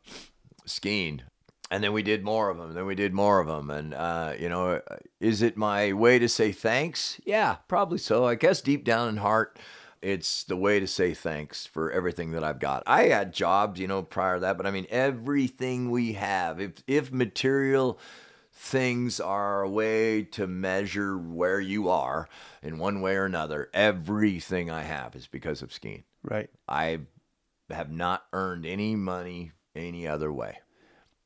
skiing. 0.65 1.23
And 1.71 1.83
then 1.83 1.93
we 1.93 2.03
did 2.03 2.25
more 2.25 2.49
of 2.49 2.59
them. 2.59 2.75
Then 2.75 2.87
we 2.87 2.95
did 2.95 3.13
more 3.13 3.41
of 3.41 3.49
them. 3.49 3.71
And, 3.71 3.93
uh, 3.93 4.35
you 4.39 4.49
know, 4.49 4.81
is 5.21 5.43
it 5.43 5.57
my 5.57 5.93
way 5.93 6.19
to 6.19 6.29
say 6.29 6.53
thanks? 6.53 7.21
Yeah, 7.27 7.57
probably 7.67 7.99
so. 7.99 8.25
I 8.25 8.37
guess 8.37 8.61
deep 8.61 8.85
down 8.85 9.09
in 9.09 9.17
heart, 9.17 9.59
it's 10.03 10.45
the 10.45 10.57
way 10.57 10.81
to 10.81 10.87
say 10.87 11.15
thanks 11.15 11.67
for 11.67 11.91
everything 11.91 12.33
that 12.33 12.45
I've 12.45 12.59
got. 12.59 12.83
I 12.87 13.05
had 13.05 13.33
jobs, 13.33 13.81
you 13.81 13.87
know, 13.87 14.03
prior 14.03 14.35
to 14.35 14.41
that, 14.41 14.57
but 14.57 14.67
I 14.67 14.71
mean, 14.71 14.87
everything 14.91 15.91
we 15.91 16.13
have, 16.15 16.61
if, 16.61 16.83
if 16.87 17.13
material 17.13 17.99
things 18.53 19.21
are 19.21 19.63
a 19.63 19.69
way 19.69 20.23
to 20.23 20.47
measure 20.47 21.17
where 21.19 21.61
you 21.61 21.89
are 21.89 22.29
in 22.63 22.79
one 22.79 23.01
way 23.01 23.17
or 23.17 23.25
another, 23.25 23.69
everything 23.75 24.71
I 24.71 24.83
have 24.83 25.15
is 25.15 25.27
because 25.27 25.63
of 25.63 25.73
skiing. 25.73 26.05
Right. 26.23 26.51
I 26.69 27.01
have 27.71 27.91
not 27.91 28.25
earned 28.33 28.65
any 28.67 28.97
money 28.97 29.53
any 29.75 30.07
other 30.07 30.33
way. 30.33 30.59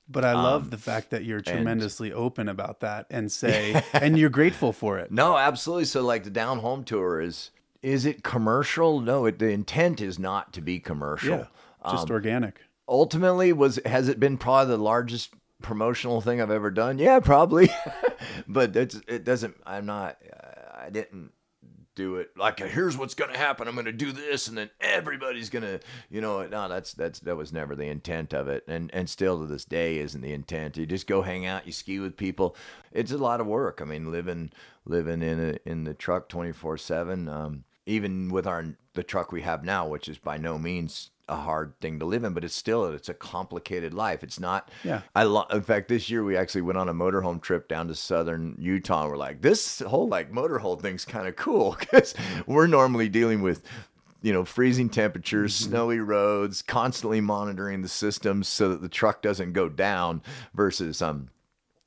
But 0.09 0.25
I 0.25 0.33
love 0.33 0.65
Um, 0.65 0.71
the 0.71 0.79
fact 0.79 1.11
that 1.11 1.25
you're 1.25 1.41
tremendously 1.41 2.13
open 2.13 2.49
about 2.49 2.81
that 2.81 3.07
and 3.11 3.31
say, 3.43 3.81
and 3.93 4.19
you're 4.19 4.29
grateful 4.29 4.73
for 4.73 4.99
it. 4.99 5.13
No, 5.13 5.37
absolutely. 5.37 5.85
So 5.85 6.03
like 6.03 6.25
the 6.25 6.31
down 6.31 6.59
home 6.59 6.83
tour 6.83 7.21
is 7.21 7.53
is 7.83 8.05
it 8.05 8.23
commercial? 8.23 9.01
No, 9.01 9.27
it, 9.27 9.39
the 9.39 9.49
intent 9.51 10.01
is 10.01 10.19
not 10.19 10.53
to 10.55 10.61
be 10.61 10.81
commercial. 10.81 11.39
Yeah. 11.39 11.91
Just 11.91 12.11
organic. 12.11 12.61
ultimately 12.87 13.55
was 13.55 13.81
has 13.87 14.09
it 14.09 14.21
been 14.21 14.37
probably 14.37 14.77
the 14.77 14.83
largest 14.83 15.33
promotional 15.63 16.21
thing 16.21 16.41
I've 16.41 16.51
ever 16.51 16.71
done? 16.71 16.99
Yeah, 16.99 17.21
probably. 17.21 17.71
but 18.49 18.77
it's, 18.77 19.01
it 19.09 19.25
doesn't. 19.25 19.57
I'm 19.65 19.87
not. 19.87 20.19
Uh, 20.31 20.87
I 20.87 20.91
didn't 20.91 21.33
do 21.97 22.17
it 22.17 22.31
like 22.37 22.59
here's 22.61 22.97
what's 22.97 23.15
gonna 23.15 23.37
happen. 23.37 23.69
I'm 23.69 23.75
gonna 23.75 23.93
do 23.93 24.13
this, 24.13 24.49
and 24.49 24.57
then 24.57 24.71
everybody's 24.81 25.51
gonna, 25.51 25.81
you 26.09 26.21
know. 26.21 26.47
No, 26.47 26.69
that's 26.69 26.93
that's 26.93 27.21
that 27.21 27.37
was 27.37 27.53
never 27.53 27.75
the 27.75 27.89
intent 27.89 28.33
of 28.33 28.49
it, 28.49 28.65
and 28.69 28.91
and 28.95 29.09
still 29.09 29.41
to 29.41 29.47
this 29.47 29.65
day 29.65 29.99
isn't 29.99 30.21
the 30.21 30.33
intent. 30.33 30.77
You 30.77 30.87
just 30.87 31.07
go 31.07 31.23
hang 31.23 31.47
out, 31.47 31.67
you 31.67 31.73
ski 31.73 31.99
with 31.99 32.17
people. 32.17 32.57
It's 32.93 33.13
a 33.13 33.19
lot 33.19 33.41
of 33.41 33.47
work. 33.47 33.81
I 33.83 33.85
mean, 33.85 34.11
living 34.11 34.51
living 34.85 35.23
in 35.23 35.41
a, 35.41 35.69
in 35.69 35.85
the 35.85 35.95
truck 35.95 36.29
24 36.29 36.79
seven. 36.79 37.29
Um, 37.29 37.65
even 37.87 38.29
with 38.29 38.47
our 38.47 38.65
the 38.95 39.03
truck 39.03 39.33
we 39.33 39.43
have 39.43 39.65
now, 39.65 39.87
which 39.87 40.09
is 40.09 40.19
by 40.19 40.37
no 40.37 40.59
means 40.59 41.11
a 41.29 41.37
hard 41.37 41.73
thing 41.81 42.01
to 42.01 42.05
live 42.05 42.25
in, 42.25 42.35
but 42.35 42.45
it's 42.45 42.55
still 42.55 42.85
it's 42.87 43.09
a 43.09 43.15
complicated 43.15 43.95
life. 43.95 44.23
It's 44.25 44.41
not. 44.41 44.69
Yeah. 44.83 45.03
I 45.15 45.23
lo- 45.23 45.47
in 45.51 45.63
fact 45.63 45.89
this 45.89 46.11
year 46.11 46.25
we 46.25 46.37
actually 46.37 46.63
went 46.63 46.79
on 46.79 46.89
a 46.89 46.95
motorhome 46.95 47.41
trip 47.41 47.69
down 47.69 47.89
to 47.89 47.95
southern 47.95 48.57
Utah. 48.59 49.03
And 49.03 49.11
we're 49.11 49.17
like 49.17 49.41
this 49.41 49.79
whole 49.81 50.09
like 50.09 50.33
motorhome 50.33 50.81
thing's 50.81 51.05
kind 51.05 51.29
of 51.29 51.37
cool 51.37 51.77
because 51.79 52.15
we're 52.47 52.67
normally 52.67 53.09
dealing 53.09 53.43
with 53.43 53.63
you 54.23 54.33
know 54.33 54.45
freezing 54.45 54.91
temperatures, 54.91 55.55
snowy 55.55 56.01
roads, 56.01 56.63
constantly 56.63 57.21
monitoring 57.21 57.83
the 57.83 57.89
systems 57.89 58.49
so 58.49 58.69
that 58.69 58.83
the 58.83 58.89
truck 58.89 59.23
doesn't 59.23 59.53
go 59.53 59.69
down 59.69 60.23
versus 60.53 61.01
um 61.01 61.29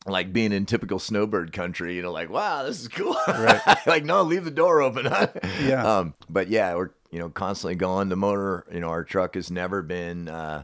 like 0.06 0.34
being 0.34 0.52
in 0.52 0.66
typical 0.66 1.00
snowbird 1.00 1.54
country, 1.54 1.96
you 1.96 2.02
know, 2.02 2.12
like, 2.12 2.30
wow, 2.30 2.64
this 2.64 2.82
is 2.82 2.88
cool. 2.88 3.16
Right. 3.28 3.62
like, 3.88 4.04
no, 4.04 4.24
leave 4.24 4.44
the 4.44 4.52
door 4.52 4.82
open. 4.82 5.06
Huh? 5.06 5.28
Yeah. 5.62 5.86
Um, 5.86 6.14
but 6.30 6.50
yeah, 6.50 6.76
we're, 6.76 6.90
you 7.12 7.20
know, 7.20 7.30
constantly 7.30 7.76
going. 7.76 8.10
The 8.10 8.16
motor, 8.16 8.66
you 8.72 8.80
know, 8.80 8.90
our 8.90 9.04
truck 9.04 9.36
has 9.36 9.50
never 9.50 9.82
been 9.82 10.28
uh, 10.28 10.64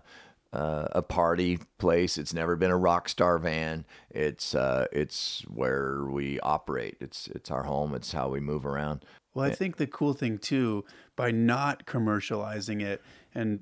uh, 0.52 0.88
a 0.91 1.02
party 1.02 1.60
place. 1.78 2.18
It's 2.18 2.34
never 2.34 2.56
been 2.56 2.72
a 2.72 2.78
rock 2.78 3.07
star 3.07 3.38
van. 3.38 3.86
It's 4.10 4.56
uh, 4.56 4.88
it's 4.91 5.44
where 5.48 6.06
we 6.06 6.40
operate. 6.41 6.98
It's 6.99 7.28
it's 7.28 7.52
our 7.52 7.64
home. 7.64 7.94
It's 7.94 8.11
how 8.11 8.30
we 8.30 8.40
move 8.40 8.66
around. 8.66 9.06
Well, 9.34 9.45
I 9.45 9.53
think 9.53 9.78
the 9.78 9.88
cool 9.88 10.14
thing 10.14 10.38
too, 10.38 10.86
by 11.16 11.32
not 11.32 11.86
commercializing 11.86 12.82
it 12.82 13.02
and 13.34 13.61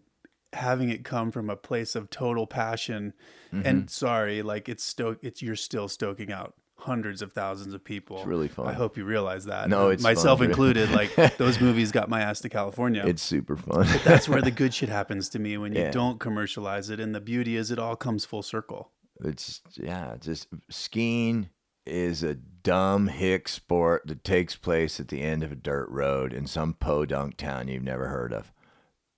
having 0.53 0.90
it 0.90 1.03
come 1.03 1.32
from 1.32 1.49
a 1.49 1.56
place 1.56 1.95
of 1.95 2.10
total 2.10 2.48
passion, 2.48 3.14
Mm-hmm. 3.53 3.65
and 3.65 3.90
sorry, 3.90 4.41
like 4.41 4.68
it's 4.68 4.84
stoke, 4.84 5.19
it's 5.22 5.41
you're 5.41 5.56
still 5.56 5.88
stoking 5.88 6.34
out 6.34 6.53
hundreds 6.80 7.22
of 7.22 7.32
thousands 7.32 7.74
of 7.74 7.82
people. 7.84 8.18
It's 8.18 8.28
really 8.28 8.49
fun. 8.49 8.68
I 8.68 8.74
hope 8.74 8.98
you 8.98 9.06
realize 9.06 9.45
that. 9.45 9.69
No, 9.69 9.88
it's 9.88 10.03
myself 10.03 10.40
fun. 10.40 10.49
included. 10.49 10.91
Like 10.91 11.15
those 11.38 11.61
movies 11.61 11.94
got 11.94 12.10
my 12.10 12.19
ass 12.22 12.41
to 12.41 12.49
California. 12.49 13.03
It's 13.07 13.22
super 13.24 13.56
fun. 13.56 13.88
That's 14.03 14.28
where 14.28 14.41
the 14.41 14.52
good 14.52 14.74
shit 14.74 14.90
happens 14.90 15.30
to 15.30 15.40
me 15.40 15.57
when 15.57 15.74
you 15.74 15.80
Yeah. 15.84 15.91
don't 15.91 16.19
commercialize 16.19 16.90
it, 16.90 16.99
and 16.99 17.15
the 17.15 17.22
beauty 17.22 17.56
is 17.56 17.72
it 17.72 17.80
all 17.80 17.95
comes 17.95 18.26
full 18.26 18.44
circle. 18.44 18.91
it's 19.24 19.61
yeah, 19.76 20.15
just 20.19 20.48
skiing 20.69 21.49
is 21.86 22.22
a 22.22 22.36
dumb 22.36 23.07
hick 23.07 23.48
sport 23.48 24.03
that 24.07 24.26
takes 24.26 24.57
place 24.57 24.99
at 24.99 25.07
the 25.07 25.22
end 25.22 25.41
of 25.41 25.53
a 25.53 25.56
dirt 25.56 25.88
road 25.90 26.34
in 26.34 26.45
some 26.45 26.74
podunk 26.74 27.38
town 27.38 27.69
you've 27.69 27.82
never 27.82 28.10
heard 28.10 28.34
of. 28.34 28.52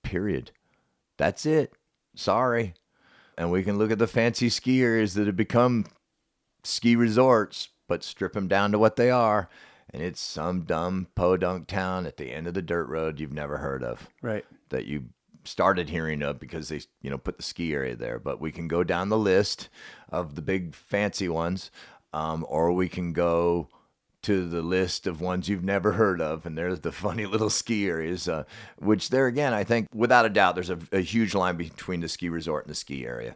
Period. 0.04 0.52
That's 1.20 1.44
it. 1.44 1.74
Sorry. 2.16 2.72
And 3.36 3.50
we 3.52 3.62
can 3.62 3.76
look 3.76 3.90
at 3.90 3.98
the 3.98 4.06
fancy 4.06 4.48
ski 4.48 4.82
areas 4.82 5.12
that 5.14 5.26
have 5.26 5.36
become 5.36 5.84
ski 6.64 6.96
resorts, 6.96 7.68
but 7.88 8.02
strip 8.02 8.32
them 8.32 8.48
down 8.48 8.72
to 8.72 8.78
what 8.78 8.96
they 8.96 9.10
are. 9.10 9.50
And 9.92 10.02
it's 10.02 10.20
some 10.20 10.62
dumb 10.62 11.08
podunk 11.14 11.66
town 11.66 12.06
at 12.06 12.16
the 12.16 12.32
end 12.32 12.46
of 12.46 12.54
the 12.54 12.62
dirt 12.62 12.86
road 12.88 13.20
you've 13.20 13.32
never 13.34 13.58
heard 13.58 13.82
of 13.84 14.08
Right. 14.22 14.46
that 14.70 14.86
you 14.86 15.10
started 15.44 15.90
hearing 15.90 16.22
of 16.22 16.38
because 16.40 16.68
they 16.70 16.80
you 17.02 17.10
know 17.10 17.18
put 17.18 17.36
the 17.38 17.42
ski 17.42 17.72
area 17.74 17.96
there 17.96 18.18
but 18.18 18.40
we 18.40 18.52
can 18.52 18.68
go 18.68 18.84
down 18.84 19.08
the 19.08 19.16
list 19.18 19.68
of 20.10 20.34
the 20.36 20.42
big 20.42 20.74
fancy 20.74 21.28
ones 21.30 21.70
um, 22.12 22.44
or 22.48 22.72
we 22.72 22.88
can 22.90 23.12
go 23.14 23.66
to 24.22 24.48
the 24.48 24.62
list 24.62 25.06
of 25.06 25.20
ones 25.20 25.48
you've 25.48 25.64
never 25.64 25.92
heard 25.92 26.20
of 26.20 26.44
and 26.46 26.56
there's 26.56 26.80
the 26.80 26.92
funny 27.06 27.26
little 27.26 27.50
ski 27.50 27.88
areas 27.88 28.28
uh, 28.28 28.44
which 28.78 29.10
there 29.10 29.26
again 29.26 29.52
i 29.52 29.64
think 29.64 29.86
without 29.94 30.26
a 30.26 30.30
doubt 30.30 30.54
there's 30.54 30.70
a, 30.70 30.78
a 30.92 31.00
huge 31.00 31.34
line 31.34 31.56
between 31.56 32.00
the 32.00 32.08
ski 32.08 32.28
resort 32.28 32.64
and 32.64 32.70
the 32.70 32.76
ski 32.76 33.06
area 33.06 33.34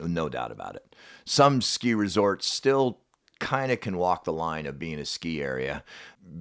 no 0.00 0.28
doubt 0.28 0.52
about 0.52 0.76
it. 0.76 0.94
Some 1.24 1.60
ski 1.60 1.94
resorts 1.94 2.46
still 2.46 2.98
kind 3.40 3.70
of 3.70 3.80
can 3.80 3.96
walk 3.96 4.24
the 4.24 4.32
line 4.32 4.66
of 4.66 4.78
being 4.78 4.98
a 4.98 5.04
ski 5.04 5.42
area 5.42 5.84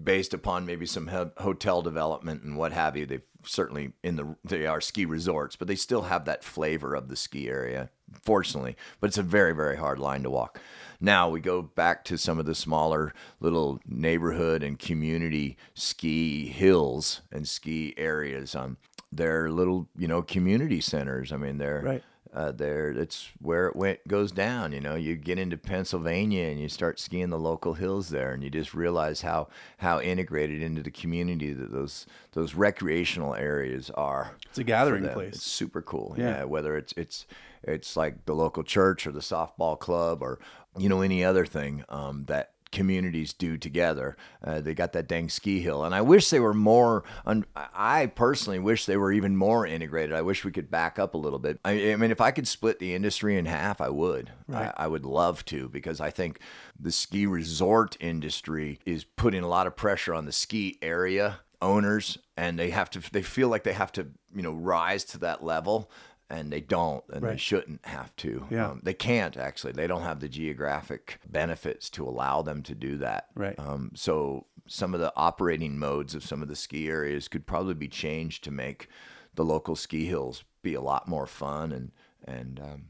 based 0.04 0.34
upon 0.34 0.66
maybe 0.66 0.86
some 0.86 1.08
ho- 1.08 1.32
hotel 1.38 1.82
development 1.82 2.44
and 2.44 2.58
what 2.58 2.72
have 2.72 2.98
you. 2.98 3.06
They've 3.06 3.22
certainly 3.44 3.94
in 4.04 4.16
the 4.16 4.36
they 4.44 4.66
are 4.66 4.82
ski 4.82 5.06
resorts, 5.06 5.56
but 5.56 5.68
they 5.68 5.76
still 5.76 6.04
have 6.04 6.26
that 6.26 6.44
flavor 6.44 6.96
of 6.96 7.08
the 7.08 7.16
ski 7.16 7.50
area, 7.50 7.90
fortunately. 8.22 8.76
But 9.00 9.08
it's 9.08 9.18
a 9.18 9.24
very 9.24 9.54
very 9.54 9.78
hard 9.78 10.00
line 10.00 10.24
to 10.24 10.30
walk. 10.30 10.60
Now 10.99 11.30
we 11.30 11.40
go 11.40 11.61
back 11.61 12.03
to 12.06 12.18
some 12.18 12.40
of 12.40 12.45
the 12.45 12.56
smaller 12.56 13.14
little 13.40 13.80
neighborhood 13.86 14.64
and 14.64 14.80
community 14.80 15.57
ski 15.74 16.48
hills 16.48 17.22
and 17.32 17.48
ski 17.48 17.94
areas. 17.98 18.56
Um, 18.56 18.78
they're 19.11 19.49
little 19.49 19.88
you 19.98 20.07
know 20.07 20.22
community 20.22 20.82
centers. 20.82 21.32
I 21.32 21.38
mean 21.38 21.57
they're 21.57 21.82
Right. 21.82 22.03
uh, 22.34 22.52
there 22.52 22.90
it's 22.91 23.30
where 23.40 23.68
it 23.68 23.76
went 23.76 24.06
goes 24.07 24.32
down 24.34 24.74
you 24.74 24.82
know 24.82 24.95
you 24.95 25.15
get 25.15 25.40
into 25.40 25.56
pennsylvania 25.57 26.44
and 26.49 26.60
you 26.60 26.68
start 26.68 26.99
skiing 26.99 27.30
the 27.30 27.40
local 27.40 27.74
hills 27.76 28.10
there 28.10 28.34
and 28.34 28.44
you 28.44 28.49
just 28.49 28.74
realize 28.74 29.22
how 29.22 29.48
how 29.78 30.02
integrated 30.02 30.61
into 30.61 30.84
the 30.84 30.91
community 30.91 31.53
that 31.53 31.72
those 31.72 32.06
those 32.34 32.53
recreational 32.53 33.34
areas 33.34 33.90
are 33.91 34.36
It's 34.49 34.57
a 34.60 34.64
gathering 34.65 35.07
place. 35.07 35.36
it's 35.36 35.44
super 35.45 35.82
cool 35.82 36.15
Yeah. 36.18 36.40
yeah. 36.40 36.44
whether 36.44 36.76
it's 36.76 36.94
it's 36.98 37.26
it's 37.64 37.95
like 37.95 38.26
the 38.26 38.36
local 38.36 38.64
church 38.64 39.07
or 39.07 39.11
the 39.14 39.22
softball 39.22 39.80
club 39.80 40.22
or 40.22 40.38
you 40.78 40.90
know 40.90 41.02
any 41.02 41.24
other 41.24 41.45
thing 41.45 41.84
um, 41.90 42.26
that 42.26 42.52
communities 42.72 43.34
do 43.34 43.58
together. 43.58 44.18
Uh, 44.44 44.62
they 44.62 44.74
got 44.74 44.94
that 44.94 45.08
dang 45.08 45.30
ski 45.30 45.60
hill, 45.60 45.84
and 45.84 45.94
I 45.94 46.02
wish 46.02 46.30
they 46.30 46.40
were 46.40 46.54
more. 46.54 47.04
Un- 47.26 47.45
I 47.56 48.08
personally 48.08 48.60
wish 48.60 48.86
they 48.86 48.98
were 48.98 49.12
even 49.12 49.36
more 49.36 49.66
integrated. 49.66 50.16
I 50.16 50.22
wish 50.22 50.44
we 50.44 50.52
could 50.52 50.70
back 50.70 50.99
up 50.99 51.14
a 51.14 51.18
little 51.18 51.40
bit. 51.40 51.60
I, 51.64 51.94
I 51.94 51.95
mean, 51.95 52.12
if 52.12 52.22
I 52.22 52.32
could 52.32 52.48
split 52.48 52.80
the 52.80 52.94
industry 52.94 53.38
in 53.38 53.45
half, 53.45 53.82
I 53.82 53.90
would. 53.90 54.32
Right. 54.48 54.74
I, 54.78 54.86
I 54.86 54.88
would 54.88 55.06
love 55.06 55.45
to 55.45 55.70
because 55.70 56.02
I 56.02 56.10
think 56.10 56.40
the 56.80 56.91
ski 56.91 57.26
resort 57.26 57.98
industry 57.99 58.80
is 58.86 59.04
putting 59.04 59.44
a 59.44 59.48
lot 59.48 59.68
of 59.68 59.76
pressure 59.76 60.14
on 60.14 60.26
the 60.26 60.32
ski 60.32 60.78
area 60.82 61.40
owners, 61.62 62.18
and 62.36 62.60
they 62.60 62.70
have 62.70 62.90
to. 62.91 63.12
They 63.12 63.24
feel 63.24 63.49
like 63.49 63.64
they 63.64 63.74
have 63.74 63.91
to, 63.94 64.08
you 64.36 64.41
know, 64.41 64.54
rise 64.54 65.04
to 65.06 65.18
that 65.20 65.44
level. 65.44 65.90
And 66.30 66.52
they 66.52 66.60
don't, 66.60 67.06
and 67.10 67.24
they 67.24 67.38
shouldn't 67.38 67.86
have 67.86 68.14
to. 68.18 68.48
Yeah. 68.49 68.72
Um, 68.72 68.82
they 68.84 68.94
can't 68.94 69.38
actually. 69.38 69.72
They 69.72 69.88
don't 69.88 70.02
have 70.02 70.20
the 70.20 70.28
geographic 70.28 71.20
benefits 71.26 71.90
to 71.91 72.06
allow 72.06 72.41
them 72.41 72.64
to 72.64 72.76
do 72.76 72.98
that. 72.98 73.28
Right. 73.34 73.58
Um, 73.58 73.91
so 73.95 74.45
some 74.68 74.94
of 74.94 74.99
the 74.99 75.14
operating 75.16 75.80
modes 75.80 76.14
of 76.16 76.26
some 76.26 76.41
of 76.41 76.49
the 76.49 76.56
ski 76.56 76.90
areas 76.90 77.30
could 77.30 77.48
probably 77.48 77.76
be 77.76 77.88
changed 77.88 78.44
to 78.44 78.52
make 78.52 78.90
the 79.36 79.45
local 79.45 79.78
ski 79.78 80.06
hills 80.06 80.44
be 80.62 80.74
a 80.74 80.82
lot 80.82 81.08
more 81.08 81.28
fun 81.28 81.72
and 81.72 81.91
and 82.26 82.60
um, 82.60 82.86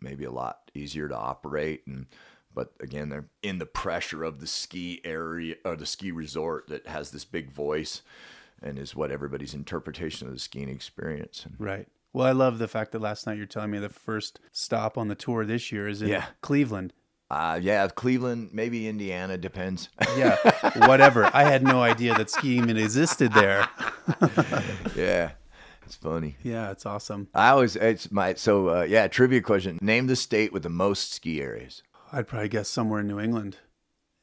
maybe 0.00 0.24
a 0.24 0.30
lot 0.30 0.70
easier 0.74 1.08
to 1.08 1.16
operate. 1.16 1.86
And 1.86 2.06
but 2.54 2.74
again, 2.80 3.08
they're 3.08 3.28
in 3.42 3.58
the 3.58 3.66
pressure 3.66 4.24
of 4.24 4.40
the 4.40 4.46
ski 4.46 5.00
area 5.04 5.54
or 5.64 5.76
the 5.76 5.86
ski 5.86 6.12
resort 6.12 6.68
that 6.68 6.86
has 6.86 7.10
this 7.10 7.24
big 7.24 7.50
voice 7.50 8.02
and 8.62 8.78
is 8.78 8.94
what 8.94 9.10
everybody's 9.10 9.54
interpretation 9.54 10.28
of 10.28 10.34
the 10.34 10.38
skiing 10.38 10.68
experience. 10.68 11.46
And 11.46 11.54
Right. 11.58 11.88
Well, 12.12 12.26
I 12.26 12.32
love 12.32 12.58
the 12.58 12.68
fact 12.68 12.92
that 12.92 13.00
last 13.00 13.26
night 13.26 13.38
you're 13.38 13.46
telling 13.46 13.70
me 13.70 13.78
the 13.78 13.88
first 13.88 14.38
stop 14.52 14.98
on 14.98 15.08
the 15.08 15.14
tour 15.14 15.44
this 15.46 15.72
year 15.72 15.88
is 15.88 16.02
in 16.02 16.08
Yeah. 16.08 16.26
Cleveland. 16.42 16.92
uh, 17.30 17.58
yeah, 17.62 17.88
Cleveland, 17.88 18.50
maybe 18.52 18.86
Indiana, 18.86 19.38
depends. 19.38 19.88
Yeah, 20.16 20.36
whatever. 20.86 21.30
I 21.34 21.44
had 21.44 21.62
no 21.62 21.82
idea 21.82 22.14
that 22.14 22.28
skiing 22.28 22.64
even 22.64 22.76
existed 22.76 23.32
there. 23.32 23.66
yeah, 24.94 25.30
it's 25.86 25.94
funny. 25.96 26.36
Yeah, 26.42 26.70
it's 26.70 26.84
awesome. 26.84 27.28
I 27.34 27.48
always 27.48 27.76
it's 27.76 28.10
my 28.12 28.34
so 28.34 28.68
uh, 28.68 28.82
yeah 28.82 29.08
trivia 29.08 29.40
question. 29.40 29.78
Name 29.80 30.06
the 30.06 30.16
state 30.16 30.52
with 30.52 30.62
the 30.62 30.68
most 30.68 31.12
ski 31.14 31.40
areas. 31.40 31.82
I'd 32.12 32.28
probably 32.28 32.48
guess 32.50 32.68
somewhere 32.68 33.00
in 33.00 33.06
New 33.08 33.18
England, 33.18 33.56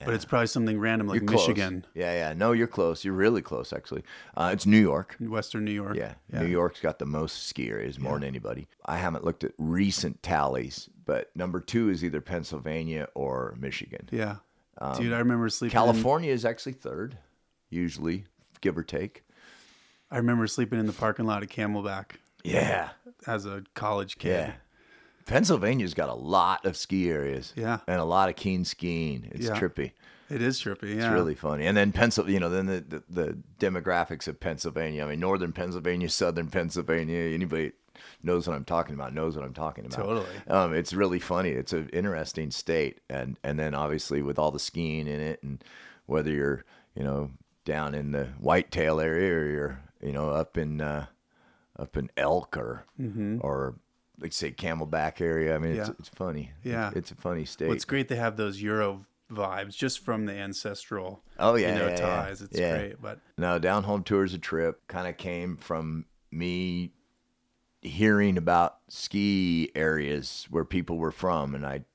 but 0.05 0.13
it's 0.13 0.25
probably 0.25 0.47
something 0.47 0.79
random 0.79 1.07
like 1.07 1.19
You're 1.21 1.27
close. 1.27 1.47
Michigan, 1.47 1.85
Yeah, 1.93 2.13
yeah. 2.13 2.33
No, 2.33 2.53
you're 2.53 2.67
close. 2.67 3.03
You're 3.03 3.13
really 3.15 3.41
close 3.41 3.73
actually. 3.73 4.03
Uh, 4.35 4.51
it's 4.53 4.65
New 4.65 4.79
York. 4.79 5.15
Western 5.19 5.65
New 5.65 5.71
York. 5.73 5.95
Yeah. 5.97 6.13
New 6.31 6.45
York's 6.47 6.79
got 6.79 6.99
the 6.99 7.05
most 7.05 7.47
ski 7.47 7.69
areas 7.69 7.99
more 7.99 8.13
than 8.13 8.23
anybody. 8.23 8.67
I 8.85 8.97
haven't 8.97 9.25
looked 9.25 9.43
at 9.43 9.51
recent 9.57 10.23
tallies, 10.23 10.89
but 11.05 11.29
number 11.35 11.59
two 11.59 11.89
is 11.89 12.03
either 12.03 12.21
Pennsylvania 12.21 13.07
or 13.13 13.55
Michigan. 13.59 14.07
Yeah. 14.11 14.37
Um, 14.77 14.97
Dude, 14.97 15.11
I 15.13 15.19
remember 15.19 15.49
sleeping. 15.49 15.77
in- 15.77 15.83
California 15.85 16.31
is 16.31 16.45
actually 16.45 16.73
third, 16.73 17.17
usually, 17.69 18.23
give 18.61 18.77
or 18.77 18.83
take. 18.83 19.23
I 20.09 20.17
remember 20.17 20.47
sleeping 20.47 20.79
in 20.79 20.87
the 20.87 20.93
parking 20.93 21.25
lot 21.25 21.43
at 21.43 21.49
Camelback 21.49 22.11
Yeah. 22.43 22.89
as 23.27 23.45
a 23.45 23.63
college 23.75 24.17
kid. 24.17 24.29
Yeah. 24.29 24.53
Pennsylvania's 25.29 25.93
got 25.93 26.09
a 26.09 26.13
lot 26.13 26.65
of 26.65 26.75
ski 26.75 27.09
areas. 27.09 27.53
Yeah. 27.55 27.79
And 27.87 27.99
a 27.99 28.03
lot 28.05 28.29
of 28.29 28.35
keen 28.35 28.65
skiing. 28.65 29.29
It's 29.31 29.45
Yeah. 29.47 29.59
trippy. 29.59 29.91
It 30.29 30.41
is 30.41 30.59
trippy. 30.61 30.95
Yeah. 30.95 31.05
It's 31.05 31.13
really 31.13 31.33
funny. 31.35 31.65
And 31.65 31.75
then 31.75 31.91
Pennsylvania, 31.91 32.33
you 32.35 32.39
know, 32.39 32.49
then 32.49 32.65
the, 32.67 32.81
the, 32.87 33.03
the 33.09 33.37
demographics 33.59 34.27
of 34.27 34.39
Pennsylvania. 34.39 35.03
I 35.03 35.09
mean, 35.09 35.19
northern 35.19 35.53
Pennsylvania, 35.53 36.09
southern 36.09 36.49
Pennsylvania. 36.49 37.33
Anybody 37.33 37.71
knows 38.23 38.47
what 38.47 38.55
I'm 38.55 38.65
talking 38.65 38.93
about 38.95 39.13
knows 39.13 39.35
what 39.35 39.43
I'm 39.45 39.53
talking 39.53 39.85
about. 39.85 39.97
Totally. 39.97 40.25
Um, 40.47 40.73
it's 40.73 40.93
really 40.93 41.19
funny. 41.19 41.49
It's 41.49 41.73
an 41.73 41.89
interesting 41.93 42.51
state, 42.51 42.99
and 43.09 43.37
and 43.43 43.59
then 43.59 43.73
obviously 43.73 44.21
with 44.21 44.37
all 44.39 44.51
the 44.51 44.59
skiing 44.59 45.07
in 45.07 45.19
it, 45.19 45.41
and 45.43 45.63
whether 46.05 46.31
you're 46.31 46.63
you 46.95 47.03
know 47.03 47.31
down 47.65 47.93
in 47.95 48.11
the 48.11 48.25
Whitetail 48.39 48.99
area 48.99 49.33
or 49.33 49.45
you're 49.49 49.79
you 50.01 50.11
know 50.11 50.29
up 50.29 50.57
in 50.57 50.79
uh, 50.79 51.07
up 51.77 51.97
in 51.97 52.09
Elk 52.17 52.55
or 52.57 52.85
or 53.41 53.75
like 54.19 54.33
say 54.33 54.51
Camelback 54.51 55.21
area. 55.21 55.55
I 55.55 55.57
mean, 55.59 55.71
it's. 55.77 55.87
Yeah. 55.89 55.95
it's 55.99 56.09
funny. 56.09 56.51
Yeah. 56.63 56.91
it's 56.95 57.11
a 57.11 57.15
funny 57.15 57.45
state. 57.45 57.67
Well, 57.67 57.75
it's 57.75 57.85
great 57.85 58.07
they 58.09 58.15
have 58.15 58.37
those 58.37 58.61
Euro 58.61 59.05
vibes 59.31 59.75
just 59.75 59.99
from 59.99 60.25
the 60.25 60.33
ancestral 60.33 61.21
Oh, 61.37 61.55
yeah, 61.55 61.73
you 61.73 61.79
know 61.79 61.87
yeah, 61.87 61.99
yeah. 61.99 62.23
ties. 62.25 62.41
It's 62.41 62.57
Yeah. 62.59 62.77
great. 62.77 63.01
But 63.01 63.19
No, 63.37 63.59
down 63.59 63.83
home 63.83 64.03
tour 64.03 64.23
is 64.23 64.33
a 64.33 64.39
trip. 64.39 64.81
Kind 64.87 65.07
of 65.07 65.17
came 65.17 65.55
from 65.57 66.05
me 66.31 66.93
hearing 67.81 68.37
about 68.37 68.77
ski 68.89 69.71
areas 69.75 70.47
where 70.49 70.65
people 70.65 70.97
were 70.97 71.11
from, 71.11 71.55
and 71.55 71.65
I. 71.65 71.85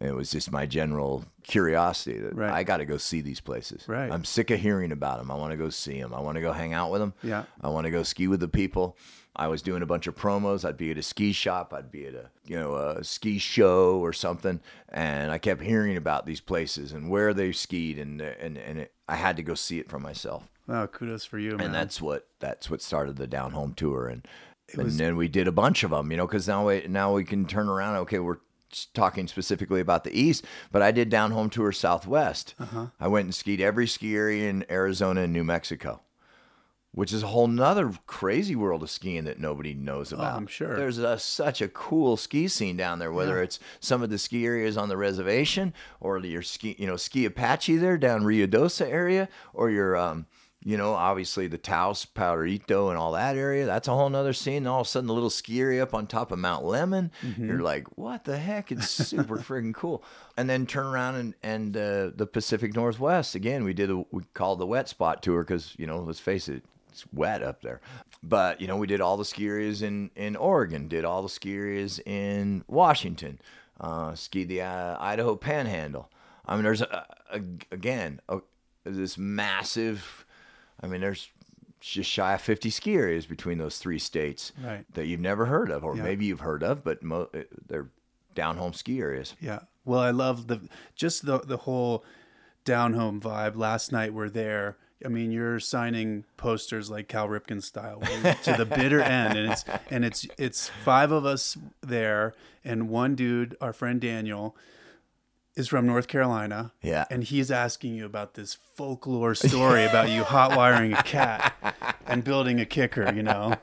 It 0.00 0.14
was 0.14 0.30
just 0.30 0.50
my 0.50 0.64
general 0.64 1.26
curiosity 1.42 2.18
that 2.20 2.34
Right. 2.34 2.50
I 2.52 2.62
got 2.62 2.78
to 2.78 2.86
go 2.86 2.96
see 2.96 3.20
these 3.20 3.40
places. 3.40 3.84
Right. 3.86 4.10
I'm 4.10 4.24
sick 4.24 4.50
of 4.50 4.58
hearing 4.58 4.92
about 4.92 5.18
them. 5.18 5.30
I 5.30 5.34
want 5.34 5.50
to 5.50 5.58
go 5.58 5.68
see 5.68 6.00
them. 6.00 6.14
I 6.14 6.20
want 6.20 6.36
to 6.36 6.40
go 6.40 6.52
hang 6.52 6.72
out 6.72 6.90
with 6.90 7.02
them. 7.02 7.12
Yeah. 7.22 7.44
I 7.60 7.68
want 7.68 7.84
to 7.84 7.90
go 7.90 8.02
ski 8.02 8.26
with 8.26 8.40
the 8.40 8.48
people. 8.48 8.96
I 9.36 9.48
was 9.48 9.62
doing 9.62 9.82
a 9.82 9.86
bunch 9.86 10.06
of 10.06 10.16
promos. 10.16 10.64
I'd 10.64 10.76
be 10.76 10.90
at 10.90 10.98
a 10.98 11.02
ski 11.02 11.32
shop. 11.32 11.72
I'd 11.72 11.90
be 11.90 12.06
at 12.06 12.14
a 12.14 12.30
you 12.46 12.56
know 12.56 12.74
a 12.74 13.04
ski 13.04 13.38
show 13.38 13.98
or 13.98 14.12
something, 14.12 14.60
and 14.88 15.30
I 15.30 15.38
kept 15.38 15.62
hearing 15.62 15.96
about 15.96 16.26
these 16.26 16.40
places 16.40 16.92
and 16.92 17.10
where 17.10 17.32
they 17.32 17.52
skied, 17.52 17.98
and 17.98 18.20
and 18.20 18.56
and 18.56 18.78
it, 18.80 18.92
I 19.08 19.16
had 19.16 19.36
to 19.36 19.42
go 19.42 19.54
see 19.54 19.78
it 19.78 19.88
for 19.88 19.98
myself 19.98 20.48
oh, 20.70 20.86
kudos 20.86 21.24
for 21.24 21.38
you, 21.38 21.56
man. 21.56 21.66
and 21.66 21.74
that's 21.74 22.00
what 22.00 22.28
that's 22.38 22.70
what 22.70 22.82
started 22.82 23.16
the 23.16 23.26
down 23.26 23.52
home 23.52 23.74
tour 23.74 24.08
and 24.08 24.26
and 24.78 24.90
then 24.92 25.16
we 25.16 25.28
did 25.28 25.48
a 25.48 25.52
bunch 25.52 25.82
of 25.82 25.90
them, 25.90 26.10
you 26.10 26.16
know, 26.16 26.26
because 26.26 26.46
now 26.46 26.68
we 26.68 26.86
now 26.88 27.12
we 27.12 27.24
can 27.24 27.44
turn 27.44 27.68
around. 27.68 27.96
Okay, 27.96 28.20
we're 28.20 28.38
talking 28.94 29.26
specifically 29.26 29.80
about 29.80 30.04
the 30.04 30.16
east, 30.18 30.44
but 30.70 30.80
I 30.80 30.92
did 30.92 31.08
down 31.08 31.32
home 31.32 31.50
tour 31.50 31.72
Southwest. 31.72 32.54
Uh-huh. 32.58 32.86
I 33.00 33.08
went 33.08 33.24
and 33.24 33.34
skied 33.34 33.60
every 33.60 33.88
ski 33.88 34.14
area 34.14 34.48
in 34.48 34.64
Arizona 34.70 35.22
and 35.22 35.32
New 35.32 35.42
Mexico, 35.42 36.02
which 36.92 37.12
is 37.12 37.22
a 37.22 37.28
whole 37.28 37.46
nother 37.46 37.92
crazy 38.06 38.56
world 38.56 38.82
of 38.82 38.90
skiing 38.90 39.24
that 39.24 39.38
nobody 39.38 39.74
knows 39.74 40.12
about. 40.12 40.34
Oh, 40.34 40.36
I'm 40.36 40.46
sure. 40.46 40.76
There's 40.76 40.98
a, 40.98 41.18
such 41.18 41.62
a 41.62 41.68
cool 41.68 42.16
ski 42.16 42.48
scene 42.48 42.76
down 42.76 42.98
there, 42.98 43.12
whether 43.12 43.42
it's 43.42 43.60
some 43.78 44.02
of 44.02 44.10
the 44.10 44.18
ski 44.18 44.44
areas 44.44 44.76
on 44.76 44.88
the 44.88 44.96
reservation 44.96 45.72
or 46.00 46.18
your 46.18 46.42
ski, 46.42 46.74
you 46.78 46.86
know, 46.86 46.96
ski 46.96 47.24
Apache 47.24 47.76
there 47.76 47.96
down 47.96 48.22
Ruidoso 48.22 48.88
area, 48.90 49.28
or 49.54 49.70
your, 49.70 49.96
um, 49.96 50.26
you 50.62 50.76
know, 50.76 50.92
obviously 50.92 51.46
the 51.46 51.56
Taos, 51.56 52.04
Pajarito, 52.04 52.90
and 52.90 52.98
all 52.98 53.12
that 53.12 53.36
area. 53.36 53.64
That's 53.64 53.88
a 53.88 53.92
whole 53.92 54.10
nother 54.10 54.34
scene. 54.34 54.58
And 54.58 54.68
all 54.68 54.80
of 54.80 54.86
a 54.86 54.90
sudden, 54.90 55.06
the 55.06 55.14
little 55.14 55.30
ski 55.30 55.60
area 55.60 55.82
up 55.82 55.94
on 55.94 56.06
top 56.06 56.32
of 56.32 56.38
Mount 56.38 56.64
Lemmon. 56.64 57.10
You're 57.38 57.62
like, 57.62 57.86
what 57.96 58.24
the 58.24 58.36
heck? 58.36 58.70
It's 58.70 58.90
super 58.90 59.36
freaking 59.38 59.72
cool. 59.72 60.04
And 60.36 60.50
then 60.50 60.66
turn 60.66 60.86
around 60.86 61.14
and 61.14 61.34
and 61.42 61.76
uh, 61.76 62.10
the 62.14 62.26
Pacific 62.30 62.74
Northwest 62.74 63.34
again. 63.34 63.64
We 63.64 63.72
did 63.72 63.90
a 63.90 64.04
we 64.10 64.24
called 64.34 64.58
the 64.58 64.66
wet 64.66 64.88
spot 64.88 65.22
tour 65.22 65.42
because 65.44 65.74
you 65.78 65.86
know, 65.86 66.00
let's 66.00 66.20
face 66.20 66.46
it, 66.48 66.62
it's 66.90 67.04
wet 67.12 67.42
up 67.42 67.62
there. 67.62 67.80
But 68.22 68.60
you 68.60 68.66
know, 68.66 68.76
we 68.76 68.86
did 68.86 69.00
all 69.00 69.16
the 69.16 69.24
ski 69.24 69.46
areas 69.46 69.82
in 69.82 70.10
in 70.16 70.36
Oregon, 70.36 70.88
did 70.88 71.04
all 71.04 71.22
the 71.22 71.28
ski 71.28 71.54
areas 71.54 71.98
in 72.06 72.64
Washington, 72.68 73.38
uh, 73.80 74.14
skied 74.14 74.48
the 74.48 74.62
uh, 74.62 74.96
Idaho 75.00 75.36
Panhandle. 75.36 76.10
I 76.46 76.54
mean, 76.54 76.64
there's 76.64 76.82
a, 76.82 77.06
a, 77.32 77.40
again 77.70 78.20
a, 78.28 78.40
this 78.84 79.16
massive. 79.16 80.24
I 80.82 80.86
mean, 80.86 81.00
there's 81.00 81.28
just 81.80 82.10
shy 82.10 82.34
of 82.34 82.40
50 82.42 82.68
ski 82.70 82.94
areas 82.94 83.24
between 83.26 83.56
those 83.58 83.78
three 83.78 83.98
states 83.98 84.52
Right. 84.62 84.84
that 84.94 85.06
you've 85.06 85.20
never 85.20 85.46
heard 85.46 85.70
of, 85.70 85.82
or 85.84 85.96
Yeah. 85.96 86.02
maybe 86.02 86.26
you've 86.26 86.40
heard 86.40 86.62
of, 86.62 86.84
but 86.84 87.02
mo- 87.02 87.30
they're 87.68 87.88
down 88.34 88.58
home 88.58 88.74
ski 88.74 89.00
areas. 89.00 89.34
Yeah. 89.40 89.60
Well, 89.86 90.00
I 90.00 90.10
love 90.10 90.46
the 90.48 90.60
just 90.94 91.24
the 91.24 91.38
the 91.38 91.56
whole 91.58 92.04
down 92.64 92.92
home 92.94 93.20
vibe. 93.20 93.56
Last 93.56 93.92
night 93.92 94.12
we're 94.12 94.28
there. 94.28 94.76
I 95.04 95.08
mean, 95.08 95.30
you're 95.32 95.60
signing 95.60 96.24
posters 96.36 96.90
like 96.90 97.08
Cal 97.08 97.28
Ripken 97.28 97.62
style 97.62 98.00
to 98.44 98.54
the 98.56 98.66
bitter 98.66 99.00
end, 99.00 99.38
and 99.38 99.52
it's 99.52 99.64
and 99.90 100.04
it's 100.04 100.26
it's 100.38 100.68
five 100.84 101.10
of 101.12 101.24
us 101.24 101.56
there, 101.80 102.34
and 102.64 102.88
one 102.88 103.14
dude, 103.14 103.56
our 103.60 103.72
friend 103.72 104.00
Daniel, 104.00 104.56
is 105.56 105.68
from 105.68 105.86
North 105.86 106.06
Carolina. 106.08 106.72
Yeah. 106.82 107.06
and 107.10 107.24
he's 107.24 107.50
asking 107.50 107.94
you 107.94 108.04
about 108.06 108.34
this 108.34 108.58
folklore 108.74 109.34
story 109.34 109.84
about 109.84 110.10
you 110.10 110.22
hot 110.24 110.56
wiring 110.56 110.92
a 110.92 111.02
cat 111.02 111.54
and 112.06 112.22
building 112.24 112.60
a 112.60 112.66
kicker. 112.66 113.12
You 113.12 113.22
know, 113.22 113.54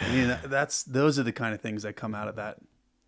I 0.00 0.12
mean, 0.14 0.38
that's 0.46 0.82
those 0.84 1.18
are 1.18 1.22
the 1.24 1.32
kind 1.32 1.54
of 1.54 1.60
things 1.60 1.82
that 1.82 1.94
come 1.96 2.14
out 2.14 2.28
of 2.28 2.36
that 2.36 2.58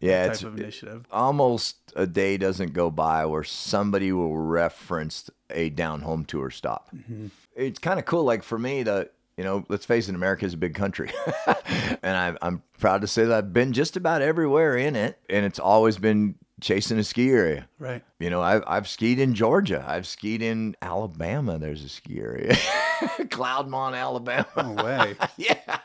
Yeah, 0.00 0.24
type 0.24 0.32
it's 0.32 0.42
of 0.42 0.58
initiative. 0.58 1.06
almost 1.10 1.76
a 1.96 2.06
day 2.06 2.36
doesn't 2.36 2.72
go 2.72 2.90
by 2.90 3.24
where 3.26 3.44
somebody 3.44 4.10
will 4.12 4.36
reference 4.36 5.30
a 5.50 5.70
down 5.70 6.00
home 6.02 6.24
tour 6.24 6.50
stop. 6.50 6.90
Mm-hmm. 6.94 7.28
It's 7.56 7.78
kind 7.78 7.98
of 7.98 8.04
cool. 8.04 8.24
Like 8.24 8.42
for 8.42 8.58
me, 8.58 8.82
the 8.82 9.10
you 9.36 9.44
know, 9.44 9.64
let's 9.68 9.84
face 9.84 10.08
it, 10.08 10.14
America 10.14 10.46
is 10.46 10.54
a 10.54 10.58
big 10.58 10.74
country, 10.74 11.10
and 12.02 12.16
I'm 12.16 12.38
I'm 12.40 12.62
proud 12.78 13.00
to 13.00 13.06
say 13.06 13.24
that 13.24 13.36
I've 13.36 13.52
been 13.52 13.72
just 13.72 13.96
about 13.96 14.22
everywhere 14.22 14.76
in 14.76 14.94
it, 14.94 15.18
and 15.28 15.44
it's 15.44 15.58
always 15.58 15.98
been 15.98 16.36
chasing 16.60 16.98
a 16.98 17.04
ski 17.04 17.30
area. 17.30 17.68
Right. 17.78 18.02
You 18.18 18.30
know, 18.30 18.40
I've, 18.40 18.62
I've 18.66 18.88
skied 18.88 19.18
in 19.18 19.34
Georgia. 19.34 19.84
I've 19.86 20.06
skied 20.06 20.42
in 20.42 20.74
Alabama. 20.80 21.58
There's 21.58 21.84
a 21.84 21.88
ski 21.88 22.18
area. 22.18 22.54
Cloudmont, 23.28 23.94
Alabama. 23.94 24.46
No 24.56 24.82
way. 24.82 25.16
yeah. 25.36 25.78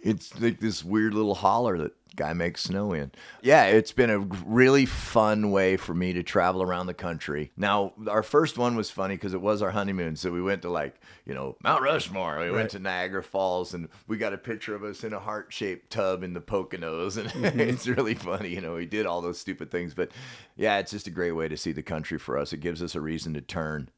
It's 0.00 0.38
like 0.40 0.60
this 0.60 0.84
weird 0.84 1.14
little 1.14 1.34
holler 1.34 1.78
that 1.78 1.92
guy 2.18 2.34
makes 2.34 2.62
snow 2.62 2.92
in. 2.92 3.10
Yeah, 3.40 3.64
it's 3.64 3.92
been 3.92 4.10
a 4.10 4.18
really 4.18 4.84
fun 4.84 5.50
way 5.50 5.76
for 5.78 5.94
me 5.94 6.12
to 6.12 6.22
travel 6.22 6.62
around 6.62 6.86
the 6.88 6.94
country. 6.94 7.52
Now, 7.56 7.94
our 8.06 8.22
first 8.22 8.58
one 8.58 8.76
was 8.76 8.90
funny 8.90 9.14
because 9.14 9.32
it 9.32 9.40
was 9.40 9.62
our 9.62 9.70
honeymoon. 9.70 10.16
So 10.16 10.30
we 10.30 10.42
went 10.42 10.60
to 10.62 10.68
like, 10.68 11.00
you 11.24 11.32
know, 11.32 11.56
Mount 11.62 11.82
Rushmore. 11.82 12.38
We 12.38 12.44
Right. 12.46 12.52
went 12.52 12.70
to 12.72 12.78
Niagara 12.78 13.22
Falls 13.22 13.72
and 13.72 13.88
we 14.06 14.18
got 14.18 14.34
a 14.34 14.38
picture 14.38 14.74
of 14.74 14.82
us 14.84 15.04
in 15.04 15.12
a 15.14 15.20
heart 15.20 15.52
shaped 15.52 15.90
tub 15.90 16.22
in 16.22 16.34
the 16.34 16.40
Poconos. 16.40 17.16
And 17.16 17.30
mm-hmm. 17.30 17.60
it's 17.60 17.86
really 17.88 18.14
funny. 18.14 18.48
You 18.48 18.60
know, 18.60 18.74
we 18.74 18.84
did 18.86 19.06
all 19.06 19.22
those 19.22 19.38
stupid 19.38 19.70
things. 19.70 19.94
But 19.94 20.10
yeah, 20.56 20.78
it's 20.78 20.90
just 20.90 21.06
a 21.06 21.10
great 21.10 21.32
way 21.32 21.48
to 21.48 21.56
see 21.56 21.72
the 21.72 21.82
country 21.82 22.18
for 22.18 22.36
us. 22.36 22.52
It 22.52 22.58
gives 22.60 22.82
us 22.82 22.94
a 22.94 23.00
reason 23.00 23.32
to 23.34 23.40
turn 23.40 23.88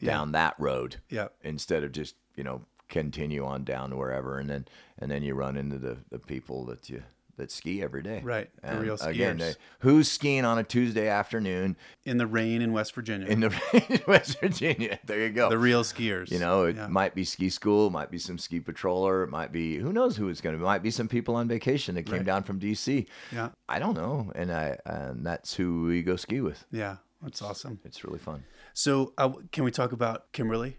down 0.00 0.32
that 0.32 0.54
road 0.58 0.96
Yeah. 1.08 1.28
instead 1.42 1.82
of 1.82 1.90
just 1.92 2.14
you 2.36 2.44
know 2.44 2.62
continue 2.88 3.44
on 3.44 3.64
down 3.64 3.96
wherever 3.96 4.38
and 4.38 4.48
then 4.48 4.66
and 4.98 5.10
then 5.10 5.22
you 5.22 5.34
run 5.34 5.56
into 5.56 5.76
the 5.76 5.98
the 6.10 6.18
people 6.18 6.64
that 6.66 6.88
you 6.88 7.02
that 7.38 7.50
ski 7.50 7.82
every 7.82 8.02
day 8.02 8.20
Right, 8.22 8.50
the 8.62 8.68
and 8.68 8.80
real 8.80 8.94
again 9.00 9.36
skiers. 9.36 9.40
they, 9.40 9.54
who's 9.80 10.10
skiing 10.10 10.44
on 10.44 10.58
a 10.58 10.62
tuesday 10.64 11.08
afternoon 11.08 11.76
in 12.04 12.18
the 12.18 12.26
rain 12.26 12.60
in 12.62 12.72
West 12.72 12.94
Virginia. 12.94 13.26
in 13.26 13.40
the 13.40 13.48
rain 13.72 13.82
in 13.88 14.00
west 14.06 14.38
virginia 14.40 14.98
there 15.06 15.20
you 15.20 15.30
go 15.30 15.48
the 15.48 15.58
real 15.58 15.82
skiers. 15.82 16.30
you 16.30 16.38
know 16.38 16.64
it 16.64 16.76
Yeah. 16.76 16.86
might 16.88 17.14
be 17.14 17.24
ski 17.24 17.48
school 17.48 17.90
might 17.90 18.10
be 18.10 18.18
some 18.18 18.38
ski 18.38 18.60
patroller 18.60 19.24
it 19.24 19.30
might 19.30 19.50
be 19.52 19.78
who 19.78 19.92
knows 19.92 20.16
who 20.16 20.28
it's 20.28 20.40
going 20.40 20.54
to 20.54 20.58
be 20.58 20.62
it 20.64 20.66
might 20.66 20.82
be 20.82 20.90
some 20.90 21.08
people 21.08 21.34
on 21.36 21.48
vacation 21.48 21.94
that 21.94 22.04
came 22.04 22.16
Right. 22.18 22.24
down 22.26 22.42
from 22.42 22.60
dc 22.60 23.06
Yeah. 23.32 23.48
i 23.68 23.78
don't 23.78 23.94
know 23.94 24.30
and 24.34 24.52
i 24.52 24.76
and 24.84 25.24
that's 25.26 25.54
who 25.54 25.84
we 25.84 26.02
go 26.02 26.16
ski 26.16 26.40
with 26.40 26.64
Yeah. 26.70 26.96
That's 27.22 27.42
awesome. 27.42 27.80
it's 27.84 28.04
really 28.04 28.18
fun 28.20 28.44
So, 28.74 29.12
uh, 29.18 29.30
can 29.50 29.64
we 29.64 29.70
talk 29.72 29.90
about 29.92 30.30
Kimberly? 30.32 30.76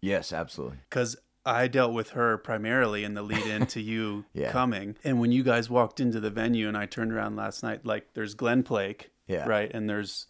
yes 0.00 0.32
absolutely 0.32 0.78
Because 0.90 1.16
I 1.46 1.68
dealt 1.68 1.92
with 1.92 2.10
her 2.10 2.36
primarily 2.36 3.04
in 3.04 3.14
the 3.14 3.22
lead 3.22 3.46
in 3.46 3.66
to 3.68 3.80
you 3.80 4.24
Yeah. 4.34 4.50
coming. 4.52 4.96
And 5.04 5.20
when 5.20 5.32
you 5.32 5.42
guys 5.42 5.70
walked 5.70 6.00
into 6.00 6.20
the 6.20 6.30
venue 6.30 6.68
and 6.68 6.76
I 6.76 6.86
turned 6.86 7.12
around 7.12 7.36
last 7.36 7.62
night, 7.62 7.86
like 7.86 8.12
there's 8.14 8.34
Glen 8.34 8.62
Plake, 8.64 9.10
Yeah. 9.28 9.46
right? 9.46 9.70
And 9.72 9.88
there's 9.88 10.26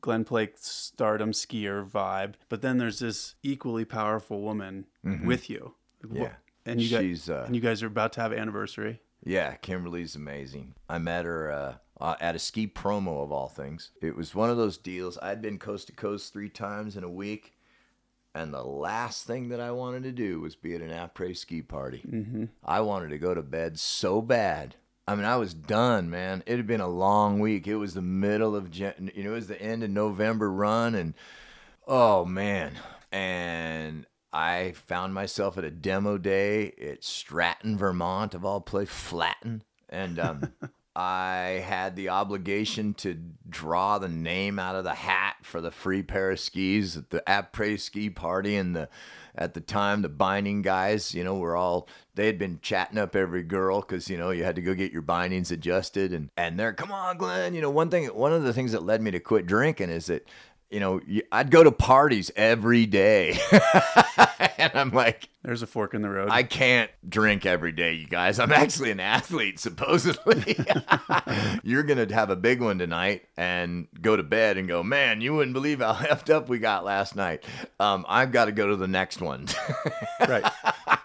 Glen 0.00 0.24
Plake's 0.24 0.66
stardom 0.66 1.32
skier 1.32 1.88
vibe. 1.88 2.34
But 2.48 2.60
then 2.62 2.78
there's 2.78 2.98
this 2.98 3.36
equally 3.42 3.84
powerful 3.84 4.40
woman 4.42 4.86
with 5.24 5.48
you. 5.48 5.74
Mm-hmm. 6.04 6.16
Yeah. 6.16 6.32
And 6.66 6.80
you 6.82 6.90
guys, 6.90 7.02
She's, 7.02 7.30
uh, 7.30 7.44
and 7.46 7.54
you 7.54 7.62
guys 7.62 7.82
are 7.82 7.86
about 7.86 8.12
to 8.14 8.20
have 8.20 8.32
anniversary. 8.32 9.00
Yeah, 9.24 9.54
Kimberly's 9.54 10.14
amazing. 10.14 10.74
I 10.88 10.98
met 10.98 11.24
her 11.24 11.50
uh, 11.50 11.74
uh, 12.00 12.14
at 12.20 12.36
a 12.36 12.38
ski 12.38 12.66
promo 12.68 13.22
of 13.22 13.32
all 13.32 13.48
things. 13.48 13.90
It 14.02 14.14
was 14.16 14.34
one 14.34 14.50
of 14.50 14.56
those 14.56 14.76
deals. 14.78 15.18
I'd 15.22 15.40
been 15.42 15.58
coast 15.58 15.86
to 15.88 15.92
coast 15.92 16.32
three 16.32 16.48
times 16.50 16.96
in 16.96 17.02
a 17.04 17.08
week, 17.10 17.54
and 18.34 18.52
the 18.52 18.62
last 18.62 19.26
thing 19.26 19.48
that 19.48 19.60
I 19.60 19.70
wanted 19.70 20.02
to 20.04 20.12
do 20.12 20.40
was 20.40 20.54
be 20.54 20.74
at 20.74 20.80
an 20.80 20.90
après 20.90 21.36
ski 21.36 21.62
party. 21.62 22.02
Mm-hmm. 22.06 22.44
I 22.64 22.80
wanted 22.80 23.10
to 23.10 23.18
go 23.18 23.34
to 23.34 23.42
bed 23.42 23.78
so 23.78 24.20
bad. 24.22 24.76
I 25.06 25.14
mean, 25.14 25.24
I 25.24 25.36
was 25.36 25.54
done, 25.54 26.10
man. 26.10 26.42
It 26.46 26.56
had 26.56 26.66
been 26.66 26.82
a 26.82 26.88
long 26.88 27.40
week. 27.40 27.66
It 27.66 27.76
was 27.76 27.94
the 27.94 28.02
middle 28.02 28.54
of, 28.54 28.70
Jan- 28.70 29.10
you 29.14 29.24
know, 29.24 29.30
it 29.30 29.36
was 29.36 29.48
the 29.48 29.60
end 29.60 29.82
of 29.82 29.90
November 29.90 30.52
run, 30.52 30.94
and 30.94 31.14
oh 31.86 32.26
man. 32.26 32.72
And 33.10 34.04
I 34.34 34.72
found 34.72 35.14
myself 35.14 35.56
at 35.56 35.64
a 35.64 35.70
demo 35.70 36.18
day 36.18 36.72
at 36.72 37.02
Stratton, 37.02 37.78
Vermont, 37.78 38.34
of 38.34 38.44
all 38.44 38.60
places, 38.60 38.94
Flatton, 38.94 39.62
and 39.88 40.18
um, 40.18 40.52
I 40.98 41.62
had 41.64 41.94
the 41.94 42.08
obligation 42.08 42.92
to 42.94 43.16
draw 43.48 43.98
the 43.98 44.08
name 44.08 44.58
out 44.58 44.74
of 44.74 44.82
the 44.82 44.94
hat 44.94 45.36
for 45.42 45.60
the 45.60 45.70
free 45.70 46.02
pair 46.02 46.32
of 46.32 46.40
skis 46.40 46.96
at 46.96 47.10
the 47.10 47.22
après 47.24 47.78
ski 47.78 48.10
party, 48.10 48.56
and 48.56 48.74
the 48.74 48.88
at 49.36 49.54
the 49.54 49.60
time 49.60 50.02
the 50.02 50.08
binding 50.08 50.60
guys, 50.60 51.14
you 51.14 51.22
know, 51.22 51.36
were 51.36 51.54
all 51.54 51.86
they 52.16 52.26
had 52.26 52.36
been 52.36 52.58
chatting 52.62 52.98
up 52.98 53.14
every 53.14 53.44
girl 53.44 53.80
because 53.80 54.10
you 54.10 54.18
know 54.18 54.30
you 54.30 54.42
had 54.42 54.56
to 54.56 54.60
go 54.60 54.74
get 54.74 54.90
your 54.90 55.02
bindings 55.02 55.52
adjusted, 55.52 56.12
and 56.12 56.30
and 56.36 56.58
they're 56.58 56.72
come 56.72 56.90
on, 56.90 57.16
Glen. 57.16 57.54
You 57.54 57.60
know, 57.60 57.70
one 57.70 57.90
thing, 57.90 58.06
one 58.06 58.32
of 58.32 58.42
the 58.42 58.52
things 58.52 58.72
that 58.72 58.82
led 58.82 59.00
me 59.00 59.12
to 59.12 59.20
quit 59.20 59.46
drinking 59.46 59.90
is 59.90 60.06
that 60.06 60.26
you 60.70 60.80
know, 60.80 61.00
I'd 61.32 61.50
go 61.50 61.64
to 61.64 61.72
parties 61.72 62.30
every 62.36 62.84
day. 62.86 63.38
and 64.58 64.72
I'm 64.74 64.90
like, 64.90 65.28
There's 65.42 65.62
a 65.62 65.66
fork 65.66 65.94
in 65.94 66.02
the 66.02 66.10
road. 66.10 66.28
I 66.30 66.42
can't 66.42 66.90
drink 67.08 67.46
every 67.46 67.72
day, 67.72 67.94
you 67.94 68.06
guys. 68.06 68.38
I'm 68.38 68.52
actually 68.52 68.90
an 68.90 69.00
athlete, 69.00 69.58
supposedly. 69.58 70.56
You're 71.62 71.84
going 71.84 72.06
to 72.06 72.14
have 72.14 72.30
a 72.30 72.36
big 72.36 72.60
one 72.60 72.78
tonight 72.78 73.22
and 73.36 73.88
go 74.00 74.16
to 74.16 74.22
bed 74.22 74.58
and 74.58 74.68
go, 74.68 74.82
man, 74.82 75.20
you 75.20 75.34
wouldn't 75.34 75.54
believe 75.54 75.78
how 75.78 75.92
effed 75.94 76.32
up 76.32 76.48
we 76.48 76.58
got 76.58 76.84
last 76.84 77.16
night. 77.16 77.44
Um, 77.80 78.04
I've 78.08 78.32
got 78.32 78.46
to 78.46 78.52
go 78.52 78.66
to 78.66 78.76
the 78.76 78.88
next 78.88 79.22
one. 79.22 79.46
right. 80.28 80.52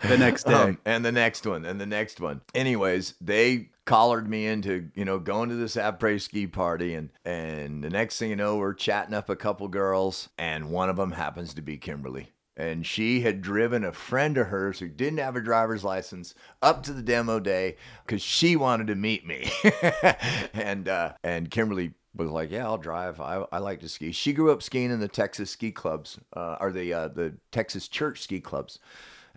The 0.04 0.18
next 0.18 0.44
day. 0.44 0.54
Um, 0.54 0.78
and 0.86 1.06
the 1.06 1.12
next 1.12 1.46
one, 1.46 1.64
and 1.66 1.80
the 1.80 1.86
next 1.86 2.20
one. 2.20 2.42
Anyways, 2.54 3.14
they 3.22 3.70
collared 3.86 4.30
me 4.30 4.48
into 4.48 4.90
you 4.96 5.06
know 5.06 5.20
going 5.20 5.50
to 5.50 5.56
this 5.56 5.76
après 5.76 6.22
ski 6.22 6.48
party, 6.48 6.94
and 6.94 7.10
and 7.26 7.84
the 7.84 7.90
next 7.90 8.18
thing 8.18 8.30
you 8.30 8.36
know, 8.36 8.58
we're 8.58 8.74
chatting 8.74 9.14
up 9.14 9.30
a 9.30 9.36
couple 9.36 9.68
girls, 9.68 10.30
and 10.38 10.72
one 10.72 10.90
of 10.90 10.98
them 10.98 11.12
happens 11.12 11.54
to 11.54 11.62
be 11.62 11.78
Kimberly. 11.78 12.30
And 12.56 12.86
she 12.86 13.22
had 13.22 13.42
driven 13.42 13.84
a 13.84 13.92
friend 13.92 14.38
of 14.38 14.48
hers 14.48 14.78
who 14.78 14.88
didn't 14.88 15.18
have 15.18 15.36
a 15.36 15.42
driver's 15.42 15.84
license 15.84 16.36
up 16.62 16.84
to 16.84 16.94
the 16.94 17.02
demo 17.02 17.40
day 17.40 17.78
because 18.06 18.22
she 18.22 18.56
wanted 18.56 18.88
to 18.88 18.96
meet 18.96 19.26
me. 19.26 19.50
and 20.54 20.88
uh, 20.88 21.14
and 21.24 21.50
Kimberly 21.50 21.94
was 22.16 22.30
like, 22.30 22.52
"Yeah, 22.52 22.66
I'll 22.66 22.78
drive. 22.78 23.20
I, 23.20 23.44
I 23.52 23.58
like 23.58 23.80
to 23.80 23.90
ski." 23.90 24.12
She 24.12 24.34
grew 24.34 24.52
up 24.52 24.62
skiing 24.62 24.92
in 24.92 25.00
the 25.00 25.08
Texas 25.08 25.50
ski 25.50 25.72
clubs, 25.72 26.20
uh, 26.36 26.58
or 26.60 26.72
the 26.72 26.94
uh, 26.94 27.08
the 27.08 27.34
Texas 27.52 27.88
church 27.88 28.22
ski 28.22 28.40
clubs 28.40 28.78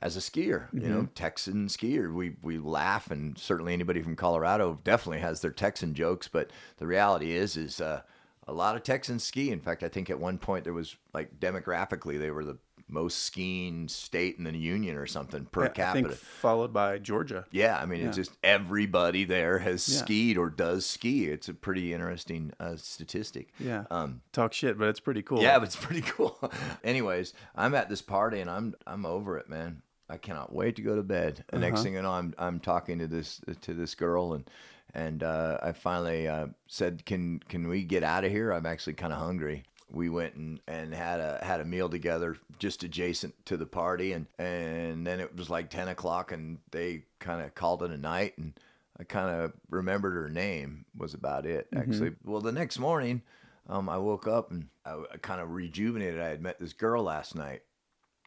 as 0.03 0.17
a 0.17 0.21
skier, 0.21 0.67
you 0.73 0.89
know, 0.89 1.09
Texan 1.15 1.69
skier. 1.69 2.13
We 2.13 2.37
we 2.43 2.59
laugh, 2.59 3.11
and 3.11 3.37
certainly 3.39 3.73
anybody 3.73 4.03
from 4.03 4.17
Colorado 4.17 4.79
definitely 4.85 5.21
has 5.21 5.41
their 5.41 5.51
Texan 5.53 5.95
jokes. 5.95 6.29
But 6.29 6.51
the 6.77 6.87
reality 6.87 7.33
is, 7.33 7.57
is 7.57 7.81
uh, 7.81 8.03
a 8.47 8.53
lot 8.53 8.77
of 8.77 8.83
Texans 8.83 9.25
ski. 9.25 9.51
In 9.51 9.61
fact, 9.61 9.83
I 9.83 9.89
think 9.89 10.11
at 10.11 10.21
one 10.21 10.39
point 10.39 10.65
there 10.65 10.73
was 10.75 10.97
like 11.15 11.41
demographically 11.41 12.19
they 12.19 12.31
were 12.31 12.45
the 12.45 12.59
most 12.89 13.25
skiing 13.25 13.89
state 13.89 14.37
in 14.39 14.45
the 14.45 14.57
union 14.57 14.97
or 14.97 15.07
something 15.07 15.45
per 15.47 15.65
I 15.65 15.69
capita. 15.71 16.09
think 16.11 16.21
followed 16.21 16.73
by 16.73 16.99
Georgia. 16.99 17.45
Yeah, 17.51 17.77
I 17.77 17.85
mean, 17.85 18.07
it's 18.07 18.17
just 18.17 18.37
everybody 18.45 19.25
there 19.25 19.59
has 19.59 19.89
Yeah. 19.89 19.99
skied 19.99 20.39
or 20.39 20.51
does 20.51 20.87
ski. 20.87 21.25
It's 21.25 21.49
a 21.49 21.55
pretty 21.55 21.93
interesting 21.93 22.53
uh, 22.61 22.77
statistic. 22.77 23.49
Yeah. 23.59 23.87
Um, 23.91 24.21
Talk 24.31 24.53
shit, 24.53 24.79
but 24.79 24.87
it's 24.89 25.01
pretty 25.01 25.23
cool. 25.23 25.43
yeah, 25.43 25.59
but 25.59 25.65
it's 25.65 25.75
pretty 25.75 26.03
cool. 26.07 26.39
Anyways, 26.85 27.33
I'm 27.57 27.75
at 27.75 27.89
this 27.89 28.03
party 28.03 28.39
and 28.39 28.49
I'm 28.49 28.75
I'm 28.87 29.05
over 29.05 29.37
it, 29.37 29.49
man. 29.49 29.83
I 30.09 30.17
cannot 30.19 30.55
wait 30.55 30.77
to 30.77 30.83
go 30.83 30.97
to 30.97 31.03
bed. 31.03 31.45
The 31.51 31.59
next 31.59 31.83
thing 31.83 31.95
you 31.95 32.03
know, 32.03 32.13
I'm 32.13 32.35
I'm 32.39 32.61
talking 32.61 32.99
to 33.01 33.07
this 33.07 33.41
to 33.63 33.75
this 33.75 33.95
girl 33.95 34.35
and 34.35 34.49
and 34.95 35.23
uh, 35.23 35.59
I 35.63 35.73
finally 35.73 36.29
uh, 36.29 36.47
said, 36.69 37.05
"Can 37.05 37.41
can 37.49 37.69
we 37.69 37.83
get 37.83 38.03
out 38.03 38.25
of 38.25 38.31
here? 38.31 38.53
I'm 38.53 38.67
actually 38.67 38.95
kind 38.95 39.13
of 39.13 39.19
hungry." 39.19 39.65
We 39.91 40.09
went 40.09 40.35
and, 40.35 40.61
and 40.67 40.95
had 40.95 41.21
a 41.21 41.39
had 41.43 41.61
a 41.61 41.65
meal 41.65 41.89
together 41.89 42.37
just 42.59 42.83
adjacent 42.83 43.35
to 43.47 43.57
the 43.57 43.67
party 43.67 44.13
and 44.13 44.27
and 44.39 45.07
then 45.07 45.21
it 45.21 45.37
was 45.37 45.49
like 45.51 45.71
ten 45.71 45.89
o'clock 45.89 46.33
and 46.33 46.59
they 46.71 47.05
kind 47.21 47.43
of 47.43 47.55
called 47.55 47.83
it 47.83 47.91
a 47.91 47.97
night 47.97 48.37
and 48.39 48.59
I 48.99 49.05
kind 49.05 49.29
of 49.29 49.53
remembered 49.71 50.15
her 50.15 50.29
name 50.29 50.87
was 50.97 51.15
about 51.15 51.47
it 51.47 51.69
actually. 51.77 52.13
Well, 52.25 52.41
the 52.41 52.51
next 52.53 52.79
morning, 52.79 53.23
um, 53.69 53.89
I 53.89 53.99
woke 53.99 54.27
up 54.27 54.51
and 54.51 54.69
I, 54.85 55.03
I 55.13 55.17
kind 55.19 55.41
of 55.41 55.51
rejuvenated. 55.51 56.21
I 56.21 56.29
had 56.29 56.41
met 56.43 56.59
this 56.59 56.73
girl 56.73 57.03
last 57.03 57.35
night, 57.35 57.63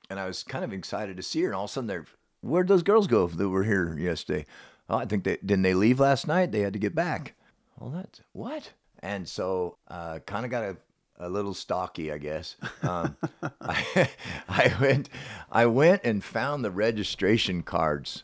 and 0.09 0.19
I 0.19 0.25
was 0.25 0.43
kind 0.43 0.63
of 0.63 0.73
excited 0.73 1.17
to 1.17 1.23
see 1.23 1.41
her. 1.41 1.47
And 1.47 1.55
all 1.55 1.65
of 1.65 1.69
a 1.69 1.73
sudden, 1.73 1.87
they're 1.87 2.05
where'd 2.41 2.67
those 2.67 2.83
girls 2.83 3.07
go 3.07 3.27
that 3.27 3.49
were 3.49 3.63
here 3.63 3.97
yesterday? 3.97 4.45
Oh, 4.89 4.97
I 4.97 5.05
think 5.05 5.23
they 5.23 5.37
didn't 5.37 5.61
they 5.61 5.73
leave 5.73 5.99
last 5.99 6.27
night. 6.27 6.51
They 6.51 6.61
had 6.61 6.73
to 6.73 6.79
get 6.79 6.95
back. 6.95 7.35
Well, 7.77 7.91
that's 7.91 8.21
what. 8.33 8.71
And 9.01 9.27
so, 9.27 9.77
uh, 9.87 10.19
kind 10.25 10.45
of 10.45 10.51
got 10.51 10.63
a, 10.63 10.77
a 11.19 11.29
little 11.29 11.53
stocky, 11.53 12.11
I 12.11 12.17
guess. 12.17 12.57
Um, 12.81 13.15
I, 13.61 14.09
I 14.49 14.75
went, 14.81 15.09
I 15.51 15.65
went 15.67 16.01
and 16.03 16.23
found 16.23 16.65
the 16.65 16.71
registration 16.71 17.63
cards 17.63 18.23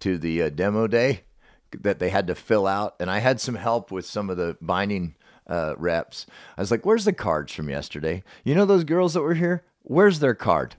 to 0.00 0.16
the 0.16 0.42
uh, 0.42 0.48
demo 0.48 0.86
day 0.86 1.22
that 1.82 1.98
they 1.98 2.10
had 2.10 2.26
to 2.28 2.34
fill 2.34 2.66
out, 2.66 2.94
and 3.00 3.10
I 3.10 3.18
had 3.18 3.40
some 3.40 3.56
help 3.56 3.90
with 3.90 4.06
some 4.06 4.30
of 4.30 4.36
the 4.36 4.56
binding 4.60 5.16
uh, 5.46 5.74
reps. 5.76 6.26
I 6.56 6.62
was 6.62 6.70
like, 6.70 6.86
"Where's 6.86 7.04
the 7.04 7.12
cards 7.12 7.52
from 7.52 7.68
yesterday? 7.68 8.22
You 8.44 8.54
know 8.54 8.64
those 8.64 8.84
girls 8.84 9.14
that 9.14 9.22
were 9.22 9.34
here? 9.34 9.64
Where's 9.82 10.20
their 10.20 10.34
card?" 10.34 10.76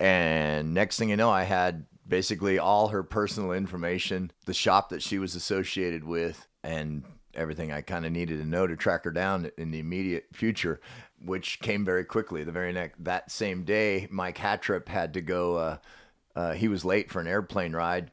And 0.00 0.74
next 0.74 0.98
thing 0.98 1.10
you 1.10 1.16
know, 1.16 1.30
I 1.30 1.42
had 1.42 1.86
basically 2.06 2.58
all 2.58 2.88
her 2.88 3.02
personal 3.02 3.52
information, 3.52 4.30
the 4.46 4.54
shop 4.54 4.88
that 4.90 5.02
she 5.02 5.18
was 5.18 5.34
associated 5.34 6.04
with, 6.04 6.46
and 6.62 7.04
everything 7.34 7.72
I 7.72 7.80
kind 7.82 8.06
of 8.06 8.12
needed 8.12 8.38
to 8.38 8.46
know 8.46 8.66
to 8.66 8.76
track 8.76 9.04
her 9.04 9.10
down 9.10 9.50
in 9.58 9.70
the 9.70 9.78
immediate 9.78 10.26
future, 10.32 10.80
which 11.24 11.60
came 11.60 11.84
very 11.84 12.04
quickly. 12.04 12.44
The 12.44 12.52
very 12.52 12.72
next 12.72 13.02
that 13.04 13.30
same 13.30 13.64
day, 13.64 14.08
Mike 14.10 14.38
Hattrup 14.38 14.88
had 14.88 15.14
to 15.14 15.20
go. 15.20 15.56
Uh, 15.56 15.76
uh, 16.34 16.52
he 16.52 16.68
was 16.68 16.84
late 16.84 17.10
for 17.10 17.20
an 17.20 17.26
airplane 17.26 17.72
ride. 17.72 18.10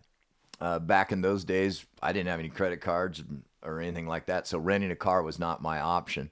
Uh, 0.60 0.80
back 0.80 1.12
in 1.12 1.22
those 1.22 1.44
days, 1.44 1.86
I 2.02 2.14
didn't 2.14 2.30
have 2.30 2.40
any 2.40 2.50
credit 2.50 2.82
cards 2.82 3.24
or 3.62 3.82
anything 3.82 4.08
like 4.08 4.28
that, 4.28 4.48
so 4.48 4.58
renting 4.58 4.92
a 4.92 4.96
car 4.96 5.22
was 5.22 5.40
not 5.40 5.62
my 5.62 5.80
option. 5.80 6.32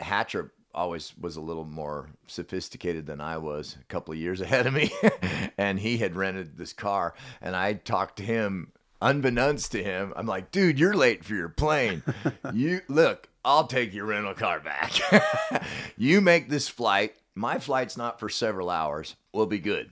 Hatcher 0.00 0.52
always 0.74 1.12
was 1.18 1.36
a 1.36 1.40
little 1.40 1.64
more 1.64 2.08
sophisticated 2.26 3.06
than 3.06 3.20
I 3.20 3.38
was, 3.38 3.76
a 3.80 3.84
couple 3.84 4.12
of 4.12 4.18
years 4.20 4.40
ahead 4.42 4.66
of 4.66 4.74
me, 4.74 4.90
and 5.58 5.78
he 5.78 5.98
had 5.98 6.16
rented 6.16 6.56
this 6.56 6.72
car, 6.72 7.14
and 7.40 7.54
I 7.56 7.74
talked 7.74 8.16
to 8.16 8.22
him. 8.22 8.72
Unbeknownst 9.02 9.72
to 9.72 9.82
him, 9.82 10.12
I'm 10.14 10.26
like, 10.26 10.50
dude, 10.50 10.78
you're 10.78 10.92
late 10.92 11.24
for 11.24 11.34
your 11.34 11.48
plane. 11.48 12.02
You 12.52 12.82
look, 12.86 13.28
I'll 13.42 13.66
take 13.66 13.94
your 13.94 14.04
rental 14.04 14.34
car 14.34 14.60
back. 14.60 14.92
you 15.96 16.20
make 16.20 16.50
this 16.50 16.68
flight. 16.68 17.14
My 17.34 17.58
flight's 17.58 17.96
not 17.96 18.20
for 18.20 18.28
several 18.28 18.68
hours. 18.68 19.16
We'll 19.32 19.46
be 19.46 19.58
good. 19.58 19.90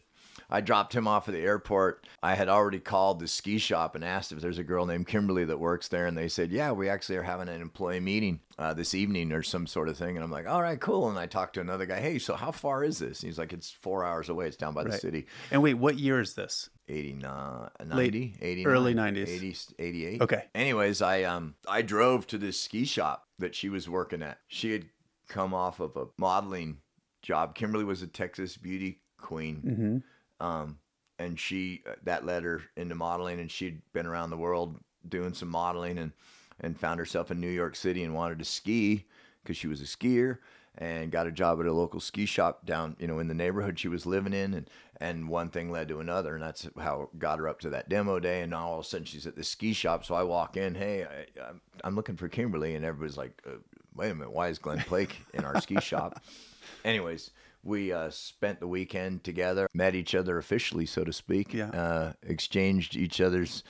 I 0.50 0.60
dropped 0.60 0.94
him 0.94 1.06
off 1.06 1.28
at 1.28 1.34
the 1.34 1.40
airport. 1.40 2.06
I 2.22 2.34
had 2.34 2.48
already 2.48 2.78
called 2.80 3.20
the 3.20 3.28
ski 3.28 3.58
shop 3.58 3.94
and 3.94 4.02
asked 4.04 4.32
if 4.32 4.40
there's 4.40 4.58
a 4.58 4.64
girl 4.64 4.86
named 4.86 5.06
Kimberly 5.06 5.44
that 5.44 5.58
works 5.60 5.88
there, 5.88 6.06
and 6.06 6.16
they 6.16 6.28
said, 6.28 6.50
"Yeah, 6.50 6.72
we 6.72 6.88
actually 6.88 7.16
are 7.16 7.22
having 7.22 7.48
an 7.48 7.60
employee 7.60 8.00
meeting 8.00 8.40
uh, 8.58 8.72
this 8.74 8.94
evening 8.94 9.32
or 9.32 9.42
some 9.42 9.66
sort 9.66 9.88
of 9.88 9.96
thing." 9.98 10.16
And 10.16 10.24
I'm 10.24 10.30
like, 10.30 10.48
"All 10.48 10.62
right, 10.62 10.80
cool." 10.80 11.10
And 11.10 11.18
I 11.18 11.26
talked 11.26 11.54
to 11.54 11.60
another 11.60 11.84
guy. 11.86 12.00
Hey, 12.00 12.18
so 12.18 12.34
how 12.34 12.50
far 12.50 12.82
is 12.82 12.98
this? 12.98 13.20
And 13.22 13.28
he's 13.28 13.38
like, 13.38 13.52
"It's 13.52 13.70
four 13.70 14.04
hours 14.04 14.28
away. 14.30 14.46
It's 14.46 14.56
down 14.56 14.72
by 14.74 14.84
the 14.84 14.92
city." 14.98 15.26
And 15.50 15.62
wait, 15.62 15.74
what 15.74 15.98
year 15.98 16.20
is 16.20 16.34
this? 16.34 16.70
89 16.90 17.68
90 17.84 18.36
89, 18.40 18.72
early 18.72 18.94
90s. 18.94 19.28
80, 19.28 19.56
88 19.78 20.22
Okay. 20.22 20.44
anyways 20.54 21.02
i 21.02 21.22
um 21.24 21.54
i 21.68 21.82
drove 21.82 22.26
to 22.28 22.38
this 22.38 22.58
ski 22.58 22.86
shop 22.86 23.24
that 23.38 23.54
she 23.54 23.68
was 23.68 23.90
working 23.90 24.22
at 24.22 24.38
she 24.48 24.72
had 24.72 24.86
come 25.28 25.52
off 25.52 25.80
of 25.80 25.96
a 25.98 26.06
modeling 26.16 26.78
job 27.20 27.54
kimberly 27.54 27.84
was 27.84 28.00
a 28.00 28.06
texas 28.06 28.56
beauty 28.56 29.02
queen 29.18 29.62
Mm-hmm. 29.66 29.96
Um 30.40 30.78
and 31.18 31.38
she 31.38 31.82
uh, 31.86 31.94
that 32.04 32.24
led 32.24 32.42
her 32.44 32.62
into 32.76 32.94
modeling 32.94 33.40
and 33.40 33.50
she'd 33.50 33.80
been 33.92 34.06
around 34.06 34.30
the 34.30 34.36
world 34.36 34.78
doing 35.08 35.34
some 35.34 35.48
modeling 35.48 35.98
and 35.98 36.12
and 36.60 36.78
found 36.78 36.98
herself 36.98 37.30
in 37.30 37.40
new 37.40 37.50
york 37.50 37.76
city 37.76 38.02
and 38.04 38.14
wanted 38.14 38.38
to 38.38 38.44
ski 38.44 39.04
because 39.42 39.56
she 39.56 39.66
was 39.66 39.80
a 39.80 39.84
skier 39.84 40.38
and 40.76 41.10
got 41.10 41.26
a 41.26 41.32
job 41.32 41.58
at 41.60 41.66
a 41.66 41.72
local 41.72 42.00
ski 42.00 42.24
shop 42.24 42.64
down 42.64 42.96
you 42.98 43.06
know 43.06 43.18
in 43.18 43.28
the 43.28 43.34
neighborhood 43.34 43.78
she 43.78 43.88
was 43.88 44.06
living 44.06 44.32
in 44.32 44.54
and 44.54 44.70
and 45.00 45.28
one 45.28 45.48
thing 45.48 45.70
led 45.70 45.88
to 45.88 46.00
another 46.00 46.34
and 46.34 46.42
that's 46.42 46.68
how 46.78 47.08
got 47.18 47.38
her 47.38 47.48
up 47.48 47.60
to 47.60 47.70
that 47.70 47.88
demo 47.88 48.18
day 48.18 48.42
and 48.42 48.50
now 48.50 48.68
all 48.68 48.78
of 48.78 48.84
a 48.84 48.88
sudden 48.88 49.04
she's 49.04 49.26
at 49.26 49.36
the 49.36 49.44
ski 49.44 49.72
shop 49.72 50.04
so 50.04 50.14
i 50.14 50.22
walk 50.22 50.56
in 50.56 50.74
hey 50.74 51.04
I, 51.04 51.48
I'm, 51.48 51.60
I'm 51.84 51.96
looking 51.96 52.16
for 52.16 52.28
kimberly 52.28 52.74
and 52.74 52.84
everybody's 52.84 53.16
like 53.16 53.40
uh, 53.46 53.56
wait 53.94 54.10
a 54.10 54.14
minute 54.14 54.32
why 54.32 54.48
is 54.48 54.58
glen 54.58 54.78
plake 54.80 55.22
in 55.34 55.44
our 55.44 55.60
ski 55.60 55.80
shop? 55.80 56.22
Anyways 56.84 57.30
we 57.62 57.92
uh, 57.92 58.08
spent 58.10 58.60
the 58.60 58.66
weekend 58.68 59.24
together 59.24 59.68
met 59.74 59.94
each 59.94 60.14
other 60.14 60.38
officially 60.38 60.86
so 60.86 61.04
to 61.04 61.12
speak 61.12 61.52
Yeah. 61.54 61.70
uh, 61.70 62.12
exchanged 62.22 62.96
each 62.96 63.20
other's 63.20 63.62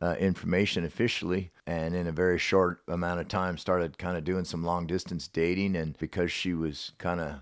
uh, 0.00 0.14
information 0.18 0.84
officially 0.84 1.50
and 1.66 1.94
in 1.94 2.06
a 2.06 2.12
very 2.12 2.38
short 2.38 2.80
amount 2.88 3.20
of 3.20 3.28
time 3.28 3.58
started 3.58 3.98
kind 3.98 4.16
of 4.16 4.24
doing 4.24 4.44
some 4.44 4.62
long 4.64 4.86
distance 4.86 5.26
dating 5.28 5.74
and 5.76 5.98
because 5.98 6.30
she 6.30 6.54
was 6.54 6.92
kind 6.98 7.20
of 7.20 7.40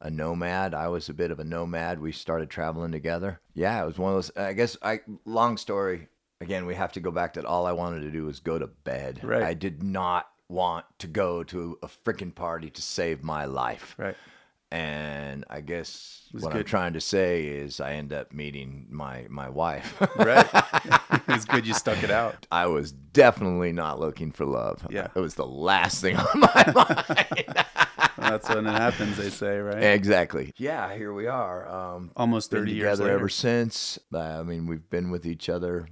a 0.00 0.10
nomad 0.10 0.72
i 0.74 0.88
was 0.88 1.10
a 1.10 1.14
bit 1.14 1.30
of 1.30 1.38
a 1.40 1.44
nomad 1.44 2.00
we 2.00 2.10
started 2.10 2.48
traveling 2.48 2.90
together 2.92 3.38
yeah 3.54 3.82
it 3.82 3.86
was 3.86 3.98
one 3.98 4.10
of 4.12 4.16
those 4.16 4.30
i 4.36 4.52
guess 4.54 4.76
i 4.82 4.98
long 5.26 5.58
story 5.58 6.08
again 6.40 6.64
we 6.64 6.74
have 6.74 6.90
to 6.92 7.00
go 7.00 7.10
back 7.10 7.34
that 7.34 7.44
all 7.44 7.66
i 7.66 7.72
wanted 7.72 8.00
to 8.00 8.10
do 8.10 8.24
was 8.24 8.40
go 8.40 8.58
to 8.58 8.66
bed 8.66 9.20
Right. 9.22 9.42
i 9.42 9.52
did 9.52 9.82
not 9.82 10.26
want 10.48 10.86
to 11.00 11.06
go 11.06 11.42
to 11.44 11.78
a 11.82 11.86
freaking 11.86 12.34
party 12.34 12.70
to 12.70 12.80
save 12.82 13.22
my 13.22 13.44
life 13.44 13.94
Right. 13.98 14.16
And 14.72 15.44
i 15.50 15.60
guess 15.60 16.28
was 16.32 16.42
what 16.44 16.54
i'm 16.54 16.62
trying 16.64 16.92
to 16.92 17.00
say 17.00 17.46
is 17.46 17.80
i 17.80 17.92
end 17.94 18.12
up 18.12 18.32
meeting 18.32 18.86
my 18.90 19.26
my 19.28 19.48
wife 19.48 20.00
Right. 20.16 20.48
it's 21.28 21.44
good 21.44 21.66
you 21.66 21.74
stuck 21.74 22.02
it 22.02 22.10
out. 22.10 22.46
I 22.52 22.66
was 22.66 22.92
definitely 22.92 23.72
not 23.72 23.98
looking 24.00 24.32
for 24.32 24.44
love. 24.44 24.86
Yeah. 24.90 25.08
It 25.14 25.20
was 25.20 25.34
the 25.34 25.46
last 25.46 26.00
thing 26.00 26.16
on 26.28 26.40
my 26.40 26.72
mind. 26.74 27.64
That's 28.18 28.48
when 28.48 28.66
it 28.66 28.72
happens, 28.72 29.16
they 29.16 29.30
say, 29.30 29.58
right? 29.58 29.82
exactly. 29.82 30.52
Yeah, 30.56 30.94
here 30.94 31.12
we 31.12 31.26
are. 31.26 31.66
Um, 31.68 32.10
Almost 32.16 32.50
been 32.50 32.60
30 32.60 32.72
years 32.72 32.82
together 32.82 33.04
later. 33.04 33.16
ever 33.16 33.28
since. 33.28 33.98
Uh, 34.12 34.18
I 34.18 34.42
mean, 34.42 34.66
we've 34.66 34.88
been 34.90 35.10
with 35.10 35.24
each 35.26 35.48
other. 35.48 35.86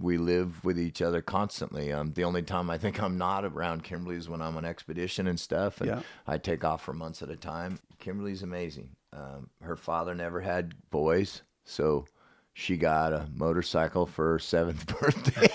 We 0.00 0.16
live 0.16 0.64
with 0.64 0.78
each 0.78 1.02
other 1.02 1.20
constantly. 1.20 1.92
Um, 1.92 2.12
the 2.14 2.24
only 2.24 2.42
time 2.42 2.70
I 2.70 2.78
think 2.78 3.02
I'm 3.02 3.18
not 3.18 3.44
around 3.44 3.84
Kimberly 3.84 4.16
is 4.16 4.28
when 4.28 4.40
I'm 4.40 4.56
on 4.56 4.64
expedition 4.64 5.26
and 5.26 5.38
stuff, 5.38 5.80
and 5.80 5.88
Yeah. 5.90 6.00
I 6.26 6.38
take 6.38 6.64
off 6.64 6.82
for 6.82 6.92
months 6.94 7.20
at 7.22 7.28
a 7.30 7.36
time. 7.36 7.78
Kimberly's 7.98 8.42
amazing. 8.42 8.96
Um, 9.12 9.50
her 9.60 9.76
father 9.76 10.14
never 10.14 10.40
had 10.40 10.74
boys, 10.90 11.42
so 11.64 12.06
she 12.54 12.76
got 12.78 13.12
a 13.12 13.28
motorcycle 13.34 14.06
for 14.06 14.32
her 14.32 14.38
seventh 14.38 14.86
birthday. 15.00 15.48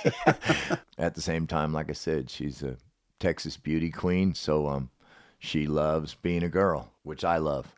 At 0.97 1.15
the 1.15 1.21
same 1.21 1.47
time, 1.47 1.73
like 1.73 1.89
I 1.89 1.93
said, 1.93 2.29
she's 2.29 2.61
a 2.63 2.77
Texas 3.19 3.57
beauty 3.57 3.89
queen, 3.89 4.33
so 4.35 4.67
um, 4.67 4.89
she 5.39 5.65
loves 5.67 6.13
being 6.15 6.43
a 6.43 6.49
girl, 6.49 6.91
which 7.03 7.23
I 7.25 7.37
love. 7.37 7.73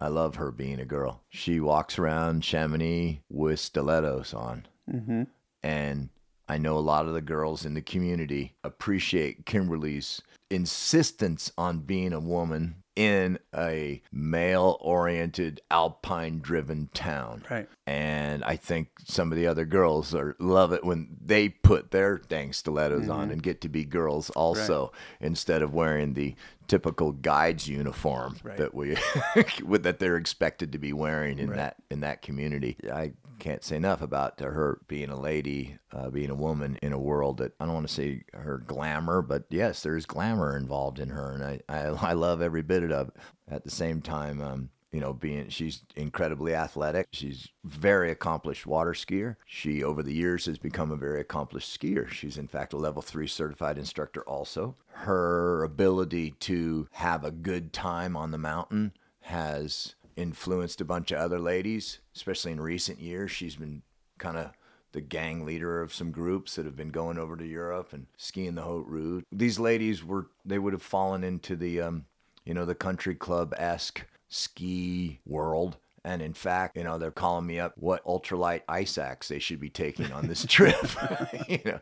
I 0.00 0.08
love 0.08 0.34
her 0.36 0.50
being 0.50 0.80
a 0.80 0.84
girl. 0.84 1.22
She 1.30 1.58
walks 1.60 1.98
around 1.98 2.44
Chamonix 2.44 3.20
with 3.30 3.60
stilettos 3.60 4.34
on. 4.34 4.66
Mm-hmm. 4.92 5.22
And 5.62 6.08
I 6.48 6.58
know 6.58 6.76
a 6.76 6.80
lot 6.80 7.06
of 7.06 7.14
the 7.14 7.20
girls 7.20 7.64
in 7.64 7.74
the 7.74 7.82
community 7.82 8.54
appreciate 8.64 9.46
Kimberly's 9.46 10.20
insistence 10.50 11.50
on 11.56 11.80
being 11.80 12.12
a 12.12 12.20
woman 12.20 12.82
in 12.94 13.38
a 13.56 14.02
male 14.12 14.76
oriented, 14.80 15.62
alpine 15.70 16.40
driven 16.40 16.90
town. 16.92 17.44
Right. 17.50 17.68
And 17.86 18.44
I 18.44 18.56
think 18.56 18.88
some 19.04 19.32
of 19.32 19.38
the 19.38 19.46
other 19.46 19.64
girls 19.64 20.14
are 20.14 20.36
love 20.38 20.72
it 20.72 20.84
when 20.84 21.16
they 21.24 21.48
put 21.48 21.90
their 21.90 22.18
dang 22.18 22.52
stilettos 22.52 23.08
on 23.08 23.24
mm-hmm. 23.24 23.32
and 23.32 23.42
get 23.42 23.62
to 23.62 23.68
be 23.68 23.84
girls 23.84 24.28
also 24.30 24.92
instead 25.20 25.62
of 25.62 25.72
wearing 25.72 26.12
the 26.12 26.34
typical 26.68 27.12
guides 27.12 27.68
uniform 27.68 28.36
Right. 28.42 28.56
that 28.58 28.74
we 28.74 28.96
that 29.78 29.98
they're 29.98 30.16
expected 30.16 30.72
to 30.72 30.78
be 30.78 30.92
wearing 30.92 31.38
in 31.38 31.50
that 31.50 31.76
in 31.90 32.00
that 32.00 32.22
community. 32.22 32.76
I 32.92 33.12
can't 33.42 33.64
say 33.64 33.74
enough 33.74 34.00
about 34.00 34.38
her 34.38 34.80
being 34.86 35.10
a 35.10 35.20
lady, 35.20 35.76
uh, 35.92 36.08
being 36.10 36.30
a 36.30 36.34
woman 36.34 36.78
in 36.80 36.92
a 36.92 36.98
world 36.98 37.38
that 37.38 37.52
I 37.58 37.64
don't 37.64 37.74
want 37.74 37.88
to 37.88 37.92
say 37.92 38.22
her 38.32 38.58
glamour, 38.58 39.20
but 39.20 39.46
yes, 39.50 39.82
there's 39.82 40.06
glamour 40.06 40.56
involved 40.56 41.00
in 41.00 41.08
her, 41.08 41.32
and 41.32 41.44
I 41.44 41.60
I, 41.68 41.80
I 42.10 42.12
love 42.12 42.40
every 42.40 42.62
bit 42.62 42.84
of 42.92 43.08
it. 43.08 43.14
At 43.48 43.64
the 43.64 43.70
same 43.70 44.00
time, 44.00 44.40
um, 44.40 44.70
you 44.92 45.00
know, 45.00 45.12
being 45.12 45.48
she's 45.48 45.82
incredibly 45.96 46.54
athletic. 46.54 47.08
She's 47.10 47.48
very 47.64 48.12
accomplished 48.12 48.64
water 48.64 48.92
skier. 48.92 49.34
She 49.44 49.82
over 49.82 50.04
the 50.04 50.14
years 50.14 50.46
has 50.46 50.58
become 50.58 50.92
a 50.92 50.96
very 50.96 51.20
accomplished 51.20 51.80
skier. 51.80 52.08
She's 52.08 52.38
in 52.38 52.46
fact 52.46 52.72
a 52.72 52.76
level 52.76 53.02
3 53.02 53.26
certified 53.26 53.76
instructor 53.76 54.22
also. 54.22 54.76
Her 54.92 55.64
ability 55.64 56.34
to 56.40 56.86
have 56.92 57.24
a 57.24 57.32
good 57.32 57.72
time 57.72 58.16
on 58.16 58.30
the 58.30 58.38
mountain 58.38 58.92
has 59.22 59.96
influenced 60.16 60.80
a 60.80 60.84
bunch 60.84 61.10
of 61.10 61.18
other 61.18 61.38
ladies, 61.38 62.00
especially 62.14 62.52
in 62.52 62.60
recent 62.60 63.00
years. 63.00 63.30
She's 63.30 63.56
been 63.56 63.82
kind 64.18 64.36
of 64.36 64.52
the 64.92 65.00
gang 65.00 65.44
leader 65.44 65.80
of 65.80 65.92
some 65.92 66.10
groups 66.10 66.54
that 66.56 66.66
have 66.66 66.76
been 66.76 66.90
going 66.90 67.18
over 67.18 67.36
to 67.36 67.46
Europe 67.46 67.92
and 67.92 68.06
skiing 68.16 68.54
the 68.54 68.62
Haute 68.62 68.86
Route. 68.86 69.26
These 69.32 69.58
ladies 69.58 70.04
were 70.04 70.28
they 70.44 70.58
would 70.58 70.72
have 70.72 70.82
fallen 70.82 71.24
into 71.24 71.56
the 71.56 71.80
um, 71.80 72.04
you 72.44 72.54
know 72.54 72.64
the 72.64 72.74
country 72.74 73.14
club 73.14 73.54
esque 73.56 74.06
ski 74.28 75.20
world. 75.26 75.76
And 76.04 76.20
in 76.20 76.32
fact, 76.32 76.76
you 76.76 76.82
know, 76.82 76.98
they're 76.98 77.12
calling 77.12 77.46
me 77.46 77.60
up 77.60 77.74
what 77.76 78.04
ultralight 78.04 78.62
ice 78.68 78.98
axe 78.98 79.28
they 79.28 79.38
should 79.38 79.60
be 79.60 79.70
taking 79.70 80.10
on 80.10 80.26
this 80.26 80.44
trip. 80.48 80.76
you 81.48 81.60
know, 81.64 81.80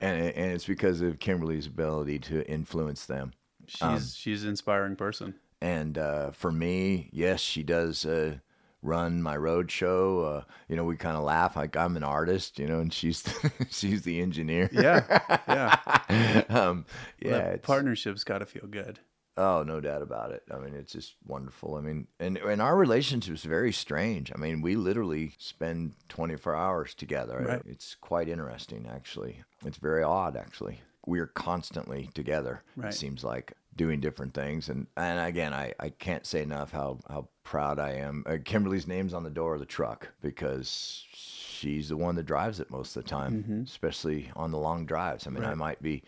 and 0.00 0.20
and 0.22 0.52
it's 0.52 0.66
because 0.66 1.00
of 1.00 1.18
Kimberly's 1.18 1.66
ability 1.66 2.18
to 2.20 2.46
influence 2.50 3.06
them. 3.06 3.32
She's 3.66 3.82
um, 3.82 4.00
she's 4.00 4.42
an 4.42 4.50
inspiring 4.50 4.96
person. 4.96 5.34
And 5.60 5.98
uh, 5.98 6.30
for 6.30 6.50
me, 6.50 7.10
yes, 7.12 7.40
she 7.40 7.62
does 7.62 8.06
uh, 8.06 8.36
run 8.82 9.22
my 9.22 9.36
road 9.36 9.70
show. 9.70 10.20
Uh, 10.20 10.44
you 10.68 10.76
know, 10.76 10.84
we 10.84 10.96
kind 10.96 11.16
of 11.16 11.22
laugh 11.22 11.56
like 11.56 11.76
I'm 11.76 11.96
an 11.96 12.02
artist, 12.02 12.58
you 12.58 12.66
know, 12.66 12.80
and 12.80 12.92
she's 12.92 13.24
she's 13.70 14.02
the 14.02 14.20
engineer. 14.20 14.70
Yeah, 14.72 15.38
yeah, 15.48 16.44
um, 16.48 16.86
yeah. 17.20 17.56
Partnership's 17.62 18.24
got 18.24 18.38
to 18.38 18.46
feel 18.46 18.66
good. 18.70 19.00
Oh, 19.36 19.62
no 19.62 19.80
doubt 19.80 20.02
about 20.02 20.32
it. 20.32 20.42
I 20.50 20.58
mean, 20.58 20.74
it's 20.74 20.92
just 20.92 21.14
wonderful. 21.26 21.76
I 21.76 21.80
mean, 21.80 22.08
and 22.18 22.36
and 22.36 22.60
our 22.60 22.76
relationship 22.76 23.34
is 23.34 23.42
very 23.42 23.72
strange. 23.72 24.32
I 24.34 24.38
mean, 24.38 24.60
we 24.60 24.76
literally 24.76 25.32
spend 25.38 25.94
24 26.08 26.54
hours 26.54 26.94
together. 26.94 27.44
Right. 27.48 27.62
It's 27.66 27.94
quite 27.94 28.28
interesting, 28.28 28.88
actually. 28.92 29.42
It's 29.64 29.78
very 29.78 30.02
odd, 30.02 30.36
actually. 30.36 30.80
We're 31.06 31.26
constantly 31.26 32.10
together. 32.12 32.62
Right. 32.76 32.92
It 32.92 32.96
seems 32.96 33.24
like 33.24 33.54
doing 33.76 34.00
different 34.00 34.34
things, 34.34 34.68
and 34.68 34.86
and 34.96 35.20
again, 35.20 35.52
I 35.52 35.72
I 35.78 35.90
can't 35.90 36.26
say 36.26 36.42
enough 36.42 36.72
how 36.72 36.98
how 37.08 37.28
proud 37.44 37.78
I 37.78 37.92
am. 37.92 38.24
Uh, 38.26 38.36
Kimberly's 38.44 38.86
name's 38.86 39.14
on 39.14 39.24
the 39.24 39.30
door 39.30 39.54
of 39.54 39.60
the 39.60 39.66
truck 39.66 40.08
because 40.22 41.04
she's 41.12 41.88
the 41.88 41.96
one 41.96 42.14
that 42.16 42.26
drives 42.26 42.60
it 42.60 42.70
most 42.70 42.96
of 42.96 43.04
the 43.04 43.08
time, 43.08 43.42
mm-hmm. 43.42 43.62
especially 43.62 44.30
on 44.36 44.50
the 44.50 44.58
long 44.58 44.86
drives. 44.86 45.26
I 45.26 45.30
mean, 45.30 45.42
right. 45.42 45.52
I 45.52 45.54
might 45.54 45.82
be 45.82 46.02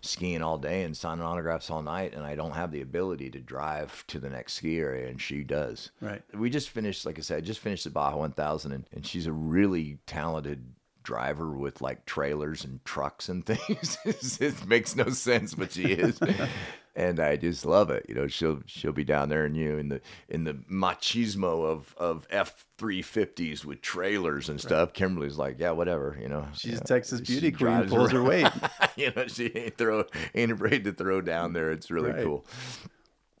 skiing 0.00 0.42
all 0.42 0.58
day 0.58 0.82
and 0.82 0.96
signing 0.96 1.24
autographs 1.24 1.70
all 1.70 1.82
night, 1.82 2.14
and 2.14 2.24
I 2.24 2.34
don't 2.34 2.52
have 2.52 2.72
the 2.72 2.80
ability 2.80 3.30
to 3.30 3.40
drive 3.40 4.06
to 4.08 4.18
the 4.18 4.30
next 4.30 4.54
ski 4.54 4.78
area, 4.78 5.08
and 5.08 5.20
she 5.20 5.42
does. 5.42 5.90
Right. 6.00 6.22
We 6.34 6.50
just 6.50 6.70
finished, 6.70 7.04
like 7.04 7.18
I 7.18 7.22
said, 7.22 7.44
just 7.44 7.60
finished 7.60 7.84
the 7.84 7.90
Baja 7.90 8.16
1000, 8.16 8.72
and, 8.72 8.88
and 8.92 9.06
she's 9.06 9.26
a 9.26 9.32
really 9.32 9.98
talented 10.06 10.64
driver 11.02 11.52
with 11.52 11.80
like 11.80 12.04
trailers 12.04 12.64
and 12.64 12.84
trucks 12.84 13.28
and 13.28 13.44
things. 13.46 13.98
it 14.40 14.66
makes 14.66 14.96
no 14.96 15.08
sense, 15.10 15.54
but 15.54 15.72
she 15.72 15.92
is. 15.92 16.18
and 16.96 17.20
I 17.20 17.36
just 17.36 17.66
love 17.66 17.90
it. 17.90 18.06
You 18.08 18.14
know, 18.14 18.26
she'll 18.26 18.60
she'll 18.66 18.92
be 18.92 19.04
down 19.04 19.28
there 19.28 19.44
and 19.44 19.56
you 19.56 19.76
in 19.76 19.90
the 19.90 20.00
in 20.28 20.44
the 20.44 20.54
machismo 20.54 21.64
of 21.64 21.94
of 21.98 22.26
F 22.30 22.66
three 22.78 23.02
fifties 23.02 23.64
with 23.64 23.82
trailers 23.82 24.48
and 24.48 24.60
stuff. 24.60 24.88
Right. 24.88 24.94
Kimberly's 24.94 25.36
like, 25.36 25.56
yeah, 25.58 25.72
whatever. 25.72 26.16
You 26.20 26.28
know, 26.28 26.48
she's 26.54 26.72
you 26.72 26.80
Texas 26.80 27.20
beauty 27.20 27.52
queen, 27.52 27.88
pulls 27.88 28.12
her 28.12 28.22
weight. 28.22 28.48
you 28.96 29.12
know, 29.14 29.26
she 29.26 29.52
ain't 29.54 29.76
throw 29.76 30.04
ain't 30.34 30.52
afraid 30.52 30.84
to 30.84 30.92
throw 30.92 31.20
down 31.20 31.52
there. 31.52 31.70
It's 31.70 31.90
really 31.90 32.12
right. 32.12 32.24
cool 32.24 32.46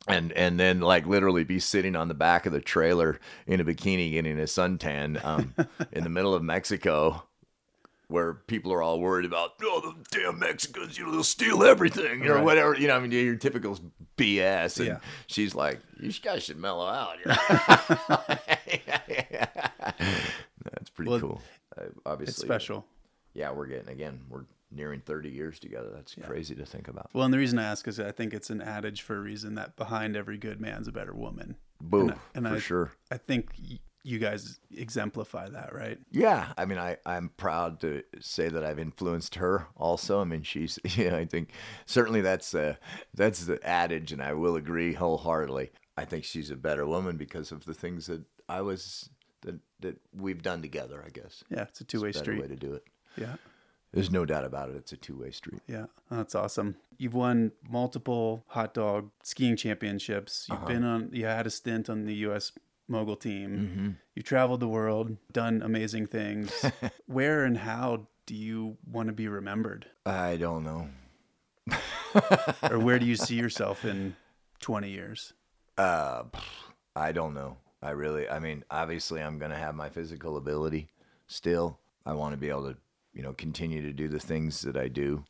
and 0.08 0.32
and 0.32 0.60
then 0.60 0.80
like 0.80 1.06
literally 1.06 1.42
be 1.44 1.58
sitting 1.58 1.96
on 1.96 2.08
the 2.08 2.14
back 2.14 2.46
of 2.46 2.52
the 2.52 2.60
trailer 2.60 3.18
in 3.46 3.60
a 3.60 3.64
bikini 3.64 4.12
getting 4.12 4.38
a 4.38 4.44
suntan 4.44 5.22
um, 5.24 5.52
in 5.92 6.04
the 6.04 6.10
middle 6.10 6.32
of 6.32 6.42
Mexico 6.42 7.24
where 8.08 8.34
people 8.34 8.72
are 8.72 8.82
all 8.82 9.00
worried 9.00 9.24
about, 9.24 9.54
oh, 9.62 9.80
the 9.80 10.18
damn 10.18 10.38
Mexicans, 10.38 10.96
you 10.96 11.04
know, 11.04 11.12
they'll 11.12 11.24
steal 11.24 11.64
everything, 11.64 12.24
or 12.26 12.34
right. 12.34 12.44
whatever. 12.44 12.76
You 12.76 12.88
know, 12.88 12.96
I 12.96 13.00
mean, 13.00 13.10
your 13.10 13.36
typical 13.36 13.78
BS. 14.16 14.78
And 14.78 14.88
yeah. 14.88 14.98
she's 15.26 15.54
like, 15.54 15.80
you 16.00 16.12
guys 16.12 16.44
should 16.44 16.58
mellow 16.58 16.86
out. 16.86 17.18
You 17.18 17.26
know? 17.30 17.36
That's 20.72 20.90
pretty 20.90 21.10
well, 21.10 21.20
cool. 21.20 21.42
Uh, 21.76 21.86
obviously, 22.04 22.32
it's 22.32 22.40
special. 22.40 22.86
Yeah, 23.34 23.50
we're 23.50 23.66
getting 23.66 23.88
again. 23.88 24.20
We're 24.28 24.44
nearing 24.70 25.00
30 25.00 25.30
years 25.30 25.58
together. 25.58 25.90
That's 25.94 26.16
yeah. 26.16 26.26
crazy 26.26 26.54
to 26.54 26.64
think 26.64 26.88
about. 26.88 27.10
Well, 27.12 27.24
and 27.24 27.34
the 27.34 27.38
reason 27.38 27.58
I 27.58 27.64
ask 27.64 27.86
is 27.88 28.00
I 28.00 28.12
think 28.12 28.34
it's 28.34 28.50
an 28.50 28.60
adage 28.60 29.02
for 29.02 29.16
a 29.16 29.20
reason 29.20 29.56
that 29.56 29.76
behind 29.76 30.16
every 30.16 30.38
good 30.38 30.60
man's 30.60 30.86
a 30.88 30.92
better 30.92 31.14
woman. 31.14 31.56
Boom, 31.80 32.10
and, 32.10 32.18
and 32.34 32.46
for 32.46 32.54
I, 32.54 32.58
sure. 32.58 32.92
I 33.10 33.18
think 33.18 33.50
you 34.06 34.20
guys 34.20 34.60
exemplify 34.72 35.48
that, 35.48 35.74
right? 35.74 35.98
Yeah. 36.12 36.52
I 36.56 36.64
mean, 36.64 36.78
I, 36.78 36.96
I'm 37.04 37.30
proud 37.30 37.80
to 37.80 38.04
say 38.20 38.48
that 38.48 38.64
I've 38.64 38.78
influenced 38.78 39.34
her 39.34 39.66
also. 39.76 40.20
I 40.20 40.24
mean, 40.24 40.44
she's, 40.44 40.78
yeah, 40.96 41.16
I 41.16 41.24
think 41.24 41.50
certainly 41.86 42.20
that's, 42.20 42.54
uh, 42.54 42.76
that's 43.14 43.46
the 43.46 43.58
adage, 43.66 44.12
and 44.12 44.22
I 44.22 44.32
will 44.34 44.54
agree 44.54 44.92
wholeheartedly. 44.92 45.72
I 45.96 46.04
think 46.04 46.22
she's 46.22 46.52
a 46.52 46.56
better 46.56 46.86
woman 46.86 47.16
because 47.16 47.50
of 47.50 47.64
the 47.64 47.74
things 47.74 48.06
that 48.06 48.22
I 48.48 48.60
was, 48.60 49.10
that, 49.42 49.58
that 49.80 49.96
we've 50.14 50.42
done 50.42 50.62
together, 50.62 51.02
I 51.04 51.10
guess. 51.10 51.42
Yeah. 51.50 51.62
It's 51.62 51.80
a 51.80 51.84
two 51.84 52.02
way 52.02 52.12
street. 52.12 52.40
way 52.40 52.46
to 52.46 52.56
do 52.56 52.74
it. 52.74 52.84
Yeah. 53.16 53.34
There's 53.92 54.12
no 54.12 54.24
doubt 54.24 54.44
about 54.44 54.68
it. 54.68 54.76
It's 54.76 54.92
a 54.92 54.96
two 54.96 55.16
way 55.16 55.32
street. 55.32 55.62
Yeah, 55.66 55.86
that's 56.10 56.34
awesome. 56.34 56.76
You've 56.98 57.14
won 57.14 57.52
multiple 57.68 58.44
hot 58.48 58.74
dog 58.74 59.10
skiing 59.22 59.56
championships. 59.56 60.46
You've 60.48 60.58
uh-huh. 60.58 60.66
been 60.68 60.84
on, 60.84 61.10
you 61.12 61.24
had 61.24 61.46
a 61.46 61.50
stint 61.50 61.88
on 61.88 62.04
the 62.04 62.14
U.S 62.14 62.52
mogul 62.88 63.16
team. 63.16 63.50
Mm-hmm. 63.50 63.90
You've 64.14 64.24
traveled 64.24 64.60
the 64.60 64.68
world, 64.68 65.16
done 65.32 65.62
amazing 65.62 66.06
things. 66.06 66.64
Where 67.06 67.44
and 67.44 67.58
how 67.58 68.06
do 68.26 68.34
you 68.34 68.76
want 68.90 69.08
to 69.08 69.12
be 69.12 69.28
remembered? 69.28 69.86
I 70.04 70.36
don't 70.36 70.64
know. 70.64 70.88
or 72.70 72.78
where 72.78 72.98
do 72.98 73.06
you 73.06 73.16
see 73.16 73.34
yourself 73.40 73.84
in 73.84 74.16
20 74.60 74.90
years? 74.90 75.32
Uh, 75.76 76.24
I 76.94 77.12
don't 77.12 77.34
know. 77.34 77.56
I 77.82 77.90
really, 77.90 78.28
I 78.28 78.38
mean, 78.38 78.64
obviously, 78.70 79.20
I'm 79.20 79.38
going 79.38 79.50
to 79.50 79.56
have 79.56 79.74
my 79.74 79.88
physical 79.88 80.36
ability 80.36 80.88
still. 81.26 81.78
I 82.04 82.14
want 82.14 82.32
to 82.34 82.36
be 82.36 82.48
able 82.48 82.72
to, 82.72 82.76
you 83.12 83.22
know, 83.22 83.32
continue 83.32 83.82
to 83.82 83.92
do 83.92 84.08
the 84.08 84.20
things 84.20 84.60
that 84.62 84.76
I 84.76 84.88
do. 84.88 85.24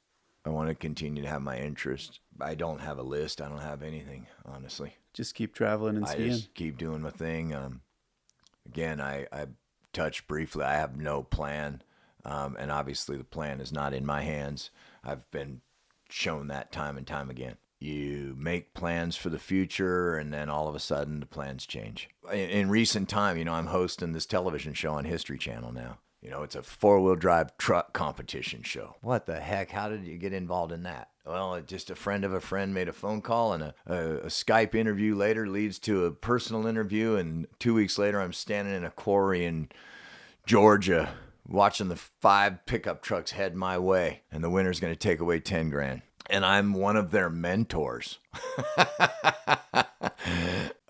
I 0.44 0.50
want 0.50 0.68
to 0.68 0.74
continue 0.74 1.22
to 1.22 1.28
have 1.28 1.42
my 1.42 1.58
interest. 1.58 2.20
I 2.40 2.54
don't 2.54 2.80
have 2.80 2.98
a 2.98 3.02
list. 3.02 3.40
I 3.40 3.48
don't 3.48 3.58
have 3.58 3.82
anything, 3.82 4.26
honestly 4.44 4.94
just 5.16 5.34
keep 5.34 5.54
traveling 5.54 5.96
and 5.96 6.06
skiing. 6.06 6.30
I 6.30 6.34
just 6.34 6.54
keep 6.54 6.76
doing 6.76 7.00
my 7.00 7.10
thing. 7.10 7.54
Um, 7.54 7.80
again, 8.66 9.00
I, 9.00 9.26
I 9.32 9.46
touched 9.92 10.28
briefly. 10.28 10.64
I 10.64 10.74
have 10.74 10.96
no 10.96 11.22
plan, 11.22 11.82
um, 12.24 12.54
and 12.58 12.70
obviously 12.70 13.16
the 13.16 13.24
plan 13.24 13.60
is 13.60 13.72
not 13.72 13.94
in 13.94 14.04
my 14.04 14.22
hands. 14.22 14.70
I've 15.02 15.28
been 15.30 15.62
shown 16.10 16.48
that 16.48 16.70
time 16.70 16.98
and 16.98 17.06
time 17.06 17.30
again. 17.30 17.56
You 17.80 18.34
make 18.38 18.74
plans 18.74 19.16
for 19.16 19.30
the 19.30 19.38
future, 19.38 20.16
and 20.16 20.32
then 20.32 20.50
all 20.50 20.68
of 20.68 20.74
a 20.74 20.80
sudden 20.80 21.20
the 21.20 21.26
plans 21.26 21.64
change. 21.66 22.10
In, 22.30 22.50
in 22.50 22.68
recent 22.68 23.08
time, 23.08 23.38
you 23.38 23.44
know, 23.44 23.54
I'm 23.54 23.68
hosting 23.68 24.12
this 24.12 24.26
television 24.26 24.74
show 24.74 24.92
on 24.92 25.06
History 25.06 25.38
Channel 25.38 25.72
now. 25.72 25.98
You 26.26 26.32
know, 26.32 26.42
it's 26.42 26.56
a 26.56 26.62
four 26.64 27.00
wheel 27.00 27.14
drive 27.14 27.56
truck 27.56 27.92
competition 27.92 28.64
show. 28.64 28.96
What 29.00 29.26
the 29.26 29.38
heck? 29.38 29.70
How 29.70 29.88
did 29.88 30.04
you 30.04 30.18
get 30.18 30.32
involved 30.32 30.72
in 30.72 30.82
that? 30.82 31.10
Well, 31.24 31.60
just 31.60 31.88
a 31.88 31.94
friend 31.94 32.24
of 32.24 32.32
a 32.32 32.40
friend 32.40 32.74
made 32.74 32.88
a 32.88 32.92
phone 32.92 33.20
call, 33.20 33.52
and 33.52 33.62
a, 33.62 33.74
a, 33.86 34.16
a, 34.16 34.26
Skype 34.26 34.74
interview 34.74 35.14
later 35.14 35.46
leads 35.46 35.78
to 35.80 36.04
a 36.04 36.10
personal 36.10 36.66
interview. 36.66 37.14
And 37.14 37.46
two 37.60 37.74
weeks 37.74 37.96
later, 37.96 38.20
I'm 38.20 38.32
standing 38.32 38.74
in 38.74 38.82
a 38.82 38.90
quarry 38.90 39.44
in 39.44 39.68
Georgia 40.44 41.10
watching 41.46 41.90
the 41.90 42.00
five 42.20 42.66
pickup 42.66 43.02
trucks 43.02 43.30
head 43.30 43.54
my 43.54 43.78
way, 43.78 44.22
and 44.32 44.42
the 44.42 44.50
winner's 44.50 44.80
going 44.80 44.92
to 44.92 44.98
take 44.98 45.20
away 45.20 45.38
10 45.38 45.70
grand. 45.70 46.02
And 46.28 46.44
I'm 46.44 46.72
one 46.72 46.96
of 46.96 47.12
their 47.12 47.30
mentors. 47.30 48.18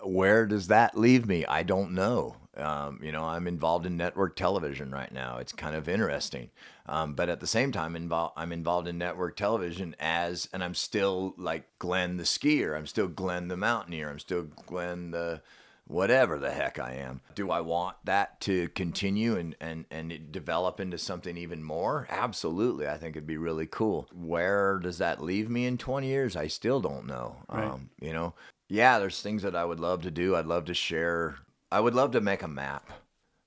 Where 0.03 0.47
does 0.47 0.67
that 0.67 0.97
leave 0.97 1.27
me? 1.27 1.45
I 1.45 1.61
don't 1.61 1.91
know. 1.91 2.37
Um, 2.57 2.99
you 3.03 3.11
know, 3.11 3.23
I'm 3.23 3.47
involved 3.47 3.85
in 3.85 3.97
network 3.97 4.35
television 4.35 4.91
right 4.91 5.11
now. 5.11 5.37
It's 5.37 5.53
kind 5.53 5.75
of 5.75 5.87
interesting. 5.87 6.49
Um, 6.87 7.13
but 7.13 7.29
at 7.29 7.39
the 7.39 7.47
same 7.47 7.71
time, 7.71 7.95
involved, 7.95 8.33
I'm 8.37 8.51
involved 8.51 8.87
in 8.87 8.97
network 8.97 9.35
television 9.35 9.95
as, 9.99 10.49
and 10.53 10.63
I'm 10.63 10.73
still 10.73 11.35
like 11.37 11.65
Glen 11.79 12.17
the 12.17 12.23
skier. 12.23 12.77
I'm 12.77 12.87
still 12.87 13.07
Glen 13.07 13.47
the 13.47 13.57
mountaineer. 13.57 14.09
I'm 14.09 14.19
still 14.19 14.43
Glen 14.65 15.11
the 15.11 15.41
whatever 15.87 16.37
the 16.37 16.51
heck 16.51 16.79
I 16.79 16.93
am. 16.93 17.21
Do 17.35 17.49
I 17.49 17.61
want 17.61 17.97
that 18.03 18.39
to 18.41 18.69
continue 18.69 19.37
and, 19.37 19.55
and, 19.59 19.85
and 19.89 20.31
develop 20.31 20.79
into 20.79 20.97
something 20.97 21.37
even 21.37 21.63
more? 21.63 22.07
Absolutely. 22.09 22.87
I 22.87 22.97
think 22.97 23.15
it'd 23.15 23.27
be 23.27 23.37
really 23.37 23.67
cool. 23.67 24.07
Where 24.13 24.79
does 24.79 24.97
that 24.97 25.23
leave 25.23 25.49
me 25.49 25.65
in 25.65 25.77
20 25.77 26.07
years? 26.07 26.35
I 26.35 26.47
still 26.47 26.81
don't 26.81 27.07
know. 27.07 27.37
Right. 27.49 27.65
Um, 27.65 27.89
you 28.01 28.13
know, 28.13 28.33
yeah, 28.69 28.99
there's 28.99 29.21
things 29.21 29.43
that 29.43 29.55
I 29.55 29.63
would 29.63 29.79
love 29.79 30.01
to 30.03 30.11
do. 30.11 30.35
I'd 30.35 30.45
love 30.45 30.65
to 30.65 30.73
share 30.73 31.37
I 31.71 31.79
would 31.79 31.95
love 31.95 32.11
to 32.11 32.21
make 32.21 32.43
a 32.43 32.47
map, 32.47 32.89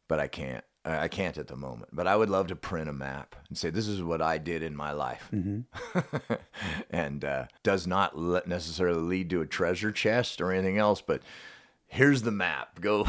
but 0.08 0.20
I 0.20 0.26
can't. 0.28 0.64
I 0.82 1.08
can't 1.08 1.36
at 1.36 1.46
the 1.48 1.56
moment, 1.56 1.90
but 1.92 2.06
I 2.06 2.16
would 2.16 2.30
love 2.30 2.46
to 2.46 2.56
print 2.56 2.88
a 2.88 2.92
map 2.94 3.36
and 3.50 3.58
say 3.58 3.68
this 3.68 3.86
is 3.86 4.02
what 4.02 4.22
I 4.22 4.38
did 4.38 4.62
in 4.62 4.74
my 4.74 4.92
life, 4.92 5.30
and 6.90 7.22
uh, 7.24 7.46
does 7.62 7.86
not 7.86 8.16
necessarily 8.48 9.02
lead 9.02 9.28
to 9.30 9.42
a 9.42 9.46
treasure 9.46 9.92
chest 9.92 10.40
or 10.40 10.50
anything 10.52 10.78
else, 10.78 11.02
but 11.02 11.20
here's 11.86 12.22
the 12.22 12.30
map. 12.30 12.80
Go, 12.80 13.04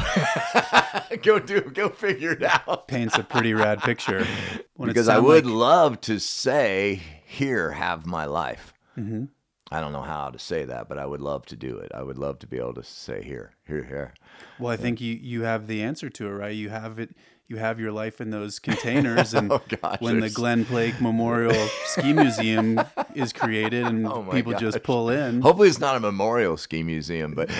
go 1.22 1.38
do, 1.38 1.62
go 1.62 1.88
figure 1.88 2.32
it 2.32 2.42
out. 2.42 2.88
Paints 2.88 3.16
a 3.16 3.22
pretty 3.24 3.54
rad 3.54 3.80
picture. 3.82 4.26
When 4.74 4.88
Because 4.88 5.08
I 5.08 5.18
would 5.18 5.46
like- 5.46 5.54
love 5.54 6.00
to 6.02 6.18
say, 6.20 7.00
here, 7.24 7.70
have 7.72 8.04
my 8.06 8.26
life. 8.26 8.74
Mm-hmm. 8.98 9.24
I 9.72 9.80
don't 9.80 9.92
know 9.92 10.02
how 10.02 10.30
to 10.30 10.38
say 10.38 10.64
that, 10.66 10.88
but 10.88 10.98
I 10.98 11.06
would 11.06 11.20
love 11.20 11.46
to 11.46 11.56
do 11.56 11.76
it. 11.78 11.90
I 11.94 12.02
would 12.02 12.18
love 12.18 12.38
to 12.40 12.46
be 12.46 12.58
able 12.58 12.74
to 12.74 12.84
say, 12.84 13.22
here, 13.22 13.52
here, 13.66 13.84
here. 13.84 14.14
Well, 14.58 14.70
I 14.70 14.76
think 14.76 15.00
you 15.00 15.14
you 15.14 15.42
have 15.42 15.66
the 15.66 15.82
answer 15.82 16.10
to 16.10 16.26
it, 16.26 16.30
right? 16.30 16.54
You 16.54 16.68
have 16.68 16.98
it. 16.98 17.10
You 17.48 17.56
have 17.58 17.78
your 17.80 17.92
life 17.92 18.20
in 18.20 18.30
those 18.30 18.58
containers, 18.58 19.34
and 19.34 19.52
Oh, 19.52 19.60
gosh, 19.82 20.00
when 20.00 20.14
the 20.16 20.20
there's- 20.20 20.34
Glen 20.34 20.64
Plake 20.64 21.00
Memorial 21.00 21.54
Ski 21.84 22.12
Museum 22.12 22.80
is 23.14 23.32
created, 23.32 23.84
and 23.86 24.06
Oh, 24.06 24.26
people 24.30 24.54
just 24.54 24.82
pull 24.82 25.10
in. 25.10 25.40
Hopefully, 25.42 25.68
it's 25.68 25.80
not 25.80 25.96
a 25.96 26.00
memorial 26.00 26.56
ski 26.56 26.82
museum, 26.82 27.34
but 27.34 27.48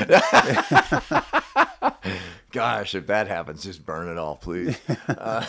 gosh, 2.52 2.94
if 2.94 3.06
that 3.06 3.28
happens, 3.28 3.62
just 3.62 3.84
burn 3.84 4.09
it 4.09 4.18
all, 4.18 4.36
please. 4.36 4.78
Uh, 5.09 5.47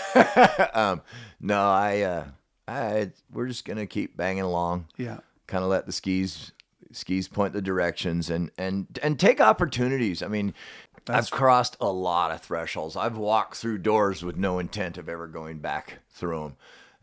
um, 0.74 1.02
no, 1.40 1.62
I, 1.70 2.02
uh, 2.02 2.26
I, 2.68 3.12
we're 3.32 3.48
just 3.48 3.66
gonna 3.66 3.88
keep 3.88 4.16
banging 4.18 4.44
along. 4.44 4.88
Yeah, 4.98 5.20
kind 5.48 5.64
of 5.64 5.70
let 5.70 5.86
the 5.86 5.92
skis 5.92 6.52
skis 6.92 7.28
point 7.28 7.54
the 7.54 7.62
directions 7.62 8.30
and 8.30 8.52
and 8.58 9.00
and 9.02 9.20
take 9.20 9.42
opportunities. 9.42 10.22
I 10.22 10.28
mean, 10.28 10.54
I've 11.08 11.32
crossed 11.32 11.78
a 11.82 11.92
lot 11.92 12.32
of 12.32 12.42
thresholds. 12.42 12.96
I've 12.96 13.18
walked 13.18 13.56
through 13.56 13.80
doors 13.80 14.24
with 14.24 14.38
no 14.38 14.60
intent 14.60 14.98
of 14.98 15.10
ever 15.10 15.28
going 15.28 15.60
back 15.60 16.00
through 16.10 16.40
them. 16.40 16.56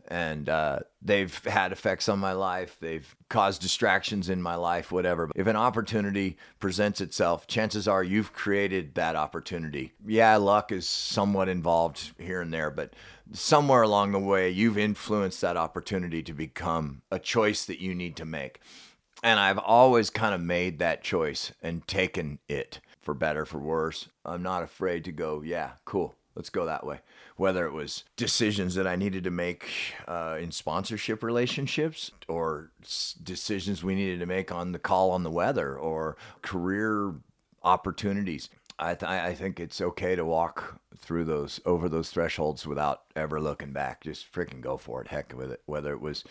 And 0.07 0.49
uh, 0.49 0.79
they've 1.01 1.33
had 1.45 1.71
effects 1.71 2.09
on 2.09 2.19
my 2.19 2.33
life. 2.33 2.75
They've 2.81 3.15
caused 3.29 3.61
distractions 3.61 4.29
in 4.29 4.41
my 4.41 4.55
life, 4.55 4.91
whatever. 4.91 5.29
If 5.35 5.47
an 5.47 5.55
opportunity 5.55 6.37
presents 6.59 6.99
itself, 6.99 7.47
chances 7.47 7.87
are 7.87 8.03
you've 8.03 8.33
created 8.33 8.95
that 8.95 9.15
opportunity. 9.15 9.93
Yeah, 10.05 10.35
luck 10.35 10.71
is 10.71 10.85
somewhat 10.85 11.47
involved 11.47 12.11
here 12.17 12.41
and 12.41 12.51
there, 12.51 12.71
but 12.71 12.93
somewhere 13.33 13.81
along 13.81 14.11
the 14.11 14.19
way, 14.19 14.49
you've 14.49 14.77
influenced 14.77 15.41
that 15.41 15.57
opportunity 15.57 16.21
to 16.23 16.33
become 16.33 17.01
a 17.11 17.19
choice 17.19 17.65
that 17.65 17.79
you 17.81 17.95
need 17.95 18.15
to 18.17 18.25
make. 18.25 18.59
And 19.23 19.39
I've 19.39 19.59
always 19.59 20.09
kind 20.09 20.33
of 20.33 20.41
made 20.41 20.79
that 20.79 21.03
choice 21.03 21.51
and 21.61 21.87
taken 21.87 22.39
it 22.47 22.79
for 23.01 23.13
better, 23.13 23.45
for 23.45 23.59
worse. 23.59 24.09
I'm 24.25 24.43
not 24.43 24.63
afraid 24.63 25.03
to 25.05 25.11
go, 25.11 25.41
yeah, 25.41 25.71
cool, 25.85 26.15
let's 26.35 26.49
go 26.49 26.65
that 26.65 26.85
way. 26.85 26.99
Whether 27.35 27.65
it 27.65 27.71
was 27.71 28.03
decisions 28.15 28.75
that 28.75 28.87
I 28.87 28.95
needed 28.95 29.23
to 29.23 29.31
make 29.31 29.69
uh, 30.07 30.37
in 30.39 30.51
sponsorship 30.51 31.23
relationships 31.23 32.11
or 32.27 32.71
s- 32.83 33.15
decisions 33.21 33.83
we 33.83 33.95
needed 33.95 34.19
to 34.19 34.25
make 34.25 34.51
on 34.51 34.71
the 34.71 34.79
call 34.79 35.11
on 35.11 35.23
the 35.23 35.31
weather 35.31 35.75
or 35.75 36.17
career 36.41 37.13
opportunities. 37.63 38.49
I, 38.81 38.95
th- 38.95 39.09
I 39.09 39.33
think 39.35 39.59
it's 39.59 39.79
okay 39.79 40.15
to 40.15 40.25
walk 40.25 40.81
through 40.97 41.25
those 41.25 41.59
over 41.65 41.87
those 41.87 42.09
thresholds 42.09 42.65
without 42.65 43.03
ever 43.15 43.39
looking 43.39 43.71
back. 43.71 44.03
Just 44.03 44.31
freaking 44.31 44.61
go 44.61 44.77
for 44.77 45.01
it. 45.01 45.09
Heck 45.09 45.33
with 45.35 45.51
it. 45.51 45.61
Whether 45.65 45.93
it 45.93 46.01
was 46.01 46.23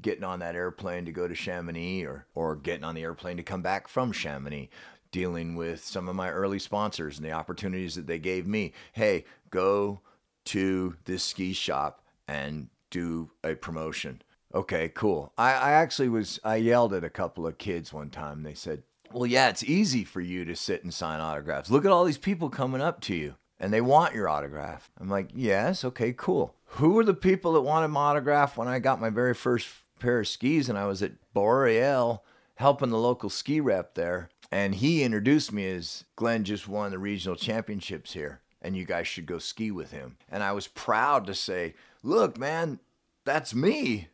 getting 0.00 0.24
on 0.24 0.38
that 0.38 0.54
airplane 0.54 1.04
to 1.06 1.12
go 1.12 1.26
to 1.26 1.34
Chamonix 1.34 2.04
or 2.04 2.26
or 2.34 2.56
getting 2.56 2.84
on 2.84 2.94
the 2.94 3.02
airplane 3.02 3.36
to 3.38 3.42
come 3.42 3.62
back 3.62 3.88
from 3.88 4.12
Chamonix, 4.12 4.68
dealing 5.10 5.56
with 5.56 5.84
some 5.84 6.08
of 6.08 6.14
my 6.14 6.30
early 6.30 6.58
sponsors 6.58 7.18
and 7.18 7.26
the 7.26 7.32
opportunities 7.32 7.94
that 7.96 8.06
they 8.06 8.18
gave 8.18 8.46
me. 8.46 8.72
Hey, 8.92 9.24
go 9.50 10.00
to 10.46 10.96
this 11.04 11.24
ski 11.24 11.52
shop 11.52 12.02
and 12.28 12.68
do 12.90 13.30
a 13.42 13.54
promotion. 13.54 14.22
Okay, 14.54 14.90
cool. 14.90 15.32
I, 15.36 15.52
I 15.52 15.70
actually 15.72 16.08
was 16.08 16.38
I 16.44 16.56
yelled 16.56 16.94
at 16.94 17.04
a 17.04 17.10
couple 17.10 17.46
of 17.46 17.58
kids 17.58 17.92
one 17.92 18.10
time. 18.10 18.42
They 18.42 18.54
said, 18.54 18.82
Well, 19.16 19.24
yeah, 19.24 19.48
it's 19.48 19.64
easy 19.64 20.04
for 20.04 20.20
you 20.20 20.44
to 20.44 20.54
sit 20.54 20.84
and 20.84 20.92
sign 20.92 21.20
autographs. 21.20 21.70
Look 21.70 21.86
at 21.86 21.90
all 21.90 22.04
these 22.04 22.18
people 22.18 22.50
coming 22.50 22.82
up 22.82 23.00
to 23.02 23.14
you 23.14 23.36
and 23.58 23.72
they 23.72 23.80
want 23.80 24.14
your 24.14 24.28
autograph. 24.28 24.90
I'm 25.00 25.08
like, 25.08 25.30
Yes, 25.32 25.86
okay, 25.86 26.12
cool. 26.12 26.54
Who 26.72 26.90
were 26.90 27.04
the 27.04 27.14
people 27.14 27.54
that 27.54 27.62
wanted 27.62 27.88
my 27.88 28.00
autograph 28.00 28.58
when 28.58 28.68
I 28.68 28.78
got 28.78 29.00
my 29.00 29.08
very 29.08 29.32
first 29.32 29.68
pair 30.00 30.20
of 30.20 30.28
skis 30.28 30.68
and 30.68 30.76
I 30.76 30.84
was 30.84 31.02
at 31.02 31.12
Boreal 31.32 32.24
helping 32.56 32.90
the 32.90 32.98
local 32.98 33.30
ski 33.30 33.58
rep 33.58 33.94
there? 33.94 34.28
And 34.52 34.74
he 34.74 35.02
introduced 35.02 35.50
me 35.50 35.66
as 35.66 36.04
Glen 36.16 36.44
just 36.44 36.68
won 36.68 36.90
the 36.90 36.98
regional 36.98 37.36
championships 37.36 38.12
here 38.12 38.42
and 38.60 38.76
you 38.76 38.84
guys 38.84 39.08
should 39.08 39.24
go 39.24 39.38
ski 39.38 39.70
with 39.70 39.92
him. 39.92 40.18
And 40.30 40.42
I 40.42 40.52
was 40.52 40.68
proud 40.68 41.26
to 41.28 41.34
say, 41.34 41.72
Look, 42.02 42.36
man, 42.36 42.80
that's 43.24 43.54
me. 43.54 44.08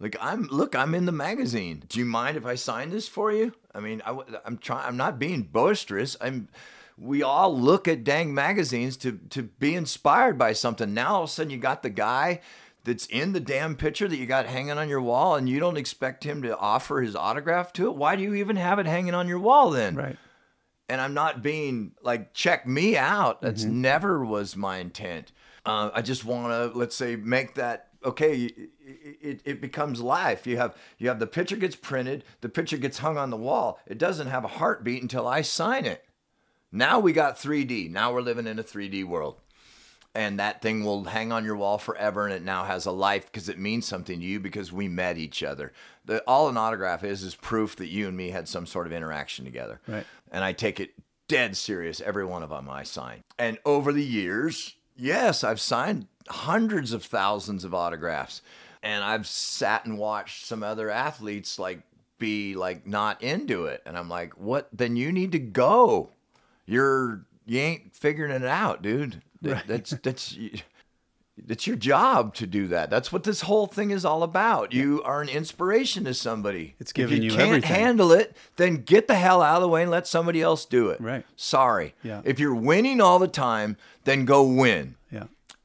Like 0.00 0.16
I'm 0.20 0.48
look, 0.48 0.74
I'm 0.74 0.96
in 0.96 1.06
the 1.06 1.12
magazine. 1.12 1.84
Do 1.88 2.00
you 2.00 2.04
mind 2.04 2.36
if 2.36 2.44
I 2.44 2.56
sign 2.56 2.90
this 2.90 3.06
for 3.06 3.30
you? 3.30 3.52
I 3.74 3.80
mean, 3.80 4.02
I, 4.04 4.18
am 4.46 4.58
trying. 4.58 4.86
I'm 4.86 4.96
not 4.96 5.18
being 5.18 5.42
boisterous. 5.42 6.16
I'm. 6.20 6.48
We 6.98 7.22
all 7.22 7.58
look 7.58 7.88
at 7.88 8.04
dang 8.04 8.34
magazines 8.34 8.96
to 8.98 9.18
to 9.30 9.44
be 9.44 9.74
inspired 9.74 10.36
by 10.36 10.52
something. 10.52 10.92
Now 10.92 11.14
all 11.14 11.22
of 11.24 11.30
a 11.30 11.32
sudden 11.32 11.50
you 11.50 11.58
got 11.58 11.82
the 11.82 11.90
guy 11.90 12.40
that's 12.84 13.06
in 13.06 13.32
the 13.32 13.40
damn 13.40 13.74
picture 13.74 14.08
that 14.08 14.16
you 14.16 14.26
got 14.26 14.46
hanging 14.46 14.78
on 14.78 14.88
your 14.88 15.00
wall, 15.00 15.36
and 15.36 15.48
you 15.48 15.60
don't 15.60 15.76
expect 15.76 16.24
him 16.24 16.42
to 16.42 16.56
offer 16.58 17.00
his 17.00 17.16
autograph 17.16 17.72
to 17.74 17.86
it. 17.86 17.96
Why 17.96 18.16
do 18.16 18.22
you 18.22 18.34
even 18.34 18.56
have 18.56 18.78
it 18.78 18.86
hanging 18.86 19.14
on 19.14 19.28
your 19.28 19.38
wall 19.38 19.70
then? 19.70 19.94
right. 19.94 20.16
and 20.88 21.00
I'm 21.00 21.14
not 21.14 21.42
being 21.42 21.92
like 22.02 22.34
check 22.34 22.66
me 22.66 22.96
out. 22.96 23.40
That's 23.40 23.64
never 23.64 24.24
was 24.24 24.56
my 24.56 24.78
intent. 24.78 25.32
Uh, 25.64 25.90
I 25.94 26.02
just 26.02 26.24
want 26.24 26.52
to 26.72 26.78
let's 26.78 26.96
say 26.96 27.16
make 27.16 27.54
that 27.54 27.89
okay. 28.04 28.50
It, 29.22 29.40
it, 29.44 29.60
becomes 29.60 30.00
life. 30.00 30.46
You 30.46 30.56
have 30.56 30.74
you 30.98 31.08
have 31.08 31.18
the 31.18 31.26
picture 31.26 31.56
gets 31.56 31.76
printed, 31.76 32.24
the 32.40 32.48
picture 32.48 32.76
gets 32.76 32.98
hung 32.98 33.16
on 33.18 33.30
the 33.30 33.36
wall. 33.36 33.78
It 33.86 33.98
doesn't 33.98 34.28
have 34.28 34.44
a 34.44 34.48
heartbeat 34.48 35.02
until 35.02 35.28
I 35.28 35.42
sign 35.42 35.84
it. 35.84 36.04
Now 36.72 36.98
we 37.00 37.12
got 37.12 37.36
3D. 37.36 37.90
Now 37.90 38.12
we're 38.12 38.20
living 38.22 38.46
in 38.46 38.58
a 38.58 38.64
3D 38.64 39.04
world. 39.04 39.36
And 40.12 40.40
that 40.40 40.60
thing 40.60 40.82
will 40.82 41.04
hang 41.04 41.30
on 41.30 41.44
your 41.44 41.54
wall 41.54 41.78
forever, 41.78 42.24
and 42.24 42.34
it 42.34 42.42
now 42.42 42.64
has 42.64 42.84
a 42.84 42.90
life 42.90 43.26
because 43.26 43.48
it 43.48 43.60
means 43.60 43.86
something 43.86 44.18
to 44.18 44.26
you 44.26 44.40
because 44.40 44.72
we 44.72 44.88
met 44.88 45.16
each 45.16 45.44
other. 45.44 45.72
The, 46.04 46.20
all 46.26 46.48
an 46.48 46.56
autograph 46.56 47.04
is 47.04 47.22
is 47.22 47.36
proof 47.36 47.76
that 47.76 47.86
you 47.86 48.08
and 48.08 48.16
me 48.16 48.30
had 48.30 48.48
some 48.48 48.66
sort 48.66 48.88
of 48.88 48.92
interaction 48.92 49.44
together 49.44 49.80
Right. 49.86 50.04
and 50.32 50.42
I 50.42 50.52
take 50.52 50.80
it 50.80 50.94
dead 51.28 51.56
serious. 51.56 52.00
Every 52.00 52.24
one 52.24 52.42
of 52.42 52.50
them 52.50 52.68
I 52.68 52.82
sign. 52.82 53.22
And 53.38 53.58
over 53.64 53.92
the 53.92 54.04
years, 54.04 54.74
yes, 54.96 55.44
I've 55.44 55.60
signed 55.60 56.08
hundreds 56.28 56.92
of 56.92 57.04
thousands 57.04 57.64
of 57.64 57.74
autographs, 57.74 58.42
and 58.82 59.02
I've 59.04 59.26
sat 59.26 59.84
and 59.84 59.98
watched 59.98 60.46
some 60.46 60.62
other 60.62 60.90
athletes 60.90 61.58
like 61.58 61.80
be 62.18 62.54
like 62.54 62.86
not 62.86 63.22
into 63.22 63.64
it, 63.66 63.82
and 63.86 63.96
I'm 63.96 64.08
like, 64.08 64.34
what? 64.38 64.68
Then 64.72 64.96
you 64.96 65.10
need 65.12 65.32
to 65.32 65.38
go. 65.38 66.10
You're 66.66 67.24
you 67.46 67.58
ain't 67.58 67.94
figuring 67.96 68.30
it 68.32 68.44
out, 68.44 68.82
dude. 68.82 69.22
That, 69.42 69.66
That's 69.66 69.90
that's. 69.90 70.36
It's 71.48 71.66
your 71.66 71.76
job 71.76 72.34
to 72.34 72.46
do 72.46 72.68
that. 72.68 72.90
That's 72.90 73.10
what 73.10 73.24
this 73.24 73.40
whole 73.40 73.66
thing 73.66 73.92
is 73.92 74.04
all 74.04 74.22
about. 74.22 74.74
You 74.74 75.02
are 75.04 75.22
an 75.22 75.30
inspiration 75.30 76.04
to 76.04 76.12
somebody. 76.12 76.74
It's 76.78 76.90
If 76.90 76.94
giving 76.96 77.22
you 77.22 77.30
can't 77.30 77.42
everything. 77.42 77.70
handle 77.70 78.12
it, 78.12 78.36
then 78.56 78.76
get 78.82 79.08
the 79.08 79.14
hell 79.14 79.40
out 79.40 79.56
of 79.56 79.62
the 79.62 79.68
way 79.68 79.80
and 79.80 79.90
let 79.90 80.06
somebody 80.06 80.42
else 80.42 80.66
do 80.66 80.90
it. 80.90 81.00
Right. 81.00 81.24
Sorry. 81.36 81.94
Yeah. 82.02 82.20
If 82.24 82.38
you're 82.38 82.54
winning 82.54 83.00
all 83.00 83.18
the 83.18 83.26
time, 83.26 83.78
then 84.04 84.26
go 84.26 84.42
win. 84.42 84.96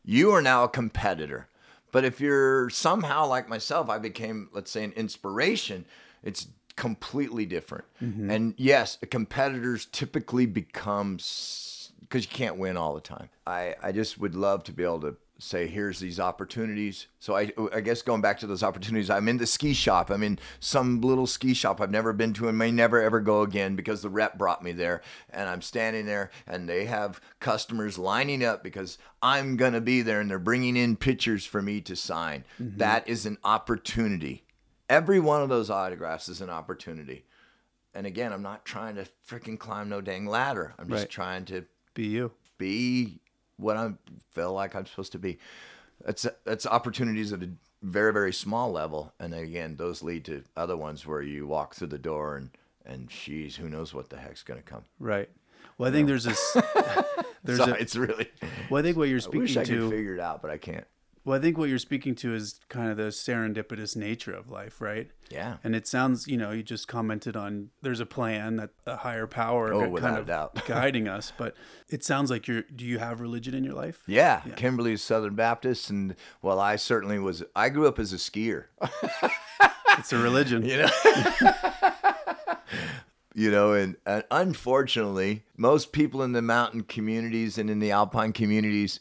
You 0.06 0.32
are 0.32 0.42
now 0.42 0.64
a 0.64 0.70
competitor. 0.70 1.48
But 1.92 2.06
if 2.06 2.20
you're 2.20 2.70
somehow 2.70 3.26
like 3.26 3.48
myself, 3.50 3.90
I 3.90 3.98
became, 3.98 4.50
let's 4.54 4.70
say, 4.70 4.84
an 4.84 4.92
inspiration, 4.94 5.86
it's 6.24 6.48
completely 6.76 7.46
different. 7.46 7.86
Mm-hmm. 8.04 8.30
And 8.30 8.54
yes, 8.58 8.98
competitors 9.10 9.88
typically 9.92 10.46
become 10.46 11.18
because 11.18 12.24
you 12.24 12.30
can't 12.30 12.58
win 12.58 12.78
all 12.78 12.94
the 12.94 13.02
time. 13.02 13.30
I, 13.48 13.76
I 13.82 13.92
just 13.92 14.20
would 14.20 14.36
love 14.36 14.64
to 14.66 14.72
be 14.72 14.84
able 14.84 15.02
to 15.02 15.16
say, 15.38 15.68
here's 15.68 16.00
these 16.00 16.20
opportunities. 16.20 17.08
So 17.20 17.36
I, 17.36 17.52
I 17.74 17.82
guess 17.82 18.02
going 18.02 18.22
back 18.22 18.40
to 18.40 18.48
those 18.48 18.64
opportunities, 18.64 19.10
I'm 19.10 19.28
in 19.28 19.38
the 19.38 19.46
ski 19.46 19.74
shop. 19.74 20.10
I'm 20.10 20.24
in 20.24 20.40
some 20.60 21.02
little 21.02 21.28
ski 21.28 21.54
shop 21.54 21.82
I've 21.82 21.92
never 21.92 22.14
been 22.14 22.34
to 22.36 22.48
and 22.48 22.58
may 22.58 22.72
never 22.72 23.02
ever 23.02 23.20
go 23.20 23.42
again 23.42 23.76
because 23.76 24.02
the 24.02 24.10
rep 24.10 24.38
brought 24.38 24.64
me 24.64 24.72
there. 24.72 25.02
And 25.30 25.50
I'm 25.50 25.62
standing 25.62 26.06
there 26.06 26.32
and 26.48 26.70
they 26.70 26.86
have 26.86 27.20
customers 27.40 27.98
lining 27.98 28.44
up 28.46 28.64
because 28.64 28.98
I'm 29.22 29.58
going 29.58 29.74
to 29.74 29.82
be 29.82 30.02
there 30.02 30.22
and 30.22 30.30
they're 30.30 30.40
bringing 30.40 30.78
in 30.78 30.96
pictures 30.96 31.46
for 31.46 31.62
me 31.62 31.82
to 31.82 31.96
sign. 31.96 32.46
Mm-hmm. 32.62 32.78
That 32.78 33.08
is 33.08 33.26
an 33.26 33.38
opportunity. 33.44 34.46
Every 34.90 35.20
one 35.20 35.42
of 35.42 35.50
those 35.50 35.70
autographs 35.70 36.30
is 36.30 36.42
an 36.42 36.50
opportunity. 36.50 37.26
And 37.94 38.06
again, 38.06 38.32
I'm 38.32 38.42
not 38.42 38.66
trying 38.66 38.96
to 38.96 39.08
freaking 39.28 39.58
climb 39.60 39.90
no 39.90 40.00
dang 40.02 40.26
ladder. 40.26 40.74
I'm 40.78 40.88
just 40.90 41.04
Right. 41.04 41.10
trying 41.10 41.46
to 41.46 41.66
Be 41.94 42.08
you. 42.08 42.32
be 42.58 43.20
what 43.58 43.78
I 43.78 43.94
feel 44.32 44.54
like 44.54 44.76
I'm 44.76 44.86
supposed 44.86 45.12
to 45.14 45.20
be. 45.20 45.38
That's 46.04 46.26
that's 46.44 46.66
opportunities 46.66 47.32
at 47.32 47.42
a 47.44 47.50
very 47.82 48.12
very 48.14 48.34
small 48.34 48.72
level, 48.72 49.14
and 49.20 49.32
then 49.34 49.44
again, 49.44 49.76
those 49.78 50.04
lead 50.04 50.26
to 50.26 50.44
other 50.58 50.76
ones 50.78 51.06
where 51.06 51.22
you 51.22 51.48
walk 51.48 51.76
through 51.76 51.88
the 51.88 51.98
door 51.98 52.36
and 52.38 52.50
and 52.86 53.10
she's 53.12 53.56
who 53.56 53.70
knows 53.70 53.94
what 53.94 54.10
the 54.10 54.18
heck's 54.18 54.44
gonna 54.44 54.62
come. 54.62 54.84
Right. 55.00 55.30
Well, 55.78 55.90
I 55.90 55.92
think 55.92 56.08
there's 56.08 56.24
this. 56.24 56.58
There's 57.44 57.60
so 57.60 57.74
a, 57.74 57.76
it's 57.76 57.96
really. 57.96 58.28
well, 58.72 58.80
I 58.80 58.82
think 58.82 58.98
what 58.98 59.08
you're 59.08 59.20
speaking 59.20 59.42
I 59.42 59.44
wish 59.44 59.58
I 59.58 59.66
could 59.66 59.70
to. 59.76 59.90
figure 59.92 60.16
it 60.16 60.20
out, 60.20 60.42
but 60.42 60.50
I 60.50 60.58
can't. 60.58 60.86
Well, 61.26 61.38
I 61.38 61.42
think 61.42 61.58
what 61.58 61.70
you're 61.70 61.80
speaking 61.80 62.14
to 62.16 62.36
is 62.36 62.60
kind 62.70 62.92
of 62.92 62.98
the 62.98 63.06
serendipitous 63.06 63.96
nature 63.96 64.32
of 64.32 64.52
life, 64.52 64.80
right? 64.80 65.10
Yeah. 65.32 65.58
And 65.64 65.76
it 65.76 65.88
sounds, 65.88 66.28
you 66.28 66.38
know, 66.38 66.52
you 66.52 66.62
just 66.62 66.88
commented 66.88 67.36
on 67.36 67.72
there's 67.82 68.00
a 68.00 68.06
plan 68.06 68.58
that 68.58 68.70
a 68.86 68.98
higher 68.98 69.26
power 69.26 69.74
Oh, 69.74 69.96
kind 69.98 70.18
of 70.18 70.28
doubt. 70.28 70.64
guiding 70.68 71.08
us. 71.08 71.34
But 71.36 71.56
it 71.90 72.04
sounds 72.04 72.30
like 72.30 72.48
you're. 72.48 72.62
Do 72.64 72.86
you 72.86 73.00
have 73.00 73.22
religion 73.22 73.56
in 73.56 73.64
your 73.64 73.74
life? 73.74 74.04
Yeah, 74.06 74.42
Kimberly's 74.56 75.02
Southern 75.02 75.34
Baptist, 75.34 75.90
and 75.90 76.16
well, 76.44 76.60
I 76.60 76.76
certainly 76.76 77.18
was. 77.18 77.42
I 77.56 77.70
grew 77.70 77.88
up 77.88 77.98
as 77.98 78.14
a 78.14 78.18
skier. 78.18 78.66
It's 79.98 80.12
a 80.12 80.18
religion. 80.18 80.66
you 80.66 80.76
know 80.78 80.90
you 83.34 83.52
know 83.52 83.74
and, 83.74 83.96
and 84.06 84.24
unfortunately 84.32 85.44
most 85.58 85.92
people 85.92 86.24
in 86.24 86.32
the 86.34 86.42
mountain 86.42 86.84
communities 86.84 87.58
and 87.58 87.70
in 87.70 87.80
the 87.80 87.92
alpine 87.92 88.34
communities 88.34 89.00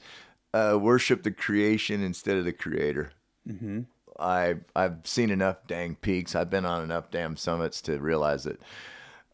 uh, 0.55 0.79
worship 0.79 1.25
the 1.25 1.33
creation 1.33 2.03
instead 2.03 2.37
of 2.37 2.45
the 2.45 2.53
creator. 2.53 3.11
Mm-hmm. 3.49 3.81
I, 4.19 4.55
i've 4.77 4.99
seen 5.05 5.31
enough 5.31 5.67
dang 5.67 5.97
peaks. 5.97 6.37
I've 6.37 6.49
been 6.49 6.65
on 6.65 6.85
enough 6.85 7.11
damn 7.11 7.37
summits 7.37 7.83
to 7.83 7.99
realize 7.99 8.45
that 8.45 8.61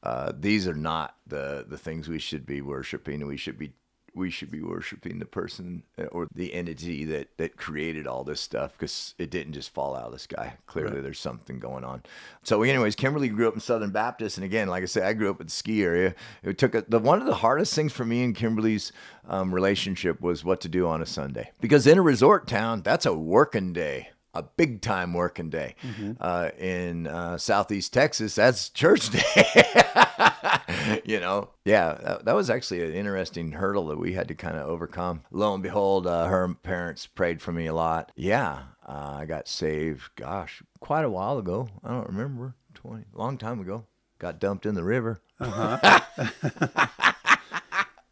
uh, 0.03 0.33
these 0.35 0.67
are 0.67 0.75
not 0.75 1.17
the, 1.27 1.67
the 1.69 1.77
things 1.77 2.09
we 2.09 2.19
should 2.19 2.47
be 2.47 2.63
worshiping. 2.63 3.27
We 3.27 3.37
should 3.37 3.59
be 3.59 3.75
we 4.21 4.31
should 4.31 4.51
be 4.51 4.63
worshiping 4.63 5.19
the 5.19 5.25
person 5.25 5.83
uh, 5.99 6.05
or 6.05 6.29
the 6.33 6.55
entity 6.55 7.05
that 7.07 7.37
that 7.39 7.57
created 7.57 8.07
all 8.07 8.23
this 8.23 8.41
stuff 8.41 8.73
because 8.79 9.15
it 9.19 9.31
didn't 9.31 9.55
just 9.55 9.75
fall 9.75 9.97
out 9.97 10.05
of 10.05 10.13
the 10.13 10.19
sky. 10.19 10.55
Clearly, 10.67 11.01
there's 11.01 11.19
something 11.19 11.59
going 11.59 11.83
on. 11.83 12.03
So, 12.45 12.63
anyways, 12.63 12.95
Kimberly 12.95 13.29
grew 13.29 13.49
up 13.49 13.55
in 13.55 13.61
Southern 13.61 13.91
Baptist, 13.91 14.37
and 14.37 14.45
again, 14.45 14.69
like 14.69 14.83
I 14.83 14.87
said, 14.87 15.03
I 15.05 15.15
grew 15.15 15.31
up 15.31 15.41
at 15.41 15.47
the 15.49 15.53
ski 15.53 15.83
area. 15.83 16.15
It 16.45 16.59
took 16.59 16.75
a, 16.75 16.85
the 16.87 16.99
one 17.01 17.21
of 17.21 17.27
the 17.27 17.35
hardest 17.35 17.75
things 17.75 17.93
for 17.93 18.05
me 18.05 18.23
and 18.23 18.37
Kimberly's 18.37 18.93
um, 19.29 19.53
relationship 19.55 20.21
was 20.21 20.45
what 20.45 20.61
to 20.61 20.69
do 20.69 20.87
on 20.87 21.03
a 21.03 21.07
Sunday 21.07 21.51
because 21.61 21.87
in 21.87 21.99
a 21.99 22.03
resort 22.03 22.47
town, 22.47 22.83
that's 22.83 23.07
a 23.07 23.15
working 23.15 23.73
day. 23.73 24.11
A 24.33 24.45
big 24.45 24.81
time 24.81 25.13
working 25.13 25.51
day. 25.51 25.75
Uh, 26.21 26.51
in 26.57 27.09
uh, 27.09 27.37
Southeast 27.37 27.93
Texas, 27.93 28.37
that's 28.37 28.69
church 28.69 29.11
day. 29.35 29.80
you 31.05 31.21
know, 31.21 31.51
yeah, 31.65 31.95
that, 31.95 32.25
that 32.25 32.35
was 32.35 32.51
actually 32.51 32.83
an 32.85 32.93
interesting 32.93 33.53
hurdle 33.53 33.87
that 33.89 33.99
we 33.99 34.13
had 34.13 34.29
to 34.29 34.35
kind 34.35 34.57
of 34.57 34.69
overcome. 34.69 35.23
Lo 35.31 35.55
and 35.55 35.63
behold, 35.63 36.07
uh, 36.07 36.27
her 36.27 36.55
parents 36.63 37.07
prayed 37.07 37.41
for 37.41 37.53
me 37.53 37.67
a 37.67 37.75
lot. 37.75 38.13
Yeah, 38.17 38.63
uh, 38.87 39.17
I 39.21 39.25
got 39.27 39.49
saved. 39.49 40.11
Gosh, 40.17 40.63
quite 40.81 41.05
a 41.05 41.11
while 41.11 41.39
ago. 41.39 41.69
I 41.85 41.91
don't 41.91 42.09
remember. 42.09 42.55
Twenty, 42.75 43.05
long 43.13 43.39
time 43.39 43.61
ago. 43.61 43.87
Got 44.19 44.39
dumped 44.39 44.67
in 44.67 44.75
the 44.75 44.85
river. 44.85 45.21
Uh-huh. 45.41 46.01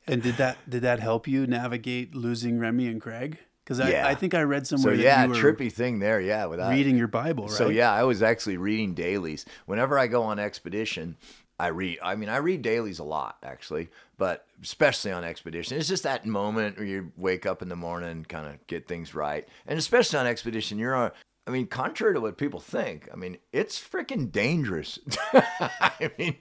And 0.09 0.23
did 0.23 0.37
that 0.39 0.57
did 0.69 0.83
that 0.83 1.01
help 1.01 1.29
you 1.29 1.47
navigate 1.47 2.15
losing 2.15 2.59
Remy 2.59 2.87
and 2.89 3.01
Greg? 3.01 3.39
Because 3.63 3.79
I, 3.79 3.91
Yeah. 3.91 4.07
I 4.09 4.15
think 4.15 4.33
I 4.33 4.41
read 4.41 4.67
So 4.67 4.77
somewhere 4.77 4.97
that 4.97 5.03
yeah, 5.03 5.25
you 5.25 5.29
were 5.29 5.35
trippy 5.35 5.71
thing 5.71 5.99
there. 5.99 6.21
Yeah, 6.21 6.47
without 6.47 6.71
reading 6.71 6.97
your 6.97 7.09
Bible, 7.09 7.45
right? 7.49 7.53
So 7.53 7.69
yeah, 7.69 7.93
I 7.93 8.05
was 8.05 8.23
actually 8.23 8.57
reading 8.57 8.95
dailies. 8.95 9.45
Whenever 9.67 9.99
I 9.99 10.07
go 10.07 10.23
on 10.23 10.39
expedition, 10.39 11.17
I 11.59 11.69
read. 11.69 11.99
I 12.03 12.15
mean, 12.15 12.29
I 12.29 12.37
read 12.37 12.63
dailies 12.63 12.99
a 12.99 13.05
lot 13.05 13.39
actually, 13.43 13.89
but 14.17 14.47
especially 14.63 15.11
on 15.13 15.25
expedition, 15.25 15.77
it's 15.79 15.89
just 15.89 16.05
that 16.05 16.27
moment 16.27 16.77
where 16.77 16.87
you 16.87 17.13
wake 17.17 17.47
up 17.47 17.63
in 17.63 17.69
the 17.69 17.77
morning, 17.77 18.25
kind 18.29 18.47
of 18.47 18.65
get 18.67 18.87
things 18.87 19.15
right, 19.15 19.47
and 19.67 19.79
especially 19.79 20.19
on 20.19 20.27
expedition, 20.27 20.79
you're 20.79 20.95
on. 20.95 21.11
I 21.47 21.51
mean, 21.51 21.67
contrary 21.67 22.13
to 22.13 22.21
what 22.21 22.37
people 22.37 22.61
think, 22.61 23.09
I 23.11 23.17
mean, 23.17 23.39
it's 23.55 23.81
freaking 23.81 24.31
dangerous. 24.31 24.99
I 25.33 26.11
mean, 26.19 26.37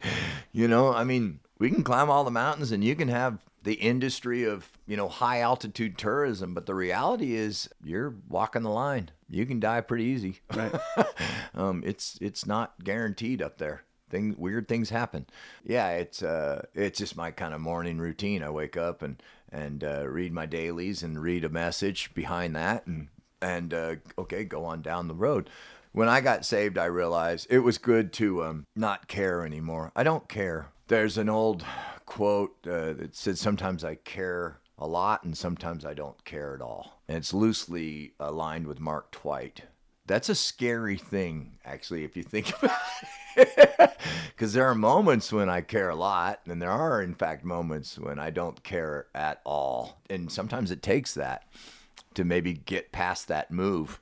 you 0.52 0.68
know, 0.68 0.94
I 0.94 1.06
mean, 1.06 1.40
we 1.60 1.72
can 1.72 1.82
climb 1.82 2.10
all 2.10 2.26
the 2.26 2.32
mountains 2.32 2.74
and 2.74 2.84
you 2.84 2.94
can 2.94 3.08
have 3.08 3.40
the 3.64 3.76
industry 3.76 4.44
of, 4.44 4.70
you 4.86 4.98
know, 4.98 5.08
high 5.08 5.40
altitude 5.40 5.98
tourism, 5.98 6.54
but 6.54 6.66
the 6.66 6.76
reality 6.76 7.36
is 7.36 7.70
you're 7.82 8.16
walking 8.28 8.64
the 8.64 8.70
line. 8.70 9.12
You 9.30 9.46
can 9.46 9.62
die 9.62 9.80
pretty 9.80 10.04
easy. 10.04 10.42
Right. 10.54 10.76
um, 11.56 11.84
it's 11.86 12.18
it's 12.22 12.46
not 12.46 12.84
guaranteed 12.84 13.42
up 13.42 13.60
there. 13.60 13.84
Things 14.10 14.38
weird 14.38 14.68
things 14.68 14.90
happen. 14.90 15.26
Yeah, 15.64 15.90
it's 15.92 16.24
uh 16.24 16.66
it's 16.74 17.00
just 17.00 17.18
my 17.18 17.32
kind 17.32 17.54
of 17.54 17.62
morning 17.62 17.98
routine. 18.00 18.44
I 18.44 18.50
wake 18.50 18.78
up 18.78 19.02
and 19.02 19.22
and 19.52 19.84
uh, 19.84 20.08
read 20.08 20.34
my 20.34 20.46
dailies 20.46 21.04
and 21.04 21.22
read 21.22 21.46
a 21.46 21.50
message 21.50 22.14
behind 22.14 22.56
that 22.56 22.86
and 22.86 23.08
and 23.42 23.74
uh, 23.74 23.96
okay, 24.18 24.44
go 24.44 24.66
on 24.66 24.82
down 24.82 25.08
the 25.08 25.14
road. 25.14 25.50
When 25.92 26.10
I 26.10 26.22
got 26.22 26.46
saved, 26.46 26.78
I 26.78 26.86
realized 26.86 27.48
it 27.50 27.60
was 27.60 27.78
good 27.78 28.14
to 28.14 28.44
um, 28.44 28.66
not 28.76 29.08
care 29.08 29.46
anymore. 29.46 29.92
I 29.96 30.04
don't 30.04 30.28
care. 30.28 30.70
There's 30.88 31.18
an 31.18 31.30
old 31.30 31.64
quote 32.06 32.56
uh, 32.66 32.94
that 32.94 33.16
said, 33.16 33.38
"Sometimes 33.38 33.84
I 33.84 33.96
care 33.96 34.60
a 34.78 34.88
lot, 34.88 35.24
and 35.24 35.38
sometimes 35.38 35.86
I 35.86 35.94
don't 35.94 36.24
care 36.24 36.54
at 36.54 36.62
all." 36.62 37.02
And 37.08 37.18
it's 37.18 37.34
loosely 37.34 38.14
aligned 38.20 38.68
with 38.68 38.80
Mark 38.80 39.12
Twight. 39.12 39.64
That's 40.08 40.30
a 40.30 40.36
scary 40.36 40.98
thing, 40.98 41.58
actually, 41.66 42.04
if 42.06 42.16
you 42.16 42.24
think 42.24 42.52
about 42.64 42.78
it. 43.36 43.98
Because 44.30 44.54
there 44.54 44.66
are 44.68 44.76
moments 44.76 45.32
when 45.32 45.50
I 45.50 45.62
care 45.62 45.90
a 45.90 45.96
lot, 45.96 46.40
and 46.48 46.62
there 46.62 46.72
are, 46.72 47.02
in 47.02 47.14
fact, 47.14 47.44
moments 47.44 48.00
when 48.00 48.18
I 48.18 48.30
don't 48.30 48.64
care 48.64 49.08
at 49.14 49.42
all. 49.44 50.02
And 50.10 50.32
sometimes 50.32 50.72
it 50.72 50.82
takes 50.82 51.14
that 51.16 51.44
to 52.14 52.24
maybe 52.24 52.54
get 52.54 52.92
past 52.92 53.28
that 53.28 53.52
move. 53.52 54.00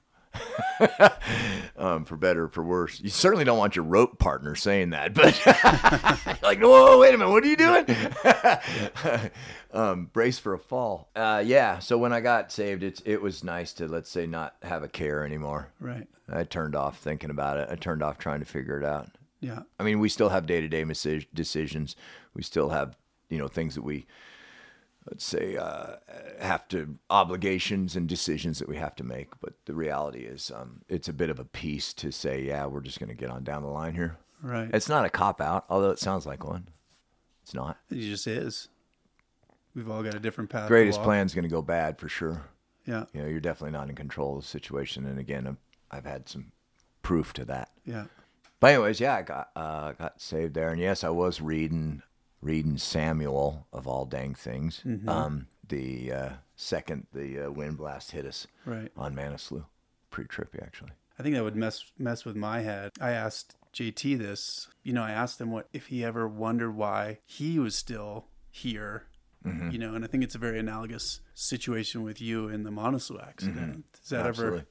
um, 1.77 2.05
for 2.05 2.17
better 2.17 2.45
or 2.45 2.49
for 2.49 2.63
worse. 2.63 2.99
You 2.99 3.09
certainly 3.09 3.45
don't 3.45 3.57
want 3.57 3.75
your 3.75 3.85
rope 3.85 4.19
partner 4.19 4.55
saying 4.55 4.91
that, 4.91 5.13
but 5.13 5.39
like, 6.43 6.59
whoa, 6.59 6.99
wait 6.99 7.13
a 7.13 7.17
minute, 7.17 7.31
what 7.31 7.43
are 7.43 7.47
you 7.47 7.57
doing? 7.57 9.31
um, 9.73 10.09
brace 10.13 10.39
for 10.39 10.53
a 10.53 10.59
fall. 10.59 11.09
Uh, 11.15 11.43
yeah. 11.45 11.79
So 11.79 11.97
when 11.97 12.13
I 12.13 12.21
got 12.21 12.51
saved, 12.51 12.83
it's 12.83 13.01
it 13.05 13.21
was 13.21 13.43
nice 13.43 13.73
to 13.73 13.87
let's 13.87 14.09
say 14.09 14.25
not 14.25 14.55
have 14.63 14.83
a 14.83 14.87
care 14.87 15.25
anymore. 15.25 15.71
right. 15.79 16.07
I 16.27 16.43
turned 16.43 16.75
off 16.75 16.97
thinking 16.97 17.29
about 17.29 17.57
it. 17.57 17.69
I 17.71 17.75
turned 17.75 18.01
off 18.01 18.17
trying 18.17 18.39
to 18.39 18.47
figure 18.47 18.79
it 18.79 18.83
out. 18.83 19.09
Yeah. 19.41 19.59
I 19.79 19.83
mean, 19.83 19.99
we 19.99 20.09
still 20.09 20.29
have 20.29 20.47
day 20.47 20.61
to 20.61 20.67
day 20.67 20.83
decisions. 21.33 21.95
We 22.33 22.41
still 22.41 22.69
have, 22.69 22.97
you 23.29 23.37
know, 23.37 23.47
things 23.47 23.75
that 23.75 23.83
we, 23.83 24.07
let's 25.09 25.23
say, 25.23 25.55
uh, 25.57 25.95
have 26.39 26.67
to 26.69 26.97
obligations 27.09 27.95
and 27.95 28.07
decisions 28.07 28.59
that 28.59 28.67
we 28.67 28.77
have 28.77 28.95
to 28.95 29.03
make. 29.03 29.39
But 29.39 29.53
the 29.65 29.75
reality 29.75 30.21
is, 30.21 30.51
um, 30.53 30.81
it's 30.89 31.07
a 31.07 31.13
bit 31.13 31.29
of 31.29 31.39
a 31.39 31.45
piece 31.45 31.93
to 31.93 32.11
say, 32.11 32.41
yeah, 32.41 32.65
we're 32.65 32.81
just 32.81 32.99
going 32.99 33.09
to 33.09 33.15
get 33.15 33.29
on 33.29 33.43
down 33.43 33.61
the 33.61 33.69
line 33.69 33.95
here. 33.95 34.17
Right. 34.41 34.69
It's 34.73 34.89
not 34.89 35.05
a 35.05 35.09
cop 35.09 35.41
out, 35.41 35.65
although 35.69 35.91
it 35.91 35.99
sounds 35.99 36.25
like 36.25 36.43
one. 36.43 36.67
It's 37.43 37.53
not. 37.53 37.77
it 37.91 37.99
just 37.99 38.27
is. 38.27 38.69
We've 39.75 39.89
all 39.89 40.03
got 40.03 40.15
a 40.15 40.19
different 40.19 40.49
path. 40.49 40.67
Greatest 40.67 41.03
plan's 41.03 41.33
going 41.33 41.43
to 41.43 41.49
go 41.49 41.61
bad 41.61 41.99
for 41.99 42.09
sure. 42.09 42.45
Yeah. 42.85 43.05
You 43.13 43.21
know, 43.21 43.27
you're 43.27 43.39
definitely 43.39 43.77
not 43.77 43.89
in 43.89 43.95
control 43.95 44.37
of 44.37 44.43
the 44.43 44.47
situation. 44.47 45.05
And 45.05 45.19
again, 45.19 45.47
I've, 45.47 45.57
I've 45.91 46.05
had 46.05 46.29
some 46.29 46.51
proof 47.01 47.33
to 47.33 47.45
that. 47.45 47.69
Yeah. 47.85 48.05
But 48.59 48.73
anyways, 48.73 48.99
yeah, 48.99 49.15
I 49.15 49.21
got 49.21 49.49
uh, 49.55 49.91
got 49.91 50.21
saved 50.21 50.53
there, 50.53 50.69
and 50.69 50.79
yes, 50.79 51.03
I 51.03 51.09
was 51.09 51.41
reading 51.41 52.01
reading 52.41 52.77
Samuel 52.77 53.67
of 53.73 53.87
all 53.87 54.05
dang 54.05 54.35
things. 54.35 54.81
Um, 55.07 55.47
the 55.67 56.11
uh, 56.11 56.29
second 56.55 57.07
the 57.13 57.45
uh, 57.47 57.51
wind 57.51 57.77
blast 57.77 58.11
hit 58.11 58.25
us 58.25 58.47
Right. 58.65 58.91
on 58.95 59.15
Manaslu, 59.15 59.65
pretty 60.11 60.27
trippy 60.29 60.61
actually. 60.61 60.91
I 61.19 61.23
think 61.23 61.35
that 61.35 61.43
would 61.43 61.55
mess 61.55 61.91
mess 61.97 62.25
with 62.25 62.35
my 62.35 62.61
head. 62.61 62.91
I 63.01 63.11
asked 63.11 63.55
JT 63.73 64.17
this. 64.17 64.67
You 64.83 64.93
know, 64.93 65.03
I 65.03 65.11
asked 65.11 65.39
him 65.41 65.51
what 65.51 65.67
if 65.73 65.87
he 65.87 66.03
ever 66.03 66.27
wondered 66.27 66.75
why 66.75 67.19
he 67.25 67.57
was 67.59 67.75
still 67.75 68.25
here. 68.51 69.03
Mm-hmm. 69.45 69.71
You 69.71 69.77
know, 69.77 69.93
and 69.93 70.03
I 70.03 70.07
think 70.07 70.23
it's 70.23 70.33
a 70.35 70.39
very 70.39 70.57
analogous 70.59 71.21
situation 71.35 72.01
with 72.03 72.19
you 72.19 72.47
in 72.49 72.63
the 72.63 72.71
Manaslu 72.71 73.21
accident. 73.27 73.85
Does 73.93 74.09
that 74.09 74.17
Mm-hmm. 74.19 74.27
Absolutely. 74.29 74.57
ever 74.59 74.67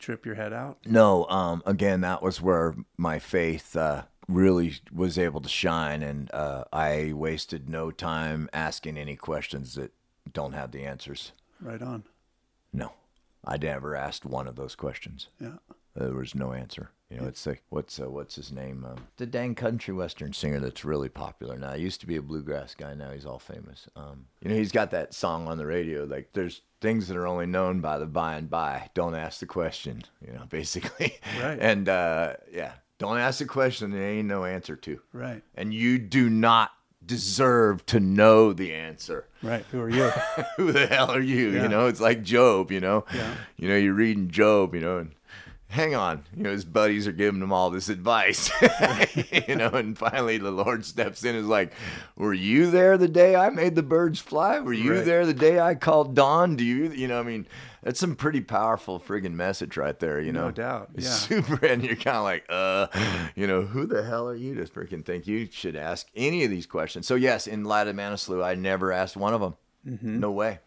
trip 0.00 0.24
your 0.26 0.36
head 0.36 0.52
out? 0.52 0.78
No, 0.86 1.24
um, 1.26 1.60
again, 1.66 2.02
that 2.02 2.22
was 2.22 2.40
where 2.40 2.74
my 2.96 3.18
faith 3.18 3.74
uh, 3.76 4.02
really 4.32 4.74
was 4.92 5.18
able 5.18 5.40
to 5.40 5.48
shine, 5.48 6.02
and 6.02 6.32
uh, 6.34 6.64
I 6.72 7.12
wasted 7.14 7.68
no 7.68 7.90
time 7.90 8.48
asking 8.52 8.96
any 8.96 9.16
questions 9.16 9.74
that 9.74 9.92
don't 10.32 10.52
have 10.52 10.72
the 10.72 10.84
answers. 10.84 11.32
Right 11.60 11.82
on. 11.82 12.04
No, 12.72 12.92
I 13.44 13.56
never 13.56 13.94
asked 13.94 14.24
one 14.24 14.48
of 14.48 14.56
those 14.56 14.74
questions. 14.74 15.28
Yeah. 15.40 15.56
There 15.94 16.14
was 16.14 16.34
no 16.34 16.52
answer. 16.52 16.90
You 17.12 17.20
know, 17.20 17.26
it's 17.26 17.46
like 17.46 17.62
what's 17.68 18.00
uh, 18.00 18.08
what's 18.08 18.36
his 18.36 18.50
name? 18.50 18.86
Um, 18.88 19.06
the 19.18 19.26
dang 19.26 19.54
country 19.54 19.92
western 19.92 20.32
singer 20.32 20.60
that's 20.60 20.82
really 20.82 21.10
popular 21.10 21.58
now. 21.58 21.74
He 21.74 21.82
used 21.82 22.00
to 22.00 22.06
be 22.06 22.16
a 22.16 22.22
bluegrass 22.22 22.74
guy. 22.74 22.94
Now 22.94 23.10
he's 23.10 23.26
all 23.26 23.38
famous. 23.38 23.86
Um, 23.94 24.24
you 24.40 24.48
know, 24.48 24.56
he's 24.56 24.72
got 24.72 24.90
that 24.92 25.12
song 25.12 25.46
on 25.46 25.58
the 25.58 25.66
radio. 25.66 26.04
Like, 26.04 26.30
there's 26.32 26.62
things 26.80 27.08
that 27.08 27.16
are 27.18 27.26
only 27.26 27.44
known 27.44 27.80
by 27.80 27.98
the 27.98 28.06
by 28.06 28.36
and 28.36 28.48
by. 28.48 28.88
Don't 28.94 29.14
ask 29.14 29.40
the 29.40 29.46
question. 29.46 30.02
You 30.26 30.32
know, 30.32 30.44
basically. 30.48 31.18
Right. 31.38 31.58
And 31.60 31.90
uh, 31.90 32.36
yeah, 32.50 32.72
don't 33.02 33.18
ask 33.18 33.40
the 33.40 33.46
question. 33.46 33.90
There 33.90 34.02
ain't 34.02 34.28
no 34.28 34.44
answer 34.44 34.76
to. 34.76 35.00
Right. 35.12 35.42
And 35.54 35.74
you 35.74 35.98
do 35.98 36.30
not 36.30 36.70
deserve 37.04 37.84
to 37.86 37.98
know 37.98 38.52
the 38.52 38.72
answer 38.72 39.26
Right. 39.42 39.64
Who 39.72 39.80
are 39.80 39.90
you? 39.90 40.08
who 40.56 40.70
the 40.70 40.86
hell 40.86 41.10
are 41.10 41.20
you? 41.20 41.50
Yeah. 41.50 41.62
You 41.64 41.68
know, 41.68 41.86
it's 41.88 42.00
like 42.00 42.22
Job, 42.22 42.70
you 42.70 42.80
know. 42.80 43.04
Yeah. 43.12 43.34
You 43.56 43.68
know, 43.68 43.76
you're 43.76 43.92
reading 43.92 44.28
Job, 44.28 44.74
you 44.74 44.80
know, 44.80 44.98
and 44.98 45.14
hang 45.72 45.94
on. 45.94 46.22
You 46.36 46.42
know, 46.44 46.50
his 46.52 46.64
buddies 46.64 47.06
are 47.08 47.12
giving 47.12 47.40
him 47.42 47.52
all 47.52 47.70
this 47.70 47.88
advice, 47.88 48.50
you 49.48 49.56
know, 49.56 49.68
and 49.68 49.96
finally 49.96 50.38
the 50.38 50.50
Lord 50.50 50.84
steps 50.84 51.24
in 51.24 51.30
and 51.30 51.38
is 51.38 51.46
like, 51.46 51.72
Were 52.16 52.34
you 52.34 52.70
there 52.70 52.96
the 52.98 53.08
day 53.08 53.34
I 53.34 53.48
made 53.50 53.74
the 53.74 53.82
birds 53.82 54.20
fly? 54.20 54.60
Were 54.60 54.72
you 54.72 54.94
Right. 54.96 55.04
there 55.04 55.26
the 55.26 55.34
day 55.34 55.58
I 55.60 55.74
called 55.74 56.14
dawn? 56.14 56.56
Do 56.56 56.64
you, 56.64 56.90
you 56.92 57.08
know, 57.08 57.18
I 57.18 57.22
mean, 57.22 57.46
that's 57.82 57.98
some 57.98 58.14
pretty 58.14 58.40
powerful 58.42 59.00
friggin' 59.00 59.32
message 59.32 59.76
right 59.76 59.98
there, 59.98 60.20
you 60.20 60.30
know? 60.32 60.44
No 60.46 60.50
doubt, 60.52 60.90
It's 60.94 61.06
yeah. 61.06 61.12
super, 61.40 61.66
and 61.66 61.82
you're 61.82 61.96
kind 61.96 62.16
of 62.18 62.22
like, 62.24 62.44
uh, 62.48 62.86
you 63.34 63.46
know, 63.46 63.62
who 63.62 63.86
the 63.86 64.02
hell 64.04 64.28
are 64.28 64.36
you 64.36 64.54
to 64.56 64.64
freaking 64.64 65.04
think 65.04 65.26
you 65.26 65.48
should 65.50 65.74
ask 65.74 66.06
any 66.14 66.44
of 66.44 66.50
these 66.50 66.66
questions? 66.66 67.06
So, 67.06 67.14
yes, 67.16 67.46
in 67.46 67.64
light 67.64 67.88
of 67.88 67.96
Manaslu, 67.96 68.44
I 68.44 68.54
never 68.54 68.92
asked 68.92 69.16
one 69.16 69.34
of 69.34 69.40
them. 69.40 69.56
Mm-hmm. 69.88 70.20
No 70.20 70.30
way. 70.30 70.60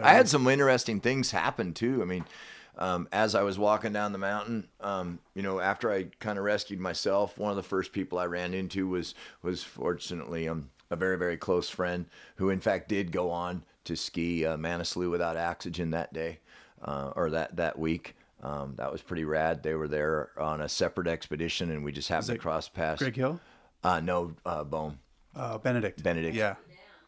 I 0.00 0.12
had 0.14 0.28
some 0.28 0.46
interesting 0.46 1.00
things 1.00 1.32
happen 1.32 1.74
too. 1.74 2.00
I 2.00 2.04
mean, 2.04 2.24
um, 2.80 3.06
as 3.12 3.34
I 3.34 3.42
was 3.42 3.58
walking 3.58 3.92
down 3.92 4.12
the 4.12 4.18
mountain, 4.18 4.66
um, 4.80 5.18
you 5.34 5.42
know, 5.42 5.60
after 5.60 5.92
I 5.92 6.04
kind 6.18 6.38
of 6.38 6.44
rescued 6.44 6.80
myself, 6.80 7.38
one 7.38 7.50
of 7.50 7.56
the 7.56 7.62
first 7.62 7.92
people 7.92 8.18
I 8.18 8.24
ran 8.26 8.54
into 8.54 8.88
was 8.88 9.14
was 9.42 9.62
fortunately 9.62 10.48
um, 10.48 10.70
a 10.90 10.96
very 10.96 11.16
very 11.18 11.36
close 11.36 11.68
friend 11.68 12.06
who, 12.36 12.50
in 12.50 12.60
fact, 12.60 12.88
did 12.88 13.12
go 13.12 13.30
on 13.30 13.62
to 13.84 13.96
ski 13.96 14.44
uh, 14.44 14.56
Manaslu 14.56 15.10
without 15.10 15.36
oxygen 15.36 15.90
that 15.92 16.12
day 16.12 16.38
uh, 16.82 17.12
or 17.14 17.30
that 17.30 17.56
that 17.56 17.78
week. 17.78 18.16
Um, 18.42 18.72
that 18.78 18.90
was 18.90 19.02
pretty 19.02 19.24
rad. 19.24 19.62
They 19.62 19.74
were 19.74 19.88
there 19.88 20.30
on 20.38 20.62
a 20.62 20.68
separate 20.68 21.06
expedition, 21.06 21.70
and 21.70 21.84
we 21.84 21.92
just 21.92 22.08
happened 22.08 22.28
to 22.28 22.38
cross 22.38 22.68
paths. 22.70 23.00
Greg 23.02 23.14
Hill, 23.14 23.38
Uh, 23.84 24.00
no, 24.00 24.32
uh, 24.46 24.64
Bohm. 24.64 24.98
uh, 25.36 25.58
Benedict. 25.58 26.02
Benedict. 26.02 26.34
Yeah, 26.34 26.54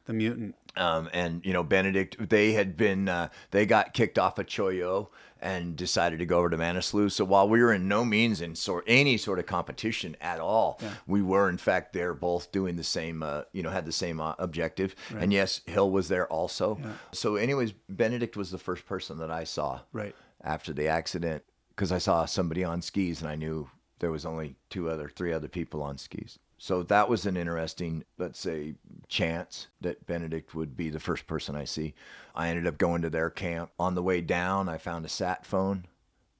the 0.04 0.12
mutant. 0.12 0.54
um, 0.76 1.08
and 1.14 1.42
you 1.46 1.54
know 1.54 1.62
Benedict, 1.62 2.28
they 2.28 2.52
had 2.52 2.76
been 2.76 3.08
uh, 3.08 3.28
they 3.50 3.64
got 3.64 3.94
kicked 3.94 4.18
off 4.18 4.38
of 4.38 4.46
Cho 4.46 4.66
Oyu 4.66 5.08
and 5.42 5.76
decided 5.76 6.20
to 6.20 6.26
go 6.26 6.38
over 6.38 6.48
to 6.50 6.56
Manaslu. 6.56 7.10
So 7.10 7.24
while 7.24 7.48
we 7.48 7.60
were 7.60 7.72
in 7.72 7.88
no 7.88 8.04
means 8.04 8.40
in 8.40 8.54
sort 8.54 8.84
any 8.86 9.16
sort 9.16 9.38
of 9.38 9.46
competition 9.46 10.16
at 10.20 10.40
all, 10.40 10.80
we 11.06 11.20
were 11.20 11.48
in 11.48 11.58
fact 11.58 11.92
there 11.92 12.14
both 12.14 12.52
doing 12.52 12.76
the 12.76 12.84
same, 12.84 13.22
uh, 13.22 13.42
you 13.52 13.62
know, 13.62 13.70
had 13.70 13.84
the 13.84 13.92
same 13.92 14.20
uh, 14.20 14.34
objective. 14.38 14.94
And 15.18 15.32
yes, 15.32 15.60
Hill 15.66 15.90
was 15.90 16.08
there 16.08 16.26
also. 16.28 16.78
So, 17.12 17.36
anyways, 17.36 17.72
Benedict 17.88 18.36
was 18.36 18.50
the 18.50 18.58
first 18.58 18.86
person 18.86 19.18
that 19.18 19.30
I 19.30 19.44
saw 19.44 19.80
Right. 19.92 20.14
after 20.42 20.72
the 20.72 20.86
accident 20.88 21.42
because 21.70 21.90
I 21.92 21.98
saw 21.98 22.24
somebody 22.24 22.62
on 22.64 22.80
skis 22.82 23.20
and 23.20 23.28
I 23.30 23.34
knew 23.34 23.68
there 23.98 24.10
was 24.12 24.24
only 24.26 24.56
two 24.70 24.88
other, 24.90 25.08
three 25.08 25.32
other 25.32 25.48
people 25.48 25.82
on 25.82 25.98
skis. 25.98 26.38
So 26.62 26.84
that 26.84 27.08
was 27.08 27.26
an 27.26 27.36
interesting, 27.36 28.04
let's 28.18 28.38
say, 28.38 28.76
chance 29.08 29.66
that 29.80 30.06
Benedict 30.06 30.54
would 30.54 30.76
be 30.76 30.90
the 30.90 31.00
first 31.00 31.26
person 31.26 31.56
I 31.56 31.64
see. 31.64 31.92
I 32.36 32.50
ended 32.50 32.68
up 32.68 32.78
going 32.78 33.02
to 33.02 33.10
their 33.10 33.30
camp. 33.30 33.72
On 33.80 33.96
the 33.96 34.02
way 34.02 34.20
down, 34.20 34.68
I 34.68 34.78
found 34.78 35.04
a 35.04 35.08
sat 35.08 35.44
phone 35.44 35.86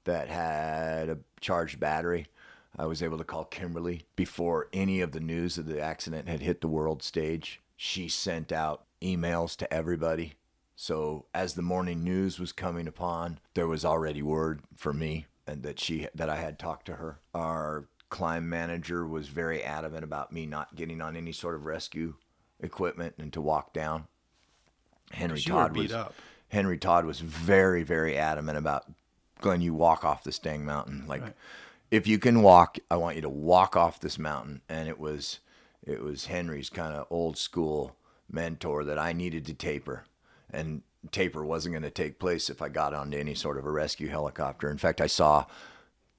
that 0.05 0.29
had 0.29 1.09
a 1.09 1.19
charged 1.41 1.81
battery. 1.81 2.29
I 2.79 2.87
was 2.87 3.03
able 3.03 3.19
to 3.19 3.25
call 3.25 3.47
Kimberly 3.47 4.05
before 4.15 4.69
any 4.73 5.01
of 5.01 5.11
the 5.11 5.19
news 5.19 5.59
of 5.59 5.67
the 5.67 5.81
accident 5.81 6.29
had 6.29 6.41
hit 6.41 6.61
the 6.61 6.69
world 6.69 7.03
stage. 7.03 7.61
She 7.77 8.09
sent 8.09 8.53
out 8.53 8.85
emails 9.03 9.57
to 9.57 9.75
everybody. 9.75 10.35
So 10.77 11.27
as 11.35 11.55
the 11.55 11.63
morning 11.63 12.05
news 12.05 12.39
was 12.39 12.53
coming 12.53 12.87
upon, 12.87 13.41
there 13.55 13.67
was 13.67 13.85
already 13.85 14.23
word 14.23 14.61
for 14.77 14.93
me 14.93 15.27
and 15.49 15.65
that 15.65 15.81
she 15.81 16.07
that 16.15 16.31
I 16.31 16.37
had 16.37 16.59
talked 16.59 16.87
to 16.87 16.95
her. 16.95 17.19
Our 17.35 17.89
climb 18.13 18.49
manager 18.49 19.07
was 19.07 19.29
very 19.29 19.65
adamant 19.65 20.05
about 20.05 20.33
me 20.33 20.45
not 20.47 20.77
getting 20.77 21.01
on 21.01 21.17
any 21.17 21.33
sort 21.33 21.55
of 21.55 21.65
rescue 21.65 22.15
equipment 22.61 23.15
and 23.19 23.33
to 23.33 23.41
walk 23.41 23.73
down. 23.73 24.07
Henry 25.11 25.39
'Cause 25.39 25.47
you 25.47 25.55
were 25.55 25.61
Todd 25.63 25.77
was 25.77 25.93
up. 25.93 26.15
Henry 26.51 26.79
Todd 26.79 27.07
was 27.07 27.21
very, 27.21 27.83
very 27.83 28.17
adamant 28.17 28.59
about 28.59 28.85
Glen, 29.41 29.63
you 29.63 29.75
walk 29.75 30.05
off 30.05 30.23
this 30.23 30.39
dang 30.39 30.65
mountain. 30.65 31.05
Like 31.09 31.23
Right. 31.23 31.37
if 31.91 32.07
you 32.07 32.19
can 32.19 32.43
walk, 32.43 32.79
I 32.91 32.97
want 32.97 33.17
you 33.17 33.23
to 33.23 33.29
walk 33.29 33.77
off 33.77 33.99
this 33.99 34.19
mountain. 34.19 34.61
And 34.69 34.89
it 34.89 35.01
was 35.01 35.41
it 35.85 36.01
was 36.01 36.27
Henry's 36.27 36.71
kind 36.71 36.95
of 36.95 37.09
old 37.11 37.37
school 37.37 37.97
mentor 38.31 38.85
that 38.85 39.01
I 39.01 39.13
needed 39.13 39.45
to 39.47 39.55
taper. 39.55 40.05
And 40.51 40.83
taper 41.11 41.43
wasn't 41.43 41.73
going 41.73 41.83
to 41.83 41.91
take 41.91 42.21
place 42.21 42.49
if 42.49 42.63
I 42.63 42.69
got 42.69 42.95
onto 42.95 43.19
any 43.19 43.35
sort 43.35 43.59
of 43.59 43.67
a 43.67 43.71
rescue 43.71 44.09
helicopter. 44.09 44.71
In 44.71 44.79
fact, 44.79 45.01
I 45.01 45.09
saw 45.09 45.47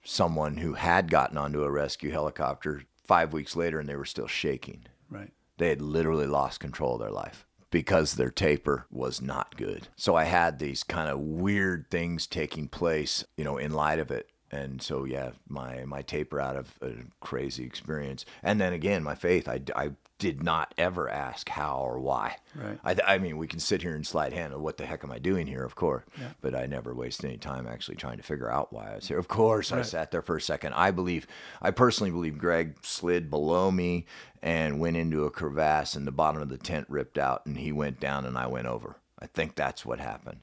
someone 0.03 0.57
who 0.57 0.73
had 0.73 1.09
gotten 1.09 1.37
onto 1.37 1.63
a 1.63 1.71
rescue 1.71 2.11
helicopter 2.11 2.83
five 3.05 3.33
weeks 3.33 3.55
later 3.55 3.79
and 3.79 3.87
they 3.89 3.95
were 3.95 4.05
still 4.05 4.27
shaking 4.27 4.85
Right. 5.09 5.31
they 5.57 5.69
had 5.69 5.81
literally 5.81 6.27
lost 6.27 6.59
control 6.59 6.95
of 6.95 7.01
their 7.01 7.11
life 7.11 7.45
because 7.71 8.13
their 8.13 8.29
taper 8.31 8.85
was 8.91 9.21
not 9.21 9.57
good. 9.57 9.87
So 9.95 10.15
I 10.15 10.25
had 10.25 10.59
these 10.59 10.83
kind 10.83 11.09
of 11.09 11.19
weird 11.19 11.87
things 11.89 12.27
taking 12.27 12.67
place, 12.67 13.23
you 13.35 13.43
know, 13.43 13.57
in 13.57 13.71
light 13.71 13.97
of 13.99 14.11
it. 14.11 14.29
And 14.53 14.81
so 14.81 15.03
yeah, 15.03 15.31
my 15.49 15.83
my 15.85 16.01
taper 16.03 16.39
out 16.39 16.55
of 16.55 16.77
a 16.81 16.91
crazy 17.21 17.63
experience, 17.63 18.23
and 18.43 18.61
then 18.61 18.71
again 18.73 19.01
my 19.03 19.15
faith. 19.15 19.47
I, 19.49 19.61
I 19.75 19.91
did 20.19 20.43
not 20.43 20.73
ever 20.77 21.09
ask 21.09 21.49
how 21.49 21.79
or 21.79 21.99
why. 21.99 22.37
Right. 22.55 22.79
I, 22.85 23.15
I 23.15 23.17
mean, 23.17 23.37
we 23.37 23.47
can 23.47 23.59
sit 23.59 23.81
here 23.81 23.95
and 23.95 24.05
slide 24.07 24.31
handle. 24.31 24.61
What 24.61 24.77
the 24.77 24.85
heck 24.85 25.03
am 25.03 25.11
I 25.11 25.19
doing 25.19 25.47
here? 25.47 25.63
Of 25.65 25.75
course. 25.75 26.03
yeah. 26.17 26.29
But 26.39 26.55
I 26.55 26.65
never 26.65 26.93
wasted 26.93 27.25
any 27.25 27.37
time 27.39 27.67
actually 27.67 27.95
trying 27.97 28.17
to 28.17 28.23
figure 28.23 28.49
out 28.49 28.71
why 28.71 28.91
I 28.91 28.95
was 28.95 29.07
here. 29.07 29.17
Of 29.19 29.27
course, 29.27 29.71
I 29.73 29.81
sat 29.81 30.11
there 30.11 30.21
for 30.21 30.37
a 30.37 30.41
second. 30.41 30.73
I 30.75 30.91
believe, 30.91 31.27
I 31.61 31.71
personally 31.71 32.11
believe 32.11 32.37
Greg 32.37 32.75
slid 32.83 33.29
below 33.29 33.69
me 33.71 34.05
and 34.41 34.79
went 34.79 34.95
into 34.97 35.25
a 35.25 35.31
crevasse 35.31 35.95
and 35.95 36.07
the 36.07 36.11
bottom 36.11 36.41
of 36.41 36.47
the 36.49 36.57
tent 36.57 36.85
ripped 36.89 37.17
out 37.17 37.45
and 37.45 37.57
he 37.57 37.71
went 37.73 37.99
down 37.99 38.25
and 38.25 38.37
I 38.37 38.47
went 38.47 38.67
over. 38.67 38.95
I 39.19 39.25
think 39.25 39.55
that's 39.55 39.85
what 39.85 39.99
happened. 39.99 40.41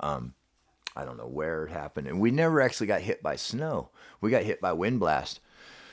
Um, 0.00 0.34
I 0.96 1.04
don't 1.04 1.16
know 1.16 1.26
where 1.26 1.64
it 1.64 1.70
happened. 1.70 2.06
And 2.06 2.20
we 2.20 2.30
never 2.30 2.60
actually 2.60 2.86
got 2.86 3.00
hit 3.00 3.22
by 3.22 3.36
snow. 3.36 3.90
We 4.20 4.30
got 4.30 4.42
hit 4.42 4.60
by 4.60 4.72
wind 4.72 5.00
blast. 5.00 5.40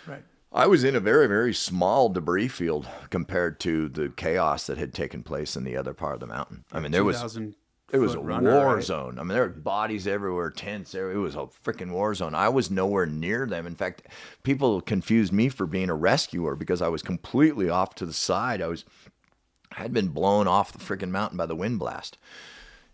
Right. 0.07 0.23
I 0.53 0.67
was 0.67 0.83
in 0.83 0.95
a 0.95 0.99
very, 0.99 1.27
very 1.27 1.53
small 1.53 2.09
debris 2.09 2.49
field 2.49 2.87
compared 3.09 3.59
to 3.61 3.87
the 3.87 4.09
chaos 4.09 4.67
that 4.67 4.77
had 4.77 4.93
taken 4.93 5.23
place 5.23 5.55
in 5.55 5.63
the 5.63 5.77
other 5.77 5.93
part 5.93 6.15
of 6.15 6.19
the 6.19 6.27
mountain. 6.27 6.65
I 6.71 6.79
mean, 6.79 6.91
there 6.91 7.03
was 7.03 7.39
it 7.93 7.97
was 7.97 8.15
a 8.15 8.19
runner, 8.19 8.53
war 8.53 8.75
right? 8.75 8.83
zone. 8.83 9.19
I 9.19 9.23
mean, 9.23 9.33
there 9.33 9.43
were 9.43 9.49
bodies 9.49 10.07
everywhere, 10.07 10.49
tents. 10.49 10.95
It 10.95 11.17
was 11.17 11.35
a 11.35 11.47
freaking 11.63 11.91
war 11.91 12.13
zone. 12.15 12.33
I 12.33 12.47
was 12.47 12.71
nowhere 12.71 13.05
near 13.05 13.45
them. 13.45 13.67
In 13.67 13.75
fact, 13.75 14.03
people 14.43 14.79
confused 14.81 15.33
me 15.33 15.49
for 15.49 15.65
being 15.65 15.89
a 15.89 15.95
rescuer 15.95 16.55
because 16.55 16.81
I 16.81 16.87
was 16.87 17.01
completely 17.01 17.69
off 17.69 17.95
to 17.95 18.05
the 18.05 18.13
side. 18.13 18.61
I 18.61 18.67
was, 18.67 18.85
I 19.75 19.81
had 19.81 19.93
been 19.93 20.07
blown 20.07 20.47
off 20.47 20.71
the 20.71 20.79
freaking 20.79 21.11
mountain 21.11 21.37
by 21.37 21.45
the 21.45 21.55
wind 21.55 21.79
blast. 21.79 22.17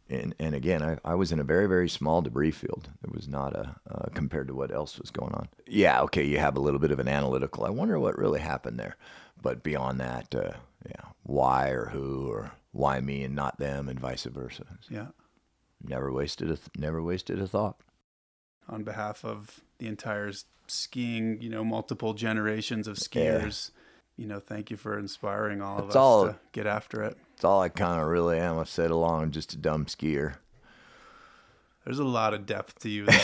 And, 0.10 0.34
and 0.40 0.56
again, 0.56 0.82
I, 0.82 0.98
I 1.04 1.16
was 1.16 1.32
in 1.34 1.40
a 1.40 1.44
very, 1.44 1.68
very 1.68 1.90
small 1.90 2.22
debris 2.22 2.52
field. 2.52 2.90
It 3.04 3.12
was 3.14 3.28
not 3.28 3.54
a, 3.56 3.76
uh, 3.90 4.10
compared 4.14 4.48
to 4.48 4.56
what 4.56 4.72
else 4.72 4.98
was 5.00 5.12
going 5.12 5.34
on. 5.34 5.50
Yeah, 5.66 6.02
okay, 6.04 6.24
you 6.24 6.40
have 6.40 6.56
a 6.56 6.62
little 6.62 6.80
bit 6.80 6.92
of 6.92 7.00
an 7.00 7.10
analytical. 7.10 7.66
I 7.66 7.70
wonder 7.70 8.00
what 8.00 8.18
really 8.18 8.40
happened 8.40 8.80
there. 8.80 8.96
But 9.42 9.64
beyond 9.64 10.00
that, 10.00 10.34
uh, 10.34 10.54
yeah, 10.86 11.10
why 11.24 11.70
or 11.70 11.88
who 11.88 12.28
or 12.32 12.54
why 12.72 13.02
me 13.02 13.24
and 13.24 13.36
not 13.36 13.60
them 13.60 13.90
and 13.90 14.00
vice 14.00 14.24
versa. 14.24 14.66
Yeah. 14.90 15.08
Never 15.84 16.12
wasted 16.12 16.48
a 16.50 16.56
th- 16.56 16.70
never 16.78 17.04
wasted 17.04 17.40
a 17.42 17.48
thought. 17.48 17.78
On 18.70 18.84
behalf 18.84 19.24
of 19.26 19.62
the 19.78 19.88
entire 19.88 20.32
skiing, 20.68 21.42
you 21.42 21.50
know, 21.50 21.64
multiple 21.64 22.14
generations 22.14 22.88
of 22.88 22.98
skiers, 22.98 23.72
you 24.16 24.26
know, 24.26 24.40
thank 24.40 24.72
you 24.72 24.78
for 24.78 24.98
inspiring 24.98 25.62
all 25.62 25.78
of 25.80 25.86
It's 25.86 25.96
us 25.96 26.00
all- 26.00 26.26
to 26.28 26.36
get 26.52 26.66
after 26.66 27.04
it. 27.04 27.18
It's 27.38 27.44
all 27.46 27.62
I 27.62 27.70
kind 27.70 28.02
of 28.02 28.08
really 28.08 28.40
am. 28.40 28.58
I've 28.58 28.68
said 28.68 28.90
along, 28.90 29.22
I'm 29.22 29.30
just 29.30 29.54
a 29.54 29.58
dumb 29.58 29.86
skier. 29.86 30.38
There's 31.86 32.00
a 32.00 32.04
lot 32.04 32.34
of 32.34 32.48
depth 32.48 32.80
to 32.80 32.90
you. 32.90 33.06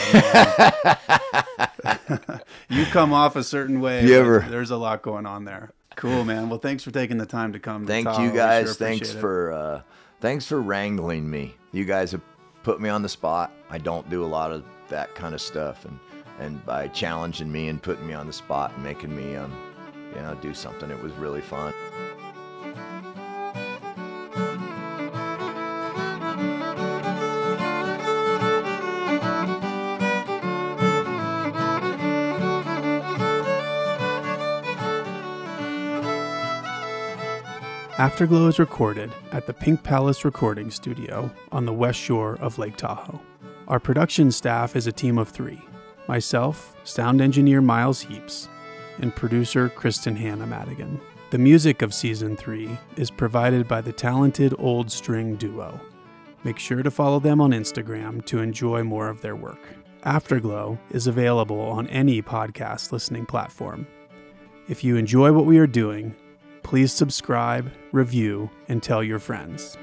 You 2.70 2.86
come 2.86 3.12
off 3.12 3.36
a 3.36 3.44
certain 3.44 3.82
way. 3.82 4.06
You 4.06 4.14
ever- 4.16 4.46
There's 4.48 4.70
a 4.72 4.78
lot 4.78 5.02
going 5.02 5.26
on 5.26 5.46
there. 5.46 5.72
Cool, 5.96 6.26
man. 6.26 6.50
Well, 6.50 6.60
thanks 6.60 6.84
for 6.84 6.92
taking 6.92 7.18
the 7.18 7.26
time 7.26 7.54
to 7.54 7.60
come. 7.60 7.88
Thank 7.88 8.06
Tahoe. 8.06 8.24
you 8.24 8.32
guys. 8.32 8.66
sure 8.68 8.74
thanks 8.76 9.12
for 9.12 9.52
uh, 9.52 9.82
thanks 10.22 10.46
for 10.46 10.62
wrangling 10.62 11.30
me. 11.30 11.56
You 11.72 11.86
guys 11.86 12.12
have 12.12 12.22
put 12.64 12.80
me 12.82 12.90
on 12.90 13.02
the 13.02 13.10
spot. 13.10 13.52
I 13.70 13.80
don't 13.80 14.08
do 14.10 14.24
a 14.24 14.28
lot 14.28 14.52
of 14.52 14.64
that 14.90 15.14
kind 15.16 15.34
of 15.36 15.42
stuff, 15.42 15.86
and 15.86 16.00
and 16.40 16.64
by 16.66 16.88
challenging 16.90 17.52
me 17.52 17.68
and 17.68 17.82
putting 17.82 18.08
me 18.08 18.14
on 18.14 18.26
the 18.28 18.34
spot 18.34 18.72
and 18.74 18.84
making 18.84 19.16
me 19.16 19.36
um, 19.36 19.52
you 20.16 20.22
know, 20.22 20.36
do 20.42 20.54
something, 20.54 20.90
it 20.90 21.02
was 21.02 21.12
really 21.14 21.42
fun. 21.42 21.74
Afterglow 38.04 38.48
is 38.50 38.60
recorded 38.60 39.14
at 39.32 39.48
the 39.48 39.54
Pink 39.54 39.82
Palace 39.82 40.26
Recording 40.26 40.70
Studio 40.70 41.32
on 41.54 41.66
the 41.66 41.72
west 41.72 41.98
shore 41.98 42.38
of 42.42 42.58
Lake 42.58 42.76
Tahoe. 42.76 43.22
Our 43.70 43.80
production 43.80 44.30
staff 44.30 44.76
is 44.76 44.88
a 44.88 44.92
team 44.92 45.18
of 45.18 45.30
three 45.30 45.62
myself, 46.10 46.76
sound 46.84 47.22
engineer 47.22 47.62
Miles 47.62 48.02
Heaps, 48.02 48.50
and 48.98 49.16
producer 49.16 49.70
Kristen 49.70 50.18
Hannah 50.18 50.46
Madigan. 50.46 51.00
The 51.30 51.38
music 51.38 51.82
of 51.82 51.94
season 51.94 52.36
three 52.36 52.78
is 52.98 53.10
provided 53.10 53.70
by 53.70 53.80
the 53.80 53.94
talented 53.94 54.54
Old 54.60 54.92
String 54.92 55.38
Duo. 55.38 55.80
Make 56.44 56.60
sure 56.60 56.84
to 56.84 56.92
follow 56.92 57.22
them 57.22 57.40
on 57.40 57.52
Instagram 57.52 58.26
to 58.26 58.40
enjoy 58.40 58.84
more 58.84 59.08
of 59.08 59.22
their 59.22 59.38
work. 59.38 59.66
Afterglow 60.04 60.78
is 60.92 61.08
available 61.08 61.62
on 61.62 61.88
any 61.88 62.22
podcast 62.22 62.92
listening 62.92 63.26
platform. 63.26 63.88
If 64.68 64.84
you 64.84 64.98
enjoy 64.98 65.32
what 65.32 65.46
we 65.46 65.58
are 65.58 65.68
doing, 65.68 66.14
please 66.64 66.92
subscribe, 66.92 67.72
review, 67.92 68.50
and 68.68 68.82
tell 68.82 69.04
your 69.04 69.20
friends. 69.20 69.78